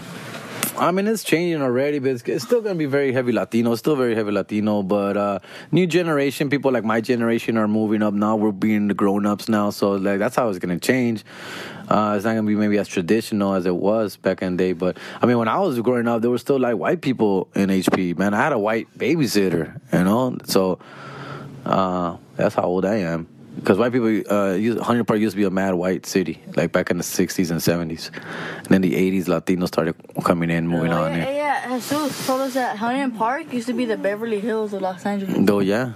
I 0.79 0.91
mean, 0.91 1.07
it's 1.07 1.25
changing 1.25 1.63
already, 1.63 1.99
but 2.01 2.11
it's, 2.11 2.23
it's 2.25 2.45
still 2.45 2.61
going 2.61 2.75
to 2.75 2.79
be 2.79 2.85
very 2.85 3.11
heavy 3.11 3.33
Latino. 3.33 3.75
Still 3.77 3.97
very 3.97 4.15
heavy 4.15 4.31
Latino, 4.31 4.83
but 4.83 5.17
uh, 5.17 5.39
new 5.73 5.87
generation, 5.87 6.51
people 6.51 6.71
like 6.71 6.85
my 6.85 7.01
generation 7.01 7.57
are 7.57 7.67
moving 7.67 8.03
up 8.03 8.13
now. 8.13 8.37
We're 8.37 8.53
being 8.53 8.89
the 8.89 8.95
grown 8.95 9.25
ups 9.25 9.49
now, 9.49 9.71
so 9.71 9.93
like 9.93 10.19
that's 10.19 10.37
how 10.37 10.51
it's 10.51 10.59
going 10.59 10.79
to 10.79 10.87
change. 10.87 11.25
Uh, 11.89 12.15
it's 12.17 12.27
not 12.27 12.33
going 12.33 12.45
to 12.45 12.49
be 12.49 12.57
maybe 12.57 12.77
as 12.77 12.89
traditional 12.89 13.55
as 13.55 13.65
it 13.65 13.75
was 13.75 14.17
back 14.17 14.43
in 14.43 14.59
the 14.59 14.65
day, 14.65 14.73
but 14.75 14.99
I 15.23 15.27
mean, 15.27 15.39
when 15.39 15.49
I 15.49 15.59
was 15.61 15.81
growing 15.81 16.09
up, 16.09 16.21
there 16.21 16.31
were 16.31 16.39
still 16.39 16.61
like 16.61 16.77
white 16.77 17.01
people 17.01 17.49
in 17.55 17.71
HP. 17.71 18.19
Man, 18.19 18.35
I 18.35 18.43
had 18.43 18.53
a 18.53 18.59
white 18.59 18.87
babysitter, 18.99 19.81
you 19.93 20.05
know, 20.05 20.37
so 20.45 20.79
uh, 21.65 22.19
that's 22.37 22.55
how 22.55 22.65
old 22.65 22.85
I 22.85 22.97
am. 22.97 23.29
Because 23.57 23.79
white 23.79 23.91
people, 23.93 24.09
uh, 24.31 24.53
used, 24.53 24.79
Huntington 24.79 25.07
Park 25.07 25.19
used 25.21 25.33
to 25.33 25.37
be 25.39 25.45
a 25.45 25.51
mad 25.51 25.75
white 25.75 26.07
city, 26.07 26.41
like 26.57 26.73
back 26.73 26.91
in 26.91 26.99
the 26.99 27.03
60s 27.05 27.51
and 27.51 27.61
70s. 27.61 28.11
And 28.59 28.67
then 28.69 28.83
the 28.83 28.95
80s, 28.95 29.25
Latinos 29.25 29.69
started 29.69 29.95
coming 30.25 30.51
in, 30.51 30.69
moving 30.69 30.93
Oh, 30.93 31.05
on. 31.05 31.13
yeah, 31.13 31.29
in. 31.29 31.37
yeah, 31.37 31.79
Jesus 31.79 32.27
told 32.27 32.43
us 32.43 32.55
that 32.55 32.77
Huntington 32.77 33.19
Park 33.19 33.53
used 33.53 33.67
to 33.69 33.73
be 33.73 33.85
the 33.87 33.97
Beverly 33.97 34.41
Hills 34.41 34.73
of 34.73 34.83
Los 34.83 35.05
Angeles. 35.07 35.35
Though, 35.41 35.61
yeah, 35.61 35.95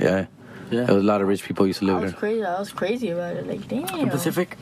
yeah. 0.00 0.26
Yeah. 0.70 0.84
There 0.84 0.94
was 0.94 1.04
a 1.04 1.06
lot 1.06 1.20
of 1.20 1.28
rich 1.28 1.44
people 1.44 1.66
used 1.66 1.80
to 1.80 1.84
live 1.84 1.96
I 1.96 1.98
live 1.98 2.04
was 2.04 2.12
there. 2.12 2.18
crazy. 2.20 2.44
I 2.44 2.58
was 2.58 2.72
crazy 2.72 3.10
about 3.10 3.36
it. 3.36 3.46
Like, 3.46 3.68
damn. 3.68 3.86
The 4.06 4.10
Pacific. 4.10 4.56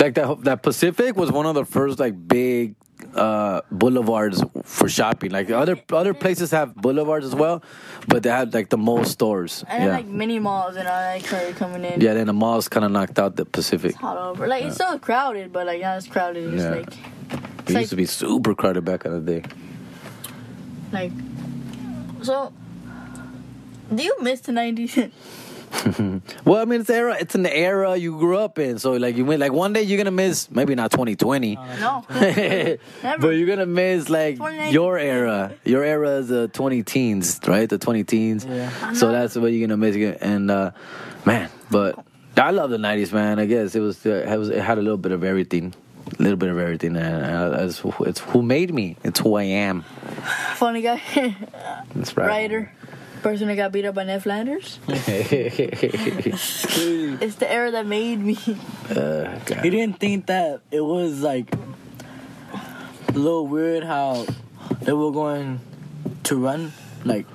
Like 0.00 0.14
that, 0.14 0.42
that 0.42 0.62
Pacific 0.64 1.16
was 1.16 1.30
one 1.30 1.46
of 1.46 1.54
the 1.54 1.64
first 1.64 2.00
like 2.00 2.14
big 2.26 2.74
uh, 3.14 3.60
boulevards 3.70 4.42
for 4.64 4.88
shopping. 4.88 5.30
Like 5.30 5.50
other 5.50 5.76
other 5.92 6.14
places 6.14 6.50
have 6.50 6.74
boulevards 6.74 7.26
as 7.26 7.34
well, 7.34 7.62
but 8.08 8.22
they 8.22 8.30
have 8.30 8.52
like 8.54 8.68
the 8.70 8.78
most 8.78 9.12
stores. 9.12 9.64
And 9.68 9.84
yeah, 9.84 9.90
like 9.96 10.06
mini 10.06 10.38
malls 10.38 10.76
and 10.76 10.86
all 10.88 10.94
that 11.00 11.22
started 11.24 11.56
coming 11.56 11.84
in. 11.84 12.00
yeah. 12.00 12.14
Then 12.14 12.26
the 12.26 12.32
malls 12.32 12.68
kind 12.68 12.84
of 12.84 12.90
knocked 12.92 13.18
out 13.18 13.36
the 13.36 13.44
Pacific. 13.44 14.02
All 14.02 14.16
over. 14.18 14.46
Like 14.46 14.64
it's 14.64 14.74
still 14.76 14.98
crowded, 14.98 15.52
but 15.52 15.66
like 15.66 15.80
not 15.82 15.96
as 15.96 16.06
crowded. 16.06 16.52
It's 16.54 16.62
Yeah. 16.62 16.70
like 16.70 16.92
It 17.68 17.70
like- 17.74 17.80
used 17.82 17.90
to 17.90 17.96
be 17.96 18.06
super 18.06 18.54
crowded 18.54 18.84
back 18.84 19.04
in 19.04 19.12
the 19.12 19.20
day. 19.40 19.42
like. 20.92 21.12
So, 22.22 22.52
do 23.94 24.02
you 24.02 24.16
miss 24.20 24.40
the 24.42 24.52
nineties? 24.52 24.96
Well, 26.44 26.60
I 26.60 26.64
mean, 26.64 26.80
it's 26.82 26.90
era. 26.90 27.16
It's 27.18 27.34
an 27.34 27.46
era 27.46 27.96
you 27.96 28.18
grew 28.18 28.36
up 28.38 28.58
in. 28.58 28.78
So 28.78 28.92
like 28.92 29.16
you 29.16 29.24
went 29.24 29.40
like 29.40 29.52
one 29.52 29.72
day 29.72 29.82
you're 29.82 29.96
gonna 29.98 30.10
miss 30.10 30.50
maybe 30.50 30.74
not 30.74 30.90
2020. 30.90 31.54
no. 31.80 32.04
but 33.20 33.28
you're 33.28 33.46
gonna 33.46 33.66
miss 33.66 34.08
like 34.08 34.38
your 34.70 34.98
era. 34.98 35.54
Your 35.64 35.82
era 35.84 36.10
is 36.18 36.28
the 36.28 36.48
20 36.48 36.82
teens, 36.82 37.40
right? 37.46 37.68
The 37.68 37.78
20 37.78 38.04
teens. 38.04 38.44
Yeah. 38.44 38.92
So 38.92 39.10
that's 39.12 39.36
what 39.36 39.52
you're 39.52 39.66
gonna 39.66 39.76
miss. 39.76 39.96
And 40.20 40.50
uh, 40.50 40.72
man, 41.24 41.48
but 41.70 41.98
I 42.36 42.50
love 42.50 42.70
the 42.70 42.76
90s, 42.78 43.12
man. 43.12 43.38
I 43.38 43.46
guess 43.46 43.74
it 43.74 43.80
was, 43.80 44.04
uh, 44.06 44.26
it 44.28 44.38
was 44.38 44.48
it 44.50 44.60
had 44.62 44.78
a 44.78 44.82
little 44.82 44.96
bit 44.98 45.12
of 45.12 45.22
everything, 45.24 45.74
a 46.18 46.22
little 46.22 46.36
bit 46.38 46.48
of 46.48 46.58
everything, 46.58 46.96
and 46.96 47.54
uh, 47.54 47.58
it's, 47.64 47.78
who- 47.78 48.04
it's 48.04 48.20
who 48.20 48.42
made 48.42 48.72
me. 48.72 48.96
It's 49.04 49.20
who 49.20 49.34
I 49.36 49.44
am. 49.44 49.82
Funny 50.54 50.80
guy, 50.82 51.02
That's 51.94 52.16
right. 52.16 52.26
writer, 52.28 52.72
person 53.22 53.48
that 53.48 53.56
got 53.56 53.72
beat 53.72 53.84
up 53.84 53.94
by 53.94 54.04
Ned 54.04 54.22
Flanders. 54.22 54.78
It's 57.22 57.36
the 57.36 57.50
era 57.50 57.70
that 57.70 57.86
made 57.86 58.18
me. 58.18 58.36
Uh, 58.90 59.38
God. 59.44 59.64
You 59.64 59.70
didn't 59.70 60.00
think 60.00 60.26
that 60.26 60.62
it 60.70 60.80
was 60.80 61.20
like 61.22 61.54
a 63.08 63.18
little 63.18 63.46
weird 63.46 63.84
how 63.84 64.26
they 64.80 64.92
were 64.92 65.12
going 65.12 65.60
to 66.24 66.36
run, 66.36 66.72
like 67.04 67.26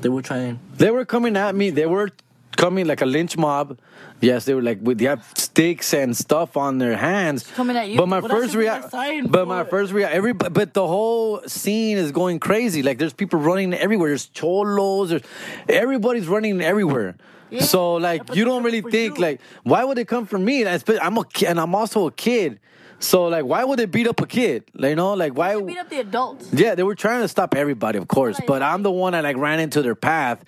they 0.00 0.08
were 0.08 0.22
trying. 0.22 0.58
They 0.76 0.90
were 0.90 1.04
coming 1.04 1.36
at 1.36 1.54
me. 1.54 1.70
They 1.70 1.86
were 1.86 2.10
coming 2.56 2.86
like 2.86 3.00
a 3.00 3.06
lynch 3.06 3.36
mob. 3.36 3.78
Yes, 4.20 4.44
they 4.44 4.54
were 4.54 4.62
like 4.62 4.78
with 4.82 4.98
they 4.98 5.06
have 5.06 5.26
sticks 5.36 5.94
and 5.94 6.16
stuff 6.16 6.56
on 6.56 6.78
their 6.78 6.96
hands. 6.96 7.46
Coming 7.54 7.76
at 7.76 7.88
you. 7.88 7.96
But 7.96 8.06
my 8.06 8.20
What 8.20 8.30
first 8.30 8.54
reaction, 8.54 9.26
but 9.28 9.48
my 9.48 9.64
first 9.64 9.92
reaction, 9.92 10.16
every 10.16 10.32
but 10.32 10.74
the 10.74 10.86
whole 10.86 11.40
scene 11.46 11.96
is 11.96 12.12
going 12.12 12.38
crazy. 12.38 12.82
Like 12.82 12.98
there's 12.98 13.14
people 13.14 13.40
running 13.40 13.72
everywhere. 13.72 14.08
There's 14.08 14.26
cholos. 14.26 15.10
There's 15.10 15.22
everybody's 15.68 16.28
running 16.28 16.60
everywhere. 16.60 17.16
Yeah. 17.50 17.62
So 17.62 17.94
like 17.94 18.34
you 18.34 18.44
don't 18.44 18.62
really 18.62 18.82
think 18.82 19.16
you. 19.16 19.22
like 19.22 19.40
why 19.62 19.84
would 19.84 19.96
they 19.96 20.04
come 20.04 20.26
for 20.26 20.38
me? 20.38 20.66
I'm 20.66 21.16
a 21.18 21.24
kid, 21.24 21.48
and 21.48 21.58
I'm 21.58 21.74
also 21.74 22.06
a 22.06 22.12
kid. 22.12 22.60
So 22.98 23.28
like 23.28 23.46
why 23.46 23.64
would 23.64 23.78
they 23.78 23.86
beat 23.86 24.06
up 24.06 24.20
a 24.20 24.26
kid? 24.26 24.64
Like, 24.74 24.90
you 24.90 24.96
know, 24.96 25.14
like 25.14 25.34
why? 25.34 25.56
they 25.56 25.62
Beat 25.62 25.78
up 25.78 25.88
the 25.88 26.00
adults. 26.00 26.52
Yeah, 26.52 26.74
they 26.74 26.82
were 26.82 26.94
trying 26.94 27.22
to 27.22 27.28
stop 27.28 27.54
everybody, 27.54 27.98
of 27.98 28.06
course, 28.06 28.38
but 28.46 28.62
I'm 28.62 28.82
the 28.82 28.90
one 28.90 29.14
that 29.14 29.24
like 29.24 29.38
ran 29.38 29.58
into 29.58 29.80
their 29.80 29.94
path. 29.94 30.44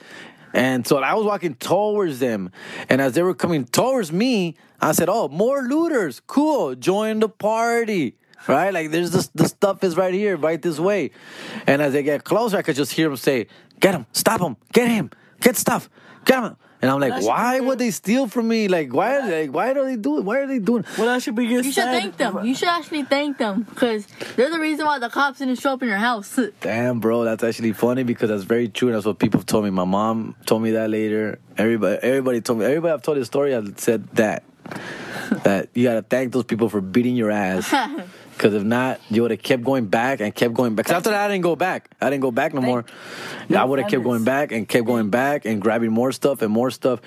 And 0.52 0.86
so 0.86 0.98
I 0.98 1.14
was 1.14 1.24
walking 1.24 1.54
towards 1.54 2.18
them. 2.18 2.50
And 2.88 3.00
as 3.00 3.14
they 3.14 3.22
were 3.22 3.34
coming 3.34 3.64
towards 3.64 4.12
me, 4.12 4.56
I 4.80 4.92
said, 4.92 5.08
Oh, 5.08 5.28
more 5.28 5.62
looters. 5.62 6.20
Cool. 6.26 6.74
Join 6.74 7.20
the 7.20 7.28
party. 7.28 8.16
Right? 8.48 8.72
Like 8.74 8.90
there's 8.90 9.12
this 9.12 9.28
the 9.28 9.48
stuff 9.48 9.84
is 9.84 9.96
right 9.96 10.12
here, 10.12 10.36
right 10.36 10.60
this 10.60 10.78
way. 10.78 11.12
And 11.66 11.80
as 11.80 11.92
they 11.92 12.02
get 12.02 12.24
closer, 12.24 12.56
I 12.56 12.62
could 12.62 12.76
just 12.76 12.92
hear 12.92 13.08
them 13.08 13.16
say, 13.16 13.46
Get 13.78 13.94
him, 13.94 14.06
stop 14.12 14.40
him, 14.40 14.56
get 14.72 14.88
him, 14.88 15.10
get 15.40 15.56
stuff, 15.56 15.88
get 16.24 16.42
him. 16.42 16.56
And 16.82 16.90
I'm 16.90 16.98
like, 16.98 17.12
That 17.12 17.22
why 17.22 17.60
would 17.60 17.78
they 17.78 17.92
steal 17.92 18.26
from 18.26 18.48
me? 18.48 18.66
Like, 18.66 18.92
why 18.92 19.18
are 19.18 19.26
they? 19.26 19.48
Why 19.48 19.70
are 19.70 19.84
they 19.84 19.94
doing? 19.94 20.24
Why 20.24 20.40
are 20.40 20.46
they 20.48 20.58
doing? 20.58 20.84
Well, 20.98 21.06
that 21.06 21.22
should 21.22 21.36
be 21.36 21.46
your 21.46 21.62
You 21.62 21.70
should 21.70 21.84
thank 21.84 22.16
them. 22.16 22.44
You 22.44 22.56
should 22.56 22.68
actually 22.68 23.04
thank 23.04 23.38
them 23.38 23.62
because 23.62 24.04
they're 24.34 24.50
the 24.50 24.58
reason 24.58 24.84
why 24.84 24.98
the 24.98 25.08
cops 25.08 25.38
didn't 25.38 25.60
show 25.60 25.74
up 25.74 25.82
in 25.82 25.88
your 25.88 25.98
house. 25.98 26.36
Damn, 26.60 26.98
bro, 26.98 27.22
that's 27.22 27.44
actually 27.44 27.72
funny 27.72 28.02
because 28.02 28.30
that's 28.30 28.42
very 28.42 28.68
true. 28.68 28.88
And 28.88 28.96
that's 28.96 29.06
what 29.06 29.20
people 29.20 29.42
told 29.42 29.62
me. 29.62 29.70
My 29.70 29.84
mom 29.84 30.34
told 30.44 30.62
me 30.62 30.72
that 30.72 30.90
later. 30.90 31.38
Everybody, 31.56 31.98
everybody 32.02 32.40
told 32.40 32.58
me. 32.58 32.64
Everybody 32.64 32.92
I've 32.92 33.02
told 33.02 33.16
this 33.16 33.28
story 33.28 33.52
has 33.52 33.70
said 33.76 34.08
that. 34.14 34.42
that 35.44 35.68
you 35.74 35.84
gotta 35.84 36.02
thank 36.02 36.32
those 36.32 36.44
people 36.44 36.68
for 36.68 36.80
beating 36.80 37.14
your 37.14 37.30
ass. 37.30 37.72
Because 38.42 38.56
if 38.56 38.64
not, 38.64 38.98
you 39.08 39.22
would 39.22 39.30
have 39.30 39.40
kept 39.40 39.62
going 39.62 39.86
back 39.86 40.18
and 40.20 40.34
kept 40.34 40.52
going 40.52 40.74
back. 40.74 40.86
'Cause 40.86 40.96
after 40.96 41.10
that, 41.10 41.26
I 41.26 41.32
didn't 41.32 41.44
go 41.44 41.54
back. 41.54 41.88
I 42.00 42.10
didn't 42.10 42.22
go 42.22 42.32
back 42.32 42.52
no 42.52 42.60
more. 42.60 42.84
I 43.56 43.62
would 43.64 43.78
have 43.78 43.88
kept 43.88 44.02
going 44.02 44.24
back 44.24 44.50
and 44.50 44.68
kept 44.68 44.84
going 44.84 45.10
back 45.10 45.44
and 45.44 45.62
grabbing 45.62 45.92
more 45.92 46.10
stuff 46.10 46.42
and 46.42 46.50
more 46.50 46.72
stuff. 46.72 46.98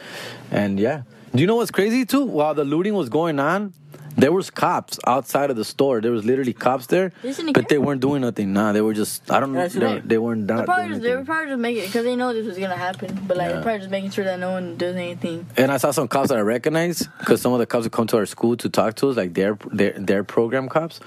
And 0.50 0.80
yeah. 0.80 1.02
Do 1.34 1.42
you 1.42 1.48
know 1.48 1.58
what's 1.58 1.72
crazy 1.72 2.06
too? 2.06 2.24
While 2.24 2.54
the 2.54 2.64
looting 2.64 2.94
was 2.94 3.10
going 3.10 3.38
on, 3.42 3.74
there 4.18 4.32
was 4.32 4.50
cops 4.50 5.00
outside 5.06 5.50
of 5.50 5.56
the 5.56 5.66
store. 5.66 6.02
There 6.02 6.12
was 6.12 6.26
literally 6.26 6.54
cops 6.54 6.88
there, 6.88 7.12
but 7.54 7.70
they 7.70 7.78
weren't 7.78 8.02
doing 8.02 8.22
nothing. 8.22 8.54
Nah, 8.54 8.72
they 8.72 8.82
were 8.82 8.94
just 8.94 9.30
I 9.32 9.40
don't 9.40 9.54
know. 9.54 9.68
They, 9.68 9.80
they- 9.80 10.02
they 10.06 10.18
weren't 10.18 10.46
not 10.46 10.66
probably 10.66 10.84
doing 10.86 10.90
just, 10.94 11.04
they 11.04 11.16
were 11.16 11.24
probably 11.26 11.50
just 11.52 11.60
making 11.60 11.84
it 11.84 11.88
because 11.88 12.04
they 12.06 12.16
know 12.16 12.34
this 12.34 12.46
was 12.46 12.58
gonna 12.58 12.76
happen. 12.76 13.20
But 13.28 13.38
like 13.38 13.48
Yeah. 13.48 13.54
they're 13.54 13.62
probably 13.64 13.80
just 13.80 13.92
making 13.92 14.12
sure 14.12 14.26
that 14.26 14.40
no 14.40 14.52
one 14.52 14.78
does 14.78 14.96
anything. 14.96 15.46
And 15.58 15.72
I 15.72 15.78
saw 15.78 15.92
some 15.92 16.08
cops 16.08 16.30
that 16.30 16.38
I 16.38 16.42
recognize 16.42 17.08
because 17.20 17.42
some 17.42 17.54
of 17.54 17.60
the 17.60 17.66
cops 17.66 17.84
would 17.84 17.92
come 17.92 18.08
to 18.08 18.18
our 18.18 18.26
school 18.26 18.56
to 18.58 18.70
talk 18.70 18.96
to 18.98 19.10
us, 19.10 19.18
like 19.18 19.34
their 19.34 19.58
their, 19.72 19.94
their 19.94 20.24
program 20.24 20.70
cops, 20.70 21.00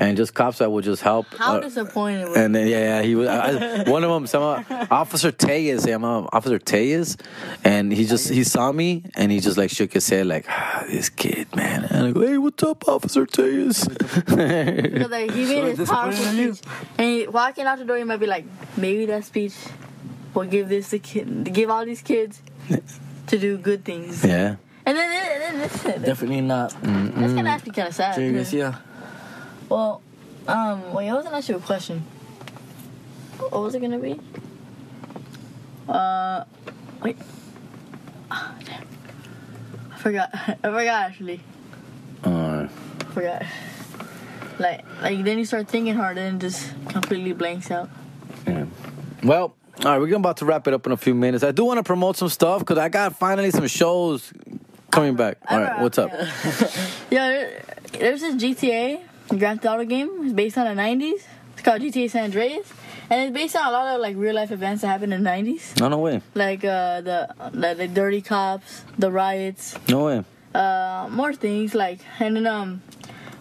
and 0.00 0.16
just 0.16 0.34
cops 0.34 0.58
that 0.58 0.70
would 0.70 0.84
just 0.84 1.02
help. 1.02 1.26
How 1.36 1.56
uh, 1.56 1.60
disappointed 1.60 2.28
And 2.36 2.54
then, 2.54 2.66
yeah, 2.68 2.78
yeah, 2.98 3.02
he 3.02 3.14
was 3.14 3.28
I, 3.28 3.88
one 3.90 4.04
of 4.04 4.10
them. 4.10 4.26
Some 4.26 4.42
uh, 4.42 4.86
Officer 4.90 5.30
Teyes, 5.32 5.86
yeah, 5.86 5.94
I'm 5.96 6.04
Officer 6.04 6.58
Teyes, 6.58 7.16
and 7.64 7.92
he 7.92 8.04
just 8.04 8.28
he 8.28 8.44
saw 8.44 8.72
me 8.72 9.04
and 9.14 9.30
he 9.32 9.40
just 9.40 9.56
like 9.56 9.70
shook 9.70 9.92
his 9.92 10.08
head 10.08 10.26
like 10.26 10.46
ah, 10.48 10.84
this 10.88 11.08
kid, 11.08 11.54
man. 11.54 11.84
And 11.84 12.06
I 12.08 12.10
go, 12.12 12.20
hey, 12.26 12.38
what's 12.38 12.49
up, 12.62 12.88
Officer 12.88 13.26
Teyes? 13.26 13.86
Because 13.86 15.10
like 15.10 15.30
he 15.32 15.44
made 15.46 15.64
his 15.64 15.78
disappointed 15.78 16.16
powerful 16.16 16.54
speech, 16.54 16.70
and 16.98 17.06
he, 17.06 17.26
walking 17.28 17.64
out 17.66 17.78
the 17.78 17.84
door, 17.84 17.96
he 17.96 18.04
might 18.04 18.18
be 18.18 18.26
like, 18.26 18.44
maybe 18.76 19.06
that 19.06 19.24
speech 19.24 19.54
will 20.34 20.44
give 20.44 20.68
this 20.68 20.90
to 20.90 20.98
kid, 20.98 21.52
give 21.52 21.70
all 21.70 21.84
these 21.84 22.02
kids 22.02 22.42
to 23.26 23.38
do 23.38 23.56
good 23.58 23.84
things. 23.84 24.24
yeah. 24.24 24.56
And 24.86 24.96
then, 24.96 25.10
and 25.12 25.42
then 25.42 25.58
this, 25.68 26.04
Definitely 26.04 26.40
not. 26.40 26.70
That's 26.82 27.32
gonna 27.34 27.50
actually 27.50 27.72
kind 27.72 27.88
of 27.88 27.94
sad. 27.94 28.14
Jerry 28.16 28.32
Garcia. 28.32 28.80
Well, 29.68 30.02
um, 30.48 30.92
wait, 30.94 31.08
I 31.08 31.14
was 31.14 31.24
gonna 31.24 31.36
ask 31.36 31.48
you 31.48 31.56
a 31.56 31.60
question. 31.60 32.02
What 33.38 33.52
was 33.62 33.74
it 33.74 33.80
gonna 33.80 33.98
be? 33.98 34.18
Uh, 35.88 36.44
wait. 37.02 37.18
Ah, 38.30 38.54
damn. 38.64 38.86
I 39.92 39.98
forgot. 39.98 40.30
I 40.34 40.54
forgot 40.54 41.10
actually. 41.10 41.40
Forgot. 43.12 43.42
Like, 44.58 44.84
like 45.02 45.24
then 45.24 45.38
you 45.38 45.44
start 45.44 45.68
thinking 45.68 45.94
harder 45.94 46.20
and 46.20 46.40
just 46.40 46.70
completely 46.88 47.32
blanks 47.32 47.70
out. 47.70 47.88
Yeah. 48.46 48.66
Well, 49.22 49.54
all 49.84 49.84
right, 49.92 49.98
we're 49.98 50.06
gonna 50.06 50.16
about 50.18 50.36
to 50.38 50.44
wrap 50.44 50.68
it 50.68 50.74
up 50.74 50.84
in 50.86 50.92
a 50.92 50.96
few 50.96 51.14
minutes. 51.14 51.42
I 51.42 51.52
do 51.52 51.64
want 51.64 51.78
to 51.78 51.82
promote 51.84 52.16
some 52.16 52.28
stuff 52.28 52.60
because 52.60 52.78
I 52.78 52.88
got 52.88 53.16
finally 53.16 53.50
some 53.50 53.66
shows 53.66 54.32
coming 54.90 55.16
back. 55.16 55.38
All 55.48 55.60
right, 55.60 55.80
what's 55.80 55.98
up? 55.98 56.10
Yeah, 57.10 57.28
there, 57.28 57.62
there's 57.92 58.20
this 58.20 58.34
GTA 58.36 59.00
Grand 59.30 59.62
Theft 59.62 59.66
Auto 59.74 59.84
game. 59.84 60.10
It's 60.22 60.32
based 60.32 60.56
on 60.58 60.64
the 60.76 60.80
90s. 60.80 61.22
It's 61.54 61.62
called 61.62 61.80
GTA 61.82 62.08
San 62.10 62.24
Andreas, 62.24 62.70
and 63.10 63.22
it's 63.22 63.34
based 63.34 63.56
on 63.56 63.66
a 63.66 63.70
lot 63.70 63.94
of 63.94 64.00
like 64.00 64.16
real 64.16 64.34
life 64.34 64.50
events 64.52 64.82
that 64.82 64.88
happened 64.88 65.12
in 65.12 65.22
the 65.24 65.28
90s, 65.30 65.78
No, 65.80 65.88
no 65.88 65.98
way. 65.98 66.20
like 66.34 66.64
uh, 66.64 67.00
the, 67.00 67.34
the 67.52 67.74
the 67.74 67.88
dirty 67.88 68.20
cops, 68.22 68.84
the 68.98 69.10
riots, 69.10 69.76
No 69.88 70.04
way. 70.06 70.24
Uh, 70.54 71.08
more 71.10 71.32
things 71.32 71.74
like, 71.74 72.00
and 72.18 72.36
then 72.36 72.46
um, 72.46 72.82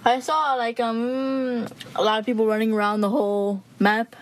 I 0.06 0.20
saw 0.20 0.56
like 0.56 0.80
um 0.80 1.68
a 1.96 2.04
lot 2.04 2.20
of 2.20 2.26
people 2.26 2.46
running 2.48 2.72
around 2.72 3.02
the 3.02 3.10
whole 3.10 3.62
map, 3.80 4.16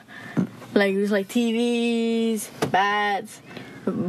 like 0.74 0.94
it 0.94 0.98
was 1.00 1.12
like 1.12 1.28
TVs, 1.28 2.50
bats, 2.72 3.42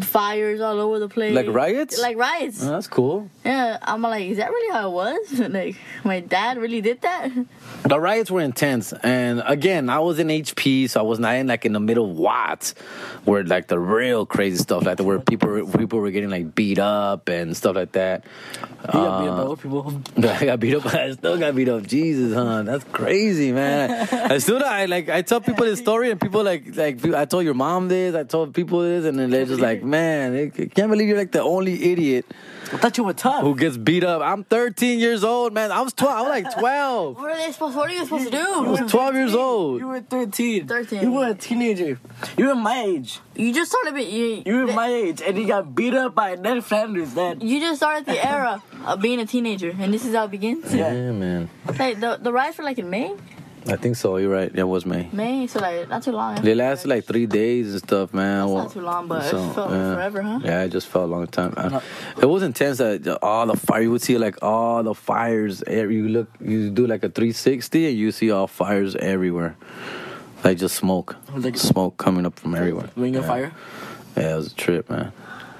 fires 0.01 0.61
all 0.61 0.81
over 0.81 0.99
the 0.99 1.09
place, 1.09 1.35
Like 1.35 1.49
riots? 1.49 2.01
like 2.01 2.17
riots. 2.17 2.63
Oh, 2.65 2.71
that's 2.71 2.87
cool. 2.89 3.31
Yeah, 3.49 3.79
I'm 3.81 4.03
like, 4.03 4.27
is 4.27 4.37
that 4.37 4.51
really 4.51 4.73
how 4.75 4.91
it 4.91 4.93
was? 4.93 5.39
like, 5.49 5.77
my 6.05 6.21
dad 6.21 6.59
really 6.59 6.83
did 6.83 7.01
that? 7.01 7.31
The 7.85 7.99
riots 7.99 8.31
were 8.31 8.43
intense, 8.43 8.93
and 8.93 9.43
again, 9.47 9.89
I 9.89 10.01
was 10.01 10.19
in 10.19 10.29
HP, 10.29 10.91
so 10.91 11.01
I 11.01 11.03
was 11.03 11.19
not 11.19 11.35
in 11.37 11.47
like 11.47 11.65
in 11.65 11.73
the 11.73 11.81
middle 11.81 12.11
of 12.11 12.17
Watts, 12.19 12.75
where 13.25 13.43
like 13.45 13.69
the 13.69 13.79
real 13.79 14.27
crazy 14.27 14.59
stuff, 14.59 14.85
like 14.85 14.99
where 15.01 15.19
people 15.19 15.49
were- 15.49 15.65
people 15.79 15.99
were 16.01 16.11
getting 16.11 16.29
like 16.29 16.55
beat 16.55 16.79
up 16.79 17.31
and 17.31 17.57
stuff 17.57 17.77
like 17.77 17.93
that. 17.93 18.25
He 18.93 18.93
got 18.93 19.21
beat 19.23 19.29
up 19.29 19.37
by 19.37 19.43
Uh, 19.43 19.47
old 19.47 19.63
people. 19.63 20.03
I 20.29 20.45
got 20.45 20.61
beat 20.61 20.75
up. 20.75 20.87
I 20.87 21.13
still 21.13 21.39
got 21.39 21.55
beat 21.55 21.69
up. 21.71 21.87
Jesus, 21.87 22.35
huh? 22.35 22.63
That's 22.65 22.85
crazy, 22.93 23.53
man. 23.53 24.09
I 24.13 24.37
still, 24.39 24.63
I 24.63 24.85
like, 24.85 25.09
I 25.09 25.23
tell 25.23 25.41
people 25.41 25.65
this 25.65 25.79
story, 25.79 26.11
and 26.11 26.21
people 26.21 26.45
like, 26.45 26.77
like, 26.77 27.03
I 27.15 27.25
told 27.25 27.45
your 27.45 27.55
mom 27.55 27.89
this, 27.89 28.15
I 28.15 28.25
told 28.25 28.53
people 28.53 28.81
this, 28.81 29.07
and 29.07 29.19
then 29.19 29.31
they're 29.31 29.47
just 29.47 29.63
like, 29.63 29.83
man, 29.83 30.35
I 30.37 30.67
can't 30.67 30.91
believe 30.91 31.09
you're 31.09 31.17
like 31.17 31.33
the 31.33 31.43
only 31.43 31.93
idiot 31.93 32.27
I 32.73 32.77
thought 32.77 32.99
you 32.99 33.05
were 33.05 33.15
tough. 33.15 33.43
who 33.43 33.55
gets 33.57 33.77
beat 33.79 34.05
up. 34.05 34.21
I'm 34.21 34.45
13 34.45 34.99
years 34.99 35.25
old, 35.25 35.55
man. 35.55 35.73
I 35.73 35.81
was 35.81 35.93
12. 35.95 36.15
I 36.15 36.21
was 36.21 36.29
like 36.31 36.59
12. 36.59 37.17
What 37.17 37.31
are 37.31 37.37
they 37.37 37.51
supposed? 37.53 37.77
What 37.77 37.91
are 37.91 37.95
you 37.95 38.05
supposed 38.05 38.25
to 38.27 38.31
do? 38.31 38.39
I 38.39 38.69
was 38.83 38.91
12 38.91 39.15
years 39.15 39.35
old. 39.35 39.81
You 39.81 39.87
were 39.89 40.01
13. 40.01 40.67
13. 40.67 41.03
You 41.03 41.13
were 41.13 41.29
a 41.29 41.35
teenager. 41.35 41.99
You 42.37 42.47
were 42.49 42.55
my 42.55 42.83
age. 42.83 43.21
You 43.35 43.55
just 43.55 43.71
started. 43.71 43.95
be- 43.95 44.05
You, 44.05 44.43
You 44.45 44.67
were 44.67 44.73
my 44.73 44.89
age, 44.89 45.23
and 45.23 45.39
you 45.39 45.47
got 45.47 45.75
beat 45.75 45.95
up 45.95 46.15
by 46.15 46.35
Ned 46.35 46.63
Flanders. 46.65 47.15
Then 47.15 47.41
you 47.41 47.61
just 47.61 47.79
started 47.79 48.05
the 48.07 48.23
era 48.27 48.63
of 48.87 49.01
being 49.01 49.21
a 49.21 49.27
teenager, 49.27 49.75
and 49.79 49.95
this 49.95 50.05
is 50.05 50.15
how 50.15 50.25
it 50.25 50.31
begins. 50.31 50.75
Yeah. 50.75 50.93
Yeah, 50.93 51.13
man. 51.13 51.49
Like 51.79 52.01
the 52.01 52.19
the 52.21 52.33
riots 52.33 52.59
were 52.59 52.65
like 52.65 52.79
in 52.79 52.91
May, 52.91 53.15
I 53.67 53.77
think 53.77 53.97
so. 53.97 54.17
You're 54.17 54.31
right. 54.31 54.53
That 54.53 54.67
was 54.67 54.87
May. 54.87 55.09
May, 55.13 55.47
so 55.47 55.61
like 55.61 55.89
not 55.89 56.03
too 56.03 56.13
long. 56.13 56.37
They 56.41 56.55
lasted 56.55 56.89
like 56.89 57.05
three 57.05 57.27
days 57.27 57.73
and 57.73 57.83
stuff, 57.83 58.15
man. 58.15 58.39
That's 58.41 58.51
Well, 58.53 58.63
not 58.65 58.73
too 58.73 58.81
long, 58.81 59.09
but 59.09 59.23
so, 59.25 59.37
it 59.51 59.55
felt 59.55 59.71
yeah. 59.71 59.95
forever, 59.95 60.23
huh? 60.23 60.41
Yeah, 60.43 60.63
it 60.65 60.69
just 60.71 60.87
felt 60.89 61.05
a 61.09 61.13
long 61.13 61.27
time. 61.27 61.53
It 62.21 62.27
was 62.27 62.43
intense. 62.43 62.79
That 62.79 63.03
the- 63.05 63.19
all 63.23 63.47
the 63.47 63.57
fire, 63.57 63.83
you 63.83 63.91
would 63.91 64.03
see 64.03 64.17
like 64.19 64.43
all 64.43 64.83
the 64.83 64.95
fires. 64.95 65.63
You 65.67 66.09
look, 66.09 66.29
you 66.41 66.71
do 66.71 66.87
like 66.87 67.03
a 67.05 67.09
360, 67.09 67.89
and 67.89 67.99
you 67.99 68.13
see 68.13 68.31
all 68.31 68.47
fires 68.47 68.95
everywhere, 68.97 69.57
like 70.45 70.59
just 70.59 70.77
smoke, 70.77 71.17
Like- 71.35 71.57
smoke 71.59 71.97
coming 71.99 72.25
up 72.27 72.39
from 72.39 72.55
everywhere. 72.55 72.89
Ring 72.97 73.17
of 73.17 73.25
yeah. 73.25 73.29
Fire. 73.29 73.53
Yeah, 74.17 74.33
it 74.35 74.37
was 74.37 74.53
a 74.53 74.55
trip, 74.55 74.89
man. 74.91 75.13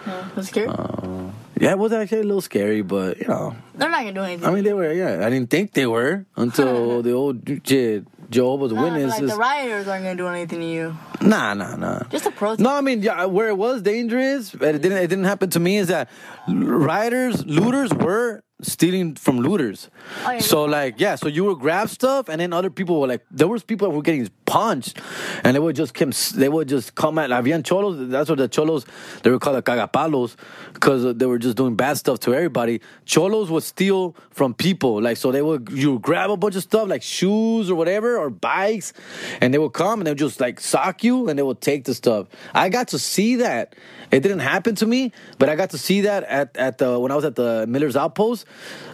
Yeah, 0.07 0.25
was 0.35 0.49
scared. 0.49 0.71
Uh, 0.71 1.31
yeah, 1.61 1.71
it 1.73 1.79
was 1.79 1.93
actually 1.93 2.21
a 2.21 2.25
little 2.25 2.41
scary, 2.41 2.83
but 2.83 3.19
you 3.19 3.29
know, 3.29 3.55
They're 3.75 3.89
not 3.91 4.01
gonna 4.01 4.13
do 4.13 4.23
anything. 4.23 4.47
I 4.47 4.51
mean, 4.53 4.65
they 4.65 4.73
were. 4.73 4.93
Yeah, 4.93 5.27
I 5.27 5.31
didn't 5.31 5.51
think 5.51 5.73
they 5.73 5.87
were 5.87 6.25
until 6.37 7.03
the 7.07 7.13
old 7.13 7.45
Je- 7.65 8.03
Jehovah's 8.31 8.73
but, 8.73 8.83
Witnesses. 8.83 9.21
like 9.21 9.31
the 9.31 9.37
rioters 9.37 9.89
aren't 9.89 10.05
gonna 10.05 10.17
do 10.17 10.27
anything 10.29 10.61
to 10.61 10.67
you. 10.67 10.97
Nah, 11.21 11.55
nah, 11.55 11.77
nah. 11.77 12.03
Just 12.11 12.27
a 12.27 12.31
protest. 12.31 12.61
No, 12.61 12.71
I 12.75 12.81
mean, 12.81 13.03
yeah, 13.03 13.25
where 13.25 13.49
it 13.49 13.57
was 13.57 13.83
dangerous, 13.83 14.51
but 14.53 14.75
it 14.75 14.83
didn't. 14.83 14.99
It 14.99 15.09
didn't 15.09 15.25
happen 15.25 15.51
to 15.51 15.61
me. 15.61 15.79
Is 15.79 15.89
that 15.89 16.09
rioters, 16.49 17.45
looters 17.47 17.93
were 17.95 18.43
stealing 18.61 19.15
from 19.15 19.39
looters. 19.39 19.89
Oh, 20.25 20.33
yeah. 20.33 20.39
So 20.41 20.65
like, 20.65 20.99
yeah, 20.99 21.15
so 21.15 21.29
you 21.29 21.45
would 21.45 21.59
grab 21.61 21.89
stuff, 21.89 22.29
and 22.29 22.41
then 22.41 22.53
other 22.53 22.71
people 22.71 23.01
were 23.01 23.07
like, 23.07 23.25
there 23.31 23.49
was 23.49 23.63
people 23.63 23.91
who 23.91 23.97
were 23.97 24.03
getting 24.03 24.29
punched, 24.47 25.01
and 25.45 25.55
they 25.55 25.61
would 25.61 25.77
just 25.77 25.95
come. 25.95 26.13
They 26.35 26.49
would 26.49 26.69
just 26.69 26.95
come 26.95 27.19
at. 27.19 27.31
Habían 27.31 27.65
cholos. 27.65 28.09
That's 28.11 28.29
what 28.29 28.39
the 28.39 28.49
cholos 28.49 28.85
they 29.23 29.31
were 29.31 29.39
called 29.39 29.57
the 29.57 29.63
cagapalos 29.63 30.37
because 30.73 31.17
they 31.17 31.27
were 31.27 31.39
just 31.39 31.57
doing 31.57 31.77
bad 31.77 31.99
stuff 31.99 32.19
to 32.21 32.35
everybody. 32.35 32.81
Cholos 33.05 33.51
would 33.51 33.63
steal 33.63 34.17
from 34.31 34.55
people, 34.55 35.01
like 35.01 35.17
so 35.17 35.31
they 35.31 35.43
would 35.43 35.69
you 35.71 35.93
would 35.93 36.03
grab 36.03 36.31
a 36.31 36.37
bunch 36.37 36.57
of 36.57 36.63
stuff 36.63 36.89
like 36.89 37.03
shoes 37.03 37.71
or 37.71 37.75
whatever 37.75 38.19
or 38.19 38.31
bikes, 38.31 38.93
and 39.41 39.53
they 39.53 39.59
would 39.59 39.73
come 39.73 40.01
and 40.01 40.07
they 40.07 40.11
would 40.13 40.19
just 40.19 40.41
like 40.41 40.59
sock 40.61 41.05
you 41.05 41.29
and 41.29 41.39
they 41.39 41.43
would 41.43 41.61
take 41.61 41.85
the 41.85 41.95
stuff. 41.95 42.27
I 42.55 42.69
got 42.71 42.89
to 42.89 42.99
see 42.99 43.37
that. 43.37 43.77
It 44.11 44.21
didn't 44.21 44.39
happen 44.39 44.75
to 44.77 44.87
me, 44.87 45.13
but 45.39 45.51
I 45.51 45.55
got 45.55 45.71
to 45.71 45.79
see 45.79 46.03
that 46.03 46.25
at 46.25 46.57
at 46.57 46.79
the 46.79 46.99
when 46.99 47.13
I 47.13 47.15
was 47.15 47.25
at 47.25 47.37
the 47.37 47.67
Miller's 47.69 47.97
Outpost. 47.97 48.47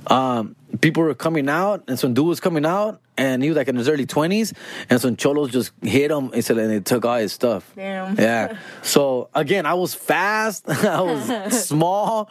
Um, 0.07 0.55
people 0.81 1.03
were 1.03 1.15
coming 1.15 1.49
out, 1.49 1.85
and 1.89 1.99
some 1.99 2.13
dude 2.15 2.27
was 2.27 2.41
coming 2.41 2.67
out, 2.67 3.01
and 3.17 3.43
he 3.43 3.49
was 3.49 3.57
like 3.57 3.69
in 3.69 3.77
his 3.77 3.89
early 3.89 4.05
twenties, 4.07 4.53
and 4.91 5.01
some 5.01 5.17
cholos 5.17 5.51
just 5.51 5.73
hit 5.83 6.11
him 6.11 6.31
and 6.35 6.45
said, 6.45 6.59
and 6.59 6.71
they 6.71 6.81
took 6.81 7.05
all 7.07 7.17
his 7.17 7.33
stuff. 7.33 7.73
Damn. 7.75 8.15
Yeah. 8.19 8.59
So 8.83 9.29
again, 9.35 9.65
I 9.67 9.75
was 9.75 9.95
fast, 9.95 10.69
I 10.85 11.01
was 11.01 11.65
small, 11.69 12.29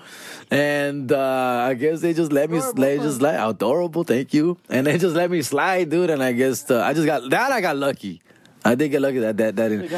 and 0.51 1.11
uh, 1.11 1.65
I 1.69 1.74
guess 1.74 2.01
they 2.01 2.13
just 2.13 2.32
let 2.32 2.49
me, 2.51 2.57
Adorable. 2.57 2.82
they 2.82 2.97
just 2.99 3.21
let 3.21 3.49
adorable. 3.49 4.03
Thank 4.03 4.34
you, 4.36 4.57
and 4.69 4.86
they 4.86 4.97
just 4.99 5.15
let 5.15 5.32
me 5.32 5.41
slide, 5.41 5.89
dude. 5.89 6.11
And 6.11 6.21
I 6.21 6.34
guess 6.34 6.69
uh, 6.69 6.82
I 6.84 6.93
just 6.93 7.05
got 7.07 7.28
that. 7.32 7.51
I 7.51 7.59
got 7.61 7.76
lucky. 7.78 8.21
I 8.65 8.76
did 8.76 8.89
get 8.89 9.01
lucky 9.01 9.19
that 9.19 9.36
that 9.38 9.55
that 9.55 9.69
didn't 9.69 9.89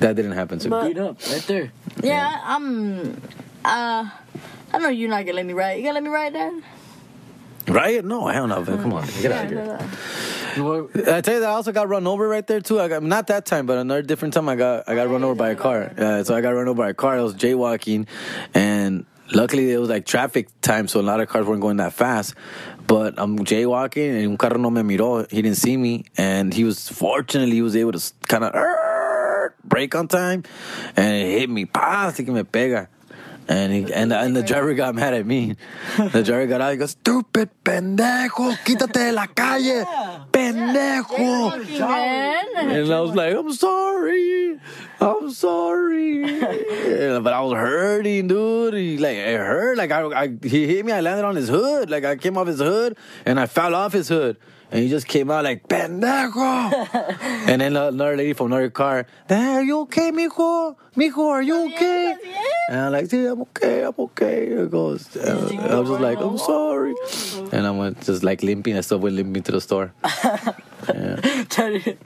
that 0.00 0.16
didn't 0.16 0.32
happen 0.32 0.58
to 0.58 0.68
me. 0.68 0.70
But- 0.70 0.88
Beat 0.88 0.98
up 0.98 1.16
right 1.30 1.44
there. 1.46 1.72
Yeah, 2.02 2.40
I'm. 2.44 3.20
Uh, 3.64 4.10
I 4.72 4.78
know 4.78 4.88
you're 4.88 5.10
not 5.10 5.24
gonna 5.26 5.36
let 5.36 5.46
me 5.46 5.52
ride. 5.52 5.74
You 5.74 5.82
gonna 5.82 5.94
let 5.94 6.02
me 6.02 6.08
ride, 6.08 6.32
Dad? 6.32 6.62
Right? 7.68 8.04
No, 8.04 8.26
hell 8.26 8.46
no. 8.46 8.64
man. 8.64 8.82
Come 8.82 8.92
on, 8.94 9.06
get 9.20 9.32
out 9.32 9.44
of 9.44 9.50
here. 9.50 9.78
You 10.56 10.90
I 10.94 11.20
tell 11.20 11.34
you 11.34 11.40
that 11.40 11.48
I 11.48 11.52
also 11.52 11.72
got 11.72 11.88
run 11.88 12.06
over 12.06 12.28
right 12.28 12.46
there 12.46 12.60
too. 12.60 12.80
I 12.80 12.88
got 12.88 13.02
not 13.02 13.28
that 13.28 13.46
time, 13.46 13.66
but 13.66 13.78
another 13.78 14.02
different 14.02 14.34
time 14.34 14.48
I 14.48 14.56
got 14.56 14.88
I 14.88 14.94
got 14.94 15.08
run 15.08 15.24
over 15.24 15.34
by 15.34 15.50
a 15.50 15.54
car. 15.54 15.92
Yeah, 15.96 16.22
so 16.24 16.34
I 16.34 16.40
got 16.40 16.50
run 16.50 16.68
over 16.68 16.76
by 16.82 16.90
a 16.90 16.94
car. 16.94 17.18
I 17.18 17.22
was 17.22 17.34
jaywalking, 17.34 18.06
and 18.52 19.06
luckily 19.32 19.72
it 19.72 19.78
was 19.78 19.88
like 19.88 20.04
traffic 20.04 20.48
time, 20.60 20.88
so 20.88 21.00
a 21.00 21.02
lot 21.02 21.20
of 21.20 21.28
cars 21.28 21.46
weren't 21.46 21.62
going 21.62 21.78
that 21.78 21.92
fast. 21.92 22.34
But 22.86 23.14
I'm 23.16 23.38
jaywalking, 23.38 24.16
and 24.18 24.26
un 24.32 24.36
carro 24.36 24.58
no 24.58 24.70
me 24.70 24.82
miró. 24.82 25.30
He 25.30 25.40
didn't 25.40 25.58
see 25.58 25.76
me, 25.76 26.04
and 26.18 26.52
he 26.52 26.64
was 26.64 26.88
fortunately 26.88 27.54
he 27.54 27.62
was 27.62 27.76
able 27.76 27.92
to 27.92 28.12
kind 28.28 28.44
of 28.44 28.52
brake 29.64 29.94
on 29.94 30.08
time, 30.08 30.42
and 30.96 31.16
it 31.16 31.38
hit 31.38 31.50
me. 31.50 31.64
Pa, 31.64 32.10
así 32.10 32.24
que 32.26 32.32
me 32.32 32.42
pega. 32.42 32.88
And 33.48 33.72
he, 33.72 33.92
and 33.92 34.12
and 34.12 34.36
the 34.36 34.42
driver 34.42 34.72
got 34.74 34.94
mad 34.94 35.14
at 35.14 35.26
me. 35.26 35.56
The 35.96 36.22
driver 36.22 36.46
got 36.46 36.60
out. 36.60 36.70
He 36.72 36.76
goes, 36.78 36.92
"Stupid 36.92 37.50
pendejo, 37.64 38.56
quítate 38.64 38.92
de 38.92 39.12
la 39.12 39.26
calle, 39.26 39.84
pendejo." 40.30 41.52
And 42.54 42.92
I 42.92 43.00
was 43.00 43.14
like, 43.14 43.34
I'm 43.34 43.52
sorry. 43.52 44.60
I'm 45.00 45.30
sorry. 45.32 46.22
But 47.22 47.32
I 47.32 47.40
was 47.40 47.52
hurting, 47.54 48.28
dude. 48.28 48.74
He, 48.74 48.98
like, 48.98 49.16
it 49.16 49.38
hurt. 49.38 49.76
Like, 49.76 49.90
I, 49.90 50.02
I, 50.24 50.28
he 50.42 50.66
hit 50.66 50.84
me. 50.84 50.92
I 50.92 51.00
landed 51.00 51.24
on 51.24 51.36
his 51.36 51.48
hood. 51.48 51.90
Like, 51.90 52.04
I 52.04 52.16
came 52.16 52.36
off 52.36 52.46
his 52.46 52.58
hood 52.60 52.96
and 53.24 53.40
I 53.40 53.46
fell 53.46 53.74
off 53.74 53.92
his 53.92 54.08
hood. 54.08 54.36
And 54.72 54.82
he 54.82 54.88
just 54.88 55.06
came 55.06 55.30
out 55.30 55.44
like, 55.44 55.68
pendejo. 55.68 56.72
and 57.46 57.60
then 57.60 57.76
another 57.76 58.16
lady 58.16 58.32
from 58.32 58.46
another 58.46 58.70
car, 58.70 59.06
"Dad, 59.28 59.58
are 59.58 59.62
you 59.62 59.80
okay, 59.80 60.10
mijo? 60.10 60.76
Mijo, 60.96 61.18
are 61.28 61.42
you 61.42 61.66
okay? 61.66 62.16
And 62.70 62.80
I'm 62.80 62.92
like, 62.92 63.10
see, 63.10 63.26
I'm 63.26 63.42
okay, 63.42 63.82
I'm 63.84 63.92
okay. 63.98 64.46
It 64.46 64.70
goes, 64.70 65.14
uh, 65.14 65.50
I 65.60 65.74
was 65.78 65.88
just 65.90 66.00
like, 66.00 66.18
I'm 66.18 66.38
sorry. 66.38 66.94
And 67.52 67.66
I 67.66 67.70
went 67.70 68.00
just 68.02 68.24
like 68.24 68.42
limping. 68.42 68.78
I 68.78 68.80
still 68.80 68.98
went 68.98 69.14
limping 69.16 69.42
to 69.42 69.52
the 69.52 69.60
store. 69.60 69.92
trying 70.04 71.82
to, 71.82 71.96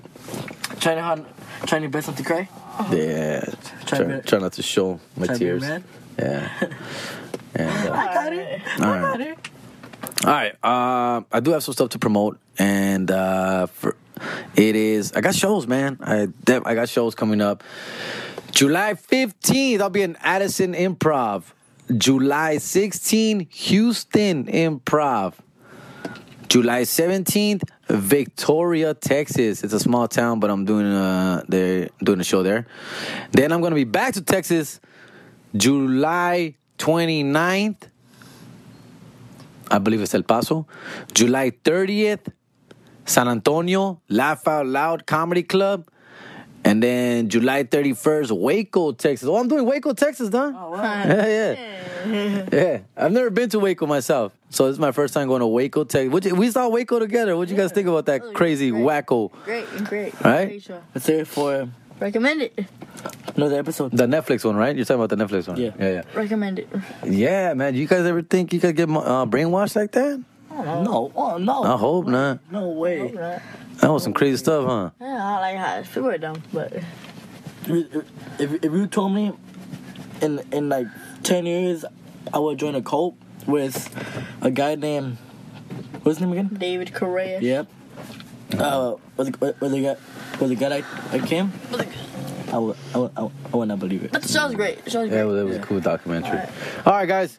trying 0.80 0.96
to, 0.96 1.02
hard- 1.02 1.24
trying 1.66 1.82
your 1.82 1.90
best 1.92 2.08
not 2.08 2.16
to 2.16 2.24
cry. 2.24 2.48
Yeah, 2.90 3.44
Try 3.86 3.98
try, 3.98 4.20
try 4.20 4.38
not 4.40 4.52
to 4.54 4.62
show 4.62 4.98
my 5.16 5.26
Try 5.26 5.34
to 5.34 5.38
be 5.38 5.46
a 5.46 5.58
tears. 5.60 5.82
Yeah. 6.18 6.50
And, 7.54 7.88
uh, 7.88 7.92
I 7.94 8.06
got 8.14 8.32
it. 8.32 8.62
all 8.80 8.84
I 8.84 9.00
got 9.00 9.18
right, 9.18 9.20
it. 9.20 9.50
All 10.24 10.30
right. 10.30 10.54
Uh, 10.62 11.22
I 11.32 11.40
do 11.40 11.52
have 11.52 11.62
some 11.62 11.74
stuff 11.74 11.90
to 11.90 11.98
promote, 11.98 12.38
and 12.58 13.10
uh, 13.10 13.66
for 13.66 13.96
it 14.54 14.76
is 14.76 15.12
I 15.12 15.20
got 15.20 15.34
shows, 15.34 15.66
man. 15.66 15.98
I 16.00 16.28
I 16.48 16.74
got 16.74 16.88
shows 16.88 17.14
coming 17.14 17.40
up. 17.40 17.62
July 18.50 18.94
fifteenth, 18.94 19.82
I'll 19.82 19.90
be 19.90 20.02
in 20.02 20.16
Addison 20.22 20.72
Improv. 20.74 21.44
July 21.96 22.56
16th, 22.56 23.52
Houston 23.52 24.46
Improv. 24.46 25.34
July 26.48 26.82
17th, 26.82 27.62
Victoria, 27.88 28.94
Texas. 28.94 29.64
It's 29.64 29.72
a 29.72 29.80
small 29.80 30.06
town, 30.08 30.40
but 30.40 30.50
I'm 30.50 30.64
doing 30.64 30.86
uh 30.86 31.42
they're 31.48 31.88
doing 32.02 32.20
a 32.20 32.24
show 32.24 32.42
there. 32.42 32.66
Then 33.32 33.52
I'm 33.52 33.60
gonna 33.60 33.74
be 33.74 33.84
back 33.84 34.14
to 34.14 34.22
Texas 34.22 34.80
July 35.56 36.54
29th. 36.78 37.88
I 39.70 39.78
believe 39.78 40.00
it's 40.00 40.14
El 40.14 40.22
Paso. 40.22 40.66
July 41.12 41.50
30th, 41.50 42.32
San 43.04 43.28
Antonio, 43.28 44.00
Laugh 44.08 44.46
Out 44.48 44.66
Loud 44.66 45.06
Comedy 45.06 45.42
Club. 45.42 45.88
And 46.64 46.82
then 46.82 47.28
July 47.28 47.62
31st, 47.62 48.32
Waco, 48.36 48.90
Texas. 48.90 49.28
Oh, 49.28 49.36
I'm 49.36 49.46
doing 49.46 49.64
Waco, 49.64 49.92
Texas, 49.92 50.30
huh? 50.32 50.52
Oh, 50.56 50.70
wow. 50.72 50.80
Yeah, 50.82 51.54
yeah. 52.06 52.46
Yeah. 52.52 52.78
I've 52.96 53.12
never 53.12 53.30
been 53.30 53.48
to 53.50 53.60
Waco 53.60 53.86
myself. 53.86 54.32
So 54.50 54.66
this 54.66 54.72
is 54.72 54.80
my 54.80 54.90
first 54.90 55.14
time 55.14 55.28
going 55.28 55.40
to 55.42 55.46
Waco, 55.46 55.84
Texas. 55.84 56.32
We 56.32 56.50
saw 56.50 56.68
Waco 56.68 56.98
together. 56.98 57.36
What'd 57.36 57.52
you 57.52 57.56
guys 57.56 57.70
think 57.70 57.86
about 57.86 58.06
that 58.06 58.20
Really 58.22 58.34
crazy 58.34 58.70
great. 58.72 58.82
wacko? 58.82 59.30
Great, 59.44 59.84
great. 59.84 60.20
Right? 60.24 60.60
Show. 60.60 60.82
Let's 60.92 61.06
hear 61.06 61.20
it 61.20 61.28
for 61.28 61.68
Recommend 62.00 62.42
it. 62.42 62.66
No, 63.36 63.48
the 63.48 63.58
episode. 63.58 63.92
The 63.92 64.06
Netflix 64.06 64.44
one, 64.44 64.56
right? 64.56 64.74
You're 64.74 64.84
talking 64.84 65.02
about 65.02 65.16
the 65.16 65.22
Netflix 65.24 65.48
one. 65.48 65.56
Yeah. 65.58 65.70
Yeah, 65.78 66.02
Recommend 66.14 66.58
it. 66.60 66.68
yeah. 67.04 67.10
Yeah, 67.50 67.54
man. 67.54 67.74
You 67.74 67.86
guys 67.86 68.04
ever 68.06 68.22
think 68.22 68.52
you 68.52 68.60
could 68.60 68.76
get 68.76 68.88
uh, 68.88 69.26
brainwashed 69.26 69.76
like 69.76 69.92
that? 69.92 70.22
No, 70.50 71.12
oh 71.14 71.36
no. 71.36 71.62
I 71.64 71.76
hope 71.76 72.06
not. 72.06 72.40
No 72.50 72.68
way. 72.70 73.12
Yeah, 73.12 73.40
That 73.80 73.92
was 73.92 74.02
some 74.02 74.14
crazy 74.14 74.38
stuff, 74.38 74.66
huh? 74.66 74.90
Yeah, 75.00 75.36
I 75.36 75.40
like 75.40 75.56
how 75.56 75.82
people 75.82 76.08
are 76.08 76.16
dumb, 76.18 76.42
but 76.52 76.72
If, 77.66 78.04
if, 78.38 78.64
if 78.64 78.72
you 78.72 78.86
told 78.86 79.12
me 79.12 79.32
in 80.22 80.40
in 80.52 80.68
like 80.70 80.86
ten 81.22 81.44
years 81.44 81.84
I 82.32 82.38
would 82.38 82.58
join 82.58 82.74
a 82.74 82.80
cult 82.80 83.16
with 83.46 83.76
a 84.40 84.50
guy 84.50 84.76
named 84.76 85.18
what's 86.02 86.18
his 86.18 86.20
name 86.26 86.32
again? 86.32 86.56
David 86.58 86.94
Correa. 86.94 87.38
Yep. 87.40 87.66
Uh, 88.58 88.94
was 89.18 89.28
it, 89.28 89.60
was 89.60 89.72
the 89.72 89.82
guy 89.82 89.96
was 90.40 90.50
the 90.50 90.56
guy 90.56 90.68
like, 90.68 91.12
like 91.12 91.24
him? 91.28 91.52
I 92.52 92.58
would, 92.58 92.76
I 92.94 92.98
would, 92.98 93.10
I 93.16 93.22
would, 93.22 93.32
I 93.52 93.56
would 93.56 93.68
not 93.68 93.78
believe 93.80 94.04
it. 94.04 94.12
But 94.12 94.22
the 94.22 94.28
show's 94.28 94.54
great. 94.54 94.84
The 94.84 94.90
show's 94.90 95.04
Yeah, 95.10 95.10
great. 95.10 95.20
it 95.22 95.24
was, 95.24 95.40
it 95.40 95.44
was 95.44 95.56
a 95.56 95.60
cool 95.60 95.80
documentary. 95.80 96.30
All 96.30 96.36
right. 96.36 96.86
All 96.86 96.92
right, 96.92 97.06
guys. 97.08 97.38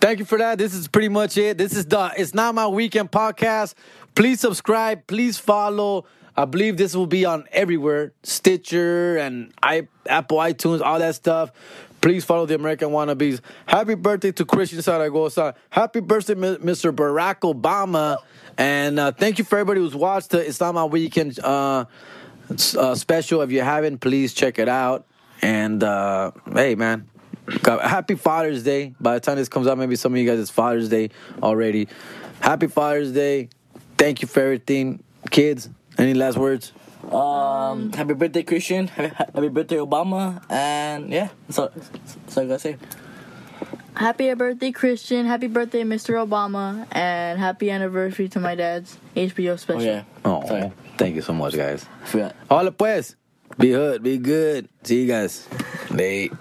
Thank 0.00 0.18
you 0.18 0.24
for 0.24 0.38
that. 0.38 0.58
This 0.58 0.74
is 0.74 0.88
pretty 0.88 1.08
much 1.08 1.36
it. 1.38 1.58
This 1.58 1.74
is 1.74 1.86
the 1.86 2.12
It's 2.16 2.34
Not 2.34 2.54
My 2.54 2.66
Weekend 2.66 3.10
podcast. 3.10 3.74
Please 4.14 4.40
subscribe. 4.40 5.06
Please 5.06 5.38
follow. 5.38 6.04
I 6.36 6.44
believe 6.44 6.76
this 6.76 6.94
will 6.94 7.06
be 7.06 7.24
on 7.24 7.46
everywhere 7.50 8.12
Stitcher 8.22 9.16
and 9.16 9.52
I, 9.62 9.88
Apple 10.06 10.36
iTunes, 10.38 10.82
all 10.82 10.98
that 10.98 11.14
stuff. 11.14 11.50
Please 12.02 12.24
follow 12.24 12.44
the 12.46 12.54
American 12.54 12.90
Wannabes. 12.90 13.40
Happy 13.64 13.94
birthday 13.94 14.32
to 14.32 14.44
Christian 14.44 14.80
Zaragoza. 14.82 15.54
Happy 15.70 16.00
birthday, 16.00 16.34
Mr. 16.34 16.94
Barack 16.94 17.40
Obama. 17.40 18.18
And 18.58 18.98
uh, 19.00 19.12
thank 19.12 19.38
you 19.38 19.44
for 19.44 19.58
everybody 19.58 19.80
who's 19.80 19.94
watched 19.96 20.30
the 20.30 20.46
It's 20.46 20.60
Not 20.60 20.74
My 20.74 20.84
Weekend 20.84 21.38
uh, 21.40 21.80
s- 21.80 21.86
uh, 22.76 22.94
special. 22.94 23.42
If 23.42 23.50
you 23.50 23.62
haven't, 23.62 23.98
please 23.98 24.34
check 24.34 24.58
it 24.58 24.68
out. 24.68 25.06
And 25.42 25.82
uh, 25.82 26.32
hey, 26.52 26.74
man, 26.74 27.08
happy 27.64 28.14
Father's 28.14 28.62
Day. 28.62 28.94
By 29.00 29.14
the 29.14 29.20
time 29.20 29.36
this 29.36 29.48
comes 29.48 29.66
out, 29.66 29.78
maybe 29.78 29.96
some 29.96 30.12
of 30.12 30.18
you 30.18 30.26
guys 30.26 30.40
it's 30.40 30.50
Father's 30.50 30.88
Day 30.88 31.10
already. 31.42 31.88
Happy 32.40 32.66
Father's 32.66 33.12
Day. 33.12 33.48
Thank 33.98 34.22
you 34.22 34.28
for 34.28 34.40
everything, 34.40 35.02
kids. 35.30 35.68
Any 35.98 36.14
last 36.14 36.36
words? 36.36 36.72
Um, 37.10 37.92
happy 37.92 38.14
birthday, 38.14 38.42
Christian. 38.42 38.88
Happy, 38.88 39.14
happy 39.14 39.48
birthday, 39.48 39.76
Obama. 39.76 40.42
And 40.50 41.10
yeah, 41.10 41.28
so, 41.50 41.64
all, 41.64 41.68
that's 41.74 42.36
all 42.36 42.44
I 42.44 42.46
gotta 42.46 42.58
say. 42.58 42.76
Happy 43.94 44.34
birthday, 44.34 44.72
Christian. 44.72 45.24
Happy 45.24 45.46
birthday, 45.46 45.82
Mr. 45.82 46.14
Obama. 46.26 46.86
And 46.92 47.38
happy 47.38 47.70
anniversary 47.70 48.28
to 48.30 48.40
my 48.40 48.54
dad's 48.54 48.98
HBO 49.16 49.58
special. 49.58 49.82
Oh 49.82 49.84
yeah. 49.84 50.02
Oh, 50.24 50.46
Sorry. 50.46 50.72
Thank 50.96 51.14
you 51.14 51.22
so 51.22 51.32
much, 51.32 51.54
guys. 51.56 51.86
I 52.02 52.06
forgot. 52.06 52.36
Hola 52.48 52.72
pues. 52.72 53.16
Be 53.58 53.72
hood, 53.72 54.02
be 54.02 54.18
good. 54.18 54.68
See 54.82 55.02
you 55.02 55.06
guys. 55.06 55.46
Late. 55.90 56.32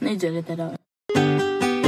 Need 0.00 0.20
to 0.20 0.28
edit 0.28 0.46
that 0.46 0.60
out. 0.60 1.80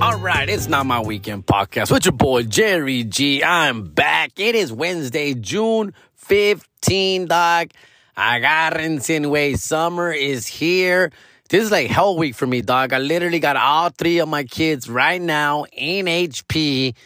All 0.00 0.16
right, 0.16 0.48
it's 0.48 0.68
not 0.68 0.86
my 0.86 1.00
weekend 1.00 1.44
podcast 1.46 1.90
with 1.90 2.04
your 2.04 2.12
boy 2.12 2.44
Jerry 2.44 3.02
G. 3.04 3.42
I'm 3.42 3.88
back. 3.90 4.30
It 4.38 4.54
is 4.54 4.72
Wednesday, 4.72 5.34
June 5.34 5.92
15, 6.14 7.26
dog. 7.26 7.70
Agárrense, 8.18 9.20
güey. 9.20 9.56
Summer 9.56 10.10
is 10.10 10.48
here. 10.48 11.12
This 11.50 11.62
is 11.62 11.70
like 11.70 11.86
hell 11.86 12.16
week 12.16 12.34
for 12.34 12.48
me, 12.48 12.62
dog. 12.62 12.92
I 12.92 12.98
literally 12.98 13.38
got 13.38 13.56
all 13.56 13.90
three 13.90 14.18
of 14.18 14.28
my 14.28 14.42
kids 14.42 14.90
right 14.90 15.22
now 15.22 15.66
in 15.72 16.06
HP, 16.06 16.96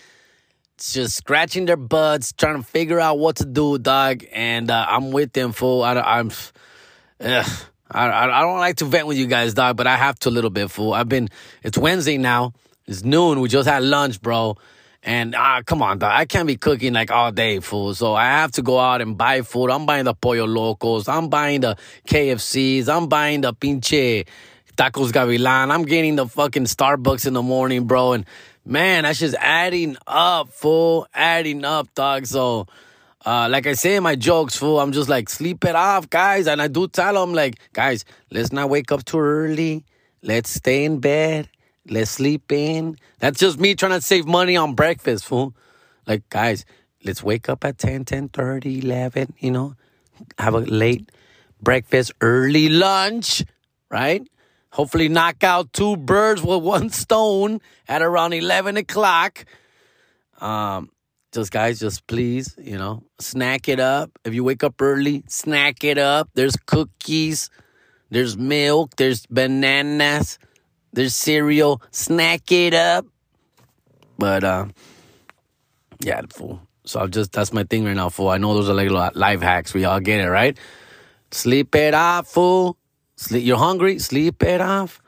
just 0.79 1.15
scratching 1.15 1.67
their 1.67 1.77
butts, 1.77 2.33
trying 2.33 2.57
to 2.57 2.63
figure 2.63 2.99
out 2.99 3.19
what 3.19 3.37
to 3.37 3.45
do, 3.45 3.77
dog. 3.77 4.25
And 4.33 4.71
uh, 4.71 4.87
I'm 4.89 5.11
with 5.11 5.35
them, 5.35 5.53
fool. 5.53 5.83
I, 5.83 6.01
I'm, 6.01 6.31
ugh. 7.21 7.47
I, 7.91 8.07
I 8.09 8.41
don't 8.41 8.59
like 8.59 8.77
to 8.77 8.87
vent 8.87 9.07
with 9.07 9.19
you 9.19 9.27
guys, 9.27 9.53
dog, 9.53 9.77
but 9.77 9.87
I 9.87 9.97
have 9.97 10.19
to 10.21 10.31
a 10.31 10.33
little 10.33 10.49
bit, 10.49 10.71
fool. 10.71 10.95
I've 10.95 11.11
been, 11.11 11.29
it's 11.63 11.77
Wednesday 11.77 12.17
now. 12.17 12.55
It's 12.87 13.05
noon. 13.05 13.41
We 13.41 13.51
just 13.51 13.69
had 13.69 13.83
lunch, 13.83 14.23
bro. 14.23 14.57
And 15.05 15.35
ah, 15.35 15.63
come 15.67 15.83
on, 15.83 15.99
dog. 15.99 16.13
I 16.15 16.27
can't 16.27 16.47
be 16.47 16.57
cooking 16.57 16.93
like 16.93 17.11
all 17.11 17.33
day, 17.33 17.59
fool. 17.59 17.93
So 17.95 18.15
I 18.15 18.27
have 18.27 18.53
to 18.53 18.63
go 18.63 18.79
out 18.79 19.01
and 19.01 19.19
buy 19.19 19.43
food. 19.43 19.71
I'm 19.71 19.85
buying 19.85 20.05
the 20.05 20.15
Pollo 20.15 20.47
Locos. 20.47 21.09
I'm 21.09 21.29
buying 21.29 21.63
the 21.63 21.77
KFCs. 22.07 22.89
I'm 22.89 23.09
buying 23.09 23.41
the 23.41 23.53
pinche 23.53 24.27
Tacos 24.77 25.11
Gavilan. 25.11 25.73
I'm 25.73 25.83
getting 25.85 26.15
the 26.15 26.27
fucking 26.29 26.65
Starbucks 26.65 27.27
in 27.27 27.33
the 27.33 27.43
morning, 27.43 27.87
bro. 27.87 28.13
And 28.13 28.27
man, 28.65 29.03
that's 29.03 29.19
just 29.19 29.35
adding 29.41 29.97
up, 30.07 30.51
fool. 30.51 31.09
Adding 31.13 31.65
up, 31.65 31.93
dog. 31.95 32.27
So, 32.27 32.69
uh, 33.27 33.49
like 33.51 33.67
I 33.67 33.73
say 33.73 33.97
in 33.97 34.05
my 34.05 34.15
jokes, 34.15 34.57
fool, 34.57 34.79
I'm 34.79 34.93
just 34.93 35.09
like, 35.09 35.29
sleep 35.29 35.65
it 35.65 35.75
off, 35.75 36.11
guys. 36.11 36.47
And 36.47 36.63
I 36.63 36.69
do 36.69 36.87
tell 36.87 37.15
them, 37.15 37.35
like, 37.35 37.59
guys, 37.73 38.05
let's 38.31 38.53
not 38.53 38.71
wake 38.71 38.93
up 38.93 39.05
too 39.05 39.19
early. 39.19 39.85
Let's 40.23 40.51
stay 40.51 40.85
in 40.85 41.01
bed. 41.01 41.49
Let's 41.89 42.13
sleep 42.13 42.53
in. 42.53 42.97
That's 43.19 43.39
just 43.39 43.59
me 43.59 43.75
trying 43.75 43.93
to 43.93 44.01
save 44.01 44.27
money 44.27 44.57
on 44.57 44.75
breakfast, 44.75 45.25
fool. 45.25 45.55
Like, 46.07 46.29
guys, 46.29 46.65
let's 47.05 47.23
wake 47.23 47.49
up 47.49 47.65
at 47.65 47.79
10, 47.79 48.05
10 48.05 48.29
30, 48.29 48.81
11, 48.81 49.35
you 49.39 49.51
know, 49.51 49.75
have 50.39 50.55
a 50.55 50.61
late 50.61 51.11
breakfast, 51.61 52.13
early 52.21 52.69
lunch, 52.69 53.45
right? 53.91 54.27
Hopefully, 54.71 55.09
knock 55.09 55.45
out 55.45 55.73
two 55.73 55.97
birds 55.97 56.43
with 56.43 56.63
one 56.63 56.91
stone 56.91 57.61
at 57.89 58.01
around 58.01 58.33
11 58.33 58.77
o'clock. 58.77 59.45
Um, 60.41 60.91
just 61.33 61.51
guys, 61.51 61.81
just 61.81 62.07
please, 62.07 62.55
you 62.59 62.77
know, 62.79 63.03
snack 63.19 63.69
it 63.69 63.81
up. 63.81 64.11
If 64.25 64.35
you 64.35 64.45
wake 64.45 64.63
up 64.65 64.81
early, 64.81 65.25
snack 65.29 65.83
it 65.85 65.99
up. 65.99 66.29
There's 66.35 66.57
cookies, 66.57 67.51
there's 68.11 68.37
milk, 68.37 68.97
there's 68.97 69.27
bananas, 69.27 70.39
there's 70.93 71.15
cereal. 71.15 71.83
Snack 71.91 72.51
it 72.53 72.75
up. 72.75 73.07
But 74.19 74.45
uh, 74.45 74.67
yeah, 76.01 76.23
fool. 76.31 76.61
So 76.85 77.01
I'm 77.01 77.11
just 77.11 77.33
that's 77.33 77.53
my 77.53 77.65
thing 77.65 77.85
right 77.85 77.97
now, 77.97 78.09
fool. 78.09 78.29
I 78.29 78.39
know 78.39 78.55
those 78.55 78.69
are 78.69 78.75
like 78.75 79.15
life 79.15 79.41
hacks. 79.41 79.75
We 79.75 79.85
all 79.85 80.01
get 80.01 80.21
it, 80.21 80.29
right? 80.29 80.59
Sleep 81.31 81.75
it 81.75 81.95
off, 81.95 82.29
fool. 82.29 82.77
Sleep. 83.17 83.45
You're 83.45 83.59
hungry? 83.59 83.99
Sleep 83.99 84.43
it 84.43 84.61
off. 84.61 85.01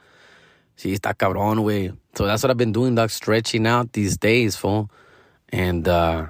Sí, 0.76 0.92
está 0.92 1.14
cabrón, 1.14 1.62
güey. 1.62 1.96
So 2.16 2.26
that's 2.26 2.42
what 2.42 2.50
I've 2.50 2.56
been 2.56 2.72
doing, 2.72 2.94
dog, 2.94 3.10
stretching 3.10 3.66
out 3.66 3.92
these 3.92 4.16
days, 4.16 4.56
fool. 4.56 4.90
And 5.50 5.86
uh, 5.86 6.26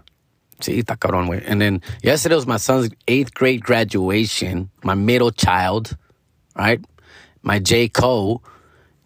sí, 0.60 0.82
está 0.82 0.96
cabrón, 0.96 1.28
güey. 1.28 1.42
And 1.46 1.60
then 1.60 1.80
yesterday 2.02 2.34
was 2.34 2.46
my 2.46 2.56
son's 2.56 2.90
eighth 3.08 3.32
grade 3.34 3.62
graduation, 3.62 4.70
my 4.82 4.94
middle 4.94 5.30
child, 5.30 5.96
right? 6.56 6.84
My 7.42 7.58
J. 7.58 7.88
Cole 7.88 8.42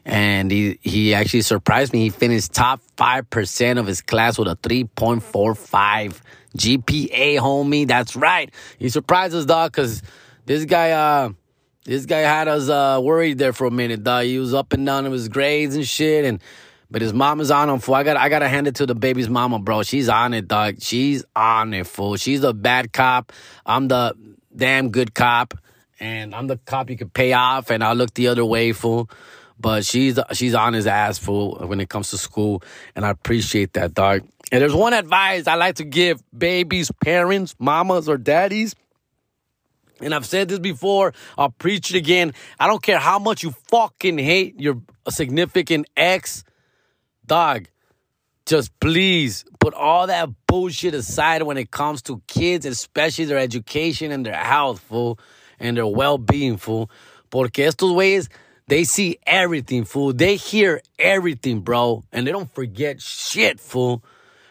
and 0.09 0.51
he 0.51 0.79
he 0.81 1.15
actually 1.15 1.43
surprised 1.43 1.93
me. 1.93 2.01
He 2.01 2.09
finished 2.09 2.55
top 2.55 2.81
five 2.97 3.29
percent 3.29 3.79
of 3.79 3.87
his 3.87 4.01
class 4.01 4.39
with 4.39 4.49
a 4.49 4.57
three 4.57 4.85
point 4.85 5.23
four 5.23 5.55
five 5.55 6.21
GPA, 6.57 7.37
homie. 7.37 7.87
That's 7.87 8.17
right. 8.17 8.51
He 8.79 8.89
surprised 8.89 9.35
us, 9.35 9.45
dog, 9.45 9.73
because 9.73 10.03
this 10.47 10.65
guy 10.65 10.93
uh 10.93 11.31
this 11.85 12.07
guy 12.07 12.21
had 12.21 12.49
us 12.49 12.71
uh 12.71 13.01
worried 13.03 13.37
there 13.37 13.53
for 13.53 13.67
a 13.67 13.71
minute, 13.71 14.03
dog. 14.03 14.25
He 14.25 14.39
was 14.39 14.55
up 14.55 14.73
and 14.73 14.85
down 14.87 15.05
in 15.05 15.13
his 15.13 15.29
grades 15.29 15.77
and 15.77 15.87
shit, 15.87 16.25
and 16.25 16.41
but 16.91 17.03
his 17.03 17.13
mom 17.13 17.41
is 17.41 17.51
on 17.51 17.69
him, 17.69 17.79
fool. 17.79 17.95
I 17.95 18.03
got 18.03 18.17
I 18.17 18.31
gotta 18.31 18.49
hand 18.49 18.67
it 18.67 18.77
to 18.77 18.87
the 18.87 18.95
baby's 18.95 19.29
mama, 19.29 19.59
bro. 19.59 19.83
She's 19.83 20.09
on 20.09 20.33
it, 20.33 20.49
dog. 20.49 20.77
She's 20.81 21.23
on 21.37 21.75
it, 21.75 21.87
fool. 21.87 22.17
She's 22.17 22.41
the 22.41 22.55
bad 22.55 22.95
cop. 22.95 23.31
I'm 23.67 23.89
the 23.89 24.15
damn 24.57 24.89
good 24.89 25.15
cop. 25.15 25.53
And 26.01 26.33
I'm 26.33 26.47
the 26.47 26.59
cop 26.59 26.91
you 26.91 26.97
could 26.97 27.13
pay 27.13 27.33
off, 27.33 27.71
and 27.71 27.83
I'll 27.83 27.97
look 27.97 28.15
the 28.15 28.29
other 28.29 28.45
way, 28.45 28.71
fool 28.71 29.11
but 29.59 29.85
she's 29.85 30.19
she's 30.33 30.55
on 30.55 30.73
his 30.73 30.87
ass 30.87 31.19
fool 31.19 31.57
when 31.67 31.81
it 31.81 31.89
comes 31.89 32.11
to 32.11 32.19
school, 32.19 32.63
and 32.95 33.05
I 33.05 33.11
appreciate 33.11 33.73
that, 33.75 33.95
dog. 33.95 34.23
And 34.51 34.63
there's 34.63 34.75
one 34.75 34.95
advice 34.95 35.47
I 35.47 35.57
like 35.57 35.77
to 35.77 35.85
give 35.85 36.23
babies, 36.37 36.91
parents, 37.03 37.55
mamas, 37.59 38.09
or 38.09 38.17
daddies. 38.17 38.75
And 40.01 40.15
I've 40.15 40.27
said 40.27 40.49
this 40.49 40.61
before, 40.61 41.13
I'll 41.37 41.51
preach 41.51 41.91
it 41.91 41.97
again. 41.97 42.33
I 42.59 42.69
don't 42.69 42.83
care 42.83 42.99
how 42.99 43.19
much 43.19 43.43
you 43.43 43.51
fucking 43.69 44.19
hate 44.19 44.61
your 44.61 44.81
significant 45.09 45.89
ex, 45.97 46.45
dog. 47.27 47.67
Just 48.47 48.79
please 48.81 49.45
put 49.59 49.75
all 49.75 50.07
that 50.07 50.31
bullshit 50.47 50.95
aside 50.95 51.43
when 51.43 51.59
it 51.59 51.71
comes 51.71 52.01
to 52.03 52.23
kids, 52.27 52.65
especially 52.65 53.27
their 53.27 53.39
education 53.39 54.13
and 54.13 54.25
their 54.25 54.37
health, 54.37 54.81
fool, 54.81 55.19
and 55.59 55.77
their 55.77 55.87
well 55.87 56.17
being, 56.17 56.57
fool. 56.57 56.91
Porque 57.29 57.59
estos 57.59 57.93
güeyes 57.93 58.29
they 58.69 58.85
see 58.85 59.19
everything, 59.27 59.85
fool. 59.85 60.13
They 60.13 60.37
hear 60.37 60.83
everything, 60.99 61.61
bro. 61.61 62.05
And 62.13 62.27
they 62.27 62.33
don't 62.33 62.55
forget 62.55 63.01
shit, 63.01 63.59
fool. 63.61 64.05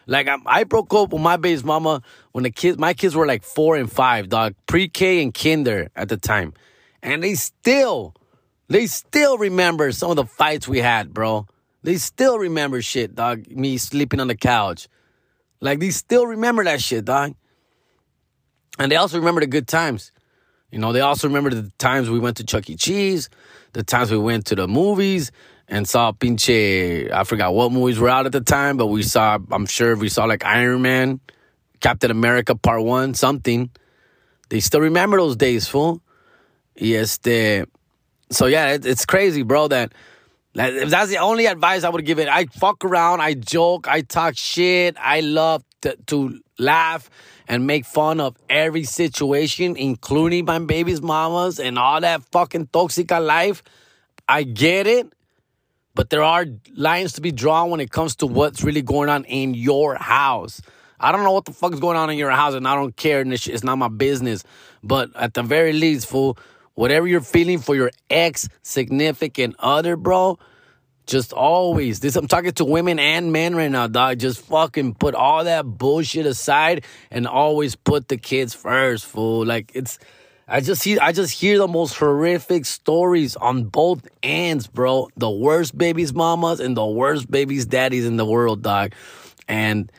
Like 0.07 0.28
I, 0.28 0.38
I 0.45 0.63
broke 0.63 0.93
up 0.93 1.13
with 1.13 1.22
my 1.22 1.38
baby's 1.38 1.63
mama 1.63 2.01
when 2.32 2.43
the 2.43 2.49
kids, 2.49 2.78
my 2.80 2.93
kids 2.93 3.15
were 3.15 3.28
like 3.28 3.43
four 3.43 3.76
and 3.76 3.91
five, 3.91 4.30
dog, 4.30 4.55
pre-K 4.65 5.22
and 5.22 5.34
kinder 5.34 5.89
at 5.95 6.09
the 6.09 6.18
time, 6.18 6.53
and 7.03 7.22
they 7.22 7.36
still, 7.36 8.15
they 8.70 8.88
still 8.88 9.38
remember 9.38 9.91
some 9.91 10.09
of 10.09 10.15
the 10.15 10.26
fights 10.26 10.68
we 10.68 10.80
had, 10.80 11.13
bro. 11.13 11.45
They 11.84 11.97
still 11.97 12.39
remember 12.39 12.82
shit, 12.82 13.15
dog. 13.15 13.47
Me 13.51 13.78
sleeping 13.78 14.22
on 14.22 14.28
the 14.28 14.36
couch, 14.36 14.88
like 15.59 15.80
they 15.80 15.89
still 15.89 16.26
remember 16.26 16.63
that 16.63 16.82
shit, 16.82 17.03
dog. 17.03 17.36
And 18.80 18.89
they 18.89 18.95
also 18.95 19.20
remember 19.20 19.41
the 19.41 19.47
good 19.47 19.68
times. 19.68 20.13
You 20.72 20.80
know, 20.80 20.93
they 20.93 21.01
also 21.01 21.28
remember 21.28 21.49
the 21.49 21.72
times 21.78 22.09
we 22.09 22.20
went 22.20 22.38
to 22.38 22.45
Chuck 22.45 22.70
E. 22.70 22.76
Cheese 22.76 23.30
the 23.78 23.84
times 23.84 24.09
we 24.09 24.17
went 24.17 24.47
to 24.47 24.55
the 24.55 24.67
movies 24.67 25.32
and 25.67 25.88
saw 25.88 26.11
pinche, 26.11 27.11
I 27.11 27.23
forgot 27.25 27.53
what 27.53 27.71
movies 27.71 27.99
were 27.99 28.09
out 28.09 28.25
at 28.25 28.32
the 28.32 28.41
time, 28.41 28.75
but 28.75 28.88
we 28.88 29.03
saw, 29.03 29.38
I'm 29.51 29.67
sure 29.67 29.95
we 29.95 30.09
saw 30.09 30.25
like 30.25 30.43
Iron 30.43 30.82
Man, 30.82 31.19
Captain 31.80 32.09
America 32.09 32.55
Part 32.55 32.84
1, 32.84 33.13
something. 33.13 33.69
They 34.49 34.61
still 34.61 34.82
remember 34.82 35.17
those 35.17 35.36
days, 35.36 35.67
fool. 35.67 36.01
Yes, 36.75 37.19
the. 37.19 37.67
So 38.32 38.47
yeah, 38.47 38.71
it, 38.73 38.86
it's 38.88 39.05
crazy, 39.05 39.43
bro, 39.43 39.67
that, 39.67 39.93
that's 40.55 41.11
the 41.11 41.19
only 41.19 41.45
advice 41.45 41.84
I 41.84 41.89
would 41.89 42.03
give 42.03 42.17
it. 42.17 42.28
I 42.28 42.45
fuck 42.45 42.84
around, 42.84 43.21
I 43.21 43.36
joke, 43.36 43.88
I 43.88 44.01
talk 44.01 44.36
shit, 44.38 44.95
I 44.99 45.19
love 45.19 45.63
to, 45.82 45.97
to 46.07 46.39
laugh 46.57 47.09
and 47.47 47.65
make 47.67 47.86
fun 47.86 48.19
of 48.19 48.36
every 48.49 48.84
situation, 48.84 49.75
including 49.78 50.45
my 50.45 50.59
baby's 50.59 51.01
mamas 51.01 51.59
and 51.59 51.78
all 51.78 52.01
that 52.01 52.23
fucking 52.32 52.67
toxica 52.67 53.23
life. 53.23 53.63
I 54.28 54.43
get 54.43 54.88
it, 54.88 55.11
but 55.95 56.09
there 56.09 56.23
are 56.23 56.45
lines 56.75 57.13
to 57.13 57.21
be 57.21 57.32
drawn 57.32 57.69
when 57.69 57.80
it 57.80 57.91
comes 57.91 58.15
to 58.17 58.28
what's 58.28 58.63
really 58.63 58.82
going 58.82 59.09
on 59.09 59.23
in 59.25 59.53
your 59.53 59.95
house. 59.95 60.61
I 60.99 61.11
don't 61.11 61.23
know 61.23 61.32
what 61.32 61.45
the 61.45 61.53
fuck 61.53 61.73
is 61.73 61.80
going 61.80 61.97
on 61.97 62.09
in 62.09 62.17
your 62.17 62.32
house, 62.32 62.55
and 62.55 62.67
I 62.67 62.75
don't 62.75 62.95
care, 62.95 63.21
and 63.21 63.32
it's 63.32 63.63
not 63.63 63.78
my 63.78 63.88
business. 63.88 64.43
But 64.84 65.11
at 65.15 65.36
the 65.36 65.43
very 65.43 65.73
least, 65.73 66.07
fool, 66.07 66.38
whatever 66.73 67.07
you're 67.07 67.21
feeling 67.21 67.59
for 67.59 67.75
your 67.75 67.91
ex 68.09 68.49
significant 68.63 69.55
other, 69.59 69.95
bro, 69.95 70.39
just 71.07 71.33
always 71.33 72.01
this 72.01 72.15
i'm 72.15 72.27
talking 72.27 72.51
to 72.51 72.65
women 72.65 72.99
and 72.99 73.31
men 73.31 73.55
right 73.55 73.71
now 73.71 73.87
dog. 73.87 74.19
Just 74.19 74.41
fucking 74.41 74.95
put 74.95 75.15
all 75.15 75.45
that 75.45 75.63
bullshit 75.63 76.25
aside 76.25 76.85
and 77.09 77.25
always 77.25 77.75
put 77.75 78.09
the 78.09 78.17
kids 78.17 78.53
first 78.53 79.05
fool. 79.05 79.45
Like 79.45 79.71
it's 79.73 79.97
i 80.47 80.61
just 80.61 80.81
see 80.81 80.99
i 80.99 81.11
just 81.11 81.31
hear 81.31 81.57
the 81.57 81.67
most 81.67 81.97
horrific 81.97 82.65
stories 82.65 83.35
on 83.37 83.65
both 83.65 84.07
ends 84.21 84.67
bro. 84.67 85.09
The 85.17 85.29
worst 85.29 85.77
babies 85.77 86.13
mamas 86.13 86.59
and 86.59 86.75
the 86.75 86.85
worst 86.85 87.31
babies 87.31 87.65
daddies 87.65 88.05
in 88.05 88.17
the 88.17 88.25
world 88.25 88.61
dog. 88.61 88.93
And 89.47 89.91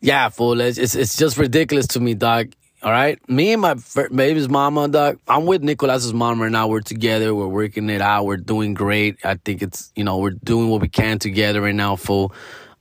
yeah 0.00 0.30
fool 0.30 0.60
it's, 0.60 0.78
it's, 0.78 0.94
it's 0.94 1.16
just 1.16 1.36
ridiculous 1.36 1.86
to 1.88 2.00
me 2.00 2.14
dog 2.14 2.52
all 2.80 2.92
right. 2.92 3.18
Me 3.28 3.52
and 3.52 3.60
my 3.60 3.74
baby's 4.14 4.48
mama, 4.48 4.86
dog. 4.88 5.18
I'm 5.26 5.46
with 5.46 5.62
Nicolas's 5.62 6.14
mom 6.14 6.40
right 6.40 6.50
now. 6.50 6.68
We're 6.68 6.80
together. 6.80 7.34
We're 7.34 7.48
working 7.48 7.90
it 7.90 8.00
out. 8.00 8.24
We're 8.24 8.36
doing 8.36 8.74
great. 8.74 9.18
I 9.24 9.34
think 9.34 9.62
it's, 9.62 9.92
you 9.96 10.04
know, 10.04 10.18
we're 10.18 10.30
doing 10.30 10.68
what 10.68 10.80
we 10.80 10.88
can 10.88 11.18
together 11.18 11.60
right 11.60 11.74
now, 11.74 11.96
full. 11.96 12.32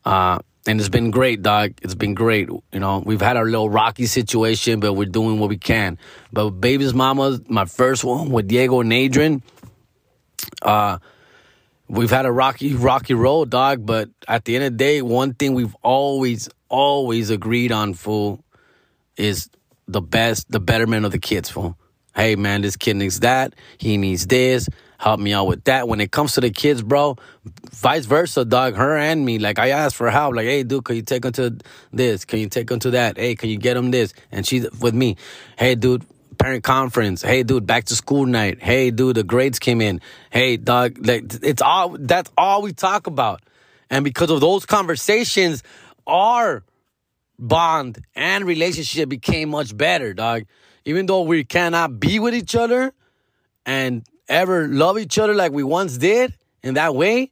Uh, 0.05 0.37
and 0.67 0.79
it's 0.79 0.89
been 0.89 1.09
great, 1.09 1.41
dog. 1.41 1.73
It's 1.81 1.95
been 1.95 2.13
great. 2.13 2.47
You 2.47 2.79
know, 2.79 2.99
we've 2.99 3.21
had 3.21 3.37
our 3.37 3.45
little 3.45 3.69
rocky 3.71 4.05
situation, 4.05 4.79
but 4.79 4.93
we're 4.93 5.05
doing 5.05 5.39
what 5.39 5.49
we 5.49 5.57
can. 5.57 5.97
But 6.31 6.51
baby's 6.51 6.93
mama, 6.93 7.39
my 7.47 7.65
first 7.65 8.03
one 8.03 8.29
with 8.29 8.47
Diego 8.47 8.81
and 8.81 8.93
Adrian, 8.93 9.41
uh, 10.61 10.99
we've 11.87 12.11
had 12.11 12.27
a 12.27 12.31
rocky, 12.31 12.75
rocky 12.75 13.15
road, 13.15 13.49
dog. 13.49 13.83
But 13.83 14.09
at 14.27 14.45
the 14.45 14.57
end 14.57 14.65
of 14.65 14.73
the 14.73 14.77
day, 14.77 15.01
one 15.01 15.33
thing 15.33 15.55
we've 15.55 15.75
always, 15.81 16.49
always 16.69 17.31
agreed 17.31 17.71
on, 17.71 17.95
full, 17.95 18.43
is 19.15 19.49
the 19.87 20.01
best, 20.01 20.51
the 20.51 20.59
betterment 20.59 21.05
of 21.05 21.11
the 21.11 21.19
kids, 21.19 21.49
fool. 21.49 21.77
Hey 22.15 22.35
man, 22.35 22.61
this 22.61 22.75
kid 22.75 22.95
needs 22.95 23.19
that. 23.19 23.53
He 23.77 23.97
needs 23.97 24.25
this. 24.25 24.67
Help 24.97 25.19
me 25.19 25.33
out 25.33 25.45
with 25.45 25.63
that. 25.65 25.87
When 25.87 26.01
it 26.01 26.11
comes 26.11 26.33
to 26.33 26.41
the 26.41 26.49
kids, 26.49 26.81
bro, 26.81 27.17
vice 27.71 28.07
versa, 28.07 28.43
dog. 28.43 28.75
Her 28.75 28.97
and 28.97 29.23
me. 29.23 29.37
Like 29.37 29.59
I 29.59 29.69
asked 29.69 29.95
for 29.95 30.09
help. 30.09 30.35
Like, 30.35 30.45
hey, 30.45 30.63
dude, 30.63 30.83
can 30.83 30.95
you 30.95 31.03
take 31.03 31.21
them 31.21 31.33
to 31.33 31.57
this? 31.93 32.25
Can 32.25 32.39
you 32.39 32.49
take 32.49 32.67
them 32.67 32.79
to 32.79 32.91
that? 32.91 33.17
Hey, 33.17 33.35
can 33.35 33.49
you 33.49 33.57
get 33.57 33.75
them 33.75 33.91
this? 33.91 34.13
And 34.31 34.47
she's 34.47 34.69
with 34.81 34.95
me. 34.95 35.17
Hey, 35.59 35.75
dude, 35.75 36.03
parent 36.39 36.63
conference. 36.63 37.21
Hey, 37.21 37.43
dude, 37.43 37.67
back 37.67 37.85
to 37.85 37.95
school 37.95 38.25
night. 38.25 38.63
Hey, 38.63 38.89
dude, 38.89 39.17
the 39.17 39.23
grades 39.23 39.59
came 39.59 39.81
in. 39.81 40.01
Hey, 40.31 40.57
dog, 40.57 41.05
like 41.05 41.31
it's 41.43 41.61
all. 41.61 41.95
That's 41.99 42.31
all 42.35 42.63
we 42.63 42.73
talk 42.73 43.05
about. 43.05 43.41
And 43.91 44.03
because 44.03 44.31
of 44.31 44.41
those 44.41 44.65
conversations, 44.65 45.61
our 46.07 46.63
bond 47.39 47.99
and 48.15 48.45
relationship 48.45 49.09
became 49.09 49.49
much 49.49 49.75
better, 49.75 50.13
dog. 50.13 50.43
Even 50.85 51.05
though 51.05 51.21
we 51.21 51.43
cannot 51.43 51.99
be 51.99 52.19
with 52.19 52.33
each 52.33 52.55
other 52.55 52.93
and 53.65 54.05
ever 54.27 54.67
love 54.67 54.97
each 54.97 55.17
other 55.17 55.33
like 55.33 55.51
we 55.51 55.63
once 55.63 55.97
did 55.97 56.33
in 56.63 56.75
that 56.75 56.91
güey, 56.91 57.31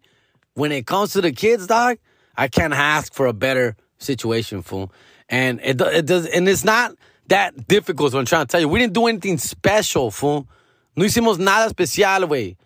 when 0.54 0.72
it 0.72 0.86
comes 0.86 1.14
to 1.14 1.22
the 1.22 1.32
kids, 1.32 1.68
dog, 1.68 1.98
I 2.36 2.48
can't 2.48 2.74
ask 2.74 3.14
for 3.14 3.28
a 3.28 3.34
better 3.34 3.76
situation, 3.98 4.62
fool. 4.62 4.92
And 5.30 5.60
it, 5.64 5.80
it 5.82 6.06
does, 6.06 6.28
and 6.28 6.48
it's 6.48 6.64
not 6.64 6.96
that 7.28 7.68
difficult. 7.68 8.14
What 8.14 8.20
I'm 8.20 8.26
trying 8.26 8.46
to 8.46 8.52
tell 8.52 8.62
you, 8.62 8.70
we 8.70 8.80
didn't 8.80 8.94
do 8.94 9.08
anything 9.08 9.38
special, 9.38 10.12
fool. 10.12 10.48
No 10.96 11.06
hicimos 11.06 11.40
nada 11.40 11.66
especial, 11.66 12.28
way. 12.28 12.58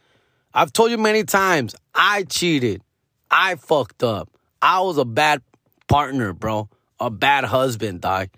I've 0.53 0.73
told 0.73 0.91
you 0.91 0.97
many 0.97 1.23
times, 1.23 1.75
I 1.93 2.23
cheated. 2.23 2.81
I 3.31 3.55
fucked 3.55 4.03
up. 4.03 4.29
I 4.61 4.81
was 4.81 4.97
a 4.97 5.05
bad 5.05 5.41
partner, 5.87 6.33
bro. 6.33 6.69
A 6.99 7.09
bad 7.09 7.45
husband, 7.45 8.01
dog. 8.01 8.29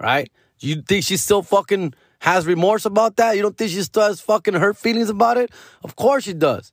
Right? 0.00 0.30
You 0.60 0.82
think 0.82 1.04
she 1.04 1.16
still 1.16 1.42
fucking 1.42 1.94
has 2.20 2.46
remorse 2.46 2.84
about 2.84 3.16
that? 3.16 3.36
You 3.36 3.42
don't 3.42 3.56
think 3.56 3.70
she 3.70 3.82
still 3.82 4.04
has 4.04 4.20
fucking 4.20 4.54
hurt 4.54 4.76
feelings 4.76 5.10
about 5.10 5.36
it? 5.36 5.50
Of 5.82 5.94
course 5.96 6.24
she 6.24 6.32
does. 6.32 6.72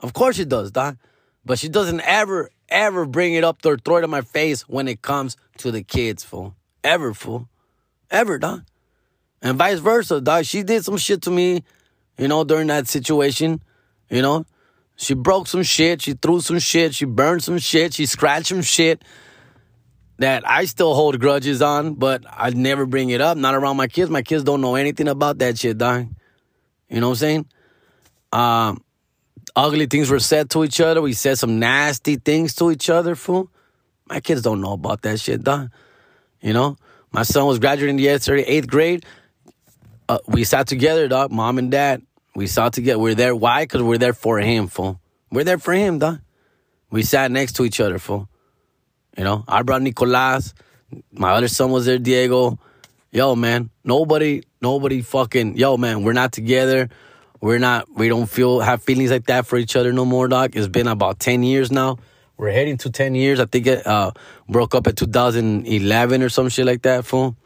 Of 0.00 0.12
course 0.12 0.36
she 0.36 0.44
does, 0.44 0.70
dog. 0.70 0.98
But 1.44 1.58
she 1.58 1.68
doesn't 1.68 2.00
ever, 2.02 2.50
ever 2.68 3.06
bring 3.06 3.34
it 3.34 3.44
up 3.44 3.64
or 3.64 3.78
throw 3.78 3.96
it 3.96 4.04
in 4.04 4.10
my 4.10 4.20
face 4.20 4.68
when 4.68 4.86
it 4.86 5.00
comes 5.00 5.36
to 5.58 5.70
the 5.70 5.82
kids, 5.82 6.22
fool. 6.22 6.54
Ever, 6.84 7.14
fool. 7.14 7.48
Ever, 8.10 8.38
dog. 8.38 8.64
And 9.40 9.56
vice 9.56 9.78
versa, 9.78 10.20
dog. 10.20 10.44
She 10.44 10.62
did 10.62 10.84
some 10.84 10.98
shit 10.98 11.22
to 11.22 11.30
me, 11.30 11.64
you 12.18 12.28
know, 12.28 12.44
during 12.44 12.66
that 12.66 12.88
situation. 12.88 13.62
You 14.10 14.22
know, 14.22 14.44
she 14.96 15.14
broke 15.14 15.46
some 15.46 15.62
shit. 15.62 16.02
She 16.02 16.12
threw 16.12 16.40
some 16.40 16.58
shit. 16.58 16.94
She 16.94 17.04
burned 17.04 17.42
some 17.42 17.58
shit. 17.58 17.94
She 17.94 18.06
scratched 18.06 18.48
some 18.48 18.62
shit 18.62 19.02
that 20.18 20.48
I 20.48 20.64
still 20.64 20.94
hold 20.94 21.20
grudges 21.20 21.62
on, 21.62 21.94
but 21.94 22.24
I 22.28 22.50
never 22.50 22.86
bring 22.86 23.10
it 23.10 23.20
up. 23.20 23.36
Not 23.36 23.54
around 23.54 23.76
my 23.76 23.86
kids. 23.86 24.10
My 24.10 24.22
kids 24.22 24.44
don't 24.44 24.60
know 24.60 24.74
anything 24.74 25.08
about 25.08 25.38
that 25.38 25.58
shit, 25.58 25.78
dog. 25.78 26.08
You 26.88 27.00
know 27.00 27.08
what 27.08 27.12
I'm 27.12 27.16
saying? 27.16 27.46
Um, 28.32 28.84
ugly 29.54 29.86
things 29.86 30.10
were 30.10 30.18
said 30.18 30.50
to 30.50 30.64
each 30.64 30.80
other. 30.80 31.00
We 31.00 31.12
said 31.12 31.38
some 31.38 31.58
nasty 31.58 32.16
things 32.16 32.54
to 32.56 32.70
each 32.70 32.90
other, 32.90 33.14
fool. 33.14 33.50
My 34.06 34.20
kids 34.20 34.42
don't 34.42 34.60
know 34.60 34.72
about 34.72 35.02
that 35.02 35.20
shit, 35.20 35.42
dog. 35.42 35.70
You 36.40 36.52
know? 36.52 36.76
My 37.12 37.22
son 37.22 37.46
was 37.46 37.58
graduating 37.58 37.98
yesterday, 37.98 38.42
eighth 38.42 38.68
grade. 38.68 39.06
Uh, 40.08 40.18
we 40.26 40.44
sat 40.44 40.66
together, 40.66 41.08
dog, 41.08 41.30
mom 41.30 41.58
and 41.58 41.70
dad. 41.70 42.02
We 42.34 42.46
sat 42.46 42.72
together. 42.72 42.98
We're 42.98 43.14
there. 43.14 43.34
Why? 43.34 43.64
Because 43.64 43.82
we're 43.82 43.98
there 43.98 44.12
for 44.12 44.38
him, 44.38 44.68
fool. 44.68 45.00
We're 45.30 45.44
there 45.44 45.58
for 45.58 45.72
him, 45.72 45.98
dog. 45.98 46.20
We 46.90 47.02
sat 47.02 47.30
next 47.30 47.52
to 47.54 47.64
each 47.64 47.80
other, 47.80 47.98
fool. 47.98 48.28
You 49.18 49.24
know, 49.24 49.44
I 49.48 49.62
brought 49.62 49.82
Nicolas. 49.82 50.54
My 51.12 51.32
other 51.32 51.48
son 51.48 51.72
was 51.72 51.86
there, 51.86 51.98
Diego. 51.98 52.58
Yo, 53.10 53.34
man, 53.34 53.68
nobody, 53.82 54.42
nobody 54.62 55.02
fucking, 55.02 55.56
yo, 55.56 55.76
man, 55.76 56.04
we're 56.04 56.12
not 56.12 56.30
together. 56.30 56.88
We're 57.40 57.58
not, 57.58 57.88
we 57.92 58.08
don't 58.08 58.26
feel, 58.26 58.60
have 58.60 58.82
feelings 58.82 59.10
like 59.10 59.26
that 59.26 59.44
for 59.44 59.56
each 59.58 59.74
other 59.74 59.92
no 59.92 60.04
more, 60.04 60.28
dog. 60.28 60.54
It's 60.54 60.68
been 60.68 60.86
about 60.86 61.18
10 61.18 61.42
years 61.42 61.72
now. 61.72 61.98
We're 62.36 62.52
heading 62.52 62.76
to 62.78 62.90
10 62.90 63.16
years. 63.16 63.40
I 63.40 63.46
think 63.46 63.66
it 63.66 63.84
uh, 63.84 64.12
broke 64.48 64.76
up 64.76 64.86
in 64.86 64.94
2011 64.94 66.22
or 66.22 66.28
some 66.28 66.48
shit 66.48 66.64
like 66.64 66.82
that, 66.82 67.04
fool. 67.04 67.36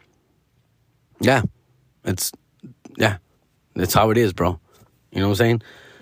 Yeah. 1.21 1.41
It's, 2.05 2.31
yeah. 2.97 3.17
That's 3.75 3.95
how 3.95 4.11
it 4.11 4.17
is, 4.17 4.31
bro. 4.31 4.59
You 5.11 5.21
know 5.21 5.29
what 5.29 5.31
I'm 5.31 5.37
saying? 5.37 5.61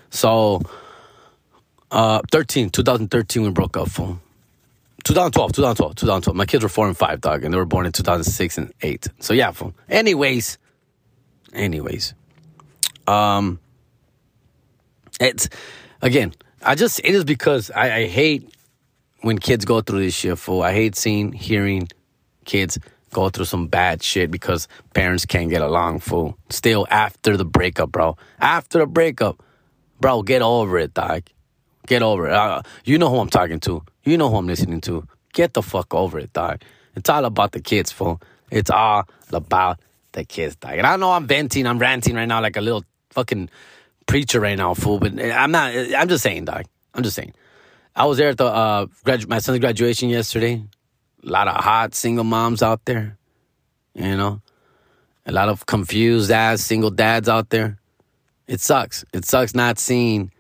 So, 0.10 0.64
uh, 1.92 2.22
13, 2.30 2.72
2013, 2.72 3.44
we 3.44 3.50
broke 3.52 3.78
up, 3.78 3.88
fool. 3.90 4.20
2012, 5.04 5.54
2012, 5.54 5.96
2012. 5.96 6.36
My 6.36 6.46
kids 6.46 6.64
were 6.64 6.70
four 6.70 6.88
and 6.88 6.98
five, 6.98 7.22
dog, 7.22 7.44
and 7.44 7.54
they 7.54 7.58
were 7.58 7.66
born 7.66 7.86
in 7.86 7.92
2006 7.92 8.58
and 8.58 8.74
eight. 8.82 9.08
So 9.20 9.34
yeah, 9.34 9.52
fool. 9.52 9.74
Anyways, 9.90 10.58
anyways, 11.54 12.14
um, 13.08 13.60
it's 15.20 15.50
again. 16.02 16.34
I 16.64 16.76
just 16.76 17.00
it 17.00 17.16
is 17.16 17.24
because 17.24 17.72
I, 17.72 17.96
I 17.96 18.06
hate 18.08 18.54
when 19.22 19.38
kids 19.40 19.66
go 19.66 19.82
through 19.82 20.02
this 20.02 20.14
shit, 20.14 20.38
fool. 20.38 20.62
I 20.62 20.74
hate 20.74 20.96
seeing, 20.96 21.32
hearing 21.32 21.88
kids 22.46 22.78
go 23.12 23.30
through 23.30 23.46
some 23.46 23.68
bad 23.68 24.02
shit 24.04 24.32
because 24.32 24.68
parents 24.94 25.26
can't 25.26 25.50
get 25.50 25.62
along, 25.62 26.00
fool. 26.00 26.38
Still 26.50 26.88
after 26.90 27.38
the 27.38 27.46
breakup, 27.46 27.92
bro. 27.92 28.18
After 28.40 28.80
the 28.80 28.88
breakup, 28.88 29.44
bro, 30.00 30.24
get 30.24 30.42
over 30.42 30.78
it, 30.78 30.94
dog. 30.94 31.24
Get 31.88 32.02
over 32.02 32.28
it. 32.28 32.34
Uh, 32.34 32.62
you 32.86 32.98
know 32.98 33.10
who 33.10 33.18
I'm 33.18 33.30
talking 33.30 33.60
to. 33.62 33.84
You 34.04 34.18
know 34.18 34.30
who 34.30 34.38
I'm 34.38 34.48
listening 34.48 34.82
to. 34.82 35.08
Get 35.34 35.54
the 35.54 35.62
fuck 35.62 35.94
over 35.94 36.20
it, 36.20 36.34
dog. 36.34 36.62
It's 36.96 37.10
all 37.10 37.26
about 37.26 37.52
the 37.52 37.62
kids, 37.62 37.92
fool. 37.92 38.22
It's 38.50 38.70
all 38.70 39.08
about 39.32 39.80
the 40.12 40.26
kids, 40.26 40.56
dog. 40.56 40.74
And 40.78 40.86
I 40.86 40.96
know 40.98 41.12
I'm 41.12 41.28
venting, 41.28 41.66
I'm 41.68 41.80
ranting 41.80 42.16
right 42.16 42.26
now 42.28 42.42
like 42.42 42.58
a 42.58 42.62
little 42.62 42.84
fucking 43.12 43.50
preacher 44.08 44.40
right 44.40 44.58
now, 44.58 44.74
fool. 44.74 45.00
But 45.00 45.20
I'm 45.20 45.52
not. 45.52 45.74
I'm 45.74 46.08
just 46.08 46.24
saying, 46.24 46.46
dog. 46.46 46.66
I'm 46.94 47.04
just 47.04 47.16
saying. 47.16 47.34
I 47.96 48.06
was 48.06 48.18
there 48.18 48.30
at 48.30 48.38
the 48.38 48.46
uh, 48.46 48.86
gradu- 49.06 49.28
my 49.28 49.40
son's 49.40 49.60
graduation 49.60 50.10
yesterday. 50.10 50.64
A 51.24 51.30
lot 51.30 51.48
of 51.48 51.56
hot 51.64 51.94
single 51.94 52.24
moms 52.24 52.64
out 52.64 52.84
there. 52.86 53.18
You 53.94 54.18
know, 54.18 54.42
a 55.26 55.32
lot 55.32 55.50
of 55.50 55.66
confused 55.66 56.32
ass 56.32 56.62
single 56.62 56.90
dads 56.90 57.30
out 57.30 57.50
there. 57.50 57.78
It 58.48 58.60
sucks. 58.60 59.06
It 59.14 59.26
sucks 59.26 59.54
not 59.54 59.78
seeing 59.80 60.32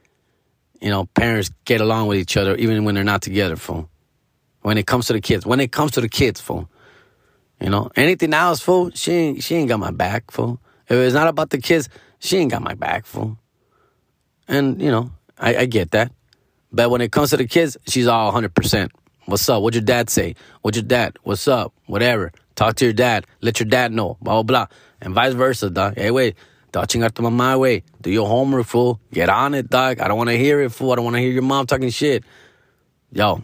you 0.82 0.89
know, 0.89 1.05
parents 1.05 1.51
get 1.65 1.79
along 1.79 2.07
with 2.07 2.17
each 2.17 2.36
other 2.36 2.55
even 2.55 2.84
when 2.84 2.95
they're 2.95 3.03
not 3.03 3.21
together, 3.21 3.55
fool. 3.55 3.89
When 4.61 4.77
it 4.77 4.88
comes 4.88 5.07
to 5.07 5.13
the 5.13 5.21
kids. 5.21 5.45
When 5.45 5.59
it 5.59 5.71
comes 5.71 5.91
to 5.91 6.01
the 6.01 6.09
kids, 6.09 6.41
fool. 6.41 6.69
You 7.59 7.69
know, 7.69 7.91
anything 7.95 8.34
else, 8.34 8.59
fool, 8.59 8.89
she 8.93 9.11
ain't, 9.11 9.43
she 9.43 9.55
ain't 9.55 9.69
got 9.69 9.79
my 9.79 9.91
back, 9.91 10.32
fool. 10.32 10.59
If 10.89 10.97
it's 10.97 11.13
not 11.13 11.27
about 11.27 11.51
the 11.51 11.59
kids, 11.59 11.89
she 12.19 12.38
ain't 12.38 12.51
got 12.51 12.63
my 12.63 12.73
back, 12.73 13.05
fool. 13.05 13.38
And, 14.47 14.82
you 14.82 14.89
know, 14.89 15.11
I, 15.38 15.55
I 15.55 15.65
get 15.65 15.91
that. 15.91 16.11
But 16.71 16.89
when 16.89 17.01
it 17.01 17.11
comes 17.11 17.29
to 17.29 17.38
the 17.38 17.47
kids, 17.47 17.77
she's 17.88 18.07
all 18.07 18.32
100%. 18.32 18.89
What's 19.25 19.47
up? 19.47 19.61
What'd 19.61 19.75
your 19.75 19.86
dad 19.86 20.09
say? 20.09 20.36
What's 20.61 20.77
your 20.77 20.84
dad? 20.84 21.17
What's 21.23 21.47
up? 21.47 21.73
Whatever. 21.86 22.32
Talk 22.55 22.75
to 22.77 22.86
your 22.86 22.93
dad. 22.93 23.25
Let 23.41 23.59
your 23.59 23.69
dad 23.69 23.91
know. 23.91 24.17
Blah, 24.21 24.41
blah, 24.41 24.43
blah. 24.43 24.67
And 24.99 25.13
vice 25.13 25.34
versa, 25.34 25.69
dog. 25.69 25.95
Hey, 25.97 26.11
wait. 26.11 26.36
Dog, 26.72 26.88
chingar 26.88 27.13
tu 27.13 27.22
mamá, 27.22 27.57
güey. 27.57 27.84
Do 28.01 28.09
your 28.09 28.28
homework, 28.28 28.65
fool. 28.65 28.99
Get 29.11 29.30
on 29.30 29.53
it, 29.53 29.69
dog. 29.69 29.99
I 29.99 30.07
don't 30.07 30.17
want 30.17 30.30
to 30.30 30.38
hear 30.38 30.61
it, 30.61 30.72
fool. 30.72 30.93
I 30.93 30.95
don't 30.95 31.05
want 31.05 31.15
to 31.15 31.22
hear 31.22 31.32
your 31.32 31.41
mom 31.41 31.65
talking 31.65 31.89
shit. 31.89 32.24
Yo, 33.11 33.43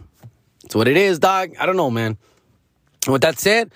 it's 0.64 0.74
what 0.74 0.88
it 0.88 0.96
is, 0.96 1.18
dog. 1.18 1.50
I 1.60 1.66
don't 1.66 1.76
know, 1.76 1.90
man. 1.90 2.16
And 3.04 3.12
with 3.12 3.22
that 3.22 3.38
said, 3.38 3.70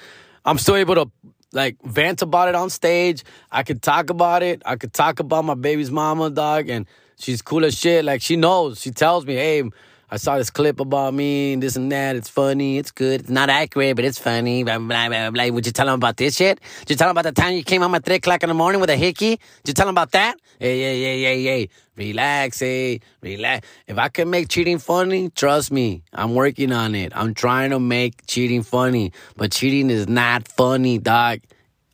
I'm 0.45 0.57
still 0.57 0.77
able 0.77 0.95
to 0.95 1.11
like 1.53 1.77
vent 1.85 2.23
about 2.23 2.49
it 2.49 2.55
on 2.55 2.71
stage. 2.71 3.25
I 3.51 3.63
could 3.63 3.83
talk 3.83 4.09
about 4.09 4.43
it. 4.43 4.63
I 4.65 4.77
could 4.77 4.95
talk 4.95 5.21
about 5.21 5.45
my 5.45 5.55
baby's 5.55 5.91
mama, 5.91 6.31
dog, 6.31 6.71
and 6.71 6.87
she's 7.19 7.43
cool 7.43 7.67
as 7.67 7.77
shit. 7.77 8.07
Like 8.07 8.23
she 8.23 8.37
knows. 8.37 8.81
She 8.81 8.91
tells 8.91 9.27
me, 9.27 9.35
hey, 9.35 9.65
I 10.13 10.17
saw 10.17 10.37
this 10.37 10.51
clip 10.51 10.79
about 10.79 11.15
me 11.15 11.55
and 11.55 11.63
this 11.63 11.75
and 11.75 11.91
that. 11.91 12.17
It's 12.17 12.29
funny. 12.29 12.77
It's 12.77 12.91
good. 12.91 13.23
It's 13.23 13.31
not 13.31 13.49
accurate, 13.49 13.97
but 13.97 14.05
it's 14.05 14.19
funny. 14.19 14.63
Blah, 14.63 14.77
blah, 14.79 15.09
blah, 15.09 15.31
blah. 15.31 15.49
Would 15.49 15.65
you 15.65 15.73
tell 15.73 15.89
him 15.89 15.95
about 15.95 16.19
this 16.19 16.37
shit? 16.37 16.61
Did 16.81 16.91
you 16.91 16.97
tell 16.97 17.09
him 17.09 17.17
about 17.17 17.25
the 17.25 17.33
time 17.33 17.55
you 17.55 17.65
came 17.65 17.81
home 17.81 17.95
at 17.95 18.05
3 18.05 18.17
o'clock 18.17 18.43
in 18.43 18.51
the 18.51 18.55
morning 18.55 18.79
with 18.79 18.91
a 18.91 18.97
hickey? 18.97 19.41
Did 19.65 19.69
you 19.69 19.73
tell 19.73 19.89
him 19.89 19.95
about 19.95 20.11
that? 20.11 20.37
Hey, 20.59 20.83
yeah, 20.83 21.15
yeah, 21.15 21.31
yeah, 21.31 21.57
yeah. 21.57 21.67
Relax, 21.97 22.61
hey. 22.61 23.01
Relax. 23.23 23.67
If 23.87 23.97
I 23.97 24.11
can 24.11 24.29
make 24.29 24.51
cheating 24.51 24.77
funny, 24.77 25.31
trust 25.31 25.73
me. 25.73 26.03
I'm 26.13 26.35
working 26.35 26.73
on 26.73 26.95
it. 26.95 27.13
I'm 27.17 27.33
trying 27.33 27.71
to 27.71 27.81
make 27.81 28.27
cheating 28.27 28.63
funny. 28.63 29.13
But 29.39 29.51
cheating 29.53 29.89
is 29.89 30.11
not 30.11 30.47
funny, 30.47 30.99
dog. 30.99 31.41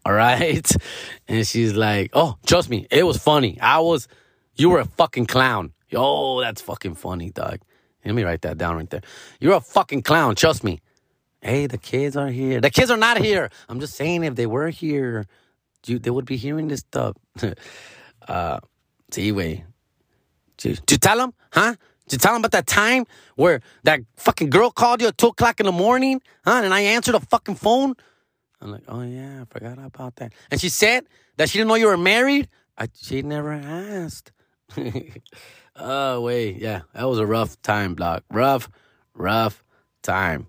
All 0.05 0.13
right? 0.13 0.69
And 1.29 1.47
she's 1.47 1.75
like, 1.75 2.11
oh, 2.15 2.37
trust 2.47 2.69
me. 2.69 2.89
It 2.91 3.05
was 3.05 3.19
funny. 3.19 3.61
I 3.61 3.79
was, 3.79 4.09
you 4.57 4.71
were 4.71 4.81
a 4.81 4.87
fucking 4.87 5.27
clown. 5.27 5.73
Yo, 5.89 6.41
that's 6.41 6.61
fucking 6.61 6.97
funny, 6.97 7.31
dog. 7.31 7.61
Let 8.09 8.15
me 8.15 8.25
write 8.25 8.41
that 8.43 8.57
down 8.57 8.77
right 8.77 8.89
there. 8.89 9.03
You're 9.39 9.57
a 9.57 9.61
fucking 9.61 10.01
clown, 10.01 10.35
trust 10.35 10.65
me. 10.65 10.81
Hey, 11.43 11.67
the 11.67 11.77
kids 11.77 12.17
are 12.17 12.29
here. 12.29 12.59
The 12.59 12.71
kids 12.71 12.91
are 12.91 12.97
not 12.97 13.19
here. 13.19 13.51
I'm 13.69 13.81
just 13.81 13.97
saying, 13.97 14.25
if 14.25 14.35
they 14.35 14.47
were 14.47 14.71
here, 14.71 15.27
you, 15.87 15.99
they 15.99 16.09
would 16.09 16.25
be 16.25 16.39
hearing 16.39 16.69
this 16.69 16.81
stuff. 16.81 17.17
uh, 18.29 18.61
see, 19.11 19.31
wait. 19.31 19.65
Did, 20.57 20.81
you 20.91 20.97
tell 20.97 21.19
them? 21.19 21.35
Huh? 21.53 21.75
Did 22.09 22.13
you 22.15 22.19
tell 22.19 22.33
them 22.33 22.41
about 22.41 22.53
that 22.53 22.67
time 22.67 23.05
where 23.37 23.61
that 23.85 24.01
fucking 24.17 24.49
girl 24.49 24.71
called 24.71 25.03
you 25.03 25.09
at 25.09 25.19
2 25.19 25.27
o'clock 25.27 25.61
in 25.61 25.67
the 25.67 25.73
morning? 25.73 26.23
Huh? 26.47 26.63
And 26.65 26.73
I 26.73 26.81
answered 26.81 27.13
the 27.13 27.21
fucking 27.21 27.57
phone? 27.57 27.95
I'm 28.63 28.73
like, 28.73 28.85
oh 28.89 29.03
yeah, 29.03 29.43
I 29.43 29.45
forgot 29.45 29.79
about 29.79 30.17
that. 30.17 30.33
And 30.51 30.59
she 30.59 30.71
said 30.71 31.05
that 31.37 31.51
she 31.51 31.59
didn't 31.59 31.69
know 31.69 31.75
you 31.75 31.89
were 31.89 31.99
married. 31.99 32.49
I, 32.79 32.89
she 32.99 33.21
never 33.21 33.53
asked. 33.53 34.33
oh 35.79 36.21
wait, 36.21 36.57
yeah, 36.57 36.83
that 36.95 37.09
was 37.09 37.19
a 37.19 37.27
rough 37.27 37.61
time, 37.63 37.95
block. 37.95 38.25
Rough, 38.31 38.69
rough 39.15 39.63
time. 40.03 40.49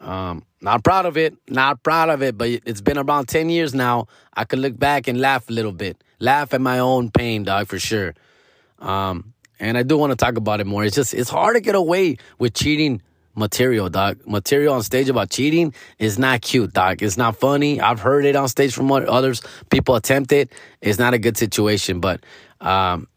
Um, 0.00 0.44
not 0.60 0.84
proud 0.84 1.06
of 1.06 1.16
it, 1.16 1.36
not 1.48 1.82
proud 1.82 2.10
of 2.10 2.22
it, 2.22 2.36
but 2.36 2.48
it's 2.48 2.80
been 2.80 2.98
around 2.98 3.26
10 3.26 3.48
years 3.48 3.74
now. 3.74 4.06
I 4.34 4.44
could 4.44 4.58
look 4.58 4.78
back 4.78 5.08
and 5.08 5.20
laugh 5.20 5.48
a 5.48 5.52
little 5.52 5.72
bit. 5.72 6.02
Laugh 6.20 6.52
at 6.54 6.60
my 6.60 6.78
own 6.78 7.10
pain, 7.10 7.44
dog, 7.44 7.68
for 7.68 7.78
sure. 7.78 8.14
Um, 8.78 9.34
and 9.60 9.78
I 9.78 9.82
do 9.82 9.96
want 9.96 10.10
to 10.10 10.16
talk 10.16 10.36
about 10.36 10.60
it 10.60 10.66
more. 10.66 10.84
It's 10.84 10.94
just, 10.94 11.14
it's 11.14 11.30
hard 11.30 11.56
to 11.56 11.60
get 11.60 11.74
away 11.74 12.16
with 12.38 12.54
cheating 12.54 13.02
material, 13.34 13.88
dog. 13.88 14.18
Material 14.26 14.74
on 14.74 14.82
stage 14.82 15.08
about 15.08 15.30
cheating 15.30 15.74
is 15.98 16.18
not 16.18 16.42
cute, 16.42 16.72
dog. 16.72 17.02
It's 17.02 17.16
not 17.16 17.36
funny. 17.36 17.80
I've 17.80 18.00
heard 18.00 18.24
it 18.24 18.36
on 18.36 18.48
stage 18.48 18.74
from 18.74 18.90
others. 18.90 19.42
People 19.70 19.94
attempt 19.96 20.32
it. 20.32 20.52
It's 20.80 20.98
not 20.98 21.14
a 21.14 21.18
good 21.18 21.36
situation, 21.36 22.00
but, 22.00 22.24
um, 22.60 23.08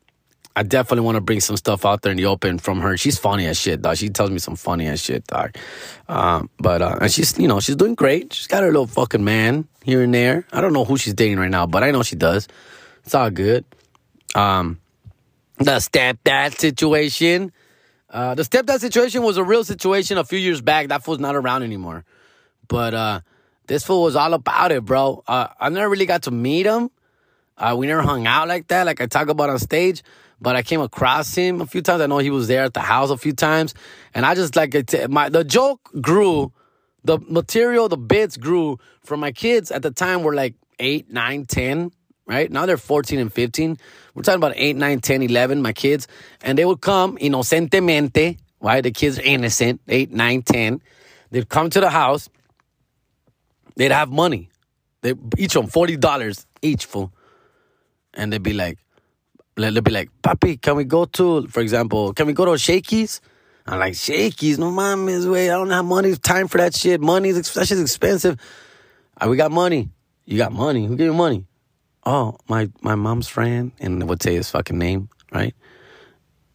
I 0.57 0.63
definitely 0.63 1.05
want 1.05 1.17
to 1.17 1.21
bring 1.21 1.39
some 1.39 1.55
stuff 1.55 1.85
out 1.85 2.01
there 2.01 2.11
in 2.11 2.17
the 2.17 2.25
open 2.25 2.57
from 2.57 2.79
her. 2.79 2.97
She's 2.97 3.19
funny 3.19 3.45
as 3.45 3.59
shit, 3.59 3.83
dog. 3.83 3.97
She 3.97 4.09
tells 4.09 4.31
me 4.31 4.39
some 4.39 4.55
funny 4.55 4.87
as 4.87 4.99
shit, 4.99 5.27
dog. 5.27 5.55
Um, 6.09 6.49
but 6.57 6.81
uh, 6.81 6.97
and 6.99 7.11
she's 7.11 7.37
you 7.37 7.47
know 7.47 7.59
she's 7.59 7.75
doing 7.75 7.93
great. 7.93 8.33
She's 8.33 8.47
got 8.47 8.63
her 8.63 8.71
little 8.71 8.87
fucking 8.87 9.23
man 9.23 9.67
here 9.83 10.01
and 10.01 10.11
there. 10.11 10.47
I 10.51 10.61
don't 10.61 10.73
know 10.73 10.83
who 10.83 10.97
she's 10.97 11.13
dating 11.13 11.37
right 11.37 11.51
now, 11.51 11.67
but 11.67 11.83
I 11.83 11.91
know 11.91 12.01
she 12.01 12.15
does. 12.15 12.47
It's 13.05 13.13
all 13.13 13.29
good. 13.29 13.65
Um, 14.33 14.79
the 15.59 15.77
stepdad 15.77 16.57
situation. 16.57 17.51
Uh, 18.09 18.33
the 18.33 18.41
stepdad 18.41 18.79
situation 18.79 19.21
was 19.21 19.37
a 19.37 19.43
real 19.43 19.63
situation 19.63 20.17
a 20.17 20.23
few 20.23 20.39
years 20.39 20.61
back. 20.61 20.87
That 20.87 21.03
fool's 21.03 21.19
not 21.19 21.35
around 21.35 21.61
anymore. 21.61 22.03
But 22.67 22.95
uh, 22.95 23.19
this 23.67 23.83
fool 23.83 24.01
was 24.01 24.15
all 24.15 24.33
about 24.33 24.71
it, 24.71 24.83
bro. 24.83 25.23
Uh, 25.27 25.49
I 25.59 25.69
never 25.69 25.87
really 25.87 26.07
got 26.07 26.23
to 26.23 26.31
meet 26.31 26.65
him. 26.65 26.89
Uh, 27.59 27.75
we 27.77 27.85
never 27.85 28.01
hung 28.01 28.25
out 28.25 28.47
like 28.47 28.67
that, 28.69 28.87
like 28.87 29.01
I 29.01 29.05
talk 29.05 29.27
about 29.27 29.51
on 29.51 29.59
stage 29.59 30.01
but 30.39 30.55
I 30.55 30.63
came 30.63 30.81
across 30.81 31.33
him 31.33 31.61
a 31.61 31.65
few 31.65 31.81
times. 31.81 32.01
I 32.01 32.07
know 32.07 32.19
he 32.19 32.29
was 32.29 32.47
there 32.47 32.63
at 32.63 32.73
the 32.73 32.81
house 32.81 33.09
a 33.09 33.17
few 33.17 33.33
times, 33.33 33.73
and 34.13 34.25
I 34.25 34.35
just 34.35 34.55
like 34.55 34.75
it. 34.75 35.09
My 35.09 35.29
the 35.29 35.43
joke 35.43 35.89
grew, 36.01 36.51
the 37.03 37.19
material, 37.19 37.89
the 37.89 37.97
bits 37.97 38.37
grew 38.37 38.77
from 39.03 39.19
my 39.19 39.31
kids 39.31 39.71
at 39.71 39.81
the 39.81 39.91
time 39.91 40.23
were 40.23 40.35
like 40.35 40.55
eight, 40.79 41.09
nine, 41.11 41.45
ten. 41.45 41.91
Right 42.25 42.51
now 42.51 42.65
they're 42.65 42.75
14 42.75 43.19
and 43.19 43.31
15. 43.31 43.77
We're 44.13 44.21
talking 44.21 44.39
about 44.39 44.51
8, 44.57 44.75
9, 44.75 44.99
10, 44.99 45.21
11, 45.21 45.61
my 45.61 45.71
kids. 45.71 46.09
And 46.41 46.57
they 46.57 46.65
would 46.65 46.81
come 46.81 47.17
inocentemente, 47.19 48.37
right? 48.59 48.81
The 48.81 48.91
kids 48.91 49.17
are 49.17 49.21
innocent, 49.21 49.79
8, 49.87 50.11
9, 50.11 50.41
10. 50.41 50.81
They'd 51.31 51.47
come 51.47 51.69
to 51.69 51.79
the 51.79 51.89
house. 51.89 52.27
They'd 53.77 53.93
have 53.93 54.11
money. 54.11 54.49
They 55.03 55.13
each 55.37 55.55
of 55.55 55.71
them 55.71 55.87
$40 55.87 56.45
each 56.61 56.85
for. 56.85 57.11
And 58.13 58.33
they'd 58.33 58.43
be 58.43 58.53
like, 58.53 58.79
they'll 59.57 59.81
be 59.81 59.91
like, 59.91 60.09
Papi, 60.21 60.61
can 60.61 60.75
we 60.75 60.83
go 60.83 61.05
to, 61.05 61.47
for 61.47 61.61
example, 61.61 62.13
can 62.13 62.27
we 62.27 62.33
go 62.33 62.45
to 62.45 62.57
Shakey's? 62.57 63.21
I'm 63.65 63.79
like, 63.79 63.95
Shakey's? 63.95 64.57
No 64.59 64.71
mames, 64.71 65.29
wait, 65.29 65.49
I 65.49 65.53
don't 65.53 65.69
have 65.71 65.85
money, 65.85 66.15
time 66.15 66.47
for 66.47 66.57
that 66.59 66.75
shit. 66.75 67.01
Money, 67.01 67.31
that 67.31 67.45
shit's 67.45 67.81
expensive. 67.81 68.37
Uh, 69.19 69.27
we 69.29 69.35
got 69.35 69.51
money. 69.51 69.89
You 70.25 70.37
got 70.37 70.51
money. 70.51 70.85
Who 70.85 70.95
gave 70.95 71.07
you 71.07 71.13
money? 71.13 71.45
Oh, 72.05 72.37
my, 72.47 72.69
my 72.81 72.95
mom's 72.95 73.27
friend. 73.27 73.71
And 73.79 74.01
I 74.03 74.05
would 74.05 74.21
say 74.21 74.35
his 74.35 74.49
fucking 74.51 74.77
name, 74.77 75.09
right? 75.33 75.55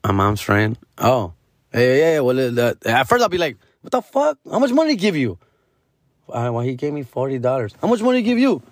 My 0.04 0.12
mom's 0.12 0.40
friend. 0.40 0.78
Oh, 0.98 1.34
yeah, 1.74 1.80
yeah, 1.80 2.12
yeah. 2.14 2.20
Well, 2.20 2.58
uh, 2.58 2.74
at 2.86 3.04
first 3.08 3.22
I'll 3.22 3.28
be 3.28 3.38
like, 3.38 3.56
what 3.80 3.90
the 3.90 4.00
fuck? 4.02 4.38
How 4.50 4.58
much 4.58 4.70
money 4.72 4.94
give 4.96 5.16
you? 5.16 5.38
Uh, 6.28 6.50
well, 6.52 6.60
he 6.60 6.74
gave 6.76 6.92
me 6.92 7.02
$40. 7.04 7.74
How 7.80 7.88
much 7.88 8.00
money 8.00 8.18
he 8.18 8.22
give 8.22 8.38
you? 8.38 8.62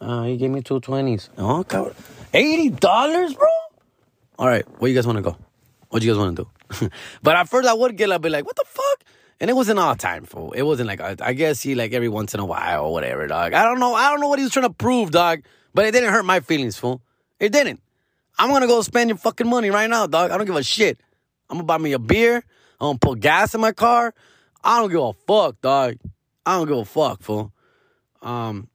Uh, 0.00 0.24
he 0.24 0.36
gave 0.36 0.50
me 0.50 0.62
two 0.62 0.80
twenties. 0.80 1.30
Oh, 1.38 1.62
God. 1.62 1.94
$80, 2.32 2.80
bro? 3.36 3.48
All 4.38 4.46
right, 4.46 4.64
where 4.80 4.88
you 4.88 4.94
guys 4.94 5.06
want 5.06 5.16
to 5.16 5.22
go? 5.22 5.36
What 5.90 6.02
you 6.02 6.10
guys 6.10 6.18
want 6.18 6.36
to 6.36 6.44
do? 6.44 6.90
but 7.22 7.36
at 7.36 7.48
first 7.48 7.68
I 7.68 7.74
would 7.74 7.96
get 7.96 8.10
up, 8.10 8.16
and 8.16 8.22
be 8.24 8.30
like, 8.30 8.44
what 8.44 8.56
the 8.56 8.64
fuck? 8.66 9.04
And 9.40 9.50
it 9.50 9.54
wasn't 9.54 9.78
all 9.78 9.94
time, 9.94 10.24
fool. 10.24 10.52
It 10.52 10.62
wasn't 10.62 10.88
like 10.88 11.00
I, 11.00 11.16
I 11.20 11.32
guess 11.32 11.60
he 11.60 11.74
like 11.74 11.92
every 11.92 12.08
once 12.08 12.34
in 12.34 12.40
a 12.40 12.44
while 12.44 12.86
or 12.86 12.92
whatever, 12.92 13.26
dog. 13.26 13.52
I 13.52 13.64
don't 13.64 13.80
know. 13.80 13.94
I 13.94 14.10
don't 14.10 14.20
know 14.20 14.28
what 14.28 14.38
he 14.38 14.44
was 14.44 14.52
trying 14.52 14.66
to 14.66 14.72
prove, 14.72 15.10
dog. 15.10 15.42
But 15.74 15.86
it 15.86 15.90
didn't 15.90 16.12
hurt 16.12 16.24
my 16.24 16.40
feelings, 16.40 16.76
fool. 16.76 17.02
It 17.40 17.52
didn't. 17.52 17.80
I'm 18.38 18.50
gonna 18.50 18.66
go 18.66 18.80
spend 18.82 19.10
your 19.10 19.16
fucking 19.18 19.48
money 19.48 19.70
right 19.70 19.90
now, 19.90 20.06
dog. 20.06 20.30
I 20.30 20.36
don't 20.36 20.46
give 20.46 20.56
a 20.56 20.62
shit. 20.62 20.98
I'm 21.50 21.56
gonna 21.56 21.64
buy 21.64 21.78
me 21.78 21.92
a 21.92 21.98
beer. 21.98 22.36
I'm 22.80 22.86
gonna 22.86 22.98
put 22.98 23.20
gas 23.20 23.54
in 23.54 23.60
my 23.60 23.72
car. 23.72 24.14
I 24.62 24.80
don't 24.80 24.90
give 24.90 25.02
a 25.02 25.12
fuck, 25.12 25.60
dog. 25.60 25.96
I 26.46 26.56
don't 26.56 26.68
give 26.68 26.78
a 26.78 26.84
fuck, 26.84 27.22
fool. 27.22 27.52
Um, 28.22 28.68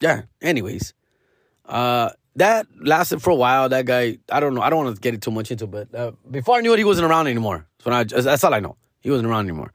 yeah. 0.00 0.22
Anyways, 0.42 0.94
uh, 1.64 2.10
that 2.36 2.66
lasted 2.80 3.22
for 3.22 3.30
a 3.30 3.34
while. 3.34 3.68
That 3.68 3.86
guy, 3.86 4.18
I 4.30 4.40
don't 4.40 4.54
know. 4.54 4.62
I 4.62 4.70
don't 4.70 4.84
want 4.84 4.96
to 4.96 5.00
get 5.00 5.14
it 5.14 5.22
too 5.22 5.30
much 5.30 5.50
into, 5.50 5.66
but 5.66 5.94
uh, 5.94 6.12
before 6.30 6.56
I 6.56 6.60
knew 6.60 6.72
it, 6.74 6.78
he 6.78 6.84
wasn't 6.84 7.08
around 7.08 7.26
anymore. 7.26 7.66
So 7.80 7.90
I, 7.90 8.04
that's 8.04 8.44
all 8.44 8.54
I 8.54 8.60
know. 8.60 8.76
He 9.00 9.10
wasn't 9.10 9.28
around 9.28 9.46
anymore 9.46 9.72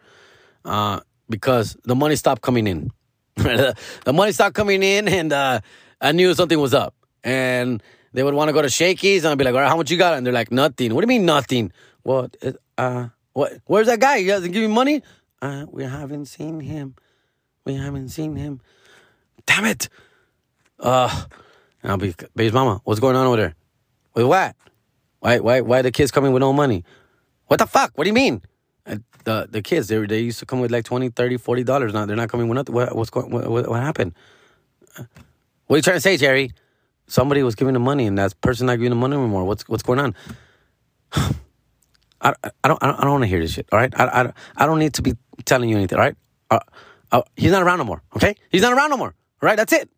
uh, 0.65 0.99
because 1.29 1.77
the 1.83 1.95
money 1.95 2.15
stopped 2.15 2.41
coming 2.41 2.67
in. 2.67 2.91
the 3.35 3.75
money 4.13 4.31
stopped 4.31 4.55
coming 4.55 4.83
in, 4.83 5.07
and 5.07 5.33
uh, 5.33 5.61
I 5.99 6.11
knew 6.11 6.33
something 6.33 6.59
was 6.59 6.73
up. 6.73 6.93
And 7.23 7.81
they 8.13 8.23
would 8.23 8.33
want 8.33 8.49
to 8.49 8.53
go 8.53 8.61
to 8.61 8.69
Shakey's, 8.69 9.23
and 9.23 9.31
I'd 9.31 9.37
be 9.37 9.43
like, 9.43 9.53
"All 9.53 9.61
right, 9.61 9.69
how 9.69 9.77
much 9.77 9.91
you 9.91 9.97
got?" 9.97 10.15
And 10.15 10.25
they're 10.25 10.33
like, 10.33 10.51
"Nothing." 10.51 10.93
What 10.93 11.01
do 11.01 11.05
you 11.05 11.19
mean 11.19 11.25
nothing? 11.25 11.71
What? 12.03 12.35
Uh, 12.77 13.09
what? 13.33 13.53
Where's 13.65 13.87
that 13.87 13.99
guy? 13.99 14.19
He 14.19 14.27
doesn't 14.27 14.51
give 14.51 14.61
me 14.61 14.67
money. 14.67 15.03
Uh, 15.41 15.65
we 15.69 15.83
haven't 15.83 16.25
seen 16.25 16.59
him. 16.59 16.95
We 17.65 17.75
haven't 17.75 18.09
seen 18.09 18.35
him. 18.35 18.61
Damn 19.45 19.65
it. 19.65 19.89
Uh, 20.79 21.25
and 21.83 21.91
I'll 21.91 21.97
be, 21.97 22.13
baby's 22.35 22.53
mama, 22.53 22.81
what's 22.83 22.99
going 22.99 23.15
on 23.15 23.27
over 23.27 23.37
there? 23.37 23.55
With 24.13 24.25
what? 24.25 24.55
Why, 25.19 25.39
why, 25.39 25.61
why 25.61 25.81
the 25.81 25.91
kids 25.91 26.11
coming 26.11 26.31
with 26.31 26.41
no 26.41 26.53
money? 26.53 26.83
What 27.47 27.59
the 27.59 27.67
fuck? 27.67 27.91
What 27.95 28.05
do 28.05 28.09
you 28.09 28.13
mean? 28.13 28.41
And 28.85 29.03
the 29.23 29.47
the 29.49 29.61
kids, 29.61 29.87
they, 29.87 30.03
they 30.05 30.21
used 30.21 30.39
to 30.39 30.45
come 30.45 30.59
with 30.59 30.71
like 30.71 30.85
20 30.85 31.09
30 31.09 31.37
40 31.37 31.63
dollars. 31.63 31.93
Now 31.93 32.05
they're 32.05 32.15
not 32.15 32.29
coming 32.29 32.47
with 32.47 32.55
nothing. 32.55 32.73
What, 32.73 32.95
what's 32.95 33.09
going? 33.09 33.29
What, 33.29 33.49
what, 33.49 33.69
what 33.69 33.81
happened? 33.81 34.13
What 35.67 35.75
are 35.75 35.77
you 35.77 35.81
trying 35.83 35.97
to 35.97 36.01
say, 36.01 36.17
Jerry? 36.17 36.51
Somebody 37.07 37.43
was 37.43 37.55
giving 37.55 37.73
the 37.73 37.79
money, 37.79 38.07
and 38.07 38.17
that 38.17 38.39
person 38.41 38.67
not 38.67 38.77
giving 38.77 38.89
the 38.89 38.95
money 38.95 39.15
anymore. 39.15 39.43
What's 39.43 39.67
what's 39.67 39.83
going 39.83 39.99
on? 39.99 40.15
I, 42.23 42.33
I 42.63 42.67
don't 42.67 42.81
I 42.83 42.87
don't, 42.87 43.11
want 43.11 43.23
to 43.23 43.27
hear 43.27 43.39
this 43.41 43.53
shit. 43.53 43.67
All 43.71 43.79
right, 43.79 43.93
I, 43.99 44.05
I, 44.05 44.33
I 44.55 44.65
don't 44.65 44.79
need 44.79 44.93
to 44.95 45.01
be 45.01 45.15
telling 45.43 45.69
you 45.69 45.75
anything. 45.75 45.97
All 45.97 46.03
right, 46.05 46.15
uh, 46.49 46.59
uh, 47.11 47.21
he's 47.35 47.51
not 47.51 47.63
around 47.63 47.79
no 47.79 47.83
more. 47.83 48.01
Okay, 48.15 48.35
he's 48.49 48.61
not 48.61 48.73
around 48.73 48.91
no 48.91 48.97
more. 48.97 49.15
All 49.41 49.47
right, 49.47 49.57
that's 49.57 49.73
it. 49.73 49.89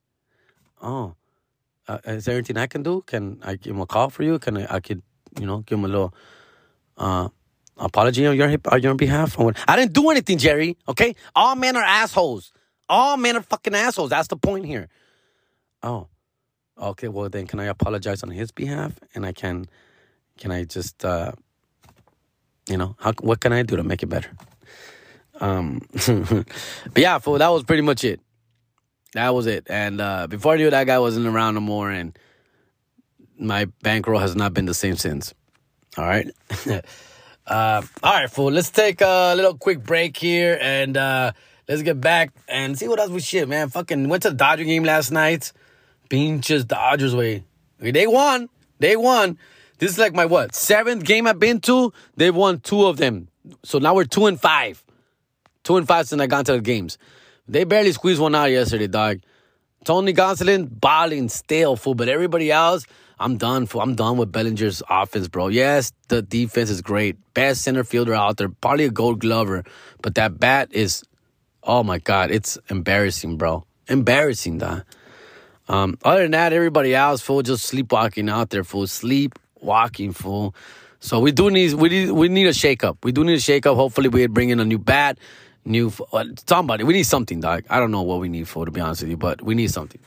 Oh, 0.82 1.16
uh, 1.88 2.00
is 2.06 2.26
there 2.26 2.36
anything 2.36 2.58
I 2.58 2.68
can 2.68 2.84
do? 2.84 3.04
Can 3.06 3.40
I 3.44 3.56
give 3.56 3.76
him 3.76 3.82
a 3.82 3.86
call 3.86 4.10
for 4.10 4.24
you? 4.24 4.40
Can 4.40 4.58
I, 4.58 4.76
I 4.76 4.80
could, 4.80 5.02
you 5.40 5.46
know, 5.46 5.60
give 5.60 5.80
him 5.80 5.86
a 5.86 5.88
little 5.88 6.14
uh, 6.98 7.30
apology 7.78 8.26
on 8.26 8.36
your 8.36 8.56
on 8.72 8.82
your 8.82 8.96
behalf? 8.96 9.40
I 9.68 9.76
didn't 9.76 9.94
do 9.94 10.10
anything, 10.10 10.38
Jerry. 10.38 10.78
Okay, 10.88 11.16
all 11.36 11.56
men 11.56 11.76
are 11.76 11.84
assholes. 11.84 12.52
All 12.90 13.18
men 13.18 13.38
are 13.38 13.42
fucking 13.42 13.76
assholes. 13.76 14.10
That's 14.12 14.28
the 14.28 14.38
point 14.38 14.66
here. 14.66 14.88
Oh, 15.82 16.08
okay. 16.80 17.08
Well, 17.08 17.30
then, 17.30 17.48
can 17.48 17.60
I 17.60 17.66
apologize 17.66 18.24
on 18.24 18.32
his 18.32 18.52
behalf? 18.52 19.00
And 19.16 19.26
I 19.26 19.34
can, 19.34 19.66
can 20.38 20.52
I 20.52 20.64
just, 20.64 21.04
uh, 21.04 21.34
you 22.70 22.78
know, 22.78 22.96
how 23.00 23.14
what 23.22 23.40
can 23.40 23.54
I 23.54 23.64
do 23.64 23.76
to 23.76 23.84
make 23.84 24.04
it 24.04 24.08
better? 24.08 24.32
Um, 25.42 25.82
but 25.96 26.98
yeah, 26.98 27.18
fool, 27.20 27.40
that 27.40 27.50
was 27.50 27.64
pretty 27.64 27.82
much 27.82 28.04
it. 28.04 28.22
That 29.14 29.34
was 29.34 29.48
it. 29.48 29.68
And 29.70 30.02
uh, 30.02 30.28
before 30.28 30.54
I 30.54 30.58
knew 30.58 30.68
it, 30.68 30.72
that 30.72 30.88
guy 30.88 31.00
wasn't 31.00 31.28
around 31.28 31.56
no 31.56 31.62
more, 31.62 31.90
and 31.90 32.18
my 33.38 33.66
bankroll 33.82 34.20
has 34.20 34.36
not 34.36 34.54
been 34.54 34.66
the 34.66 34.74
same 34.74 34.96
since. 34.96 35.34
All 35.98 36.06
right. 36.06 36.28
uh, 37.48 37.82
all 38.02 38.14
right, 38.14 38.30
fool. 38.30 38.52
Let's 38.52 38.72
take 38.72 39.02
a 39.02 39.34
little 39.36 39.58
quick 39.58 39.84
break 39.84 40.18
here 40.18 40.58
and 40.60 40.98
uh, 40.98 41.34
let's 41.68 41.84
get 41.84 42.02
back 42.02 42.32
and 42.48 42.78
see 42.78 42.88
what 42.88 43.00
else 43.00 43.10
we 43.10 43.20
shit, 43.20 43.48
man. 43.48 43.70
Fucking 43.70 44.10
went 44.10 44.24
to 44.24 44.30
the 44.30 44.36
Dodger 44.36 44.64
game 44.64 44.84
last 44.84 45.12
night. 45.12 45.52
Pinches 46.10 46.66
Dodgers 46.66 47.14
güey. 47.14 47.44
They 47.80 48.08
won. 48.08 48.50
They 48.80 48.96
won. 48.96 49.38
This 49.78 49.92
is 49.92 50.00
like 50.00 50.14
my 50.14 50.26
what 50.26 50.56
seventh 50.56 51.04
game 51.04 51.28
I've 51.28 51.40
been 51.40 51.60
to. 51.62 51.94
They've 52.16 52.36
won 52.36 52.60
two 52.60 52.86
of 52.86 52.98
them. 52.98 53.28
So 53.64 53.78
now 53.80 53.94
we're 53.94 54.06
two 54.06 54.26
and 54.26 54.40
five. 54.40 54.84
Two 55.64 55.78
and 55.78 55.88
five 55.88 56.08
since 56.08 56.22
I 56.22 56.28
got 56.28 56.46
to 56.48 56.54
the 56.54 56.62
games. 56.62 56.98
They 57.48 57.64
barely 57.66 57.92
squeezed 57.92 58.22
one 58.22 58.36
out 58.36 58.52
yesterday, 58.52 58.88
dog. 58.88 59.20
Tony 59.84 60.14
Gonsolin, 60.14 60.70
balling, 60.80 61.28
stale, 61.28 61.76
fool. 61.76 61.94
But 61.94 62.08
everybody 62.08 62.52
else, 62.52 62.86
I'm 63.20 63.38
done. 63.38 63.68
I'm 63.80 63.96
done 63.96 64.18
with 64.18 64.32
Bellinger's 64.32 64.82
offense, 64.90 65.28
bro. 65.28 65.50
Yes, 65.50 65.92
the 66.08 66.22
defense 66.22 66.70
is 66.70 66.82
great. 66.82 67.18
Best 67.34 67.64
center 67.64 67.84
fielder 67.84 68.14
out 68.14 68.38
there. 68.38 68.50
Probably 68.50 68.86
a 68.86 68.90
gold 68.90 69.20
glover. 69.20 69.64
But 70.02 70.16
that 70.16 70.40
bat 70.40 70.70
is, 70.72 71.04
oh 71.64 71.84
my 71.84 72.00
God, 72.00 72.32
it's 72.32 72.58
embarrassing, 72.70 73.38
bro. 73.38 73.66
Embarrassing, 73.88 74.60
dog. 74.60 74.84
Um, 75.68 75.98
other 76.04 76.24
than 76.24 76.32
that, 76.32 76.54
everybody 76.54 76.96
else, 76.96 77.22
fool, 77.22 77.42
just 77.42 77.66
sleepwalking 77.66 78.30
out 78.30 78.50
there, 78.52 78.64
fool. 78.64 78.88
Sleepwalking, 78.88 80.14
fool. 80.14 80.56
So 81.00 81.20
we 81.20 81.34
do 81.34 81.52
need 81.52 81.74
we 81.74 81.90
need 81.90 82.12
we 82.12 82.30
need 82.30 82.48
a 82.48 82.52
shakeup. 82.52 82.98
We 83.04 83.12
do 83.12 83.26
need 83.26 83.34
a 83.34 83.38
shakeup. 83.38 83.76
Hopefully, 83.76 84.08
we 84.08 84.26
bring 84.28 84.52
in 84.52 84.62
a 84.62 84.66
new 84.66 84.80
bat 84.80 85.18
new 85.66 85.92
uh, 86.12 86.26
somebody. 86.48 86.84
We 86.84 86.94
need 86.94 87.04
something, 87.04 87.40
dog. 87.40 87.64
I 87.70 87.80
don't 87.80 87.92
know 87.92 88.02
what 88.02 88.20
we 88.20 88.30
need 88.30 88.48
for 88.48 88.66
to 88.66 88.72
be 88.72 88.82
honest 88.82 89.02
with 89.02 89.12
you, 89.12 89.18
but 89.18 89.42
we 89.42 89.56
need 89.56 89.72
something. 89.72 90.02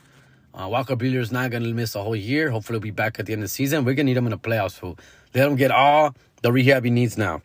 Uh, 0.53 0.67
Walker 0.67 0.97
is 0.99 1.31
not 1.31 1.51
gonna 1.51 1.73
miss 1.73 1.95
a 1.95 2.03
whole 2.03 2.15
year. 2.15 2.49
Hopefully, 2.49 2.77
he'll 2.77 2.81
be 2.81 2.91
back 2.91 3.19
at 3.19 3.27
the 3.27 3.33
end 3.33 3.41
of 3.41 3.45
the 3.45 3.49
season. 3.49 3.85
We're 3.85 3.93
gonna 3.93 4.05
need 4.05 4.17
him 4.17 4.25
in 4.25 4.31
the 4.31 4.37
playoffs. 4.37 4.73
Fool. 4.73 4.97
Let 5.35 5.47
him 5.47 5.55
get 5.55 5.71
all 5.71 6.15
the 6.41 6.51
rehab 6.51 6.83
he 6.83 6.89
needs 6.89 7.17
now, 7.17 7.41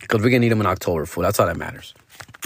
because 0.00 0.20
we're 0.22 0.30
gonna 0.30 0.40
need 0.40 0.52
him 0.52 0.60
in 0.60 0.66
October. 0.66 1.06
Fool. 1.06 1.22
That's 1.22 1.40
all 1.40 1.46
that 1.46 1.56
matters. 1.56 1.94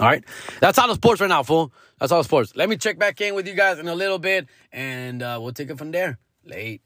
All 0.00 0.06
right, 0.06 0.24
that's 0.60 0.78
all 0.78 0.88
the 0.88 0.94
sports 0.94 1.20
right 1.20 1.28
now, 1.28 1.42
fool. 1.42 1.72
That's 1.98 2.12
all 2.12 2.18
the 2.18 2.24
sports. 2.24 2.54
Let 2.54 2.68
me 2.68 2.76
check 2.76 2.98
back 2.98 3.20
in 3.20 3.34
with 3.34 3.46
you 3.46 3.54
guys 3.54 3.78
in 3.78 3.88
a 3.88 3.94
little 3.94 4.18
bit, 4.18 4.48
and 4.72 5.22
uh, 5.22 5.38
we'll 5.42 5.52
take 5.52 5.68
it 5.68 5.78
from 5.78 5.90
there. 5.90 6.18
Late. 6.44 6.80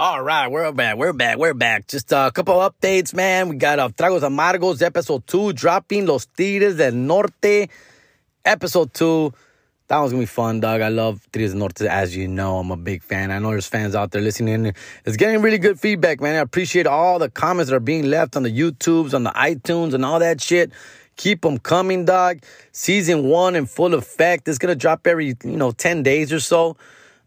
All 0.00 0.22
right, 0.22 0.50
we're 0.50 0.72
back. 0.72 0.96
We're 0.96 1.12
back. 1.12 1.36
We're 1.36 1.52
back. 1.52 1.86
Just 1.86 2.10
a 2.10 2.32
couple 2.34 2.54
updates, 2.54 3.12
man. 3.12 3.50
We 3.50 3.56
got 3.56 3.78
uh, 3.78 3.90
Tragos 3.90 4.22
Amargos, 4.22 4.80
episode 4.80 5.26
two, 5.26 5.52
dropping 5.52 6.06
Los 6.06 6.24
Tigres 6.24 6.78
del 6.78 6.92
Norte, 6.94 7.68
episode 8.42 8.94
two. 8.94 9.34
That 9.88 9.98
one's 9.98 10.12
gonna 10.12 10.22
be 10.22 10.26
fun, 10.26 10.60
dog. 10.60 10.80
I 10.80 10.88
love 10.88 11.28
Tigres 11.30 11.50
del 11.50 11.58
Norte, 11.58 11.82
as 11.82 12.16
you 12.16 12.28
know. 12.28 12.56
I'm 12.60 12.70
a 12.70 12.78
big 12.78 13.02
fan. 13.02 13.30
I 13.30 13.40
know 13.40 13.50
there's 13.50 13.66
fans 13.66 13.94
out 13.94 14.10
there 14.10 14.22
listening. 14.22 14.72
It's 15.04 15.18
getting 15.18 15.42
really 15.42 15.58
good 15.58 15.78
feedback, 15.78 16.22
man. 16.22 16.34
I 16.36 16.38
appreciate 16.38 16.86
all 16.86 17.18
the 17.18 17.28
comments 17.28 17.68
that 17.68 17.76
are 17.76 17.78
being 17.78 18.08
left 18.08 18.38
on 18.38 18.42
the 18.42 18.58
YouTubes, 18.58 19.12
on 19.12 19.24
the 19.24 19.32
iTunes, 19.32 19.92
and 19.92 20.02
all 20.02 20.18
that 20.20 20.40
shit. 20.40 20.72
Keep 21.16 21.42
them 21.42 21.58
coming, 21.58 22.06
dog. 22.06 22.38
Season 22.72 23.24
one 23.24 23.54
in 23.54 23.66
full 23.66 23.92
effect. 23.92 24.48
It's 24.48 24.56
gonna 24.56 24.74
drop 24.74 25.06
every, 25.06 25.36
you 25.44 25.58
know, 25.58 25.72
10 25.72 26.02
days 26.02 26.32
or 26.32 26.40
so. 26.40 26.78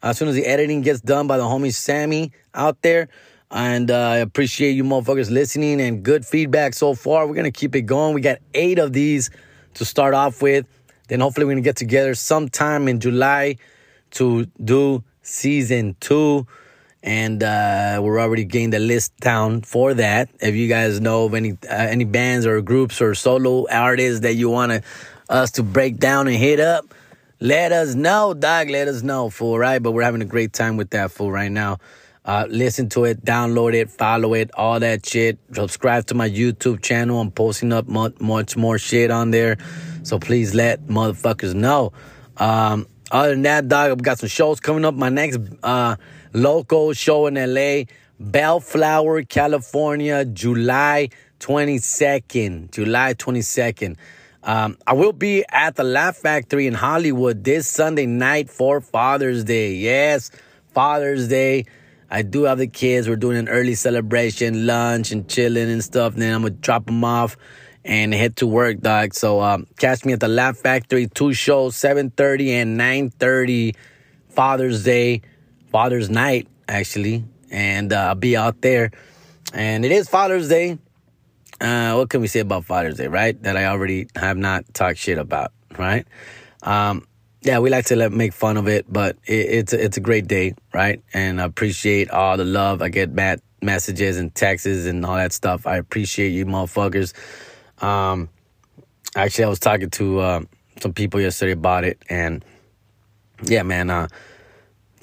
As 0.03 0.17
soon 0.17 0.27
as 0.27 0.35
the 0.35 0.45
editing 0.45 0.81
gets 0.81 0.99
done 0.99 1.27
by 1.27 1.37
the 1.37 1.43
homie 1.43 1.73
Sammy 1.73 2.33
out 2.53 2.81
there. 2.81 3.07
And 3.49 3.89
uh, 3.89 3.97
I 3.97 4.17
appreciate 4.17 4.71
you 4.71 4.83
motherfuckers 4.83 5.31
listening 5.31 5.79
and 5.79 6.03
good 6.03 6.25
feedback 6.25 6.73
so 6.73 6.93
far. 6.93 7.25
We're 7.25 7.35
going 7.35 7.51
to 7.51 7.51
keep 7.51 7.73
it 7.75 7.83
going. 7.83 8.13
We 8.13 8.21
got 8.21 8.39
eight 8.53 8.79
of 8.79 8.91
these 8.91 9.29
to 9.75 9.85
start 9.85 10.13
off 10.13 10.41
with. 10.41 10.65
Then 11.07 11.21
hopefully 11.21 11.45
we're 11.45 11.53
going 11.53 11.63
to 11.63 11.67
get 11.67 11.77
together 11.77 12.15
sometime 12.15 12.87
in 12.87 12.99
July 12.99 13.57
to 14.11 14.45
do 14.61 15.03
season 15.21 15.95
two. 15.99 16.47
And 17.01 17.43
uh, 17.43 17.99
we're 18.01 18.19
already 18.19 18.43
getting 18.43 18.71
the 18.71 18.79
list 18.79 19.15
down 19.17 19.61
for 19.61 19.93
that. 19.93 20.29
If 20.41 20.55
you 20.55 20.67
guys 20.67 20.99
know 20.99 21.25
of 21.25 21.33
any 21.33 21.51
uh, 21.51 21.57
any 21.69 22.05
bands 22.05 22.45
or 22.45 22.61
groups 22.61 23.01
or 23.01 23.13
solo 23.13 23.67
artists 23.69 24.21
that 24.21 24.35
you 24.35 24.49
want 24.49 24.83
us 25.29 25.51
to 25.51 25.63
break 25.63 25.97
down 25.97 26.27
and 26.27 26.37
hit 26.37 26.59
up, 26.61 26.85
let 27.43 27.73
us 27.73 27.93
know, 27.93 28.33
dog. 28.33 28.69
Let 28.69 28.87
us 28.87 29.03
know, 29.03 29.29
fool, 29.29 29.59
right? 29.59 29.83
But 29.83 29.91
we're 29.91 30.03
having 30.03 30.21
a 30.21 30.25
great 30.25 30.53
time 30.53 30.77
with 30.77 30.91
that, 30.91 31.11
fool, 31.11 31.29
right 31.29 31.51
now. 31.51 31.79
Uh, 32.23 32.45
listen 32.47 32.87
to 32.87 33.03
it, 33.03 33.25
download 33.25 33.73
it, 33.73 33.91
follow 33.91 34.33
it, 34.33 34.49
all 34.53 34.79
that 34.79 35.05
shit. 35.05 35.37
Subscribe 35.51 36.05
to 36.05 36.13
my 36.13 36.29
YouTube 36.29 36.81
channel. 36.81 37.19
I'm 37.19 37.31
posting 37.31 37.73
up 37.73 37.85
much, 37.89 38.17
much 38.21 38.55
more 38.55 38.77
shit 38.77 39.11
on 39.11 39.31
there. 39.31 39.57
So 40.03 40.19
please 40.19 40.55
let 40.55 40.87
motherfuckers 40.87 41.53
know. 41.53 41.91
Um, 42.37 42.87
other 43.11 43.31
than 43.31 43.41
that, 43.41 43.67
dog, 43.67 43.91
I've 43.91 44.01
got 44.01 44.19
some 44.19 44.29
shows 44.29 44.61
coming 44.61 44.85
up. 44.85 44.93
My 44.93 45.09
next 45.09 45.37
uh, 45.63 45.97
local 46.31 46.93
show 46.93 47.27
in 47.27 47.33
LA, 47.35 47.83
Bellflower, 48.21 49.23
California, 49.23 50.23
July 50.23 51.09
22nd. 51.41 52.71
July 52.71 53.15
22nd. 53.15 53.97
Um, 54.45 54.77
I 54.85 54.93
will 54.93 55.13
be 55.13 55.45
at 55.47 55.75
the 55.75 55.85
Laugh 55.85 56.17
Factory 56.17 56.67
in 56.67 56.73
Hollywood 56.73 57.45
this 57.45 57.65
Sunday 57.65 58.05
night 58.05 58.49
for 58.49 58.81
Father's 58.81 59.45
Day. 59.45 59.75
Yes, 59.75 60.31
Father's 60.73 61.29
Day. 61.29 61.65
I 62.11 62.23
do 62.23 62.43
have 62.43 62.57
the 62.57 62.67
kids. 62.67 63.07
We're 63.07 63.15
doing 63.15 63.37
an 63.37 63.47
early 63.47 63.75
celebration, 63.75 64.67
lunch 64.67 65.13
and 65.13 65.29
chilling 65.29 65.71
and 65.71 65.81
stuff. 65.81 66.13
And 66.13 66.21
then 66.21 66.35
I'm 66.35 66.41
gonna 66.41 66.55
drop 66.55 66.87
them 66.87 67.05
off 67.05 67.37
and 67.85 68.13
head 68.13 68.35
to 68.37 68.47
work, 68.47 68.81
dog. 68.81 69.13
So 69.13 69.39
um, 69.41 69.65
catch 69.77 70.03
me 70.03 70.11
at 70.11 70.19
the 70.19 70.27
Laugh 70.27 70.57
Factory. 70.57 71.07
Two 71.07 71.33
shows, 71.33 71.77
7:30 71.77 72.49
and 72.49 72.77
9:30. 72.77 73.75
Father's 74.27 74.83
Day, 74.83 75.21
Father's 75.71 76.09
Night, 76.09 76.47
actually, 76.67 77.23
and 77.49 77.93
uh, 77.93 78.07
I'll 78.09 78.15
be 78.15 78.35
out 78.35 78.61
there. 78.61 78.91
And 79.53 79.85
it 79.85 79.91
is 79.91 80.09
Father's 80.09 80.49
Day. 80.49 80.79
Uh, 81.63 81.95
what 81.95 82.09
can 82.09 82.19
we 82.19 82.27
say 82.27 82.41
about 82.41 82.65
Father's 82.65 82.97
Day, 82.97 83.07
right? 83.07 83.41
That 83.41 83.55
I 83.55 83.67
already 83.67 84.07
have 84.17 84.35
not 84.35 84.65
talked 84.73 84.97
shit 84.97 85.17
about, 85.17 85.53
right? 85.77 86.05
Um, 86.61 87.07
yeah, 87.41 87.59
we 87.59 87.69
like 87.69 87.85
to 87.85 87.95
let, 87.95 88.11
make 88.11 88.33
fun 88.33 88.57
of 88.57 88.67
it, 88.67 88.85
but 88.91 89.15
it, 89.25 89.33
it's 89.33 89.73
a, 89.73 89.81
it's 89.81 89.95
a 89.95 90.01
great 90.01 90.27
day, 90.27 90.55
right? 90.73 91.01
And 91.13 91.39
I 91.39 91.45
appreciate 91.45 92.11
all 92.11 92.35
the 92.35 92.43
love. 92.43 92.81
I 92.81 92.89
get 92.89 93.15
bad 93.15 93.41
messages 93.61 94.17
and 94.17 94.35
texts 94.35 94.85
and 94.85 95.05
all 95.05 95.15
that 95.15 95.31
stuff. 95.31 95.65
I 95.65 95.77
appreciate 95.77 96.29
you, 96.29 96.45
motherfuckers. 96.45 97.13
Um, 97.81 98.27
actually, 99.15 99.45
I 99.45 99.49
was 99.49 99.59
talking 99.59 99.89
to 99.91 100.19
uh, 100.19 100.41
some 100.81 100.91
people 100.91 101.21
yesterday 101.21 101.53
about 101.53 101.85
it, 101.85 101.97
and 102.09 102.43
yeah, 103.45 103.63
man. 103.63 103.89
Uh, 103.89 104.09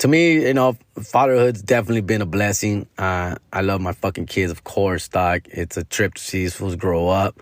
to 0.01 0.09
me, 0.09 0.47
you 0.47 0.55
know, 0.55 0.79
fatherhood's 1.03 1.61
definitely 1.61 2.01
been 2.01 2.23
a 2.23 2.27
blessing. 2.27 2.87
Uh, 2.97 3.37
I 3.53 3.61
love 3.61 3.83
my 3.83 3.93
fucking 3.93 4.27
kids, 4.27 4.51
of 4.51 4.65
course, 4.65 5.09
dog. 5.09 5.43
It's 5.51 5.77
a 5.77 5.85
trip 5.85 6.15
to 6.15 6.23
see 6.23 6.39
these 6.39 6.55
fools 6.55 6.75
grow 6.75 7.09
up. 7.11 7.39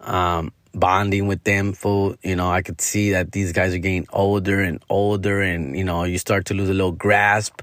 Um, 0.00 0.52
bonding 0.74 1.26
with 1.26 1.42
them, 1.44 1.72
fool. 1.72 2.14
You 2.22 2.36
know, 2.36 2.50
I 2.50 2.60
could 2.60 2.82
see 2.82 3.12
that 3.12 3.32
these 3.32 3.52
guys 3.52 3.72
are 3.72 3.78
getting 3.78 4.06
older 4.12 4.60
and 4.60 4.82
older, 4.90 5.40
and 5.40 5.74
you 5.74 5.84
know, 5.84 6.04
you 6.04 6.18
start 6.18 6.44
to 6.46 6.54
lose 6.54 6.68
a 6.68 6.74
little 6.74 6.92
grasp. 6.92 7.62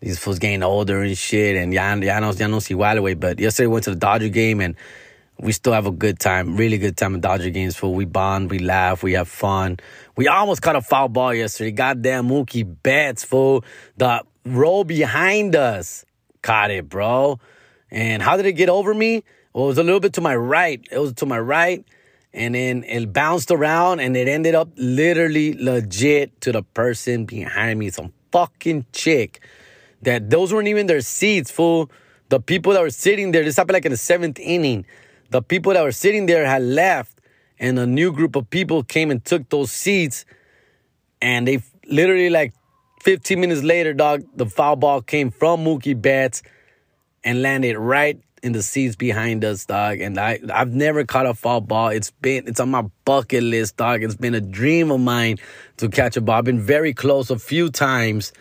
These 0.00 0.18
fools 0.18 0.38
getting 0.38 0.62
older 0.62 1.00
and 1.00 1.16
shit, 1.16 1.56
and 1.56 1.72
ya, 1.72 1.94
ya 1.94 2.20
no, 2.20 2.32
ya 2.32 2.46
no 2.48 2.58
see 2.58 2.74
why 2.74 2.94
away. 2.94 3.14
But 3.14 3.40
yesterday, 3.40 3.68
we 3.68 3.72
went 3.72 3.84
to 3.84 3.90
the 3.90 3.96
Dodger 3.96 4.28
game, 4.28 4.60
and 4.60 4.76
we 5.40 5.52
still 5.52 5.72
have 5.72 5.86
a 5.86 5.90
good 5.90 6.20
time, 6.20 6.56
really 6.58 6.76
good 6.76 6.98
time 6.98 7.14
at 7.14 7.22
Dodger 7.22 7.48
games. 7.48 7.76
Fool, 7.76 7.94
we 7.94 8.04
bond, 8.04 8.50
we 8.50 8.58
laugh, 8.58 9.02
we 9.02 9.14
have 9.14 9.28
fun. 9.28 9.78
We 10.16 10.28
almost 10.28 10.62
caught 10.62 10.76
a 10.76 10.80
foul 10.80 11.08
ball 11.08 11.34
yesterday. 11.34 11.72
Goddamn 11.72 12.28
Mookie 12.28 12.64
Betts, 12.82 13.24
fool. 13.24 13.64
The 13.96 14.22
row 14.44 14.84
behind 14.84 15.56
us 15.56 16.04
caught 16.42 16.70
it, 16.70 16.88
bro. 16.88 17.40
And 17.90 18.22
how 18.22 18.36
did 18.36 18.46
it 18.46 18.52
get 18.52 18.68
over 18.68 18.94
me? 18.94 19.24
Well, 19.52 19.64
it 19.64 19.68
was 19.68 19.78
a 19.78 19.82
little 19.82 20.00
bit 20.00 20.12
to 20.14 20.20
my 20.20 20.36
right. 20.36 20.86
It 20.90 20.98
was 20.98 21.14
to 21.14 21.26
my 21.26 21.38
right. 21.38 21.84
And 22.32 22.54
then 22.54 22.84
it 22.84 23.12
bounced 23.12 23.50
around 23.50 24.00
and 24.00 24.16
it 24.16 24.28
ended 24.28 24.54
up 24.54 24.68
literally 24.76 25.54
legit 25.54 26.40
to 26.42 26.52
the 26.52 26.62
person 26.62 27.24
behind 27.24 27.78
me. 27.78 27.90
Some 27.90 28.12
fucking 28.32 28.86
chick 28.92 29.40
that 30.02 30.30
those 30.30 30.52
weren't 30.52 30.68
even 30.68 30.86
their 30.86 31.00
seats, 31.00 31.50
fool. 31.50 31.90
The 32.28 32.40
people 32.40 32.72
that 32.72 32.82
were 32.82 32.90
sitting 32.90 33.32
there, 33.32 33.44
this 33.44 33.56
happened 33.56 33.74
like 33.74 33.84
in 33.84 33.92
the 33.92 33.96
seventh 33.96 34.38
inning. 34.38 34.86
The 35.30 35.42
people 35.42 35.72
that 35.72 35.82
were 35.82 35.92
sitting 35.92 36.26
there 36.26 36.44
had 36.46 36.62
left 36.62 37.13
and 37.58 37.78
a 37.78 37.86
new 37.86 38.12
group 38.12 38.36
of 38.36 38.48
people 38.50 38.82
came 38.82 39.10
and 39.10 39.24
took 39.24 39.48
those 39.48 39.70
seats. 39.70 40.24
And 41.20 41.46
they 41.46 41.62
literally 41.86 42.30
like 42.30 42.52
15 43.02 43.40
minutes 43.40 43.62
later 43.62 43.92
dog 43.92 44.24
the 44.34 44.46
foul 44.46 44.76
ball 44.76 45.02
came 45.02 45.30
from 45.30 45.64
Mookie 45.64 46.00
Betts 46.00 46.42
and 47.22 47.42
landed 47.42 47.76
right 47.76 48.18
in 48.42 48.52
the 48.52 48.62
seats 48.62 48.96
behind 48.96 49.44
us 49.44 49.64
dog. 49.64 50.00
And 50.00 50.18
I 50.18 50.38
I've 50.52 50.72
never 50.72 51.04
caught 51.04 51.26
a 51.26 51.34
foul 51.34 51.60
ball. 51.60 51.88
It's 51.88 52.10
been 52.10 52.46
it's 52.46 52.60
on 52.60 52.70
my 52.70 52.82
bucket 53.04 53.42
list 53.42 53.76
dog. 53.76 54.02
It's 54.02 54.16
been 54.16 54.34
a 54.34 54.40
dream 54.40 54.90
of 54.90 55.00
mine 55.00 55.38
to 55.78 55.88
catch 55.88 56.16
a 56.16 56.20
ball. 56.20 56.36
I've 56.36 56.44
been 56.44 56.60
very 56.60 56.92
close 56.92 57.30
a 57.30 57.38
few 57.38 57.70
times 57.70 58.32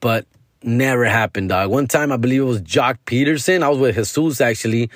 but 0.00 0.26
never 0.62 1.04
happened 1.04 1.50
dog. 1.50 1.70
One 1.70 1.86
time 1.86 2.12
I 2.12 2.16
believe 2.16 2.42
it 2.42 2.44
was 2.44 2.62
Joc 2.62 2.98
Pederson. 3.06 3.62
I 3.62 3.68
was 3.68 3.78
with 3.78 3.96
Jesus 3.96 4.40
actually 4.40 4.90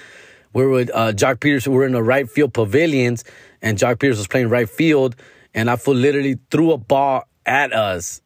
we 0.53 0.65
were 0.65 0.71
with 0.71 0.91
uh, 0.93 1.13
Joc 1.13 1.37
Pederson. 1.37 1.69
We 1.69 1.77
were 1.77 1.87
in 1.87 1.93
the 1.93 2.03
right 2.03 2.29
field 2.29 2.55
pavilions, 2.55 3.25
and 3.61 3.79
Joc 3.79 3.97
Pederson 3.97 4.19
was 4.19 4.29
playing 4.29 4.49
right 4.49 4.69
field, 4.69 5.17
and 5.55 5.71
I 5.71 5.77
fool 5.77 5.95
literally 5.95 6.39
threw 6.51 6.73
a 6.73 6.79
ball 6.79 7.25
at 7.47 7.73
us. 7.73 8.21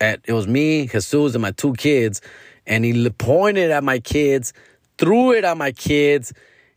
At 0.00 0.20
it 0.24 0.32
was 0.32 0.46
me, 0.46 0.86
Jesus, 0.86 1.34
and 1.34 1.42
my 1.42 1.52
two 1.52 1.74
kids, 1.74 2.20
and 2.66 2.84
he 2.84 3.10
pointed 3.10 3.70
at 3.70 3.84
my 3.84 3.98
kids, 3.98 4.52
threw 4.98 5.32
it 5.32 5.44
at 5.44 5.56
my 5.56 5.72
kids, 5.72 6.32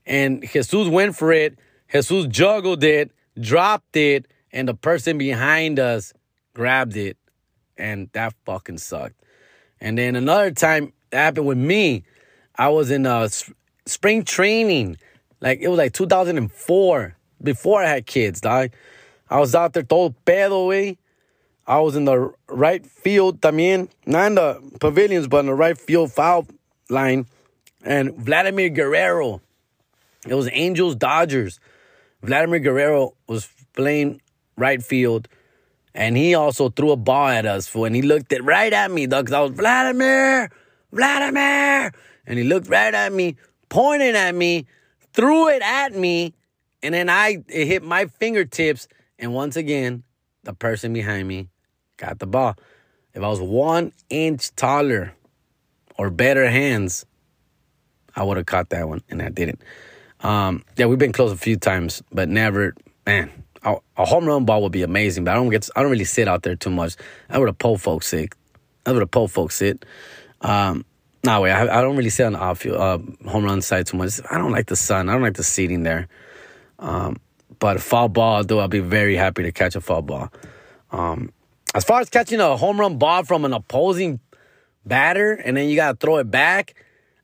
and 0.05 0.41
Jesus 0.47 0.87
went 0.87 1.15
for 1.15 1.31
it. 1.31 1.57
Jesus 1.91 2.27
juggled 2.27 2.83
it, 2.83 3.11
dropped 3.39 3.95
it, 3.95 4.27
and 4.51 4.67
the 4.67 4.73
person 4.73 5.17
behind 5.17 5.79
us 5.79 6.13
grabbed 6.53 6.95
it, 6.95 7.17
and 7.77 8.09
that 8.13 8.33
fucking 8.45 8.77
sucked. 8.77 9.21
And 9.81 9.97
then 9.97 10.15
another 10.15 10.51
time 10.51 10.93
that 11.09 11.17
happened 11.17 11.47
with 11.47 11.57
me. 11.57 12.03
I 12.57 12.69
was 12.69 12.89
in 12.89 13.05
a 13.05 13.29
spring 13.85 14.23
training. 14.23 14.97
Like 15.41 15.59
it 15.61 15.67
was 15.67 15.77
like 15.77 15.93
2004, 15.93 17.15
before 17.41 17.83
I 17.83 17.87
had 17.87 18.05
kids, 18.05 18.41
dog. 18.41 18.71
I 19.29 19.39
was 19.39 19.55
out 19.55 19.73
there 19.73 19.83
todo 19.83 20.15
pedo, 20.25 20.67
way. 20.67 20.97
I 21.67 21.79
was 21.79 21.95
in 21.95 22.05
the 22.05 22.31
right 22.47 22.85
field 22.85 23.41
también, 23.41 23.89
not 24.05 24.27
in 24.27 24.35
the 24.35 24.61
pavilions, 24.79 25.27
but 25.27 25.39
in 25.39 25.45
the 25.47 25.53
right 25.53 25.77
field 25.77 26.11
foul 26.11 26.47
line. 26.89 27.25
And 27.83 28.15
Vladimir 28.15 28.69
Guerrero, 28.69 29.41
it 30.27 30.35
was 30.35 30.49
Angels 30.51 30.95
Dodgers. 30.95 31.59
Vladimir 32.21 32.59
Guerrero 32.59 33.15
was 33.27 33.47
playing 33.73 34.21
right 34.57 34.81
field, 34.81 35.27
and 35.93 36.15
he 36.15 36.35
also 36.35 36.69
threw 36.69 36.91
a 36.91 36.95
ball 36.95 37.27
at 37.27 37.45
us. 37.45 37.67
For 37.67 37.87
and 37.87 37.95
he 37.95 38.01
looked 38.01 38.31
it 38.31 38.43
right 38.43 38.71
at 38.71 38.91
me, 38.91 39.07
dog. 39.07 39.27
Cause 39.27 39.33
I 39.33 39.39
was 39.41 39.51
Vladimir, 39.51 40.51
Vladimir, 40.91 41.93
and 42.27 42.37
he 42.39 42.43
looked 42.43 42.69
right 42.69 42.93
at 42.93 43.11
me, 43.11 43.37
pointed 43.75 44.15
at 44.15 44.33
me, 44.33 44.67
threw 45.11 45.49
it 45.49 45.61
at 45.61 45.93
me, 45.93 46.33
and 46.81 46.93
then 46.93 47.09
I 47.09 47.43
it 47.49 47.67
hit 47.67 47.83
my 47.83 48.05
fingertips, 48.05 48.87
and 49.19 49.33
once 49.33 49.57
again, 49.57 50.03
the 50.43 50.53
person 50.53 50.93
behind 50.93 51.27
me 51.27 51.49
got 51.97 52.19
the 52.19 52.25
ball. 52.25 52.55
If 53.13 53.21
I 53.21 53.27
was 53.27 53.41
one 53.41 53.91
inch 54.09 54.55
taller 54.55 55.13
or 55.97 56.09
better 56.09 56.49
hands, 56.49 57.05
I 58.15 58.23
would 58.23 58.37
have 58.37 58.45
caught 58.45 58.69
that 58.69 58.87
one, 58.87 59.01
and 59.09 59.21
I 59.21 59.27
didn't. 59.27 59.61
Um, 60.21 60.63
yeah, 60.77 60.85
we've 60.85 60.97
been 60.97 61.11
close 61.11 61.33
a 61.33 61.37
few 61.37 61.57
times, 61.57 62.01
but 62.13 62.29
never. 62.29 62.75
Man, 63.05 63.29
a, 63.61 63.75
home 63.97 64.25
run 64.25 64.45
ball 64.45 64.61
would 64.63 64.71
be 64.71 64.83
amazing, 64.83 65.25
but 65.25 65.31
I 65.31 65.33
don't 65.33 65.49
get. 65.49 65.67
I 65.75 65.81
don't 65.81 65.91
really 65.91 66.05
sit 66.05 66.29
out 66.29 66.43
there 66.43 66.55
too 66.55 66.71
much. 66.71 66.95
I 67.29 67.39
would 67.39 67.49
have 67.49 67.57
pole 67.57 67.77
folks 67.77 68.07
sit. 68.07 68.33
I 68.85 68.93
would 68.93 69.01
have 69.01 69.11
pole 69.11 69.27
folks 69.27 69.55
sit. 69.55 69.83
Um, 70.39 70.85
no 71.25 71.41
way. 71.41 71.51
I, 71.51 71.79
I 71.79 71.81
don't 71.81 71.95
really 71.97 72.09
sit 72.09 72.25
on 72.25 72.33
the 72.33 72.43
outfield 72.43 72.77
uh, 72.77 72.99
home 73.29 73.45
run 73.45 73.61
side 73.61 73.87
too 73.87 73.97
much. 73.97 74.19
I 74.29 74.37
don't 74.37 74.51
like 74.51 74.67
the 74.67 74.75
sun. 74.75 75.09
I 75.09 75.13
don't 75.13 75.21
like 75.21 75.35
the 75.35 75.43
seating 75.43 75.83
there. 75.83 76.07
Um, 76.79 77.17
but 77.59 77.81
foul 77.81 78.09
ball, 78.09 78.43
though, 78.43 78.59
I'll 78.59 78.67
be 78.67 78.79
very 78.79 79.15
happy 79.15 79.43
to 79.43 79.51
catch 79.51 79.75
a 79.75 79.81
foul 79.81 80.01
ball. 80.01 80.31
Um, 80.91 81.31
as 81.73 81.83
far 81.83 81.99
as 81.99 82.09
catching 82.09 82.39
a 82.39 82.55
home 82.55 82.79
run 82.79 82.97
ball 82.97 83.23
from 83.23 83.45
an 83.45 83.53
opposing 83.53 84.19
batter 84.85 85.33
and 85.33 85.57
then 85.57 85.67
you 85.67 85.75
got 85.75 85.91
to 85.91 85.97
throw 85.97 86.17
it 86.17 86.29
back, 86.29 86.75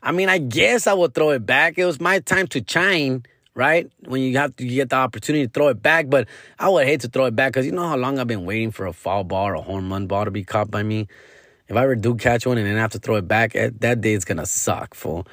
I 0.02 0.12
mean, 0.12 0.28
I 0.28 0.38
guess 0.38 0.86
I 0.86 0.94
would 0.94 1.14
throw 1.14 1.30
it 1.30 1.46
back. 1.46 1.78
It 1.78 1.84
was 1.84 2.00
my 2.00 2.18
time 2.18 2.48
to 2.48 2.64
shine, 2.66 3.24
right? 3.54 3.90
When 4.00 4.20
you 4.20 4.36
have 4.36 4.56
to 4.56 4.64
get 4.66 4.90
the 4.90 4.96
opportunity 4.96 5.46
to 5.46 5.52
throw 5.52 5.68
it 5.68 5.80
back, 5.80 6.10
but 6.10 6.26
I 6.58 6.68
would 6.68 6.86
hate 6.86 7.00
to 7.02 7.08
throw 7.08 7.26
it 7.26 7.36
back 7.36 7.52
because 7.52 7.66
you 7.66 7.72
know 7.72 7.86
how 7.86 7.96
long 7.96 8.18
I've 8.18 8.26
been 8.26 8.44
waiting 8.44 8.72
for 8.72 8.86
a 8.86 8.92
foul 8.92 9.24
ball 9.24 9.48
or 9.48 9.54
a 9.54 9.62
home 9.62 9.92
run 9.92 10.06
ball 10.06 10.24
to 10.24 10.30
be 10.30 10.42
caught 10.42 10.70
by 10.70 10.82
me. 10.82 11.06
If 11.72 11.78
I 11.78 11.84
ever 11.84 11.94
do 11.96 12.16
catch 12.16 12.44
one 12.44 12.58
and 12.58 12.66
then 12.66 12.76
have 12.76 12.90
to 12.90 12.98
throw 12.98 13.16
it 13.16 13.26
back, 13.26 13.56
eh, 13.56 13.70
that 13.78 14.02
day 14.02 14.12
it's 14.12 14.26
gonna 14.26 14.44
suck, 14.44 14.92
fool. 14.92 15.26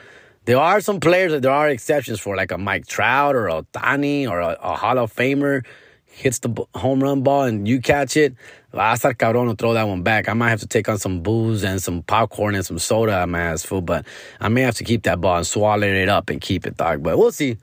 There 0.46 0.58
are 0.58 0.80
some 0.80 1.02
players 1.02 1.34
that 1.34 1.42
there 1.42 1.52
are 1.52 1.68
exceptions 1.68 2.22
for, 2.22 2.38
like 2.38 2.52
a 2.52 2.58
Mike 2.58 2.88
Trout 2.88 3.36
or 3.36 3.50
a 3.50 3.62
Ohtani 3.62 4.26
or 4.26 4.40
a, 4.40 4.58
a 4.62 4.78
Hall 4.78 4.98
of 5.00 5.14
Famer 5.14 5.66
hits 6.06 6.40
the 6.40 6.66
home 6.76 7.04
run 7.04 7.24
ball 7.24 7.44
and 7.44 7.68
you 7.68 7.82
catch 7.82 8.16
it. 8.16 8.36
A 8.72 8.78
estar 8.78 9.14
cabrón 9.16 9.50
to 9.50 9.56
throw 9.58 9.74
that 9.74 9.84
one 9.84 10.02
back. 10.02 10.30
I 10.30 10.34
might 10.34 10.52
have 10.52 10.62
to 10.62 10.68
take 10.68 10.88
on 10.88 10.98
some 10.98 11.20
booze 11.22 11.66
and 11.66 11.82
some 11.82 12.04
popcorn 12.04 12.56
and 12.56 12.66
some 12.66 12.80
soda 12.80 13.16
at 13.16 13.28
my 13.28 13.42
ass, 13.42 13.66
fool. 13.66 13.82
But 13.82 14.06
I 14.40 14.48
may 14.48 14.62
have 14.62 14.76
to 14.76 14.86
keep 14.86 15.04
that 15.04 15.20
ball 15.20 15.36
and 15.36 15.46
swallow 15.46 15.86
it 15.86 16.08
up 16.08 16.30
and 16.30 16.40
keep 16.40 16.66
it, 16.66 16.78
dog. 16.78 17.04
But 17.04 17.18
we'll 17.18 17.34
see. 17.34 17.58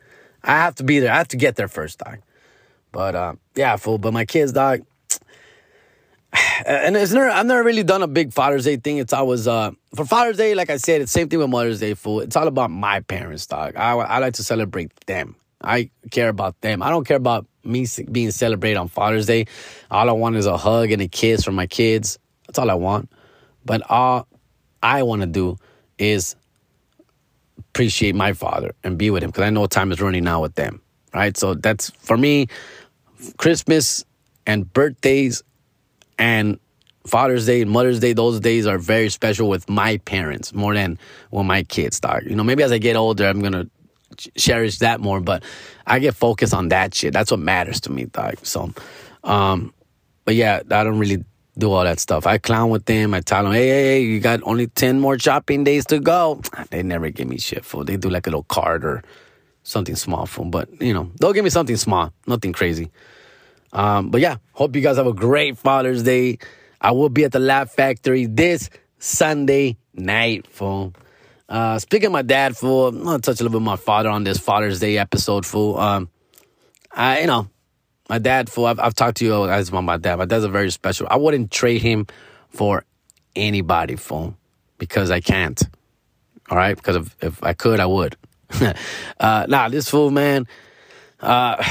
I 0.44 0.56
have 0.56 0.74
to 0.74 0.84
be 0.84 0.98
there. 0.98 1.14
I 1.14 1.16
have 1.16 1.28
to 1.28 1.38
get 1.38 1.56
there 1.56 1.68
first, 1.68 2.00
dog. 2.00 2.18
But 2.92 3.14
uh, 3.14 3.36
yeah, 3.54 3.76
fool. 3.76 3.96
But 3.96 4.12
my 4.12 4.26
kids, 4.26 4.52
dog. 4.52 4.82
And 6.66 6.96
it's 6.96 7.12
never, 7.12 7.28
I've 7.28 7.46
never 7.46 7.62
really 7.62 7.82
done 7.82 8.02
a 8.02 8.08
big 8.08 8.32
Father's 8.32 8.64
Day 8.64 8.76
thing. 8.76 8.98
It's 8.98 9.12
always 9.12 9.46
uh, 9.46 9.72
for 9.94 10.04
Father's 10.04 10.36
Day, 10.36 10.54
like 10.54 10.70
I 10.70 10.78
said, 10.78 11.00
it's 11.00 11.12
same 11.12 11.28
thing 11.28 11.38
with 11.38 11.50
Mother's 11.50 11.80
Day, 11.80 11.94
fool. 11.94 12.20
It's 12.20 12.34
all 12.34 12.48
about 12.48 12.70
my 12.70 13.00
parents, 13.00 13.46
dog. 13.46 13.76
I, 13.76 13.92
I 13.92 14.18
like 14.18 14.34
to 14.34 14.42
celebrate 14.42 14.92
them. 15.06 15.36
I 15.62 15.90
care 16.10 16.28
about 16.28 16.60
them. 16.62 16.82
I 16.82 16.90
don't 16.90 17.06
care 17.06 17.16
about 17.16 17.46
me 17.64 17.86
being 18.10 18.30
celebrated 18.30 18.78
on 18.78 18.88
Father's 18.88 19.26
Day. 19.26 19.46
All 19.90 20.08
I 20.08 20.12
want 20.12 20.36
is 20.36 20.46
a 20.46 20.56
hug 20.56 20.90
and 20.90 21.02
a 21.02 21.08
kiss 21.08 21.44
from 21.44 21.54
my 21.54 21.66
kids. 21.66 22.18
That's 22.46 22.58
all 22.58 22.70
I 22.70 22.74
want. 22.74 23.10
But 23.64 23.82
all 23.90 24.26
I 24.82 25.02
want 25.02 25.22
to 25.22 25.26
do 25.26 25.56
is 25.98 26.36
appreciate 27.58 28.14
my 28.14 28.32
father 28.32 28.74
and 28.84 28.96
be 28.96 29.10
with 29.10 29.22
him 29.22 29.30
because 29.30 29.42
I 29.42 29.50
know 29.50 29.66
time 29.66 29.92
is 29.92 30.00
running 30.00 30.26
out 30.26 30.42
with 30.42 30.54
them. 30.54 30.80
Right. 31.14 31.36
So 31.36 31.54
that's 31.54 31.90
for 31.90 32.16
me, 32.16 32.48
Christmas 33.38 34.04
and 34.46 34.70
birthdays 34.72 35.42
and 36.18 36.58
Father's 37.06 37.46
Day 37.46 37.62
and 37.62 37.70
Mother's 37.70 38.00
Day, 38.00 38.12
those 38.12 38.40
days 38.40 38.66
are 38.66 38.78
very 38.78 39.08
special 39.10 39.48
with 39.48 39.68
my 39.68 39.98
parents 39.98 40.52
more 40.52 40.74
than 40.74 40.98
when 41.30 41.46
my 41.46 41.62
kids 41.62 41.96
start. 41.96 42.24
You 42.24 42.34
know, 42.34 42.44
maybe 42.44 42.62
as 42.62 42.72
I 42.72 42.78
get 42.78 42.96
older, 42.96 43.26
I'm 43.26 43.40
to 43.52 43.70
cherish 44.36 44.78
that 44.78 45.00
more, 45.00 45.20
but 45.20 45.42
I 45.86 45.98
get 45.98 46.14
focused 46.14 46.54
on 46.54 46.68
that 46.68 46.94
shit. 46.94 47.12
That's 47.12 47.30
what 47.30 47.40
matters 47.40 47.80
to 47.82 47.92
me, 47.92 48.06
dog. 48.06 48.36
So, 48.42 48.72
um, 49.24 49.72
but 50.24 50.34
yeah, 50.34 50.62
I 50.70 50.84
don't 50.84 50.98
really 50.98 51.24
do 51.58 51.72
all 51.72 51.84
that 51.84 52.00
stuff. 52.00 52.26
I 52.26 52.38
clown 52.38 52.70
with 52.70 52.84
them. 52.84 53.14
I 53.14 53.20
tell 53.20 53.44
them, 53.44 53.52
hey, 53.52 53.68
hey, 53.68 53.82
hey, 53.84 54.02
you 54.02 54.20
got 54.20 54.40
only 54.42 54.66
10 54.66 55.00
more 55.00 55.18
shopping 55.18 55.64
days 55.64 55.86
to 55.86 56.00
go. 56.00 56.40
They 56.70 56.82
never 56.82 57.10
give 57.10 57.28
me 57.28 57.38
shit 57.38 57.64
for. 57.64 57.84
They 57.84 57.96
do 57.96 58.10
like 58.10 58.26
a 58.26 58.30
little 58.30 58.42
card 58.44 58.84
or 58.84 59.02
something 59.62 59.96
small 59.96 60.26
for 60.26 60.44
but 60.44 60.68
you 60.80 60.94
know, 60.94 61.10
they'll 61.18 61.32
give 61.32 61.44
me 61.44 61.50
something 61.50 61.76
small, 61.76 62.12
nothing 62.26 62.52
crazy. 62.52 62.90
Um, 63.76 64.08
but 64.08 64.22
yeah, 64.22 64.38
hope 64.52 64.74
you 64.74 64.80
guys 64.80 64.96
have 64.96 65.06
a 65.06 65.12
great 65.12 65.58
Father's 65.58 66.02
Day. 66.02 66.38
I 66.80 66.92
will 66.92 67.10
be 67.10 67.24
at 67.24 67.32
the 67.32 67.38
Laugh 67.38 67.70
Factory 67.70 68.24
this 68.24 68.70
Sunday 68.98 69.76
night, 69.92 70.46
fool. 70.46 70.94
Uh, 71.46 71.78
speaking 71.78 72.06
of 72.06 72.12
my 72.12 72.22
dad, 72.22 72.56
fool, 72.56 72.88
I'm 72.88 73.04
gonna 73.04 73.18
touch 73.18 73.38
a 73.38 73.44
little 73.44 73.60
bit 73.60 73.64
my 73.64 73.76
father 73.76 74.08
on 74.08 74.24
this 74.24 74.38
Father's 74.38 74.80
Day 74.80 74.96
episode, 74.96 75.44
fool. 75.44 75.78
Um, 75.78 76.08
I, 76.90 77.20
you 77.20 77.26
know, 77.26 77.50
my 78.08 78.18
dad, 78.18 78.48
fool. 78.48 78.64
I've, 78.64 78.80
I've 78.80 78.94
talked 78.94 79.18
to 79.18 79.26
you 79.26 79.46
guys 79.46 79.68
about 79.68 79.82
my 79.82 79.98
dad. 79.98 80.16
My 80.16 80.24
dad's 80.24 80.44
a 80.44 80.48
very 80.48 80.70
special. 80.70 81.06
I 81.10 81.16
wouldn't 81.16 81.50
trade 81.50 81.82
him 81.82 82.06
for 82.48 82.86
anybody, 83.36 83.96
fool, 83.96 84.38
because 84.78 85.10
I 85.10 85.20
can't. 85.20 85.62
All 86.48 86.56
right, 86.56 86.74
because 86.74 86.96
if, 86.96 87.16
if 87.20 87.44
I 87.44 87.52
could, 87.52 87.78
I 87.78 87.86
would. 87.86 88.16
uh, 89.20 89.46
nah, 89.50 89.68
this 89.68 89.90
fool, 89.90 90.10
man. 90.10 90.46
Uh, 91.20 91.62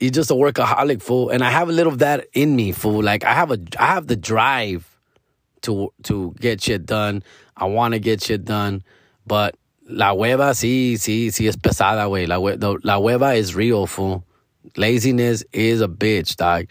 he's 0.00 0.12
just 0.12 0.30
a 0.30 0.34
workaholic, 0.34 1.02
fool, 1.02 1.30
and 1.30 1.42
I 1.42 1.50
have 1.50 1.68
a 1.68 1.72
little 1.72 1.92
of 1.92 1.98
that 1.98 2.26
in 2.32 2.56
me, 2.56 2.72
fool. 2.72 3.02
Like 3.02 3.24
I 3.24 3.34
have 3.34 3.50
a, 3.50 3.58
I 3.78 3.86
have 3.86 4.06
the 4.06 4.16
drive 4.16 4.98
to 5.62 5.92
to 6.04 6.34
get 6.40 6.62
shit 6.62 6.86
done. 6.86 7.22
I 7.56 7.66
want 7.66 7.94
to 7.94 8.00
get 8.00 8.22
shit 8.22 8.44
done, 8.44 8.82
but 9.26 9.56
la 9.88 10.14
hueva 10.14 10.52
sí, 10.54 10.94
sí, 10.94 11.28
sí 11.28 11.48
es 11.48 11.56
pesada, 11.56 12.06
güey. 12.08 12.28
La, 12.28 12.36
la 12.36 13.00
hueva 13.00 13.36
is 13.36 13.54
real, 13.54 13.86
fool. 13.86 14.24
Laziness 14.76 15.44
is 15.52 15.80
a 15.80 15.88
bitch, 15.88 16.36
dog. 16.36 16.70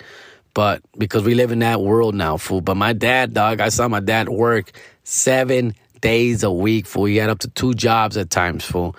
But 0.53 0.81
because 0.97 1.23
we 1.23 1.35
live 1.35 1.51
in 1.51 1.59
that 1.59 1.81
world 1.81 2.15
now, 2.15 2.37
fool. 2.37 2.61
But 2.61 2.77
my 2.77 2.93
dad, 2.93 3.33
dog, 3.33 3.59
I 3.59 3.69
saw 3.69 3.87
my 3.87 3.99
dad 3.99 4.29
work 4.29 4.71
seven 5.03 5.75
days 6.01 6.43
a 6.43 6.51
week, 6.51 6.85
fool. 6.85 7.05
He 7.05 7.17
had 7.17 7.29
up 7.29 7.39
to 7.39 7.47
two 7.49 7.73
jobs 7.73 8.17
at 8.17 8.29
times, 8.29 8.63
fool. 8.65 8.95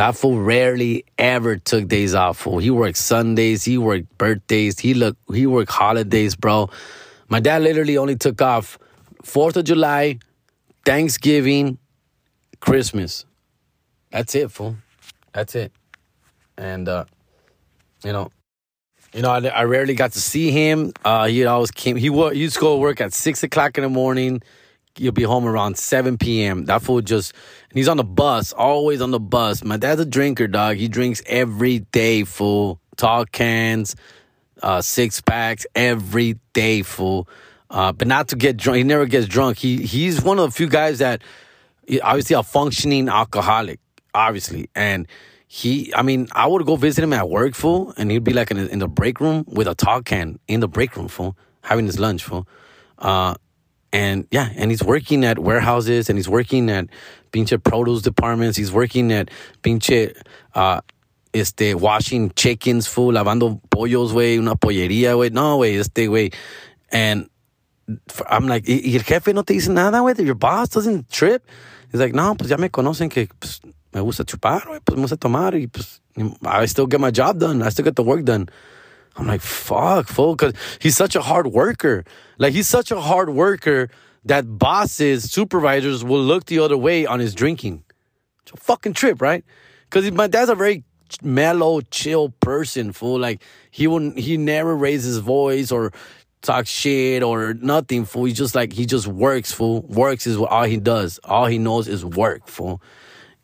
That 0.00 0.16
fool 0.16 0.40
rarely 0.40 1.04
ever 1.18 1.56
took 1.56 1.86
days 1.86 2.14
off, 2.14 2.38
fool. 2.38 2.56
He 2.56 2.70
worked 2.70 2.96
Sundays, 2.96 3.66
he 3.66 3.76
worked 3.76 4.16
birthdays, 4.16 4.78
he 4.78 4.94
look 4.94 5.18
he 5.30 5.46
worked 5.46 5.70
holidays, 5.70 6.34
bro. 6.34 6.70
My 7.28 7.38
dad 7.38 7.60
literally 7.60 7.98
only 7.98 8.16
took 8.16 8.40
off 8.40 8.78
Fourth 9.22 9.58
of 9.58 9.64
July, 9.64 10.20
Thanksgiving, 10.86 11.76
Christmas. 12.60 13.26
That's 14.10 14.34
it, 14.34 14.50
fool. 14.50 14.76
That's 15.34 15.54
it. 15.54 15.70
And 16.56 16.88
uh, 16.88 17.04
you 18.02 18.14
know, 18.14 18.30
you 19.12 19.20
know, 19.20 19.28
I, 19.28 19.44
I 19.48 19.64
rarely 19.64 19.92
got 19.92 20.12
to 20.12 20.20
see 20.20 20.50
him. 20.50 20.94
Uh, 21.04 21.26
he 21.26 21.44
always 21.44 21.70
came. 21.70 21.96
He 21.96 22.08
he 22.08 22.38
used 22.38 22.54
to 22.54 22.60
go 22.60 22.76
to 22.76 22.80
work 22.80 23.02
at 23.02 23.12
six 23.12 23.42
o'clock 23.42 23.76
in 23.76 23.82
the 23.82 23.90
morning. 23.90 24.40
He'll 25.00 25.12
be 25.12 25.22
home 25.22 25.46
around 25.46 25.78
seven 25.78 26.18
p.m. 26.18 26.66
That 26.66 26.82
fool 26.82 27.00
just 27.00 27.32
and 27.70 27.78
he's 27.78 27.88
on 27.88 27.96
the 27.96 28.04
bus, 28.04 28.52
always 28.52 29.00
on 29.00 29.10
the 29.10 29.20
bus. 29.20 29.64
My 29.64 29.78
dad's 29.78 30.00
a 30.00 30.04
drinker, 30.04 30.46
dog. 30.46 30.76
He 30.76 30.88
drinks 30.88 31.22
every 31.26 31.80
day, 31.80 32.24
fool. 32.24 32.78
Tall 32.96 33.24
cans, 33.24 33.96
uh, 34.62 34.82
six 34.82 35.20
packs 35.22 35.66
every 35.74 36.38
day, 36.52 36.82
fool. 36.82 37.26
Uh, 37.70 37.92
but 37.92 38.06
not 38.08 38.28
to 38.28 38.36
get 38.36 38.58
drunk. 38.58 38.76
He 38.76 38.84
never 38.84 39.06
gets 39.06 39.26
drunk. 39.26 39.56
He 39.56 39.78
he's 39.78 40.22
one 40.22 40.38
of 40.38 40.44
the 40.44 40.50
few 40.50 40.68
guys 40.68 40.98
that 40.98 41.22
obviously 42.02 42.36
a 42.36 42.42
functioning 42.42 43.08
alcoholic, 43.08 43.80
obviously. 44.12 44.68
And 44.74 45.08
he, 45.46 45.92
I 45.94 46.02
mean, 46.02 46.28
I 46.32 46.46
would 46.46 46.66
go 46.66 46.76
visit 46.76 47.02
him 47.02 47.12
at 47.12 47.28
work, 47.28 47.54
fool, 47.54 47.94
and 47.96 48.10
he'd 48.10 48.22
be 48.22 48.32
like 48.32 48.50
in 48.50 48.58
the, 48.58 48.68
in 48.68 48.78
the 48.80 48.88
break 48.88 49.18
room 49.18 49.44
with 49.48 49.66
a 49.66 49.74
tall 49.74 50.02
can 50.02 50.38
in 50.46 50.60
the 50.60 50.68
break 50.68 50.94
room, 50.96 51.08
fool, 51.08 51.36
having 51.62 51.86
his 51.86 51.98
lunch, 51.98 52.22
fool. 52.22 52.46
Uh, 52.98 53.34
and 53.92 54.26
yeah, 54.30 54.50
and 54.56 54.70
he's 54.70 54.82
working 54.82 55.24
at 55.24 55.38
warehouses 55.38 56.08
and 56.08 56.18
he's 56.18 56.28
working 56.28 56.70
at 56.70 56.86
pinche 57.32 57.62
produce 57.62 58.02
departments. 58.02 58.56
He's 58.56 58.72
working 58.72 59.12
at 59.12 59.30
pinche, 59.62 60.14
uh, 60.54 60.80
este, 61.32 61.74
washing 61.74 62.30
chickens, 62.36 62.86
fool, 62.86 63.14
lavando 63.14 63.60
pollos, 63.70 64.12
güey, 64.12 64.38
una 64.38 64.54
pollería, 64.54 65.14
güey. 65.14 65.30
No, 65.30 65.56
güey, 65.56 65.74
este, 65.74 66.08
güey. 66.08 66.32
And 66.92 67.28
I'm 68.28 68.46
like, 68.46 68.64
¿y 68.68 68.94
el 68.94 69.02
jefe 69.02 69.32
no 69.34 69.42
te 69.42 69.54
dice 69.54 69.68
nada, 69.70 70.00
güey? 70.00 70.14
Your 70.24 70.34
boss 70.36 70.70
doesn't 70.70 71.08
trip? 71.08 71.44
He's 71.90 72.00
like, 72.00 72.14
no, 72.14 72.34
pues 72.36 72.48
ya 72.48 72.56
me 72.56 72.68
conocen 72.68 73.10
que 73.10 73.28
pues, 73.38 73.60
me 73.92 74.00
gusta 74.00 74.24
chupar, 74.24 74.66
güey, 74.66 74.80
pues 74.84 74.96
me 74.96 75.02
gusta 75.02 75.16
tomar 75.16 75.54
y 75.56 75.66
pues 75.66 76.00
I 76.16 76.66
still 76.66 76.86
get 76.86 77.00
my 77.00 77.10
job 77.10 77.38
done. 77.38 77.62
I 77.62 77.70
still 77.70 77.84
get 77.84 77.96
the 77.96 78.04
work 78.04 78.24
done. 78.24 78.48
I'm 79.16 79.26
like, 79.26 79.40
fuck, 79.40 80.08
fool, 80.08 80.36
because 80.36 80.54
he's 80.80 80.96
such 80.96 81.16
a 81.16 81.20
hard 81.20 81.48
worker. 81.48 82.04
Like, 82.38 82.52
he's 82.52 82.68
such 82.68 82.90
a 82.90 83.00
hard 83.00 83.30
worker 83.30 83.90
that 84.24 84.58
bosses, 84.58 85.30
supervisors 85.30 86.04
will 86.04 86.22
look 86.22 86.46
the 86.46 86.58
other 86.58 86.76
way 86.76 87.06
on 87.06 87.20
his 87.20 87.34
drinking. 87.34 87.84
It's 88.42 88.52
a 88.52 88.56
fucking 88.56 88.94
trip, 88.94 89.20
right? 89.20 89.44
Because 89.84 90.10
my 90.12 90.26
dad's 90.26 90.50
a 90.50 90.54
very 90.54 90.84
mellow, 91.22 91.80
chill 91.80 92.30
person, 92.40 92.92
fool. 92.92 93.18
Like, 93.18 93.42
he 93.70 93.86
wouldn't, 93.86 94.18
he 94.18 94.36
never 94.36 94.76
raises 94.76 95.16
his 95.16 95.18
voice 95.18 95.72
or 95.72 95.92
talk 96.42 96.66
shit 96.66 97.22
or 97.22 97.54
nothing, 97.54 98.04
fool. 98.04 98.24
He 98.24 98.32
just 98.32 98.54
like, 98.54 98.72
he 98.72 98.86
just 98.86 99.06
works, 99.06 99.52
fool. 99.52 99.82
Works 99.82 100.26
is 100.26 100.38
what 100.38 100.50
all 100.50 100.64
he 100.64 100.76
does. 100.76 101.18
All 101.24 101.46
he 101.46 101.58
knows 101.58 101.88
is 101.88 102.04
work, 102.04 102.46
fool. 102.46 102.80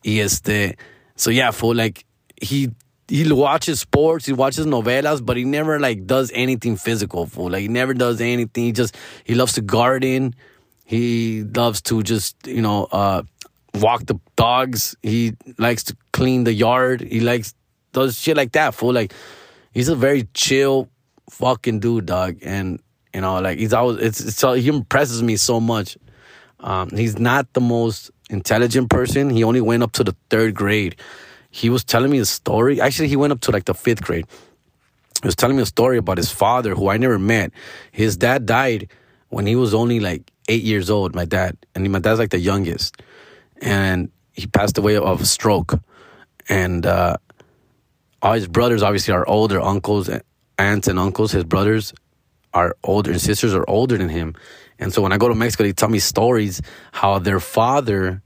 is 0.04 0.40
este, 0.40 0.76
so 1.16 1.30
yeah, 1.30 1.50
fool, 1.50 1.74
like, 1.74 2.04
he 2.40 2.70
he 3.08 3.32
watches 3.32 3.80
sports, 3.80 4.26
he 4.26 4.32
watches 4.32 4.66
novelas, 4.66 5.24
but 5.24 5.36
he 5.36 5.44
never 5.44 5.78
like 5.78 6.06
does 6.06 6.30
anything 6.34 6.76
physical. 6.76 7.26
Fool. 7.26 7.50
Like 7.50 7.62
he 7.62 7.68
never 7.68 7.94
does 7.94 8.20
anything. 8.20 8.64
He 8.64 8.72
just 8.72 8.96
he 9.24 9.34
loves 9.34 9.52
to 9.54 9.60
garden. 9.60 10.34
He 10.84 11.42
loves 11.42 11.80
to 11.82 12.02
just 12.02 12.46
you 12.46 12.62
know 12.62 12.84
uh, 12.90 13.22
walk 13.74 14.06
the 14.06 14.18
dogs. 14.36 14.96
He 15.02 15.34
likes 15.58 15.84
to 15.84 15.96
clean 16.12 16.44
the 16.44 16.52
yard. 16.52 17.00
He 17.00 17.20
likes 17.20 17.54
does 17.92 18.18
shit 18.18 18.36
like 18.36 18.52
that. 18.52 18.74
Fool. 18.74 18.92
Like 18.92 19.12
he's 19.72 19.88
a 19.88 19.96
very 19.96 20.28
chill 20.34 20.88
fucking 21.30 21.80
dude, 21.80 22.06
dog. 22.06 22.38
And 22.42 22.80
you 23.14 23.20
know, 23.20 23.40
like 23.40 23.58
he's 23.58 23.72
always 23.72 23.98
it's, 23.98 24.20
it's 24.20 24.42
he 24.42 24.68
impresses 24.68 25.22
me 25.22 25.36
so 25.36 25.60
much. 25.60 25.96
Um, 26.58 26.90
he's 26.90 27.18
not 27.18 27.52
the 27.52 27.60
most 27.60 28.10
intelligent 28.30 28.90
person. 28.90 29.30
He 29.30 29.44
only 29.44 29.60
went 29.60 29.84
up 29.84 29.92
to 29.92 30.04
the 30.04 30.16
third 30.30 30.54
grade 30.54 30.96
he 31.56 31.70
was 31.70 31.84
telling 31.84 32.10
me 32.10 32.18
a 32.18 32.26
story. 32.26 32.82
Actually, 32.82 33.08
he 33.08 33.16
went 33.16 33.32
up 33.32 33.40
to 33.40 33.50
like 33.50 33.64
the 33.64 33.72
fifth 33.72 34.02
grade. 34.02 34.26
He 35.22 35.26
was 35.26 35.34
telling 35.34 35.56
me 35.56 35.62
a 35.62 35.66
story 35.66 35.96
about 35.96 36.18
his 36.18 36.30
father, 36.30 36.74
who 36.74 36.90
I 36.90 36.98
never 36.98 37.18
met. 37.18 37.50
His 37.92 38.18
dad 38.18 38.44
died 38.44 38.90
when 39.30 39.46
he 39.46 39.56
was 39.56 39.72
only 39.72 39.98
like 39.98 40.30
eight 40.50 40.62
years 40.62 40.90
old, 40.90 41.14
my 41.14 41.24
dad. 41.24 41.56
And 41.74 41.90
my 41.90 41.98
dad's 41.98 42.18
like 42.18 42.28
the 42.28 42.38
youngest. 42.38 43.00
And 43.62 44.10
he 44.34 44.46
passed 44.46 44.76
away 44.76 44.98
of 44.98 45.22
a 45.22 45.24
stroke. 45.24 45.80
And 46.46 46.84
uh, 46.84 47.16
all 48.20 48.34
his 48.34 48.48
brothers 48.48 48.82
obviously 48.82 49.14
are 49.14 49.26
older, 49.26 49.58
uncles, 49.58 50.10
aunts, 50.58 50.88
and 50.88 50.98
uncles. 50.98 51.32
His 51.32 51.44
brothers 51.44 51.94
are 52.52 52.76
older, 52.84 53.12
and 53.12 53.20
sisters 53.20 53.54
are 53.54 53.64
older 53.66 53.96
than 53.96 54.10
him. 54.10 54.34
And 54.78 54.92
so 54.92 55.00
when 55.00 55.10
I 55.10 55.16
go 55.16 55.28
to 55.28 55.34
Mexico, 55.34 55.64
they 55.64 55.72
tell 55.72 55.88
me 55.88 56.00
stories 56.00 56.60
how 56.92 57.18
their 57.18 57.40
father, 57.40 58.22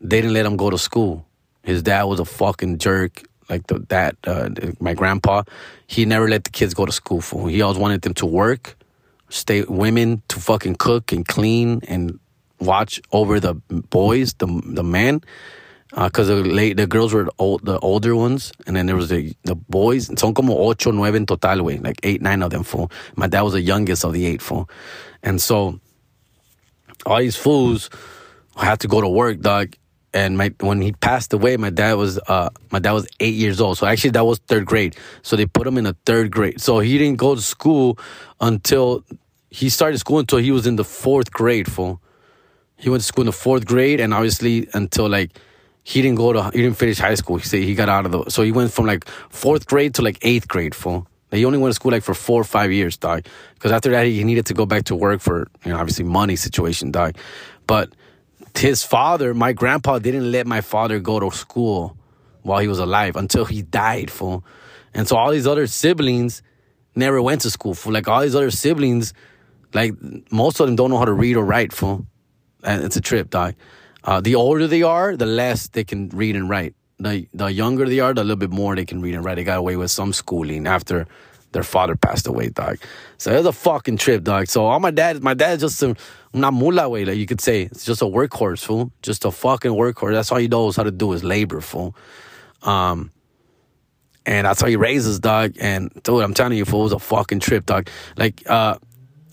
they 0.00 0.20
didn't 0.20 0.34
let 0.34 0.46
him 0.46 0.56
go 0.56 0.70
to 0.70 0.78
school 0.78 1.26
his 1.64 1.82
dad 1.82 2.04
was 2.04 2.20
a 2.20 2.24
fucking 2.24 2.78
jerk. 2.78 3.24
Like 3.48 3.66
the 3.66 3.78
dad, 3.78 4.16
uh, 4.24 4.48
my 4.80 4.94
grandpa, 4.94 5.42
he 5.86 6.06
never 6.06 6.28
let 6.28 6.44
the 6.44 6.50
kids 6.50 6.72
go 6.72 6.86
to 6.86 6.92
school. 6.92 7.20
For 7.20 7.50
he 7.50 7.60
always 7.60 7.78
wanted 7.78 8.00
them 8.02 8.14
to 8.14 8.26
work, 8.26 8.76
stay 9.28 9.64
women 9.64 10.22
to 10.28 10.40
fucking 10.40 10.76
cook 10.76 11.12
and 11.12 11.26
clean 11.26 11.80
and 11.86 12.18
watch 12.58 13.02
over 13.12 13.40
the 13.40 13.54
boys, 13.54 14.32
the 14.34 14.46
the 14.64 14.82
men, 14.82 15.20
because 15.90 16.30
uh, 16.30 16.36
the 16.36 16.44
late 16.44 16.78
the 16.78 16.86
girls 16.86 17.12
were 17.12 17.28
old, 17.38 17.66
the 17.66 17.78
older 17.80 18.16
ones, 18.16 18.50
and 18.66 18.76
then 18.76 18.86
there 18.86 18.96
was 18.96 19.10
the 19.10 19.34
the 19.44 19.54
boys. 19.54 20.06
Son 20.18 20.32
como 20.32 20.54
ocho, 20.56 20.90
nueve 20.90 21.14
en 21.14 21.26
total, 21.26 21.62
way 21.62 21.76
like 21.78 22.00
eight, 22.02 22.22
nine 22.22 22.42
of 22.42 22.50
them. 22.50 22.62
For 22.62 22.88
my 23.14 23.26
dad 23.26 23.42
was 23.42 23.52
the 23.52 23.60
youngest 23.60 24.06
of 24.06 24.14
the 24.14 24.24
eight. 24.24 24.40
For 24.40 24.66
and 25.22 25.40
so 25.40 25.80
all 27.04 27.18
these 27.18 27.36
fools 27.36 27.90
had 28.56 28.80
to 28.80 28.88
go 28.88 29.02
to 29.02 29.08
work, 29.08 29.40
dog 29.40 29.76
and 30.14 30.38
my 30.38 30.54
when 30.60 30.80
he 30.80 30.92
passed 30.92 31.32
away, 31.32 31.56
my 31.56 31.70
dad 31.70 31.94
was 31.94 32.18
uh 32.28 32.48
my 32.70 32.78
dad 32.78 32.92
was 32.92 33.06
eight 33.18 33.34
years 33.34 33.60
old. 33.60 33.76
So 33.76 33.86
actually 33.86 34.10
that 34.10 34.24
was 34.24 34.38
third 34.38 34.64
grade. 34.64 34.96
So 35.22 35.34
they 35.36 35.44
put 35.44 35.66
him 35.66 35.76
in 35.76 35.86
a 35.86 35.96
third 36.06 36.30
grade. 36.30 36.60
So 36.60 36.78
he 36.78 36.96
didn't 36.96 37.18
go 37.18 37.34
to 37.34 37.40
school 37.40 37.98
until 38.40 39.04
he 39.50 39.68
started 39.68 39.98
school 39.98 40.20
until 40.20 40.38
he 40.38 40.52
was 40.52 40.66
in 40.66 40.76
the 40.76 40.84
fourth 40.84 41.32
grade. 41.32 41.70
For 41.70 41.98
he 42.76 42.88
went 42.88 43.02
to 43.02 43.06
school 43.06 43.22
in 43.22 43.26
the 43.26 43.32
fourth 43.32 43.66
grade, 43.66 44.00
and 44.00 44.14
obviously 44.14 44.68
until 44.72 45.08
like 45.08 45.36
he 45.82 46.00
didn't 46.00 46.16
go 46.16 46.32
to 46.32 46.44
he 46.50 46.62
didn't 46.62 46.78
finish 46.78 46.98
high 46.98 47.16
school. 47.16 47.36
He 47.36 47.46
said 47.46 47.64
he 47.64 47.74
got 47.74 47.88
out 47.88 48.06
of 48.06 48.12
the 48.12 48.30
so 48.30 48.42
he 48.42 48.52
went 48.52 48.72
from 48.72 48.86
like 48.86 49.06
fourth 49.30 49.66
grade 49.66 49.94
to 49.96 50.02
like 50.02 50.18
eighth 50.22 50.46
grade. 50.46 50.76
For 50.76 51.04
he 51.32 51.44
only 51.44 51.58
went 51.58 51.72
to 51.72 51.74
school 51.74 51.90
like 51.90 52.04
for 52.04 52.14
four 52.14 52.40
or 52.40 52.44
five 52.44 52.70
years, 52.70 52.96
dog. 52.96 53.26
Because 53.54 53.72
after 53.72 53.90
that 53.90 54.06
he 54.06 54.22
needed 54.22 54.46
to 54.46 54.54
go 54.54 54.64
back 54.64 54.84
to 54.84 54.94
work 54.94 55.20
for 55.20 55.48
you 55.64 55.72
know 55.72 55.78
obviously 55.78 56.04
money 56.04 56.36
situation, 56.36 56.92
dog. 56.92 57.16
But 57.66 57.92
his 58.56 58.82
father, 58.82 59.34
my 59.34 59.52
grandpa 59.52 59.98
didn't 59.98 60.30
let 60.30 60.46
my 60.46 60.60
father 60.60 61.00
go 61.00 61.20
to 61.20 61.30
school 61.30 61.96
while 62.42 62.60
he 62.60 62.68
was 62.68 62.78
alive 62.78 63.16
until 63.16 63.44
he 63.44 63.62
died, 63.62 64.10
fool. 64.10 64.44
And 64.92 65.08
so 65.08 65.16
all 65.16 65.30
these 65.30 65.46
other 65.46 65.66
siblings 65.66 66.42
never 66.94 67.20
went 67.20 67.40
to 67.42 67.50
school, 67.50 67.74
fool. 67.74 67.92
Like 67.92 68.06
all 68.06 68.20
these 68.20 68.34
other 68.34 68.50
siblings, 68.50 69.12
like 69.72 69.92
most 70.30 70.60
of 70.60 70.66
them 70.66 70.76
don't 70.76 70.90
know 70.90 70.98
how 70.98 71.04
to 71.04 71.12
read 71.12 71.36
or 71.36 71.44
write, 71.44 71.72
fool. 71.72 72.06
And 72.62 72.84
it's 72.84 72.96
a 72.96 73.00
trip, 73.00 73.30
dog. 73.30 73.54
Uh, 74.04 74.20
the 74.20 74.34
older 74.34 74.66
they 74.66 74.82
are, 74.82 75.16
the 75.16 75.26
less 75.26 75.68
they 75.68 75.84
can 75.84 76.08
read 76.10 76.36
and 76.36 76.48
write. 76.48 76.74
The 76.98 77.26
the 77.34 77.46
younger 77.46 77.86
they 77.86 77.98
are, 78.00 78.14
the 78.14 78.22
little 78.22 78.36
bit 78.36 78.50
more 78.50 78.76
they 78.76 78.84
can 78.84 79.00
read 79.00 79.14
and 79.14 79.24
write. 79.24 79.36
They 79.36 79.44
got 79.44 79.58
away 79.58 79.76
with 79.76 79.90
some 79.90 80.12
schooling 80.12 80.66
after 80.66 81.06
their 81.54 81.62
father 81.62 81.96
passed 81.96 82.26
away, 82.26 82.50
dog. 82.50 82.78
So 83.16 83.32
it 83.32 83.38
was 83.38 83.46
a 83.46 83.52
fucking 83.52 83.96
trip, 83.96 84.24
dog. 84.24 84.48
So 84.48 84.66
all 84.66 84.80
my 84.80 84.90
dad, 84.90 85.22
my 85.22 85.32
dad's 85.32 85.62
just 85.62 85.82
a 85.82 85.96
una 86.34 86.52
mula, 86.52 86.88
way, 86.90 87.06
like 87.06 87.16
you 87.16 87.26
could 87.26 87.40
say. 87.40 87.62
It's 87.62 87.86
just 87.86 88.02
a 88.02 88.04
workhorse, 88.04 88.62
fool. 88.62 88.92
Just 89.00 89.24
a 89.24 89.30
fucking 89.30 89.70
workhorse. 89.70 90.12
That's 90.12 90.30
all 90.30 90.38
he 90.38 90.48
knows 90.48 90.76
how 90.76 90.82
to 90.82 90.90
do 90.90 91.12
is 91.14 91.24
labor, 91.24 91.62
fool. 91.62 91.96
Um, 92.62 93.10
and 94.26 94.46
that's 94.46 94.60
how 94.60 94.66
he 94.66 94.76
raises, 94.76 95.20
dog. 95.20 95.54
And 95.60 95.90
dude, 96.02 96.22
I'm 96.22 96.34
telling 96.34 96.58
you, 96.58 96.64
fool, 96.64 96.80
it 96.80 96.84
was 96.84 96.92
a 96.92 96.98
fucking 96.98 97.40
trip, 97.40 97.64
dog. 97.66 97.88
Like, 98.16 98.42
uh, 98.48 98.76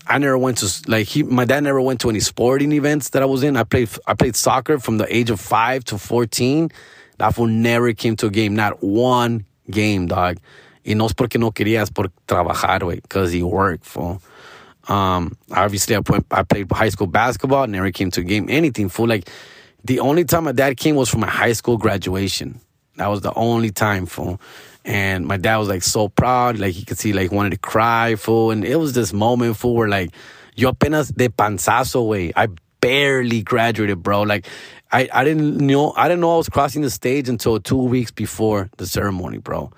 I 0.06 0.18
never 0.18 0.38
went 0.38 0.58
to 0.58 0.90
like 0.90 1.06
he. 1.08 1.22
My 1.22 1.44
dad 1.44 1.64
never 1.64 1.80
went 1.80 2.00
to 2.00 2.10
any 2.10 2.20
sporting 2.20 2.72
events 2.72 3.10
that 3.10 3.22
I 3.22 3.26
was 3.26 3.42
in. 3.42 3.56
I 3.56 3.64
played 3.64 3.90
I 4.06 4.14
played 4.14 4.36
soccer 4.36 4.78
from 4.78 4.98
the 4.98 5.14
age 5.14 5.30
of 5.30 5.40
five 5.40 5.84
to 5.84 5.98
fourteen. 5.98 6.70
That 7.18 7.34
fool 7.34 7.46
never 7.46 7.92
came 7.92 8.16
to 8.16 8.26
a 8.26 8.30
game, 8.30 8.56
not 8.56 8.82
one 8.82 9.44
game, 9.70 10.06
dog. 10.06 10.38
Y 10.84 10.94
no 10.94 11.06
es 11.06 11.12
porque 11.12 11.38
no 11.38 11.52
quería, 11.52 11.82
es 11.82 11.90
por 11.90 12.08
trabajar, 12.26 12.80
güey, 12.80 13.00
because 13.00 13.32
he 13.32 13.42
worked, 13.42 13.84
fool. 13.84 14.20
Um, 14.88 15.36
obviously, 15.52 15.94
I, 15.94 16.00
put, 16.00 16.26
I 16.30 16.42
played 16.42 16.70
high 16.72 16.88
school 16.88 17.06
basketball, 17.06 17.66
never 17.68 17.92
came 17.92 18.10
to 18.10 18.20
a 18.20 18.24
game, 18.24 18.46
anything, 18.50 18.88
fool. 18.88 19.06
Like, 19.06 19.28
the 19.84 20.00
only 20.00 20.24
time 20.24 20.44
my 20.44 20.52
dad 20.52 20.76
came 20.76 20.96
was 20.96 21.08
for 21.08 21.18
my 21.18 21.30
high 21.30 21.52
school 21.52 21.76
graduation. 21.76 22.60
That 22.96 23.08
was 23.08 23.20
the 23.20 23.32
only 23.34 23.70
time, 23.70 24.06
fool. 24.06 24.40
And 24.84 25.26
my 25.26 25.36
dad 25.36 25.58
was 25.58 25.68
like 25.68 25.82
so 25.82 26.08
proud, 26.08 26.58
like 26.58 26.74
he 26.74 26.84
could 26.84 26.98
see, 26.98 27.12
like 27.12 27.30
wanted 27.30 27.50
to 27.50 27.58
cry, 27.58 28.16
fool. 28.16 28.50
And 28.50 28.64
it 28.64 28.76
was 28.76 28.92
this 28.92 29.12
moment, 29.12 29.56
fool, 29.56 29.74
where 29.74 29.88
like, 29.88 30.10
yo 30.56 30.70
apenas 30.70 31.08
de 31.08 31.28
panzazo, 31.28 32.06
way. 32.06 32.32
I 32.34 32.48
barely 32.80 33.42
graduated, 33.42 34.02
bro. 34.02 34.22
Like, 34.22 34.46
I, 34.90 35.08
I 35.12 35.24
didn't 35.24 35.58
know, 35.58 35.94
I 35.96 36.08
didn't 36.08 36.20
know 36.20 36.34
I 36.34 36.36
was 36.38 36.48
crossing 36.48 36.82
the 36.82 36.90
stage 36.90 37.28
until 37.28 37.60
two 37.60 37.76
weeks 37.76 38.10
before 38.10 38.70
the 38.76 38.86
ceremony, 38.86 39.38
bro. 39.38 39.72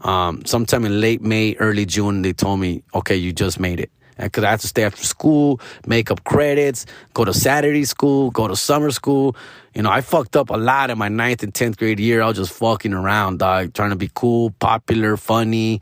Um, 0.00 0.44
sometime 0.44 0.84
in 0.84 1.00
late 1.00 1.22
May, 1.22 1.54
early 1.56 1.86
June, 1.86 2.22
they 2.22 2.32
told 2.32 2.60
me, 2.60 2.82
okay, 2.94 3.16
you 3.16 3.32
just 3.32 3.58
made 3.58 3.80
it. 3.80 3.90
Because 4.16 4.42
I 4.42 4.50
had 4.50 4.60
to 4.60 4.66
stay 4.66 4.82
after 4.82 5.04
school, 5.04 5.60
make 5.86 6.10
up 6.10 6.24
credits, 6.24 6.86
go 7.14 7.24
to 7.24 7.32
Saturday 7.32 7.84
school, 7.84 8.32
go 8.32 8.48
to 8.48 8.56
summer 8.56 8.90
school. 8.90 9.36
You 9.74 9.82
know, 9.82 9.90
I 9.90 10.00
fucked 10.00 10.34
up 10.34 10.50
a 10.50 10.56
lot 10.56 10.90
in 10.90 10.98
my 10.98 11.08
ninth 11.08 11.44
and 11.44 11.54
10th 11.54 11.76
grade 11.76 12.00
year. 12.00 12.22
I 12.22 12.26
was 12.26 12.36
just 12.36 12.52
fucking 12.52 12.92
around, 12.92 13.38
dog, 13.38 13.74
trying 13.74 13.90
to 13.90 13.96
be 13.96 14.10
cool, 14.12 14.50
popular, 14.58 15.16
funny, 15.16 15.80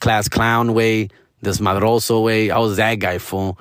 class 0.00 0.28
clown 0.28 0.74
way, 0.74 1.08
this 1.40 1.58
desmadroso 1.58 2.24
way. 2.24 2.50
I 2.50 2.58
was 2.58 2.78
that 2.78 2.96
guy, 2.96 3.18
fool. 3.18 3.58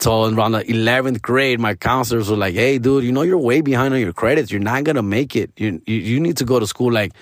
So 0.00 0.32
around 0.32 0.52
the 0.52 0.62
11th 0.62 1.20
grade, 1.20 1.58
my 1.58 1.74
counselors 1.74 2.30
were 2.30 2.36
like, 2.36 2.54
hey, 2.54 2.78
dude, 2.78 3.02
you 3.02 3.10
know, 3.10 3.22
you're 3.22 3.36
way 3.36 3.62
behind 3.62 3.94
on 3.94 4.00
your 4.00 4.12
credits. 4.12 4.52
You're 4.52 4.60
not 4.60 4.84
going 4.84 4.94
to 4.94 5.02
make 5.02 5.34
it. 5.34 5.50
You, 5.56 5.82
you, 5.86 5.96
you 5.96 6.20
need 6.20 6.36
to 6.36 6.44
go 6.44 6.60
to 6.60 6.68
school 6.68 6.92
like 6.92 7.12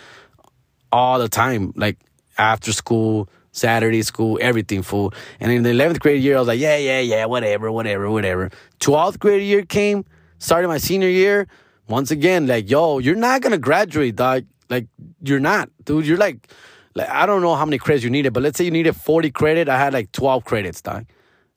all 0.96 1.18
the 1.18 1.28
time, 1.28 1.72
like 1.76 1.98
after 2.38 2.72
school, 2.72 3.28
Saturday 3.52 4.02
school, 4.02 4.38
everything 4.40 4.82
full. 4.82 5.12
And 5.40 5.52
in 5.52 5.62
the 5.62 5.70
11th 5.70 6.00
grade 6.00 6.22
year, 6.22 6.36
I 6.36 6.38
was 6.38 6.48
like, 6.48 6.58
yeah, 6.58 6.78
yeah, 6.78 7.00
yeah, 7.00 7.26
whatever, 7.26 7.70
whatever, 7.70 8.10
whatever. 8.10 8.50
12th 8.80 9.18
grade 9.18 9.42
year 9.42 9.62
came, 9.62 10.06
started 10.38 10.68
my 10.68 10.78
senior 10.78 11.08
year. 11.08 11.48
Once 11.86 12.10
again, 12.10 12.46
like, 12.46 12.70
yo, 12.70 12.98
you're 12.98 13.14
not 13.14 13.42
going 13.42 13.52
to 13.52 13.58
graduate, 13.58 14.16
dog. 14.16 14.44
Like, 14.70 14.86
you're 15.22 15.38
not, 15.38 15.68
dude. 15.84 16.06
You're 16.06 16.16
like, 16.16 16.48
like, 16.94 17.08
I 17.10 17.26
don't 17.26 17.42
know 17.42 17.54
how 17.54 17.66
many 17.66 17.78
credits 17.78 18.02
you 18.02 18.10
needed, 18.10 18.32
but 18.32 18.42
let's 18.42 18.56
say 18.56 18.64
you 18.64 18.70
needed 18.70 18.96
40 18.96 19.30
credit. 19.30 19.68
I 19.68 19.78
had 19.78 19.92
like 19.92 20.10
12 20.12 20.44
credits, 20.44 20.80
dog. 20.80 21.06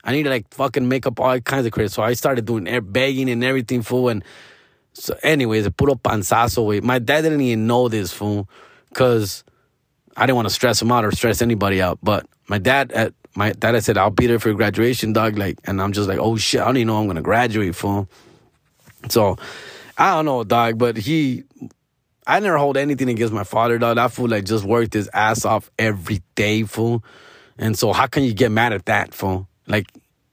I 0.03 0.11
needed 0.11 0.29
like 0.29 0.53
fucking 0.53 0.87
make 0.87 1.07
up 1.07 1.19
all 1.19 1.39
kinds 1.39 1.65
of 1.65 1.71
credits. 1.71 1.95
So 1.95 2.03
I 2.03 2.13
started 2.13 2.45
doing 2.45 2.67
begging 2.91 3.29
and 3.29 3.43
everything, 3.43 3.81
fool. 3.83 4.09
And 4.09 4.23
so, 4.93 5.17
anyways, 5.23 5.65
up 5.65 5.75
panzazo, 5.77 6.65
way. 6.65 6.81
My 6.81 6.99
dad 6.99 7.21
didn't 7.21 7.41
even 7.41 7.67
know 7.67 7.87
this, 7.87 8.11
fool 8.11 8.49
because 8.89 9.43
I 10.15 10.25
didn't 10.25 10.35
want 10.35 10.47
to 10.47 10.53
stress 10.53 10.81
him 10.81 10.91
out 10.91 11.05
or 11.05 11.11
stress 11.11 11.41
anybody 11.41 11.81
out. 11.81 11.99
But 12.03 12.25
my 12.47 12.57
dad 12.57 12.91
at 12.91 13.13
my 13.35 13.53
dad 13.53 13.75
had 13.75 13.83
said, 13.83 13.97
I'll 13.97 14.09
be 14.09 14.27
there 14.27 14.39
for 14.39 14.53
graduation, 14.53 15.13
dog. 15.13 15.37
Like, 15.37 15.59
and 15.65 15.81
I'm 15.81 15.93
just 15.93 16.09
like, 16.09 16.19
oh 16.19 16.35
shit, 16.35 16.61
I 16.61 16.65
don't 16.65 16.77
even 16.77 16.87
know 16.87 16.99
I'm 16.99 17.07
gonna 17.07 17.21
graduate, 17.21 17.75
fool. 17.75 18.09
So 19.09 19.37
I 19.97 20.15
don't 20.15 20.25
know, 20.25 20.43
dog, 20.43 20.77
but 20.77 20.97
he 20.97 21.43
I 22.27 22.39
never 22.39 22.57
hold 22.57 22.77
anything 22.77 23.09
against 23.09 23.33
my 23.33 23.43
father, 23.43 23.77
dog. 23.77 23.95
That 23.95 24.11
fool 24.11 24.27
like 24.27 24.45
just 24.45 24.63
worked 24.63 24.93
his 24.93 25.09
ass 25.13 25.45
off 25.45 25.71
every 25.79 26.21
day, 26.35 26.63
fool. 26.63 27.03
And 27.57 27.77
so 27.77 27.91
how 27.91 28.07
can 28.07 28.23
you 28.23 28.33
get 28.33 28.51
mad 28.51 28.71
at 28.71 28.85
that, 28.85 29.13
fool? 29.13 29.47
Like, 29.67 29.87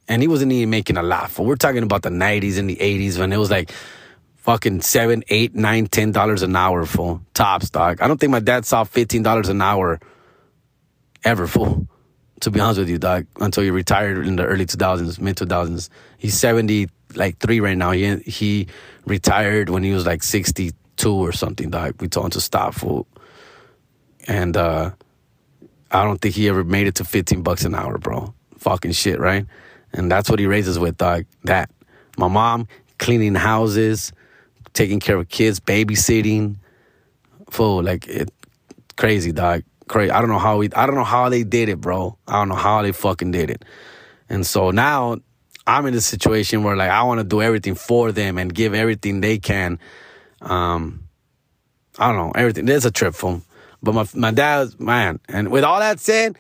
and 0.07 0.23
he 0.23 0.29
wasn't 0.29 0.53
even 0.53 0.71
making 0.71 0.97
a 0.97 1.03
lot, 1.03 1.31
fool. 1.31 1.47
We're 1.47 1.57
talking 1.57 1.83
about 1.83 2.03
the 2.03 2.11
90s 2.11 2.59
and 2.59 2.69
the 2.69 2.77
80s 2.77 3.19
when 3.19 3.33
it 3.33 3.39
was 3.39 3.51
like 3.51 3.73
fucking 4.47 4.81
seven, 4.81 5.25
eight, 5.29 5.57
nine, 5.57 5.87
ten 5.89 6.13
dollars 6.13 6.43
an 6.43 6.55
hour 6.57 6.87
full 6.87 7.21
tops, 7.35 7.69
dog. 7.71 8.01
I 8.01 8.09
don't 8.09 8.19
think 8.19 8.31
my 8.31 8.41
dad 8.41 8.65
saw 8.65 8.85
fifteen 8.85 9.25
dollars 9.25 9.49
an 9.49 9.61
hour 9.61 10.01
ever 11.25 11.49
full. 11.49 11.89
To 12.41 12.51
be 12.51 12.61
honest 12.61 12.79
with 12.79 12.91
you, 12.91 12.99
dog, 12.99 13.27
until 13.41 13.65
he 13.65 13.71
retired 13.71 14.27
in 14.27 14.37
the 14.37 14.45
early 14.45 14.67
two 14.67 14.79
thousands, 14.79 15.19
mid 15.21 15.37
two 15.37 15.47
thousands. 15.47 15.91
He's 16.19 16.39
seventy 16.39 16.89
like 17.17 17.39
three 17.39 17.61
right 17.61 17.77
now. 17.77 17.91
He 17.91 18.17
he 18.19 18.69
retired 19.07 19.69
when 19.69 19.83
he 19.83 19.93
was 19.93 20.07
like 20.07 20.23
sixty 20.23 20.73
two 20.97 21.15
or 21.15 21.33
something, 21.33 21.71
dog. 21.71 22.01
We 22.01 22.09
told 22.09 22.27
him 22.27 22.31
to 22.33 22.41
stop 22.41 22.75
full. 22.75 23.07
and 24.29 24.57
uh, 24.57 24.93
I 25.91 26.05
don't 26.05 26.21
think 26.21 26.35
he 26.35 26.49
ever 26.49 26.65
made 26.65 26.87
it 26.87 26.97
to 26.97 27.05
15 27.05 27.43
bucks 27.43 27.65
an 27.65 27.75
hour, 27.75 27.99
bro. 27.99 28.35
Fucking 28.59 28.93
shit, 28.93 29.21
right? 29.21 29.47
And 29.93 30.11
that's 30.11 30.29
what 30.31 30.39
he 30.41 30.47
raises 30.47 30.79
with, 30.79 30.97
dog. 30.99 31.27
That. 31.45 31.71
My 32.19 32.29
mom 32.29 32.67
cleaning 32.99 33.35
houses, 33.35 34.13
taking 34.77 35.01
care 35.01 35.17
of 35.17 35.29
kids, 35.29 35.59
babysitting. 35.59 36.57
Fool, 37.51 37.83
like 37.83 38.07
it, 38.07 38.31
crazy, 38.97 39.33
dog. 39.33 39.63
Crazy. 39.89 40.11
I 40.11 40.21
don't 40.21 40.29
know 40.31 40.39
how 40.39 40.59
we. 40.59 40.69
I 40.75 40.87
don't 40.87 40.97
know 40.97 41.05
how 41.05 41.29
they 41.29 41.45
did 41.45 41.69
it, 41.69 41.81
bro. 41.81 42.19
I 42.27 42.35
don't 42.35 42.49
know 42.49 42.57
how 42.57 42.83
they 42.83 42.93
fucking 42.93 43.31
did 43.31 43.51
it. 43.51 43.65
And 44.29 44.45
so 44.45 44.73
now 44.73 45.19
I'm 45.67 45.87
in 45.87 45.95
a 45.95 46.01
situation 46.01 46.65
where 46.65 46.77
like 46.77 46.91
I 46.91 47.05
want 47.05 47.21
to 47.21 47.25
do 47.25 47.41
everything 47.41 47.77
for 47.77 48.11
them 48.11 48.37
and 48.37 48.53
give 48.53 48.75
everything 48.75 49.21
they 49.21 49.39
can. 49.39 49.79
Um, 50.41 51.05
I 51.99 52.09
don't 52.09 52.17
know 52.17 52.33
everything. 52.35 52.67
There's 52.67 52.85
a 52.85 52.91
trip 52.91 53.15
for 53.15 53.35
'em. 53.35 53.43
But 53.83 53.93
my 53.93 54.07
my 54.15 54.31
dad's 54.33 54.79
man, 54.81 55.21
and 55.29 55.51
with 55.53 55.63
all 55.63 55.79
that 55.79 56.01
said, 56.01 56.37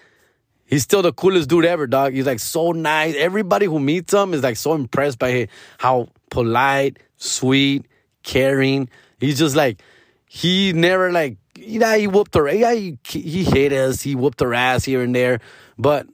he's 0.64 0.82
still 0.82 1.02
the 1.02 1.12
coolest 1.12 1.48
dude 1.48 1.64
ever, 1.64 1.86
dog. 1.86 2.14
He's 2.14 2.26
like 2.26 2.40
so 2.40 2.72
nice. 2.72 3.14
Everybody 3.14 3.66
who 3.66 3.78
meets 3.78 4.12
him 4.12 4.34
is 4.34 4.42
like 4.42 4.56
so 4.56 4.74
impressed 4.74 5.20
by 5.20 5.46
how 5.78 6.08
polite, 6.30 6.98
sweet, 7.16 7.86
caring. 8.26 8.90
He's 9.18 9.38
just 9.38 9.56
like 9.56 9.80
he 10.26 10.74
never 10.74 11.10
like 11.10 11.38
yeah 11.56 11.96
he 11.96 12.06
whooped 12.06 12.34
her 12.34 12.52
yeah 12.52 12.74
he, 12.74 12.98
he 13.08 13.44
hit 13.44 13.72
us 13.72 14.02
he 14.02 14.14
whooped 14.14 14.40
her 14.40 14.52
ass 14.52 14.84
here 14.84 15.00
and 15.00 15.14
there, 15.14 15.40
but 15.78 16.06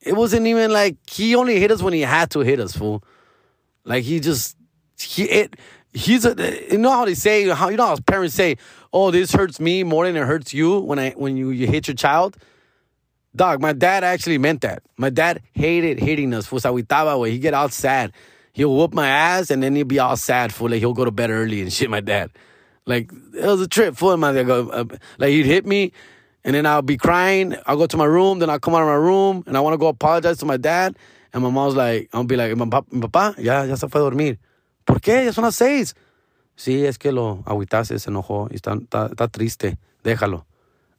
it 0.00 0.16
wasn't 0.16 0.46
even 0.46 0.72
like 0.72 0.96
he 1.08 1.36
only 1.36 1.60
hit 1.60 1.70
us 1.70 1.82
when 1.82 1.92
he 1.92 2.00
had 2.00 2.30
to 2.30 2.40
hit 2.40 2.58
us, 2.58 2.74
fool. 2.74 3.04
Like 3.84 4.02
he 4.04 4.18
just 4.18 4.56
he 4.98 5.24
it 5.24 5.56
he's 5.92 6.24
a 6.24 6.34
you 6.72 6.78
know 6.78 6.90
how 6.90 7.04
they 7.04 7.14
say 7.14 7.48
how 7.48 7.68
you 7.68 7.76
know 7.76 7.86
how 7.86 7.96
parents 7.96 8.34
say 8.34 8.56
oh 8.92 9.10
this 9.10 9.32
hurts 9.32 9.60
me 9.60 9.84
more 9.84 10.06
than 10.06 10.16
it 10.16 10.26
hurts 10.26 10.52
you 10.52 10.80
when 10.80 10.98
I 10.98 11.10
when 11.10 11.36
you, 11.36 11.50
you 11.50 11.66
hit 11.66 11.86
your 11.86 11.94
child. 11.94 12.36
Dog, 13.36 13.60
my 13.60 13.72
dad 13.72 14.02
actually 14.02 14.38
meant 14.38 14.62
that. 14.62 14.82
My 14.96 15.10
dad 15.10 15.42
hated 15.52 16.00
hitting 16.00 16.32
us. 16.34 16.46
Fool, 16.46 16.60
se 16.60 16.68
agüitaba, 16.68 17.14
güey. 17.16 17.32
He'd 17.32 17.38
get 17.38 17.54
all 17.54 17.68
sad. 17.68 18.12
He'll 18.58 18.74
whoop 18.74 18.92
my 18.92 19.06
ass 19.06 19.52
and 19.52 19.62
then 19.62 19.76
he'd 19.76 19.86
be 19.86 20.00
all 20.00 20.16
sad, 20.16 20.52
fool. 20.52 20.70
Like 20.70 20.80
he'll 20.80 20.92
go 20.92 21.04
to 21.04 21.12
bed 21.12 21.30
early 21.30 21.62
and 21.62 21.72
shit, 21.76 21.88
my 21.88 22.00
dad. 22.00 22.32
Like, 22.86 23.08
it 23.32 23.46
was 23.46 23.60
a 23.60 23.68
trip 23.68 23.94
for 23.94 24.12
him. 24.12 24.22
Like, 24.22 24.48
uh, 24.48 24.84
like 25.18 25.30
he'd 25.30 25.46
hit 25.46 25.64
me 25.64 25.92
and 26.42 26.56
then 26.56 26.66
I'll 26.66 26.82
be 26.82 26.96
crying. 26.96 27.56
I'll 27.66 27.76
go 27.76 27.86
to 27.86 27.96
my 27.96 28.04
room. 28.04 28.40
Then 28.40 28.50
I'll 28.50 28.58
come 28.58 28.74
out 28.74 28.82
of 28.82 28.88
my 28.88 28.94
room 28.94 29.44
and 29.46 29.56
I 29.56 29.60
want 29.60 29.74
to 29.74 29.78
go 29.78 29.86
apologize 29.86 30.38
to 30.38 30.44
my 30.44 30.56
dad. 30.56 30.96
And 31.32 31.44
my 31.44 31.50
mom's 31.50 31.76
like, 31.76 32.08
I'll 32.12 32.24
be 32.24 32.34
like, 32.34 32.56
mi 32.56 32.66
papá, 32.66 33.38
ya, 33.38 33.62
ya 33.62 33.76
se 33.76 33.86
fue 33.86 34.00
a 34.00 34.10
dormir. 34.10 34.38
¿Por 34.84 34.98
qué? 34.98 35.26
Ya 35.26 35.32
son 35.32 35.44
las 35.44 35.54
seis. 35.54 35.94
Sí, 36.56 36.84
es 36.84 36.98
que 36.98 37.12
lo 37.12 37.44
agüitaste, 37.46 37.96
se 37.96 38.10
enojó 38.10 38.48
está, 38.50 38.72
está, 38.72 39.06
está 39.06 39.28
triste. 39.28 39.78
Déjalo. 40.02 40.46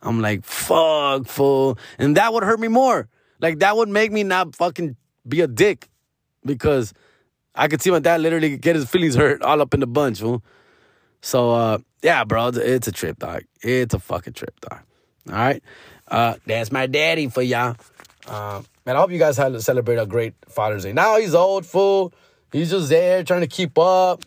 I'm 0.02 0.22
like, 0.22 0.46
fuck, 0.46 1.28
fool. 1.28 1.78
And 1.98 2.16
that 2.16 2.32
would 2.32 2.44
hurt 2.44 2.62
me 2.62 2.70
more. 2.70 3.10
Like, 3.42 3.60
that 3.60 3.76
would 3.76 3.90
make 3.90 4.14
me 4.14 4.24
not 4.24 4.56
fucking 4.56 4.96
be 5.28 5.42
a 5.42 5.48
dick 5.48 5.90
because 6.46 6.94
I 7.56 7.68
could 7.68 7.82
see 7.82 7.92
my 7.92 8.00
dad 8.00 8.22
literally 8.22 8.58
get 8.58 8.76
his 8.76 8.90
feelings 8.90 9.16
hurt 9.16 9.42
all 9.42 9.62
up 9.62 9.74
in 9.74 9.80
the 9.80 9.88
bunch. 9.88 10.22
So, 11.22 11.52
uh, 11.52 11.80
yeah, 12.02 12.24
bro, 12.24 12.52
it's 12.54 12.88
a, 12.88 12.92
trip, 12.92 13.20
dog. 13.20 13.44
It's 13.62 13.94
a 13.94 14.00
fucking 14.00 14.34
trip, 14.34 14.60
dog. 14.62 14.80
All 15.30 15.36
right. 15.36 15.64
Uh, 16.08 16.36
that's 16.46 16.72
my 16.72 16.88
daddy 16.88 17.28
for 17.28 17.42
y'all. 17.42 17.76
Uh, 18.26 18.62
man, 18.86 18.96
I 18.96 19.00
hope 19.00 19.12
you 19.12 19.20
guys 19.20 19.38
had 19.38 19.54
to 19.54 19.62
celebrate 19.62 19.98
a 19.98 20.06
great 20.06 20.34
Father's 20.48 20.84
Day. 20.84 20.94
Now 20.94 21.18
he's 21.18 21.36
old, 21.36 21.66
fool. 21.66 22.14
He's 22.52 22.72
just 22.72 22.90
there 22.90 23.24
trying 23.24 23.42
to 23.42 23.48
keep 23.48 23.78
up. 23.78 24.24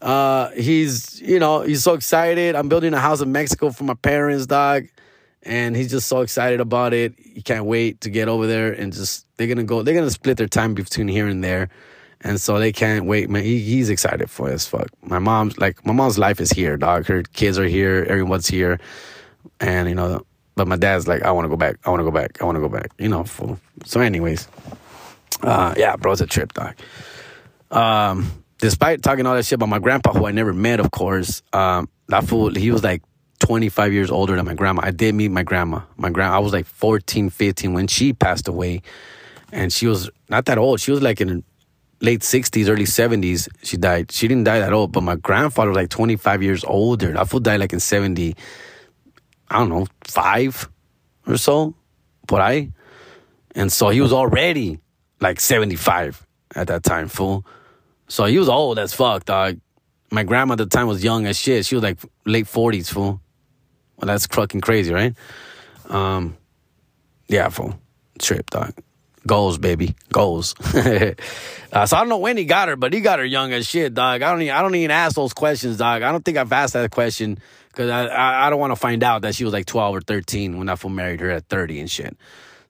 Uh, 0.00 0.50
he's, 0.50 1.20
you 1.20 1.38
know, 1.38 1.62
he's 1.62 1.82
so 1.82 1.94
excited. 1.94 2.54
I'm 2.54 2.68
building 2.68 2.94
a 2.94 3.00
house 3.00 3.20
in 3.20 3.32
Mexico 3.32 3.70
for 3.70 3.84
my 3.84 3.94
parents, 3.94 4.46
dog. 4.46 4.86
And 5.42 5.76
he's 5.76 5.90
just 5.90 6.08
so 6.08 6.20
excited 6.20 6.60
about 6.60 6.92
it. 6.92 7.14
He 7.18 7.42
can't 7.42 7.64
wait 7.64 8.00
to 8.02 8.10
get 8.10 8.28
over 8.28 8.46
there 8.46 8.72
and 8.72 8.92
just, 8.92 9.26
they're 9.36 9.54
to 9.54 9.62
go, 9.62 9.82
they're 9.82 10.00
to 10.00 10.10
split 10.10 10.36
their 10.36 10.48
time 10.48 10.74
between 10.74 11.08
here 11.08 11.26
and 11.26 11.42
there. 11.42 11.68
And 12.22 12.40
so 12.40 12.58
they 12.58 12.72
can't 12.72 13.04
wait, 13.04 13.30
man. 13.30 13.44
He, 13.44 13.60
he's 13.60 13.90
excited 13.90 14.28
for 14.28 14.50
it 14.50 14.54
as 14.54 14.66
fuck. 14.66 14.88
My 15.02 15.18
mom's 15.18 15.56
like, 15.58 15.84
my 15.86 15.92
mom's 15.92 16.18
life 16.18 16.40
is 16.40 16.50
here, 16.50 16.76
dog. 16.76 17.06
Her 17.06 17.22
kids 17.22 17.58
are 17.58 17.66
here. 17.66 18.04
Everyone's 18.08 18.48
here. 18.48 18.80
And, 19.60 19.88
you 19.88 19.94
know, 19.94 20.26
but 20.56 20.66
my 20.66 20.76
dad's 20.76 21.06
like, 21.06 21.22
I 21.22 21.30
want 21.30 21.44
to 21.44 21.48
go 21.48 21.56
back. 21.56 21.76
I 21.84 21.90
want 21.90 22.00
to 22.00 22.04
go 22.04 22.10
back. 22.10 22.42
I 22.42 22.44
want 22.44 22.56
to 22.56 22.60
go 22.60 22.68
back. 22.68 22.90
You 22.98 23.08
know, 23.08 23.22
fool. 23.22 23.60
So, 23.84 24.00
anyways, 24.00 24.48
uh, 25.42 25.74
yeah, 25.76 25.94
bro, 25.94 26.12
it's 26.12 26.20
a 26.20 26.26
trip, 26.26 26.52
dog. 26.52 26.74
Um, 27.70 28.44
despite 28.58 29.02
talking 29.02 29.24
all 29.26 29.36
that 29.36 29.46
shit 29.46 29.56
about 29.56 29.68
my 29.68 29.78
grandpa, 29.78 30.12
who 30.12 30.26
I 30.26 30.32
never 30.32 30.52
met, 30.52 30.80
of 30.80 30.90
course, 30.90 31.42
um, 31.52 31.88
that 32.08 32.24
fool, 32.24 32.52
he 32.52 32.72
was 32.72 32.82
like 32.82 33.02
25 33.40 33.92
years 33.92 34.10
older 34.10 34.34
than 34.34 34.44
my 34.44 34.54
grandma. 34.54 34.82
I 34.84 34.90
did 34.90 35.14
meet 35.14 35.30
my 35.30 35.44
grandma. 35.44 35.82
My 35.96 36.10
grandma, 36.10 36.34
I 36.34 36.38
was 36.40 36.52
like 36.52 36.66
14, 36.66 37.30
15 37.30 37.72
when 37.72 37.86
she 37.86 38.12
passed 38.12 38.48
away. 38.48 38.82
And 39.52 39.72
she 39.72 39.86
was 39.86 40.10
not 40.28 40.46
that 40.46 40.58
old. 40.58 40.80
She 40.80 40.90
was 40.90 41.00
like 41.00 41.20
in 41.20 41.44
late 42.00 42.20
60s, 42.20 42.68
early 42.68 42.84
70s. 42.84 43.48
She 43.62 43.76
died. 43.76 44.12
She 44.12 44.28
didn't 44.28 44.44
die 44.44 44.60
that 44.60 44.72
old, 44.72 44.92
but 44.92 45.02
my 45.02 45.16
grandfather 45.16 45.70
was 45.70 45.76
like 45.76 45.90
25 45.90 46.42
years 46.42 46.64
older. 46.64 47.12
That 47.12 47.28
fool 47.28 47.40
died 47.40 47.60
like 47.60 47.72
in 47.72 47.80
70, 47.80 48.36
I 49.50 49.58
don't 49.58 49.68
know, 49.68 49.86
five 50.04 50.68
or 51.26 51.36
so, 51.36 51.74
por 52.26 52.38
ahí. 52.40 52.72
And 53.54 53.72
so 53.72 53.88
he 53.88 54.00
was 54.00 54.12
already 54.12 54.78
like 55.20 55.40
75 55.40 56.24
at 56.54 56.68
that 56.68 56.82
time, 56.82 57.08
fool. 57.08 57.44
So 58.08 58.24
he 58.24 58.38
was 58.38 58.48
old 58.48 58.78
as 58.78 58.94
fuck, 58.94 59.24
dog. 59.24 59.60
My 60.10 60.22
grandma 60.22 60.52
at 60.52 60.58
the 60.58 60.66
time 60.66 60.86
was 60.86 61.04
young 61.04 61.26
as 61.26 61.38
shit. 61.38 61.66
She 61.66 61.74
was 61.74 61.82
like 61.82 61.98
late 62.24 62.46
40s, 62.46 62.90
fool. 62.90 63.20
Well, 63.96 64.06
that's 64.06 64.26
fucking 64.26 64.60
crazy, 64.60 64.94
right? 64.94 65.14
Um, 65.88 66.36
yeah, 67.26 67.48
fool. 67.48 67.78
Trip, 68.18 68.48
dog. 68.50 68.72
Goals, 69.28 69.58
baby. 69.58 69.94
Goals. 70.10 70.54
uh, 70.74 71.14
so 71.86 71.96
I 71.96 72.00
don't 72.00 72.08
know 72.08 72.18
when 72.18 72.38
he 72.38 72.46
got 72.46 72.68
her, 72.68 72.76
but 72.76 72.94
he 72.94 73.00
got 73.00 73.18
her 73.18 73.24
young 73.24 73.52
as 73.52 73.68
shit, 73.68 73.92
dog. 73.92 74.22
I 74.22 74.30
don't 74.30 74.40
even, 74.40 74.54
I 74.54 74.62
don't 74.62 74.74
even 74.74 74.90
ask 74.90 75.14
those 75.14 75.34
questions, 75.34 75.76
dog. 75.76 76.02
I 76.02 76.10
don't 76.10 76.24
think 76.24 76.38
I've 76.38 76.52
asked 76.52 76.72
that 76.72 76.90
question 76.90 77.38
because 77.68 77.90
I, 77.90 78.06
I, 78.06 78.46
I 78.46 78.50
don't 78.50 78.58
want 78.58 78.72
to 78.72 78.76
find 78.76 79.04
out 79.04 79.22
that 79.22 79.34
she 79.34 79.44
was 79.44 79.52
like 79.52 79.66
12 79.66 79.96
or 79.96 80.00
13 80.00 80.56
when 80.56 80.66
that 80.68 80.78
fool 80.78 80.90
married 80.90 81.20
her 81.20 81.30
at 81.30 81.46
30 81.48 81.80
and 81.80 81.90
shit. 81.90 82.16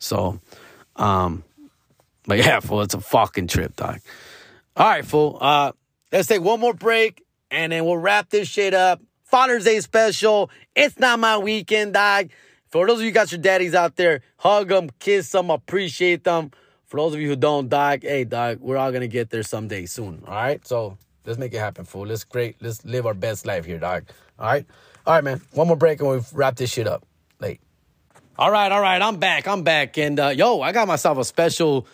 So, 0.00 0.40
um, 0.96 1.44
but 2.26 2.38
yeah, 2.38 2.58
fool, 2.60 2.82
it's 2.82 2.94
a 2.94 3.00
fucking 3.00 3.46
trip, 3.46 3.76
dog. 3.76 4.00
All 4.76 4.86
right, 4.86 5.04
fool. 5.04 5.38
Uh, 5.40 5.72
let's 6.10 6.26
take 6.26 6.42
one 6.42 6.58
more 6.58 6.74
break 6.74 7.22
and 7.52 7.70
then 7.70 7.84
we'll 7.84 7.98
wrap 7.98 8.30
this 8.30 8.48
shit 8.48 8.74
up. 8.74 9.00
Father's 9.22 9.64
Day 9.64 9.78
special. 9.78 10.50
It's 10.74 10.98
not 10.98 11.20
my 11.20 11.38
weekend, 11.38 11.94
dog. 11.94 12.30
For 12.70 12.86
those 12.86 12.98
of 12.98 13.04
you 13.04 13.12
got 13.12 13.32
your 13.32 13.40
daddies 13.40 13.74
out 13.74 13.96
there, 13.96 14.20
hug 14.36 14.68
them, 14.68 14.90
kiss 14.98 15.30
them, 15.30 15.50
appreciate 15.50 16.24
them. 16.24 16.50
For 16.86 16.98
those 16.98 17.14
of 17.14 17.20
you 17.20 17.28
who 17.28 17.36
don't, 17.36 17.68
dog, 17.68 18.02
hey, 18.02 18.24
dog, 18.24 18.60
we're 18.60 18.76
all 18.76 18.92
gonna 18.92 19.08
get 19.08 19.30
there 19.30 19.42
someday 19.42 19.86
soon. 19.86 20.22
All 20.26 20.34
right, 20.34 20.66
so 20.66 20.98
let's 21.24 21.38
make 21.38 21.54
it 21.54 21.58
happen, 21.58 21.84
fool. 21.84 22.06
Let's 22.06 22.24
great. 22.24 22.56
Let's 22.60 22.84
live 22.84 23.06
our 23.06 23.14
best 23.14 23.46
life 23.46 23.64
here, 23.64 23.78
dog. 23.78 24.04
All 24.38 24.46
right, 24.46 24.66
all 25.06 25.14
right, 25.14 25.24
man. 25.24 25.40
One 25.52 25.68
more 25.68 25.76
break 25.76 26.00
and 26.00 26.10
we 26.10 26.20
wrap 26.32 26.56
this 26.56 26.70
shit 26.70 26.86
up. 26.86 27.04
Late. 27.40 27.60
All 28.38 28.50
right, 28.50 28.70
all 28.70 28.80
right. 28.80 29.00
I'm 29.00 29.16
back. 29.16 29.48
I'm 29.48 29.62
back, 29.62 29.96
and 29.98 30.20
uh, 30.20 30.28
yo, 30.28 30.60
I 30.60 30.72
got 30.72 30.88
myself 30.88 31.18
a 31.18 31.24
special 31.24 31.86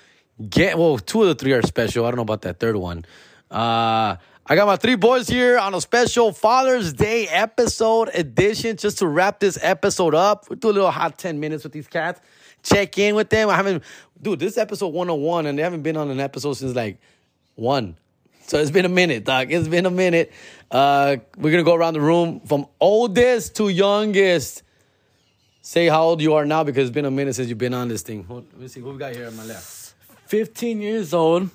get. 0.49 0.77
Well, 0.77 0.99
two 0.99 1.23
of 1.23 1.29
the 1.29 1.35
three 1.35 1.53
are 1.53 1.63
special. 1.63 2.05
I 2.05 2.11
don't 2.11 2.17
know 2.17 2.23
about 2.23 2.43
that 2.43 2.59
third 2.59 2.77
one. 2.77 3.05
Uh, 3.51 4.17
I 4.47 4.57
got 4.57 4.67
my 4.67 4.77
three 4.77 4.97
boys 4.97 5.27
here 5.27 5.57
on 5.57 5.73
a 5.73 5.81
special 5.81 6.31
Father's 6.31 6.93
Day 6.93 7.27
episode 7.29 8.11
edition 8.13 8.77
just 8.77 8.99
to 8.99 9.07
wrap 9.07 9.41
this 9.41 9.59
episode 9.63 10.15
up. 10.15 10.51
We'll 10.51 10.59
do 10.59 10.69
a 10.69 10.71
little 10.71 10.91
hot 10.91 11.17
10 11.17 11.41
minutes 11.41 11.65
with 11.65 11.73
these 11.73 11.87
cats. 11.87 12.21
Check 12.63 12.99
in 12.99 13.15
with 13.15 13.31
them. 13.31 13.49
I 13.49 13.57
haven't, 13.57 13.83
dude, 14.21 14.41
this 14.41 14.53
is 14.53 14.59
episode 14.59 14.89
101 14.89 15.47
and 15.47 15.59
they 15.59 15.63
haven't 15.63 15.81
been 15.81 15.97
on 15.97 16.11
an 16.11 16.21
episode 16.21 16.53
since 16.59 16.77
like 16.77 16.99
one. 17.55 17.97
So 18.47 18.59
it's 18.59 18.71
been 18.71 18.85
a 18.85 18.91
minute, 18.91 19.25
doc. 19.25 19.47
It's 19.49 19.67
been 19.67 19.87
a 19.87 19.91
minute. 19.91 20.31
Uh, 20.71 21.17
we're 21.39 21.51
going 21.51 21.65
to 21.65 21.67
go 21.67 21.75
around 21.75 21.95
the 21.95 22.03
room 22.03 22.41
from 22.41 22.67
oldest 22.79 23.57
to 23.57 23.71
youngest. 23.71 24.63
Say 25.63 25.89
how 25.89 26.03
old 26.03 26.21
you 26.21 26.35
are 26.35 26.45
now 26.45 26.65
because 26.65 26.89
it's 26.89 26.95
been 26.95 27.07
a 27.07 27.11
minute 27.11 27.35
since 27.35 27.49
you've 27.49 27.57
been 27.57 27.73
on 27.73 27.89
this 27.89 28.03
thing. 28.03 28.27
Let 28.29 28.59
me 28.59 28.69
see. 28.69 28.81
Who 28.81 28.91
we 28.91 28.99
got 28.99 29.17
here 29.17 29.27
on 29.27 29.37
my 29.39 29.45
left? 29.45 29.95
15 30.27 30.83
years 30.83 31.15
old. 31.15 31.49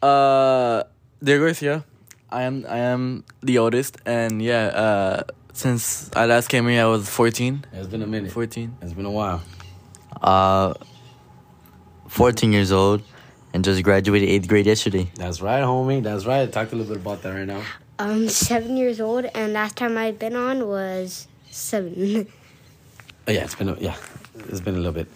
Uh, 0.00 0.84
Diego 1.22 1.44
Garcia. 1.44 1.84
I 2.32 2.42
am 2.42 2.64
I 2.68 2.78
am 2.78 3.24
the 3.42 3.58
oldest, 3.58 3.98
and 4.06 4.40
yeah. 4.40 4.66
Uh, 4.66 5.22
since 5.52 6.10
I 6.14 6.26
last 6.26 6.48
came 6.48 6.68
here, 6.68 6.82
I 6.82 6.86
was 6.86 7.08
14. 7.08 7.64
It's 7.72 7.88
been 7.88 8.02
a 8.02 8.06
minute. 8.06 8.30
14. 8.32 8.76
It's 8.82 8.92
been 8.92 9.04
a 9.04 9.10
while. 9.10 9.42
Uh, 10.22 10.74
14 12.08 12.52
years 12.52 12.72
old 12.72 13.02
and 13.52 13.64
just 13.64 13.82
graduated 13.82 14.28
eighth 14.28 14.48
grade 14.48 14.66
yesterday. 14.66 15.10
That's 15.16 15.40
right, 15.40 15.62
homie. 15.62 16.02
That's 16.02 16.24
right. 16.24 16.50
Talk 16.50 16.72
a 16.72 16.76
little 16.76 16.94
bit 16.94 17.02
about 17.02 17.22
that 17.22 17.30
right 17.30 17.46
now. 17.46 17.62
I'm 17.98 18.28
seven 18.28 18.76
years 18.76 19.00
old, 19.00 19.26
and 19.34 19.52
last 19.52 19.76
time 19.76 19.98
I've 19.98 20.18
been 20.18 20.36
on 20.36 20.66
was 20.66 21.26
seven. 21.50 22.26
Oh, 23.28 23.32
yeah, 23.32 23.44
it's 23.44 23.54
been 23.54 23.68
a, 23.68 23.76
yeah, 23.78 23.94
it's 24.48 24.60
been 24.60 24.74
a 24.74 24.78
little 24.78 24.92
bit. 24.92 25.06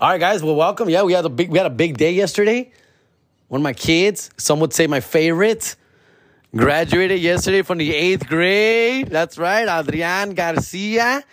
All 0.00 0.08
right, 0.08 0.20
guys. 0.20 0.42
Well, 0.42 0.54
welcome. 0.54 0.88
Yeah, 0.88 1.02
we 1.02 1.12
had 1.12 1.24
a 1.26 1.28
big 1.28 1.50
we 1.50 1.58
had 1.58 1.66
a 1.66 1.76
big 1.84 1.98
day 1.98 2.12
yesterday. 2.12 2.72
One 3.48 3.60
of 3.60 3.62
my 3.64 3.72
kids, 3.72 4.30
some 4.38 4.60
would 4.60 4.72
say 4.72 4.86
my 4.86 5.00
favorite, 5.00 5.74
graduated 6.54 7.20
yesterday 7.20 7.62
from 7.62 7.78
the 7.78 7.94
eighth 7.94 8.26
grade. 8.26 9.08
That's 9.08 9.38
right, 9.38 9.68
Adrian 9.68 10.34
Garcia 10.34 11.24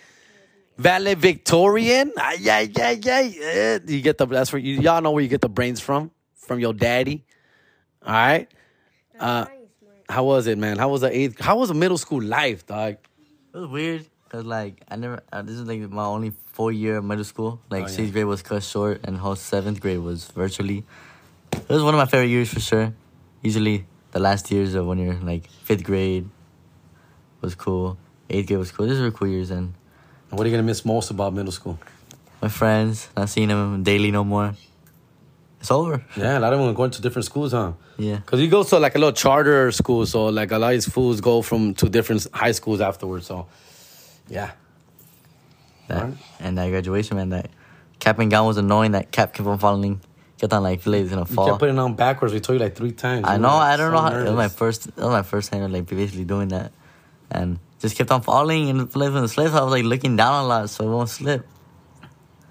valedictorian. 0.78 2.12
Ay, 2.16 2.38
ay, 2.48 2.70
ay, 2.78 3.00
ay. 3.04 3.34
Eh, 3.42 3.78
You 3.86 4.00
get 4.00 4.16
the 4.18 4.26
that's 4.26 4.52
where 4.52 4.60
you 4.62 4.80
y'all 4.80 5.00
know 5.02 5.10
where 5.10 5.22
you 5.22 5.28
get 5.28 5.40
the 5.40 5.48
brains 5.48 5.80
from 5.80 6.10
from 6.36 6.60
your 6.60 6.72
daddy. 6.72 7.24
All 8.06 8.12
right. 8.12 8.48
Uh, 9.18 9.46
how 10.08 10.24
was 10.24 10.46
it, 10.46 10.56
man? 10.56 10.78
How 10.78 10.88
was 10.88 11.00
the 11.02 11.10
eighth? 11.14 11.40
How 11.40 11.58
was 11.58 11.68
the 11.68 11.74
middle 11.74 11.98
school 11.98 12.22
life, 12.22 12.64
dog? 12.66 12.96
It 13.52 13.58
was 13.58 13.68
weird 13.68 14.06
because 14.24 14.44
like 14.46 14.82
I 14.88 14.96
never. 14.96 15.20
Uh, 15.32 15.42
this 15.42 15.56
is 15.56 15.66
like 15.66 15.80
my 15.90 16.04
only 16.04 16.32
four 16.52 16.70
year 16.72 16.98
of 16.98 17.04
middle 17.04 17.24
school. 17.24 17.60
Like 17.70 17.84
Oh, 17.84 17.86
yeah. 17.88 17.92
sixth 17.92 18.12
grade 18.12 18.26
was 18.26 18.42
cut 18.42 18.62
short, 18.62 19.00
and 19.04 19.18
whole 19.18 19.36
seventh 19.36 19.80
grade 19.80 19.98
was 19.98 20.26
virtually. 20.30 20.84
It 21.52 21.68
was 21.68 21.82
one 21.82 21.94
of 21.94 21.98
my 21.98 22.06
favorite 22.06 22.28
years 22.28 22.52
for 22.54 22.60
sure. 22.60 22.94
Usually 23.42 23.84
the 24.12 24.18
last 24.18 24.50
years 24.50 24.74
of 24.74 24.86
when 24.86 24.98
you're 24.98 25.14
like 25.14 25.48
fifth 25.48 25.84
grade 25.84 26.28
was 27.40 27.54
cool. 27.54 27.96
Eighth 28.30 28.46
grade 28.48 28.58
was 28.58 28.70
cool. 28.72 28.86
These 28.86 29.00
were 29.00 29.10
cool 29.10 29.28
years, 29.28 29.50
and 29.50 29.74
What 30.30 30.42
are 30.42 30.46
you 30.48 30.52
gonna 30.56 30.62
miss 30.66 30.84
most 30.84 31.10
about 31.10 31.32
middle 31.34 31.52
school? 31.52 31.78
my 32.40 32.48
friends 32.48 33.08
not 33.16 33.28
seeing 33.28 33.48
them 33.48 33.82
daily 33.82 34.10
no 34.12 34.22
more. 34.22 34.54
It's 35.60 35.72
over. 35.72 36.04
Yeah, 36.16 36.38
a 36.38 36.40
lot 36.40 36.52
of 36.52 36.60
them 36.60 36.68
are 36.68 36.72
going 36.72 36.92
to 36.92 37.02
different 37.02 37.26
schools, 37.26 37.50
huh? 37.50 37.72
Yeah. 37.96 38.18
Cause 38.26 38.38
you 38.38 38.46
go 38.46 38.62
to 38.62 38.78
like 38.78 38.94
a 38.94 38.98
little 38.98 39.12
charter 39.12 39.72
school, 39.72 40.06
so 40.06 40.26
like 40.26 40.52
a 40.52 40.58
lot 40.58 40.68
of 40.68 40.74
these 40.74 40.88
fools 40.88 41.20
go 41.20 41.42
from 41.42 41.74
to 41.74 41.88
different 41.88 42.28
high 42.32 42.52
schools 42.52 42.80
afterwards. 42.80 43.26
So, 43.26 43.46
yeah. 44.28 44.52
That, 45.88 46.04
Right. 46.04 46.14
And 46.38 46.56
that 46.58 46.68
graduation, 46.70 47.16
man, 47.16 47.30
that 47.30 47.50
cap 47.98 48.20
and 48.20 48.30
gown 48.30 48.46
was 48.46 48.56
annoying. 48.56 48.92
That 48.92 49.10
cap 49.10 49.34
kept 49.34 49.48
on 49.48 49.58
falling. 49.58 50.00
Kept 50.38 50.52
on 50.52 50.62
like 50.62 50.78
it's 50.86 51.10
gonna 51.10 51.26
You 51.28 51.36
kept 51.36 51.58
putting 51.58 51.76
it 51.76 51.80
on 51.80 51.94
backwards. 51.94 52.32
We 52.32 52.40
told 52.40 52.58
you 52.58 52.64
like 52.64 52.76
three 52.76 52.92
times. 52.92 53.24
I 53.26 53.34
You 53.34 53.40
know. 53.40 53.48
were, 53.48 53.54
like, 53.54 53.72
I 53.72 53.76
don't 53.76 53.90
so 53.90 53.96
know 53.96 54.00
how. 54.02 54.18
It 54.20 54.24
was 54.24 54.32
my 54.34 54.48
first. 54.48 54.86
It 54.86 54.96
was 54.96 55.08
my 55.08 55.22
first 55.22 55.50
time 55.50 55.72
like 55.72 55.86
basically 55.86 56.24
doing 56.24 56.48
that, 56.48 56.70
and 57.30 57.58
just 57.80 57.96
kept 57.96 58.10
on 58.12 58.22
falling 58.22 58.70
and 58.70 58.90
flipping 58.90 59.20
the 59.22 59.28
slips. 59.28 59.52
I 59.52 59.62
was 59.62 59.72
like 59.72 59.84
looking 59.84 60.16
down 60.16 60.44
a 60.44 60.46
lot 60.46 60.70
so 60.70 60.84
it 60.84 60.90
won't 60.90 61.08
slip. 61.08 61.44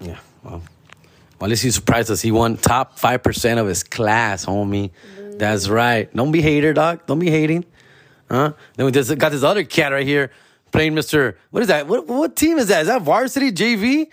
Yeah. 0.00 0.18
Well, 0.42 0.62
well, 1.40 1.46
at 1.46 1.50
least 1.50 1.62
he 1.62 1.70
surprised 1.70 2.10
us. 2.10 2.20
He 2.20 2.30
won 2.30 2.58
top 2.58 2.98
five 2.98 3.22
percent 3.22 3.58
of 3.58 3.66
his 3.66 3.82
class, 3.82 4.44
homie. 4.44 4.90
That's 5.38 5.68
right. 5.68 6.14
Don't 6.14 6.32
be 6.32 6.42
hater, 6.42 6.74
dog. 6.74 7.06
Don't 7.06 7.20
be 7.20 7.30
hating. 7.30 7.64
Huh? 8.30 8.52
Then 8.76 8.84
we 8.86 8.92
just 8.92 9.16
got 9.16 9.32
this 9.32 9.42
other 9.42 9.64
cat 9.64 9.92
right 9.92 10.06
here 10.06 10.30
playing 10.72 10.94
Mr. 10.94 11.36
What 11.50 11.62
is 11.62 11.68
that? 11.68 11.86
What 11.86 12.06
what 12.06 12.36
team 12.36 12.58
is 12.58 12.68
that? 12.68 12.82
Is 12.82 12.88
that 12.88 13.02
varsity 13.02 13.50
JV? 13.52 14.10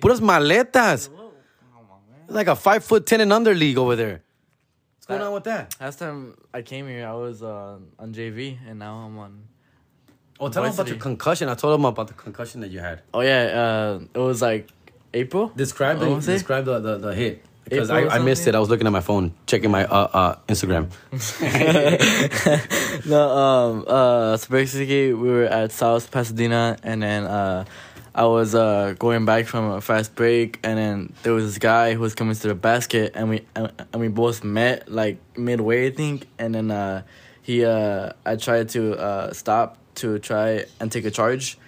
Puras 0.00 0.20
maletas. 0.20 1.10
It's 2.28 2.34
like 2.34 2.46
a 2.46 2.56
five 2.56 2.84
foot 2.84 3.06
ten 3.06 3.22
and 3.22 3.32
under 3.32 3.54
league 3.54 3.78
over 3.78 3.96
there. 3.96 4.20
What's 4.96 5.06
going 5.06 5.22
on 5.22 5.32
with 5.32 5.44
that? 5.44 5.74
Last 5.80 5.98
time 5.98 6.36
I 6.52 6.60
came 6.60 6.86
here, 6.86 7.08
I 7.08 7.14
was 7.14 7.42
uh, 7.42 7.78
on 7.98 8.12
JV, 8.12 8.58
and 8.68 8.78
now 8.78 8.96
I'm 8.98 9.16
on. 9.16 9.44
Oh, 10.38 10.50
tell 10.50 10.62
them 10.62 10.74
about 10.74 10.88
your 10.88 10.98
concussion. 10.98 11.48
I 11.48 11.54
told 11.54 11.72
them 11.72 11.86
about 11.86 12.08
the 12.08 12.12
concussion 12.12 12.60
that 12.60 12.70
you 12.70 12.80
had. 12.80 13.00
Oh 13.14 13.22
yeah, 13.22 13.44
uh, 13.62 14.00
it 14.12 14.18
was 14.18 14.42
like 14.42 14.68
April. 15.14 15.50
Describe 15.56 15.96
I 16.02 16.04
the 16.04 16.20
describe 16.20 16.66
the, 16.66 16.78
the, 16.80 16.98
the 16.98 17.14
hit 17.14 17.42
because 17.64 17.88
I, 17.88 18.06
I 18.06 18.18
missed 18.18 18.46
it. 18.46 18.54
I 18.54 18.58
was 18.58 18.68
looking 18.68 18.86
at 18.86 18.92
my 18.92 19.00
phone, 19.00 19.32
checking 19.46 19.70
my 19.70 19.86
uh, 19.86 20.08
uh, 20.12 20.36
Instagram. 20.48 20.90
No, 23.06 23.30
um, 23.30 23.84
uh, 23.86 24.36
so 24.36 24.50
basically 24.50 25.14
we 25.14 25.30
were 25.30 25.44
at 25.44 25.72
South 25.72 26.10
Pasadena, 26.10 26.76
and 26.82 27.02
then 27.02 27.24
uh, 27.24 27.64
I 28.18 28.24
was 28.26 28.52
uh 28.54 28.94
going 28.98 29.24
back 29.24 29.46
from 29.46 29.64
a 29.70 29.80
fast 29.80 30.16
break, 30.16 30.58
and 30.64 30.76
then 30.76 31.12
there 31.22 31.32
was 31.32 31.44
this 31.44 31.58
guy 31.58 31.94
who 31.94 32.00
was 32.00 32.14
coming 32.18 32.34
to 32.34 32.48
the 32.48 32.54
basket, 32.70 33.12
and 33.14 33.30
we 33.30 33.38
and, 33.54 33.70
and 33.92 34.00
we 34.02 34.08
both 34.08 34.42
met 34.42 34.90
like 34.90 35.18
midway, 35.36 35.86
I 35.86 35.90
think, 35.92 36.26
and 36.36 36.50
then 36.56 36.68
uh, 36.72 37.02
he 37.42 37.64
uh, 37.64 38.10
I 38.26 38.34
tried 38.36 38.70
to 38.70 38.82
uh 38.98 39.32
stop 39.32 39.78
to 40.00 40.18
try 40.18 40.64
and 40.80 40.90
take 40.90 41.04
a 41.04 41.12
charge, 41.12 41.58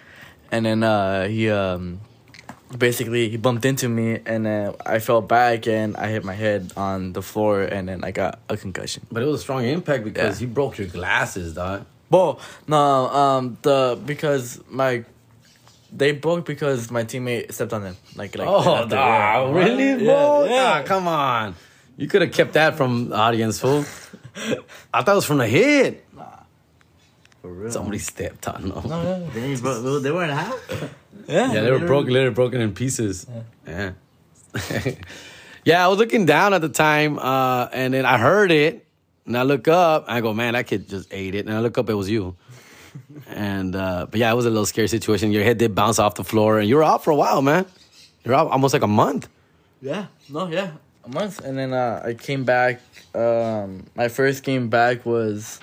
and 0.51 0.65
then 0.65 0.83
uh 0.83 1.27
he 1.29 1.49
um 1.49 2.01
basically 2.77 3.29
he 3.29 3.37
bumped 3.37 3.65
into 3.65 3.87
me 3.89 4.19
and 4.25 4.45
then 4.45 4.73
I 4.85 4.99
fell 4.99 5.21
back 5.21 5.67
and 5.67 5.95
I 5.97 6.07
hit 6.07 6.23
my 6.23 6.33
head 6.33 6.71
on 6.77 7.11
the 7.13 7.21
floor 7.21 7.63
and 7.63 7.89
then 7.89 8.03
I 8.03 8.11
got 8.11 8.39
a 8.47 8.55
concussion. 8.55 9.05
But 9.11 9.23
it 9.23 9.25
was 9.25 9.41
a 9.41 9.43
strong 9.43 9.65
impact 9.65 10.03
because 10.05 10.39
Yeah. 10.41 10.47
you 10.47 10.53
broke 10.53 10.77
your 10.77 10.87
glasses, 10.87 11.53
dog. 11.53 11.85
Well, 12.09 12.39
no, 12.67 13.09
um, 13.09 13.57
the 13.61 13.99
because 14.05 14.61
my 14.69 15.03
they 15.91 16.11
broke 16.13 16.45
because 16.45 16.89
my 16.91 17.03
teammate 17.03 17.51
stepped 17.53 17.73
on 17.73 17.83
them. 17.83 17.97
Like, 18.15 18.37
like 18.37 18.47
Oh, 18.47 18.75
after, 18.75 18.95
dog, 18.95 19.55
yeah. 19.55 19.63
really, 19.63 19.89
Yeah, 20.05 20.13
bro? 20.13 20.45
yeah. 20.45 20.63
Nah, 20.79 20.83
come 20.83 21.07
on. 21.07 21.55
You 21.97 22.07
could 22.07 22.21
have 22.21 22.31
kept 22.31 22.53
that 22.53 22.77
from 22.77 23.09
the 23.09 23.15
audience, 23.15 23.59
fool. 23.59 23.85
I 24.93 25.01
thought 25.03 25.11
it 25.11 25.15
was 25.15 25.25
from 25.25 25.37
the 25.39 25.47
hit. 25.47 26.05
For 27.41 27.49
real. 27.51 27.71
Somebody 27.71 27.97
stepped 27.97 28.47
on 28.47 28.69
them. 28.69 29.29
They, 29.33 29.55
bro, 29.55 29.99
they 29.99 30.11
weren't 30.11 30.31
half. 30.31 30.59
Yeah, 31.27 31.51
Yeah, 31.53 31.61
they 31.61 31.71
were 31.71 31.79
broken, 31.79 32.13
literally 32.13 32.33
broken 32.33 32.61
in 32.61 32.73
pieces. 32.73 33.25
Yeah. 33.67 33.91
Yeah, 35.63 35.85
I 35.85 35.89
was 35.89 35.99
looking 35.99 36.25
down 36.25 36.55
at 36.55 36.61
the 36.61 36.69
time, 36.69 37.19
uh, 37.19 37.67
and 37.71 37.93
then 37.93 38.03
I 38.03 38.17
heard 38.17 38.49
it, 38.51 38.83
and 39.27 39.37
I 39.37 39.43
look 39.43 39.67
up, 39.67 40.05
and 40.07 40.17
I 40.17 40.19
go, 40.21 40.33
man, 40.33 40.53
that 40.53 40.65
kid 40.65 40.89
just 40.89 41.13
ate 41.13 41.35
it. 41.35 41.45
And 41.45 41.53
I 41.55 41.59
look 41.59 41.77
up, 41.77 41.87
it 41.87 41.93
was 41.93 42.09
you. 42.09 42.35
And 43.27 43.75
uh, 43.75 44.07
but 44.09 44.19
yeah, 44.19 44.31
it 44.31 44.35
was 44.35 44.45
a 44.45 44.49
little 44.49 44.65
scary 44.65 44.87
situation. 44.87 45.31
Your 45.31 45.43
head 45.43 45.57
did 45.57 45.73
bounce 45.75 45.99
off 45.99 46.15
the 46.15 46.23
floor, 46.23 46.59
and 46.59 46.67
you 46.67 46.75
were 46.75 46.83
out 46.83 47.03
for 47.03 47.11
a 47.11 47.15
while, 47.15 47.41
man. 47.41 47.65
You're 48.23 48.35
out 48.35 48.47
almost 48.51 48.73
like 48.73 48.83
a 48.83 48.87
month. 48.87 49.27
Yeah, 49.81 50.07
no, 50.29 50.47
yeah, 50.47 50.71
a 51.05 51.09
month, 51.09 51.39
and 51.43 51.57
then 51.57 51.73
uh, 51.73 52.03
I 52.05 52.13
came 52.13 52.43
back. 52.43 52.81
Um, 53.15 53.85
my 53.95 54.07
first 54.09 54.43
game 54.43 54.69
back 54.69 55.05
was 55.05 55.59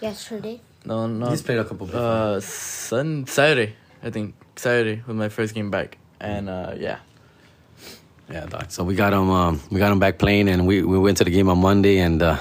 Yesterday. 0.00 0.60
no, 0.84 1.06
no, 1.06 1.30
He's 1.30 1.42
played 1.42 1.58
a 1.58 1.64
couple. 1.64 1.86
before. 1.86 2.00
uh, 2.00 2.40
Sun 2.40 3.26
Saturday, 3.26 3.74
I 4.02 4.10
think 4.10 4.34
Saturday 4.56 5.02
was 5.06 5.16
my 5.16 5.28
first 5.30 5.54
game 5.54 5.70
back, 5.70 5.96
and 6.20 6.48
uh, 6.50 6.74
yeah, 6.76 6.98
Yeah, 8.30 8.46
doc. 8.46 8.70
So 8.70 8.84
we 8.84 8.94
got 8.94 9.12
him. 9.12 9.30
Um, 9.30 9.60
we 9.70 9.78
got 9.78 9.90
him 9.92 9.98
back 9.98 10.18
playing, 10.18 10.48
and 10.48 10.66
we, 10.66 10.82
we 10.82 10.98
went 10.98 11.16
to 11.18 11.24
the 11.24 11.30
game 11.30 11.48
on 11.48 11.58
Monday, 11.58 11.98
and 11.98 12.22
uh, 12.22 12.36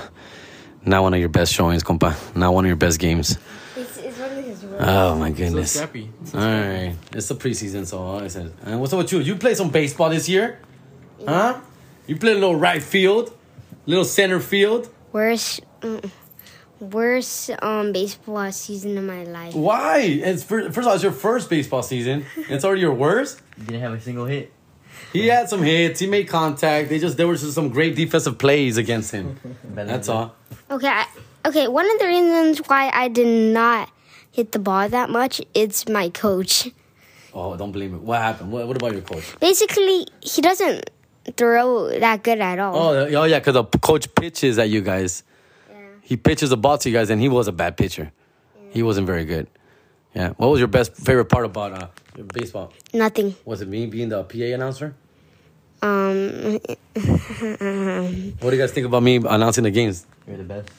not 0.85 1.03
one 1.03 1.13
of 1.13 1.19
your 1.19 1.29
best 1.29 1.53
showings, 1.53 1.83
compa. 1.83 2.13
Not 2.35 2.53
one 2.53 2.65
of 2.65 2.67
your 2.69 2.75
best 2.75 2.99
games. 2.99 3.37
It's, 4.81 4.89
it's 4.89 4.89
one 4.89 4.89
of 4.89 4.93
his 4.93 4.95
Oh 5.07 5.15
my 5.19 5.29
so 5.29 5.35
goodness. 5.35 5.71
scrappy. 5.73 6.09
All 6.33 6.39
right, 6.39 6.95
it's 7.13 7.27
the 7.27 7.35
preseason, 7.35 7.85
so 7.85 8.17
I 8.17 8.27
said. 8.27 8.53
And 8.63 8.79
what's 8.79 8.93
up 8.93 8.97
with 8.99 9.11
you? 9.11 9.19
You 9.19 9.35
play 9.35 9.53
some 9.53 9.69
baseball 9.69 10.09
this 10.09 10.27
year, 10.27 10.59
huh? 11.27 11.59
You 12.07 12.17
play 12.17 12.31
a 12.31 12.35
little 12.35 12.55
right 12.55 12.81
field, 12.83 13.35
little 13.85 14.05
center 14.05 14.39
field. 14.39 14.89
Worst, 15.11 15.61
mm, 15.81 16.09
worst 16.79 17.51
um 17.61 17.91
baseball 17.91 18.51
season 18.51 18.97
of 18.97 19.03
my 19.03 19.23
life. 19.23 19.53
Why? 19.53 19.99
It's 19.99 20.43
fir- 20.43 20.71
first 20.71 20.79
of 20.79 20.87
all, 20.87 20.93
it's 20.95 21.03
your 21.03 21.11
first 21.11 21.49
baseball 21.49 21.83
season. 21.83 22.25
It's 22.49 22.65
already 22.65 22.81
your 22.81 22.93
worst. 22.93 23.41
Didn't 23.57 23.81
have 23.81 23.93
a 23.93 24.01
single 24.01 24.25
hit. 24.25 24.51
He 25.13 25.27
had 25.27 25.49
some 25.49 25.61
hits. 25.61 25.99
He 25.99 26.07
made 26.07 26.27
contact. 26.29 26.89
They 26.89 26.97
just 26.99 27.17
there 27.17 27.27
was 27.27 27.41
just 27.41 27.53
some 27.55 27.69
great 27.69 27.95
defensive 27.95 28.37
plays 28.37 28.77
against 28.77 29.11
him. 29.11 29.37
That's 29.75 30.07
all. 30.09 30.35
Okay, 30.69 30.87
I, 30.87 31.05
okay. 31.45 31.67
One 31.67 31.89
of 31.91 31.99
the 31.99 32.07
reasons 32.07 32.59
why 32.67 32.89
I 32.93 33.07
did 33.09 33.53
not 33.53 33.89
hit 34.31 34.51
the 34.51 34.59
ball 34.59 34.89
that 34.89 35.09
much, 35.09 35.41
it's 35.53 35.87
my 35.87 36.09
coach. 36.09 36.69
Oh, 37.33 37.55
don't 37.55 37.71
blame 37.71 37.95
it. 37.95 38.01
What 38.01 38.19
happened? 38.21 38.51
What, 38.51 38.67
what 38.67 38.75
about 38.77 38.91
your 38.93 39.01
coach? 39.01 39.23
Basically, 39.39 40.05
he 40.21 40.41
doesn't 40.41 40.89
throw 41.37 41.89
that 41.99 42.23
good 42.23 42.39
at 42.39 42.59
all. 42.59 42.75
Oh, 42.75 43.05
oh 43.07 43.23
yeah, 43.23 43.39
because 43.39 43.53
the 43.53 43.63
coach 43.63 44.13
pitches 44.15 44.57
at 44.59 44.69
you 44.69 44.81
guys. 44.81 45.23
Yeah. 45.69 45.77
He 46.01 46.17
pitches 46.17 46.49
the 46.49 46.57
ball 46.57 46.77
to 46.79 46.89
you 46.89 46.95
guys, 46.95 47.09
and 47.09 47.21
he 47.21 47.29
was 47.29 47.47
a 47.47 47.51
bad 47.53 47.77
pitcher. 47.77 48.11
He 48.71 48.83
wasn't 48.83 49.07
very 49.07 49.25
good. 49.25 49.47
Yeah. 50.13 50.29
What 50.37 50.47
was 50.47 50.59
your 50.59 50.67
best 50.67 50.93
favorite 50.95 51.25
part 51.25 51.45
about 51.45 51.71
uh, 51.73 51.87
baseball? 52.33 52.73
Nothing. 52.93 53.35
Was 53.45 53.61
it 53.61 53.67
me 53.69 53.85
being 53.85 54.09
the 54.09 54.23
PA 54.23 54.37
announcer? 54.55 54.93
Um, 55.81 56.59
What 58.39 58.49
do 58.49 58.55
you 58.55 58.61
guys 58.61 58.71
think 58.71 58.85
about 58.85 59.03
me 59.03 59.15
announcing 59.17 59.63
the 59.63 59.71
games? 59.71 60.05
You're 60.27 60.37
the 60.37 60.43
best. 60.43 60.69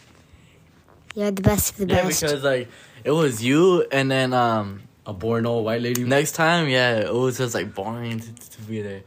you're 1.14 1.30
the 1.30 1.42
best 1.42 1.72
of 1.80 1.88
the 1.88 1.94
Yeah, 1.94 2.02
best. 2.04 2.20
because 2.22 2.42
like 2.44 2.68
it 3.04 3.10
was 3.10 3.42
you, 3.42 3.82
and 3.90 4.10
then 4.10 4.32
um 4.32 4.82
A 5.06 5.12
born 5.12 5.46
old 5.46 5.64
white 5.64 5.82
lady. 5.82 6.04
next 6.04 6.32
time, 6.32 6.68
yeah, 6.68 7.00
it 7.00 7.12
was 7.12 7.38
just 7.38 7.54
like 7.54 7.74
boring 7.74 8.20
to, 8.20 8.30
to 8.50 8.60
be 8.62 8.82
there. 8.82 9.02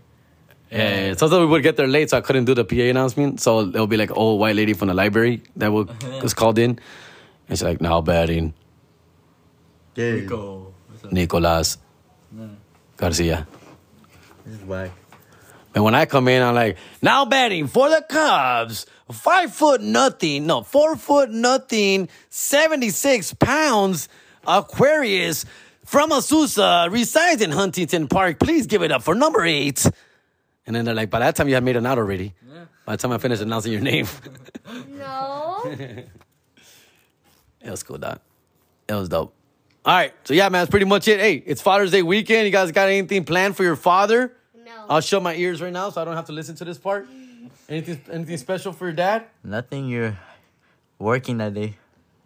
Yeah, 0.72 1.14
sometimes 1.16 1.40
we 1.40 1.46
would 1.46 1.64
get 1.64 1.78
there 1.78 1.88
late, 1.88 2.10
so 2.10 2.18
I 2.18 2.22
couldn't 2.22 2.46
do 2.46 2.54
the 2.54 2.66
PA 2.66 2.76
announcement. 2.92 3.40
So 3.40 3.64
there'll 3.66 3.88
be 3.88 3.96
like 3.98 4.10
an 4.10 4.18
old 4.18 4.40
white 4.42 4.56
lady 4.58 4.74
from 4.74 4.90
the 4.90 4.94
library 4.94 5.42
that 5.56 5.72
would, 5.72 5.88
was 6.24 6.34
called 6.34 6.60
in. 6.60 6.72
And 7.48 7.58
she's 7.58 7.64
like, 7.64 7.80
now 7.80 8.02
batting, 8.02 8.54
Yeah. 9.96 10.20
Go. 10.28 10.74
What's 10.90 11.06
up? 11.06 11.12
Nicolas 11.14 11.78
Garcia. 12.98 13.48
This 14.46 14.56
is 14.60 14.64
whack. 14.66 14.92
And 15.76 15.84
when 15.84 15.94
I 15.94 16.06
come 16.06 16.30
in, 16.30 16.42
I'm 16.42 16.56
like, 16.56 16.78
now 17.02 17.26
batting 17.26 17.68
for 17.68 17.90
the 17.90 18.04
Cubs, 18.08 18.86
five 19.12 19.54
foot 19.54 19.82
nothing, 19.82 20.48
no, 20.48 20.64
four 20.64 20.96
foot 20.96 21.30
nothing, 21.30 22.08
76 22.30 23.34
pounds, 23.34 24.08
Aquarius 24.48 25.46
from 25.84 26.12
Azusa, 26.12 26.90
resides 26.90 27.42
in 27.42 27.52
Huntington 27.52 28.08
Park. 28.08 28.40
Please 28.40 28.68
give 28.68 28.84
it 28.84 28.92
up 28.92 29.04
for 29.04 29.16
number 29.16 29.44
eight. 29.44 29.86
And 30.66 30.74
then 30.74 30.86
they're 30.86 30.96
like, 30.96 31.10
by 31.10 31.20
that 31.20 31.36
time 31.36 31.50
you 31.50 31.56
had 31.56 31.64
made 31.64 31.76
an 31.76 31.86
out 31.86 31.98
already. 31.98 32.34
By 32.86 32.94
the 32.96 33.02
time 33.02 33.12
I 33.12 33.18
finished 33.18 33.42
announcing 33.42 33.74
your 33.74 33.82
name. 33.82 34.08
no. 34.98 35.62
it 35.66 36.08
was 37.64 37.84
cool, 37.84 37.98
dog. 37.98 38.20
It 38.88 38.94
was 38.94 39.10
dope. 39.10 39.34
All 39.84 39.94
right. 39.94 40.14
So 40.24 40.34
yeah, 40.34 40.44
man, 40.44 40.62
that's 40.62 40.72
pretty 40.72 40.86
much 40.86 41.08
it. 41.10 41.20
Hey, 41.20 41.44
it's 41.46 41.62
Father's 41.62 41.92
Day 41.92 42.02
weekend. 42.02 42.46
You 42.46 42.52
guys 42.52 42.72
got 42.72 42.88
anything 42.88 43.26
planned 43.26 43.58
for 43.58 43.64
your 43.64 43.76
father? 43.76 44.32
No. 44.88 44.96
I'll 44.96 45.02
shut 45.02 45.22
my 45.24 45.36
ears 45.36 45.62
right 45.62 45.74
now 45.74 45.90
so 45.90 46.02
I 46.02 46.06
don't 46.06 46.16
have 46.16 46.26
to 46.26 46.32
listen 46.32 46.56
to 46.56 46.66
this 46.66 46.78
part. 46.78 47.08
Anything 47.68 48.00
anything 48.12 48.38
special 48.38 48.72
for 48.74 48.86
your 48.86 48.94
dad? 48.94 49.26
Nothing. 49.44 49.88
You're 49.88 50.18
working 51.00 51.38
that 51.40 51.54
day. 51.54 51.76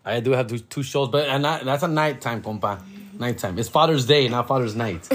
I 0.05 0.19
do 0.19 0.31
have 0.31 0.47
two, 0.47 0.59
two 0.59 0.83
shows, 0.83 1.09
but 1.09 1.27
and 1.29 1.43
not, 1.43 1.63
that's 1.65 1.83
a 1.83 1.87
nighttime, 1.87 2.41
compa. 2.41 2.81
Nighttime. 3.17 3.59
It's 3.59 3.69
Father's 3.69 4.05
Day, 4.05 4.27
not 4.27 4.47
Father's 4.47 4.75
Night. 4.75 5.07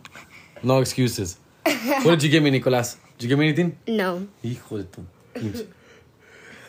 no 0.62 0.78
excuses. 0.80 1.38
What 1.64 2.04
did 2.04 2.22
you 2.22 2.28
give 2.30 2.42
me, 2.42 2.50
Nicolas? 2.50 2.96
Did 3.16 3.24
you 3.24 3.28
give 3.30 3.38
me 3.38 3.48
anything? 3.48 3.78
no. 3.86 4.26
Hijo 4.42 4.78
de 4.78 4.84
tu. 4.84 5.06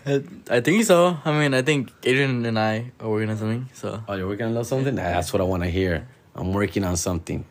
I, 0.06 0.24
I 0.50 0.62
think 0.62 0.84
so. 0.86 1.18
I 1.24 1.32
mean, 1.38 1.54
I 1.54 1.62
think 1.62 1.92
Adrian 2.04 2.46
and 2.46 2.58
I 2.58 2.92
are 3.00 3.10
working 3.10 3.30
on 3.30 3.38
something. 3.38 3.70
So 3.74 4.02
Oh, 4.08 4.16
you're 4.16 4.28
working 4.28 4.56
on 4.56 4.64
something? 4.66 4.96
That's 4.96 5.32
what 5.34 5.42
I 5.42 5.46
want 5.46 5.64
to 5.64 5.70
hear. 5.70 6.08
I'm 6.36 6.54
working 6.54 6.84
on 6.86 6.96
something. 6.98 7.46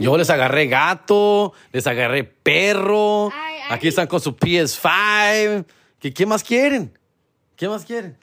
Yo 0.00 0.16
les 0.16 0.28
agarré 0.30 0.66
gato, 0.66 1.52
les 1.72 1.86
agarré 1.86 2.24
perro. 2.24 3.30
Ay, 3.32 3.56
ay. 3.64 3.68
Aquí 3.70 3.88
están 3.88 4.06
con 4.06 4.20
su 4.20 4.32
PS5. 4.36 5.64
¿Qué, 5.98 6.12
¿Qué 6.12 6.26
más 6.26 6.42
quieren? 6.42 6.96
¿Qué 7.56 7.68
más 7.68 7.84
quieren? 7.84 8.16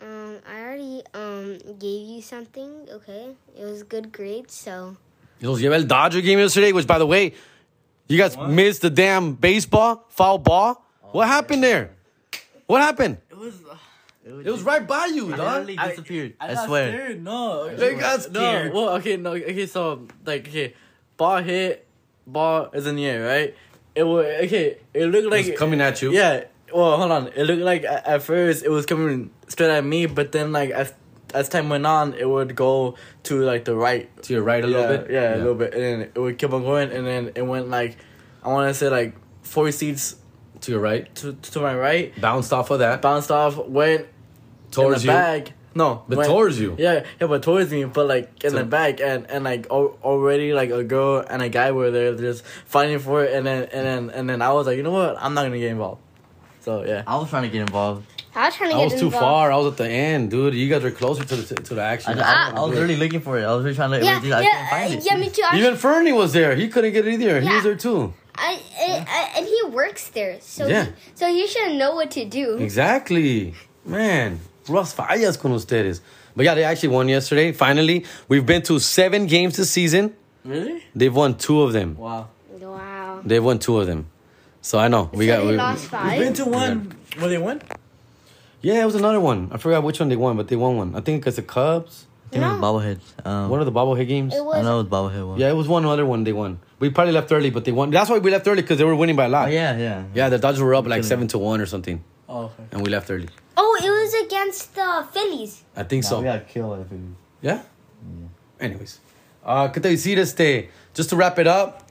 Um, 0.00 0.38
I 0.46 0.60
already 0.60 1.02
um 1.14 1.58
gave 1.78 2.08
you 2.08 2.22
something. 2.22 2.88
Okay, 2.92 3.36
it 3.56 3.64
was 3.64 3.84
good 3.84 4.10
grades. 4.10 4.54
So 4.54 4.96
Los 5.40 5.60
llevé 5.60 5.76
el 5.76 5.86
Dodger 5.86 6.22
game 6.22 6.40
yesterday, 6.40 6.72
which, 6.72 6.86
by 6.86 6.98
the 6.98 7.06
way, 7.06 7.34
you 8.08 8.16
guys 8.18 8.36
missed 8.36 8.82
the 8.82 8.90
damn 8.90 9.34
baseball, 9.34 10.04
foul 10.08 10.38
ball. 10.38 10.84
what 11.12 11.28
happened 11.28 11.62
there? 11.62 11.90
What 12.66 12.80
happened? 12.80 13.18
it 13.30 13.36
was. 13.36 13.54
It 14.24 14.46
was 14.46 14.62
right 14.62 14.86
by 14.86 15.06
you, 15.06 15.30
dog. 15.30 15.66
Literally 15.66 15.76
disappeared. 15.76 16.34
I, 16.40 16.54
got 16.54 16.66
swear. 16.66 16.88
Scared. 16.92 17.24
No, 17.24 17.74
They 17.76 17.94
got 17.96 18.22
scared. 18.22 18.72
No, 18.72 18.80
well, 18.80 18.94
okay, 18.96 19.16
no, 19.16 19.32
okay. 19.32 19.66
So 19.66 20.06
like, 20.24 20.46
okay, 20.48 20.74
ball 21.16 21.42
hit, 21.42 21.86
ball 22.26 22.70
is 22.72 22.86
in 22.86 22.96
the 22.96 23.04
air, 23.04 23.26
right? 23.26 23.54
It 23.94 24.04
was 24.04 24.24
okay. 24.44 24.78
It 24.94 25.06
looked 25.06 25.28
like 25.30 25.46
It's 25.46 25.58
coming 25.58 25.80
at 25.80 26.00
you. 26.02 26.12
Yeah. 26.12 26.44
Well, 26.72 26.96
hold 26.96 27.10
on. 27.10 27.28
It 27.34 27.44
looked 27.44 27.62
like 27.62 27.84
at, 27.84 28.06
at 28.06 28.22
first 28.22 28.64
it 28.64 28.70
was 28.70 28.86
coming 28.86 29.30
straight 29.48 29.70
at 29.70 29.84
me, 29.84 30.06
but 30.06 30.32
then 30.32 30.52
like 30.52 30.70
as 30.70 30.94
as 31.34 31.48
time 31.48 31.68
went 31.68 31.84
on, 31.84 32.14
it 32.14 32.28
would 32.28 32.54
go 32.54 32.94
to 33.24 33.40
like 33.42 33.64
the 33.64 33.74
right. 33.74 34.08
To 34.22 34.32
your 34.34 34.42
right 34.42 34.64
a 34.64 34.68
yeah, 34.68 34.76
little 34.78 34.96
bit? 34.98 35.10
Yeah, 35.10 35.34
a 35.34 35.38
little 35.38 35.54
bit, 35.54 35.74
and 35.74 35.82
then 35.82 36.00
it 36.14 36.18
would 36.18 36.38
keep 36.38 36.52
on 36.52 36.62
going, 36.62 36.92
and 36.92 37.06
then 37.06 37.32
it 37.34 37.42
went 37.42 37.68
like 37.68 37.96
I 38.42 38.48
want 38.48 38.68
to 38.70 38.74
say 38.74 38.88
like 38.88 39.14
four 39.42 39.70
seats 39.72 40.16
To 40.60 40.70
your 40.72 40.80
right. 40.80 41.12
to 41.16 41.32
to 41.34 41.60
my 41.60 41.74
right, 41.76 42.18
Bounced 42.20 42.52
off 42.52 42.70
of 42.70 42.78
that. 42.78 43.02
bounced 43.02 43.30
off, 43.30 43.56
went 43.66 44.06
Towards 44.72 45.02
in 45.02 45.06
the 45.08 45.12
you. 45.12 45.18
bag. 45.18 45.52
No, 45.74 46.02
But 46.06 46.18
went- 46.18 46.28
towards 46.28 46.60
you. 46.60 46.74
Yeah, 46.78 47.04
yeah, 47.18 47.26
but 47.28 47.42
towards 47.42 47.70
me, 47.70 47.84
but 47.84 48.06
like 48.06 48.44
in 48.44 48.50
So- 48.50 48.58
the 48.58 48.64
back, 48.64 49.00
and 49.00 49.24
and 49.30 49.42
like 49.44 49.66
al- 49.70 49.96
already 50.04 50.52
like 50.52 50.70
a 50.70 50.84
girl 50.84 51.24
and 51.30 51.40
a 51.40 51.48
guy 51.48 51.70
were 51.72 51.90
there 51.90 52.14
just 52.14 52.44
fighting 52.66 52.98
for 52.98 53.24
it, 53.24 53.32
and 53.32 53.46
then 53.46 53.62
and 53.72 53.86
then 53.86 54.10
and 54.10 54.28
then 54.28 54.42
I 54.42 54.52
was 54.52 54.66
like, 54.66 54.76
you 54.76 54.82
know 54.82 54.90
what, 54.92 55.16
I'm 55.18 55.32
not 55.34 55.44
gonna 55.44 55.58
get 55.58 55.70
involved. 55.70 56.02
So 56.60 56.84
yeah, 56.84 57.02
I 57.06 57.16
was 57.16 57.30
trying 57.30 57.44
to 57.44 57.48
get 57.48 57.62
involved. 57.62 58.04
I 58.34 58.46
was 58.46 58.54
trying 58.54 58.70
to 58.70 58.76
get 58.76 58.82
involved. 58.82 58.84
I 58.84 58.88
get 58.88 58.92
was 58.92 59.00
too 59.00 59.06
involved. 59.06 59.24
far. 59.24 59.52
I 59.52 59.56
was 59.56 59.66
at 59.72 59.76
the 59.78 59.88
end, 59.88 60.30
dude. 60.30 60.54
You 60.54 60.68
guys 60.68 60.84
are 60.84 60.90
closer 60.90 61.24
to 61.24 61.36
the 61.36 61.54
to 61.68 61.74
the 61.74 61.80
I, 61.82 61.92
action. 61.94 62.18
I, 62.18 62.50
I 62.54 62.60
was 62.60 62.78
really 62.78 62.96
looking 62.96 63.20
for 63.20 63.38
it. 63.38 63.44
I 63.44 63.54
was 63.54 63.64
really 63.64 63.76
trying 63.76 63.92
to. 63.92 64.04
Yeah, 64.04 64.20
I 64.22 64.26
yeah, 64.26 64.36
couldn't 64.42 64.68
find 64.68 64.92
uh, 64.92 64.96
it. 64.98 65.04
yeah, 65.06 65.16
me 65.16 65.30
too. 65.30 65.42
I, 65.50 65.58
Even 65.58 65.76
Fernie 65.76 66.12
was 66.12 66.32
there. 66.34 66.54
He 66.54 66.68
couldn't 66.68 66.92
get 66.92 67.06
it 67.08 67.14
either. 67.14 67.40
He 67.40 67.48
was 67.48 67.64
there 67.64 67.76
too. 67.76 68.12
I, 68.34 68.60
I, 68.78 69.06
I, 69.08 69.38
and 69.38 69.46
he 69.46 69.60
works 69.70 70.08
there, 70.08 70.36
so 70.40 70.66
Yeah. 70.66 70.84
he, 70.84 70.90
so 71.14 71.26
he 71.28 71.46
should 71.46 71.72
know 71.76 71.94
what 71.94 72.10
to 72.12 72.24
do. 72.24 72.56
Exactly. 72.56 73.54
Man, 73.84 74.40
Russ 74.68 74.94
fallas 74.94 75.36
con 75.38 75.52
ustedes. 75.52 76.00
But 76.36 76.44
yeah, 76.46 76.54
they 76.54 76.64
actually 76.64 76.90
won 76.90 77.08
yesterday. 77.08 77.52
Finally, 77.52 78.04
we've 78.28 78.46
been 78.46 78.62
to 78.62 78.78
seven 78.78 79.26
games 79.26 79.56
this 79.56 79.70
season. 79.70 80.14
really? 80.44 80.82
They've 80.94 81.14
won 81.14 81.36
two 81.36 81.62
of 81.62 81.72
them. 81.72 81.96
Wow. 81.96 82.28
Wow. 82.60 83.20
They've 83.24 83.42
won 83.44 83.58
two 83.58 83.78
of 83.78 83.86
them. 83.86 84.06
So 84.62 84.78
I 84.78 84.88
know 84.88 85.10
we 85.12 85.26
so 85.26 85.36
got. 85.36 85.44
they 85.44 85.50
We, 85.50 85.56
lost 85.56 85.84
five. 85.86 86.18
Been 86.20 86.32
to 86.34 86.44
one. 86.44 86.96
Will 87.20 87.28
they 87.28 87.38
win? 87.38 87.60
yeah, 88.62 88.80
it 88.82 88.86
was 88.86 88.94
another 88.94 89.20
one. 89.20 89.48
I 89.52 89.58
forgot 89.58 89.82
which 89.82 89.98
one 90.00 90.08
they 90.08 90.16
won, 90.16 90.36
but 90.36 90.48
they 90.48 90.56
won 90.56 90.76
one. 90.76 90.94
I 90.94 91.00
think 91.00 91.26
it's 91.26 91.36
the 91.36 91.42
Cubs. 91.42 92.06
I 92.28 92.30
think 92.32 92.44
it 92.44 92.48
was 92.48 92.60
No. 92.60 92.66
bobblehead. 92.66 93.26
Um, 93.26 93.50
One 93.50 93.60
of 93.60 93.66
the 93.66 93.72
bobblehead 93.72 94.08
games. 94.08 94.34
It 94.34 94.42
was. 94.44 94.56
I 94.56 94.62
know 94.62 94.80
it 94.80 94.84
was 94.84 94.86
bobblehead 95.12 95.26
one. 95.28 95.38
Yeah, 95.40 95.50
it 95.50 95.56
was 95.56 95.68
one 95.68 95.84
other 95.84 96.06
one 96.06 96.24
they 96.24 96.32
won. 96.32 96.60
We 96.78 96.88
probably 96.90 97.12
left 97.12 97.30
early, 97.30 97.50
but 97.50 97.64
they 97.66 97.72
won. 97.72 97.90
That's 97.90 98.08
why 98.08 98.18
we 98.18 98.30
left 98.30 98.46
early 98.48 98.62
because 98.62 98.78
they 98.78 98.84
were 98.84 98.94
winning 98.96 99.16
by 99.16 99.26
a 99.26 99.28
lot. 99.28 99.48
Oh 99.48 99.50
yeah, 99.50 99.76
yeah. 99.76 100.04
Yeah, 100.14 100.28
the 100.30 100.38
Dodgers 100.38 100.62
were 100.62 100.74
up 100.74 100.86
like 100.86 101.04
seven 101.04 101.26
to 101.28 101.38
one 101.38 101.60
or 101.60 101.66
something, 101.66 102.02
Oh, 102.28 102.44
okay. 102.44 102.62
and 102.72 102.80
we 102.82 102.88
left 102.90 103.10
early. 103.10 103.28
Oh, 103.56 103.78
it 103.82 103.88
was 103.88 104.26
against 104.26 104.74
the 104.74 105.06
Phillies. 105.12 105.62
I 105.76 105.82
think 105.82 106.04
so. 106.04 106.18
we 106.18 106.24
got 106.24 106.48
killed. 106.48 106.80
I 106.80 106.84
think. 106.84 107.02
Yeah. 107.40 107.62
Anyways, 108.60 109.00
uh, 109.44 109.68
¿qué 109.68 109.82
te 109.82 109.88
decir 109.90 110.18
este? 110.18 110.68
Just 110.94 111.10
to 111.10 111.16
wrap 111.16 111.38
it 111.38 111.46
up, 111.46 111.82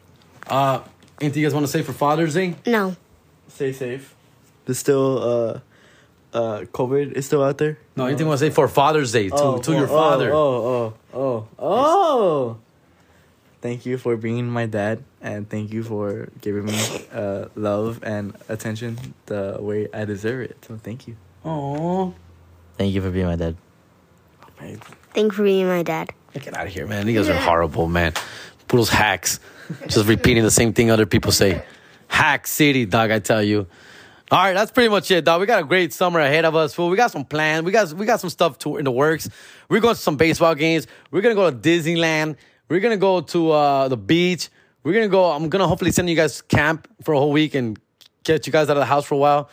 uh, 0.47 0.79
anything 1.19 1.41
you 1.41 1.47
guys 1.47 1.53
want 1.53 1.65
to 1.65 1.71
say 1.71 1.81
for 1.81 1.93
Father's 1.93 2.33
Day? 2.33 2.55
No. 2.65 2.95
Stay 3.49 3.73
safe. 3.73 4.15
There's 4.65 4.79
still 4.79 5.21
uh, 5.21 5.59
uh, 6.33 6.61
COVID 6.71 7.13
is 7.13 7.25
still 7.25 7.43
out 7.43 7.57
there. 7.57 7.77
No, 7.95 8.05
anything 8.05 8.25
you 8.25 8.29
want 8.29 8.39
to 8.39 8.45
say 8.47 8.53
for 8.53 8.67
Father's 8.67 9.11
Day 9.11 9.29
to, 9.29 9.59
to 9.63 9.71
your 9.73 9.87
father? 9.87 10.31
Oh, 10.33 10.93
oh, 11.13 11.17
oh, 11.19 11.47
oh. 11.59 12.57
Thank 13.61 13.85
you 13.85 13.97
for 13.97 14.17
being 14.17 14.49
my 14.49 14.65
dad, 14.65 15.03
and 15.21 15.47
thank 15.47 15.71
you 15.71 15.83
for 15.83 16.29
giving 16.41 16.65
me 16.65 16.79
uh, 17.13 17.45
love 17.55 17.99
and 18.03 18.35
attention 18.49 19.13
the 19.27 19.57
way 19.59 19.87
I 19.93 20.05
deserve 20.05 20.49
it. 20.49 20.65
So 20.67 20.79
thank 20.81 21.07
you. 21.07 21.15
Oh, 21.43 22.13
Thank 22.77 22.93
you 22.93 23.01
for 23.01 23.11
being 23.11 23.25
my 23.25 23.35
dad. 23.35 23.55
Thank 24.57 24.83
you 25.15 25.31
for 25.31 25.43
being 25.43 25.67
my 25.67 25.83
dad. 25.83 26.09
get 26.33 26.55
out 26.55 26.67
of 26.67 26.73
here, 26.73 26.87
man. 26.87 27.07
You 27.07 27.13
guys 27.13 27.29
are 27.29 27.35
horrible, 27.35 27.87
man. 27.87 28.13
Poodle's 28.67 28.89
hacks, 28.89 29.39
just 29.87 30.07
repeating 30.07 30.43
the 30.43 30.51
same 30.51 30.73
thing 30.73 30.91
other 30.91 31.05
people 31.05 31.31
say. 31.31 31.63
Hack 32.07 32.47
City, 32.47 32.85
dog. 32.85 33.11
I 33.11 33.19
tell 33.19 33.43
you. 33.43 33.67
All 34.31 34.39
right, 34.39 34.53
that's 34.53 34.71
pretty 34.71 34.87
much 34.89 35.11
it, 35.11 35.25
dog. 35.25 35.41
We 35.41 35.45
got 35.45 35.61
a 35.61 35.65
great 35.65 35.91
summer 35.91 36.19
ahead 36.19 36.45
of 36.45 36.55
us, 36.55 36.73
fool. 36.73 36.89
We 36.89 36.95
got 36.95 37.11
some 37.11 37.25
plans. 37.25 37.65
We 37.65 37.71
got 37.73 37.91
we 37.93 38.05
got 38.05 38.19
some 38.21 38.29
stuff 38.29 38.57
to, 38.59 38.77
in 38.77 38.85
the 38.85 38.91
works. 38.91 39.29
We're 39.67 39.81
going 39.81 39.95
to 39.95 40.01
some 40.01 40.15
baseball 40.15 40.55
games. 40.55 40.87
We're 41.09 41.21
gonna 41.21 41.35
go 41.35 41.51
to 41.51 41.57
Disneyland. 41.57 42.37
We're 42.69 42.79
gonna 42.79 42.97
go 42.97 43.21
to 43.21 43.51
uh, 43.51 43.87
the 43.89 43.97
beach. 43.97 44.49
We're 44.83 44.93
gonna 44.93 45.09
go. 45.09 45.25
I'm 45.31 45.49
gonna 45.49 45.67
hopefully 45.67 45.91
send 45.91 46.09
you 46.09 46.15
guys 46.15 46.41
camp 46.41 46.87
for 47.03 47.13
a 47.13 47.19
whole 47.19 47.31
week 47.31 47.55
and 47.55 47.77
get 48.23 48.45
you 48.47 48.53
guys 48.53 48.69
out 48.69 48.77
of 48.77 48.81
the 48.81 48.85
house 48.85 49.05
for 49.05 49.15
a 49.15 49.17
while. 49.17 49.49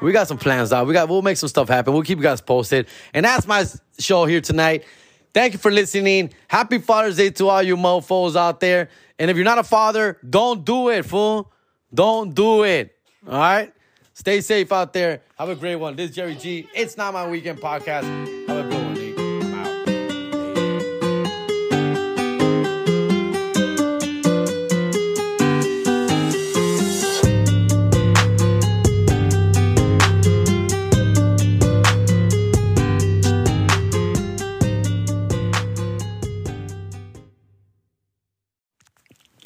We 0.00 0.12
got 0.12 0.26
some 0.28 0.38
plans, 0.38 0.70
dog. 0.70 0.88
We 0.88 0.94
got. 0.94 1.08
We'll 1.08 1.22
make 1.22 1.36
some 1.36 1.48
stuff 1.48 1.68
happen. 1.68 1.92
We'll 1.92 2.02
keep 2.02 2.18
you 2.18 2.24
guys 2.24 2.40
posted. 2.40 2.86
And 3.14 3.24
that's 3.24 3.46
my 3.46 3.64
show 3.98 4.24
here 4.26 4.40
tonight. 4.40 4.84
Thank 5.32 5.54
you 5.54 5.58
for 5.58 5.70
listening. 5.70 6.32
Happy 6.48 6.78
Father's 6.78 7.16
Day 7.16 7.30
to 7.30 7.48
all 7.48 7.62
you 7.62 7.76
mofos 7.76 8.36
out 8.36 8.60
there. 8.60 8.88
And 9.18 9.30
if 9.30 9.36
you're 9.36 9.44
not 9.44 9.58
a 9.58 9.64
father, 9.64 10.18
don't 10.28 10.64
do 10.64 10.88
it, 10.88 11.04
fool. 11.04 11.52
Don't 11.94 12.34
do 12.34 12.64
it. 12.64 12.96
All 13.26 13.38
right? 13.38 13.72
Stay 14.14 14.40
safe 14.40 14.72
out 14.72 14.92
there. 14.92 15.22
Have 15.38 15.48
a 15.48 15.54
great 15.54 15.76
one. 15.76 15.96
This 15.96 16.10
is 16.10 16.16
Jerry 16.16 16.34
G. 16.34 16.68
It's 16.74 16.96
not 16.96 17.14
my 17.14 17.28
weekend 17.28 17.60
podcast. 17.60 18.41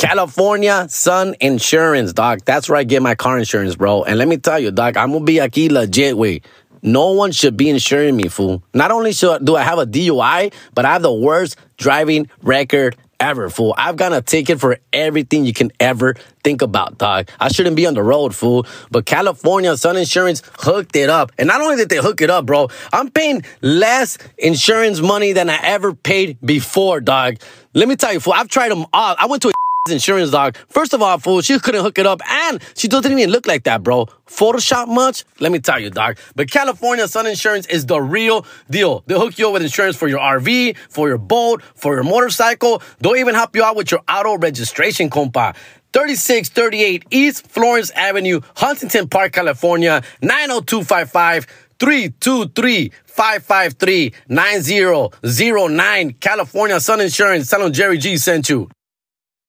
California 0.06 0.86
Sun 0.88 1.34
Insurance, 1.40 2.12
doc. 2.12 2.44
That's 2.44 2.68
where 2.68 2.78
I 2.78 2.84
get 2.84 3.02
my 3.02 3.16
car 3.16 3.38
insurance, 3.38 3.74
bro. 3.74 4.04
And 4.04 4.20
let 4.20 4.28
me 4.28 4.36
tell 4.36 4.56
you, 4.56 4.70
doc, 4.70 4.96
I'm 4.96 5.10
gonna 5.10 5.24
be 5.24 5.38
aquí 5.38 5.68
legit 5.68 6.16
way. 6.16 6.42
No 6.80 7.10
one 7.10 7.32
should 7.32 7.56
be 7.56 7.68
insuring 7.68 8.14
me, 8.14 8.28
fool. 8.28 8.62
Not 8.72 8.92
only 8.92 9.12
should, 9.12 9.44
do 9.44 9.56
I 9.56 9.64
have 9.64 9.80
a 9.80 9.84
DUI, 9.84 10.52
but 10.74 10.84
I 10.84 10.92
have 10.92 11.02
the 11.02 11.12
worst 11.12 11.56
driving 11.76 12.30
record 12.40 12.94
ever, 13.18 13.50
fool. 13.50 13.74
I've 13.76 13.96
got 13.96 14.12
a 14.12 14.22
ticket 14.22 14.60
for 14.60 14.78
everything 14.92 15.44
you 15.44 15.52
can 15.52 15.72
ever 15.80 16.14
think 16.44 16.62
about, 16.62 16.98
dog. 16.98 17.28
I 17.40 17.48
shouldn't 17.48 17.74
be 17.74 17.84
on 17.86 17.94
the 17.94 18.04
road, 18.04 18.32
fool. 18.32 18.64
But 18.92 19.06
California 19.06 19.76
Sun 19.76 19.96
Insurance 19.96 20.40
hooked 20.60 20.94
it 20.94 21.10
up. 21.10 21.32
And 21.36 21.48
not 21.48 21.60
only 21.60 21.74
did 21.74 21.88
they 21.88 21.96
hook 21.96 22.20
it 22.20 22.30
up, 22.30 22.46
bro, 22.46 22.68
I'm 22.92 23.10
paying 23.10 23.42
less 23.60 24.18
insurance 24.38 25.00
money 25.00 25.32
than 25.32 25.50
I 25.50 25.58
ever 25.64 25.94
paid 25.94 26.38
before, 26.44 27.00
dog. 27.00 27.38
Let 27.74 27.88
me 27.88 27.96
tell 27.96 28.12
you, 28.12 28.20
fool, 28.20 28.34
I've 28.34 28.48
tried 28.48 28.70
them 28.70 28.86
all. 28.92 29.16
I 29.18 29.26
went 29.26 29.42
to 29.42 29.48
a 29.48 29.52
insurance 29.90 30.30
dog. 30.30 30.56
First 30.68 30.92
of 30.92 31.02
all, 31.02 31.18
fool, 31.18 31.40
she 31.40 31.58
couldn't 31.58 31.82
hook 31.82 31.98
it 31.98 32.06
up, 32.06 32.20
and 32.28 32.62
she 32.74 32.88
doesn't 32.88 33.10
even 33.10 33.30
look 33.30 33.46
like 33.46 33.64
that, 33.64 33.82
bro. 33.82 34.06
Photoshop 34.26 34.88
much? 34.88 35.24
Let 35.40 35.52
me 35.52 35.58
tell 35.58 35.78
you, 35.80 35.90
dog. 35.90 36.18
But 36.34 36.50
California 36.50 37.06
Sun 37.08 37.26
Insurance 37.26 37.66
is 37.66 37.86
the 37.86 38.00
real 38.00 38.46
deal. 38.70 39.02
They'll 39.06 39.20
hook 39.20 39.38
you 39.38 39.46
up 39.48 39.52
with 39.54 39.62
insurance 39.62 39.96
for 39.96 40.08
your 40.08 40.20
RV, 40.20 40.76
for 40.88 41.08
your 41.08 41.18
boat, 41.18 41.62
for 41.74 41.94
your 41.94 42.04
motorcycle. 42.04 42.82
They'll 43.00 43.16
even 43.16 43.34
help 43.34 43.54
you 43.56 43.64
out 43.64 43.76
with 43.76 43.90
your 43.90 44.00
auto 44.08 44.36
registration, 44.38 45.10
compa. 45.10 45.54
3638 45.92 47.04
East 47.10 47.46
Florence 47.46 47.90
Avenue, 47.92 48.40
Huntington 48.56 49.08
Park, 49.08 49.32
California, 49.32 50.02
90255. 50.20 51.46
323 51.78 52.90
553 53.04 54.14
9009. 54.28 56.12
California 56.14 56.80
Sun 56.80 57.00
Insurance. 57.00 57.50
Tell 57.50 57.60
them 57.60 57.72
Jerry 57.72 57.98
G 57.98 58.16
sent 58.16 58.48
you. 58.48 58.68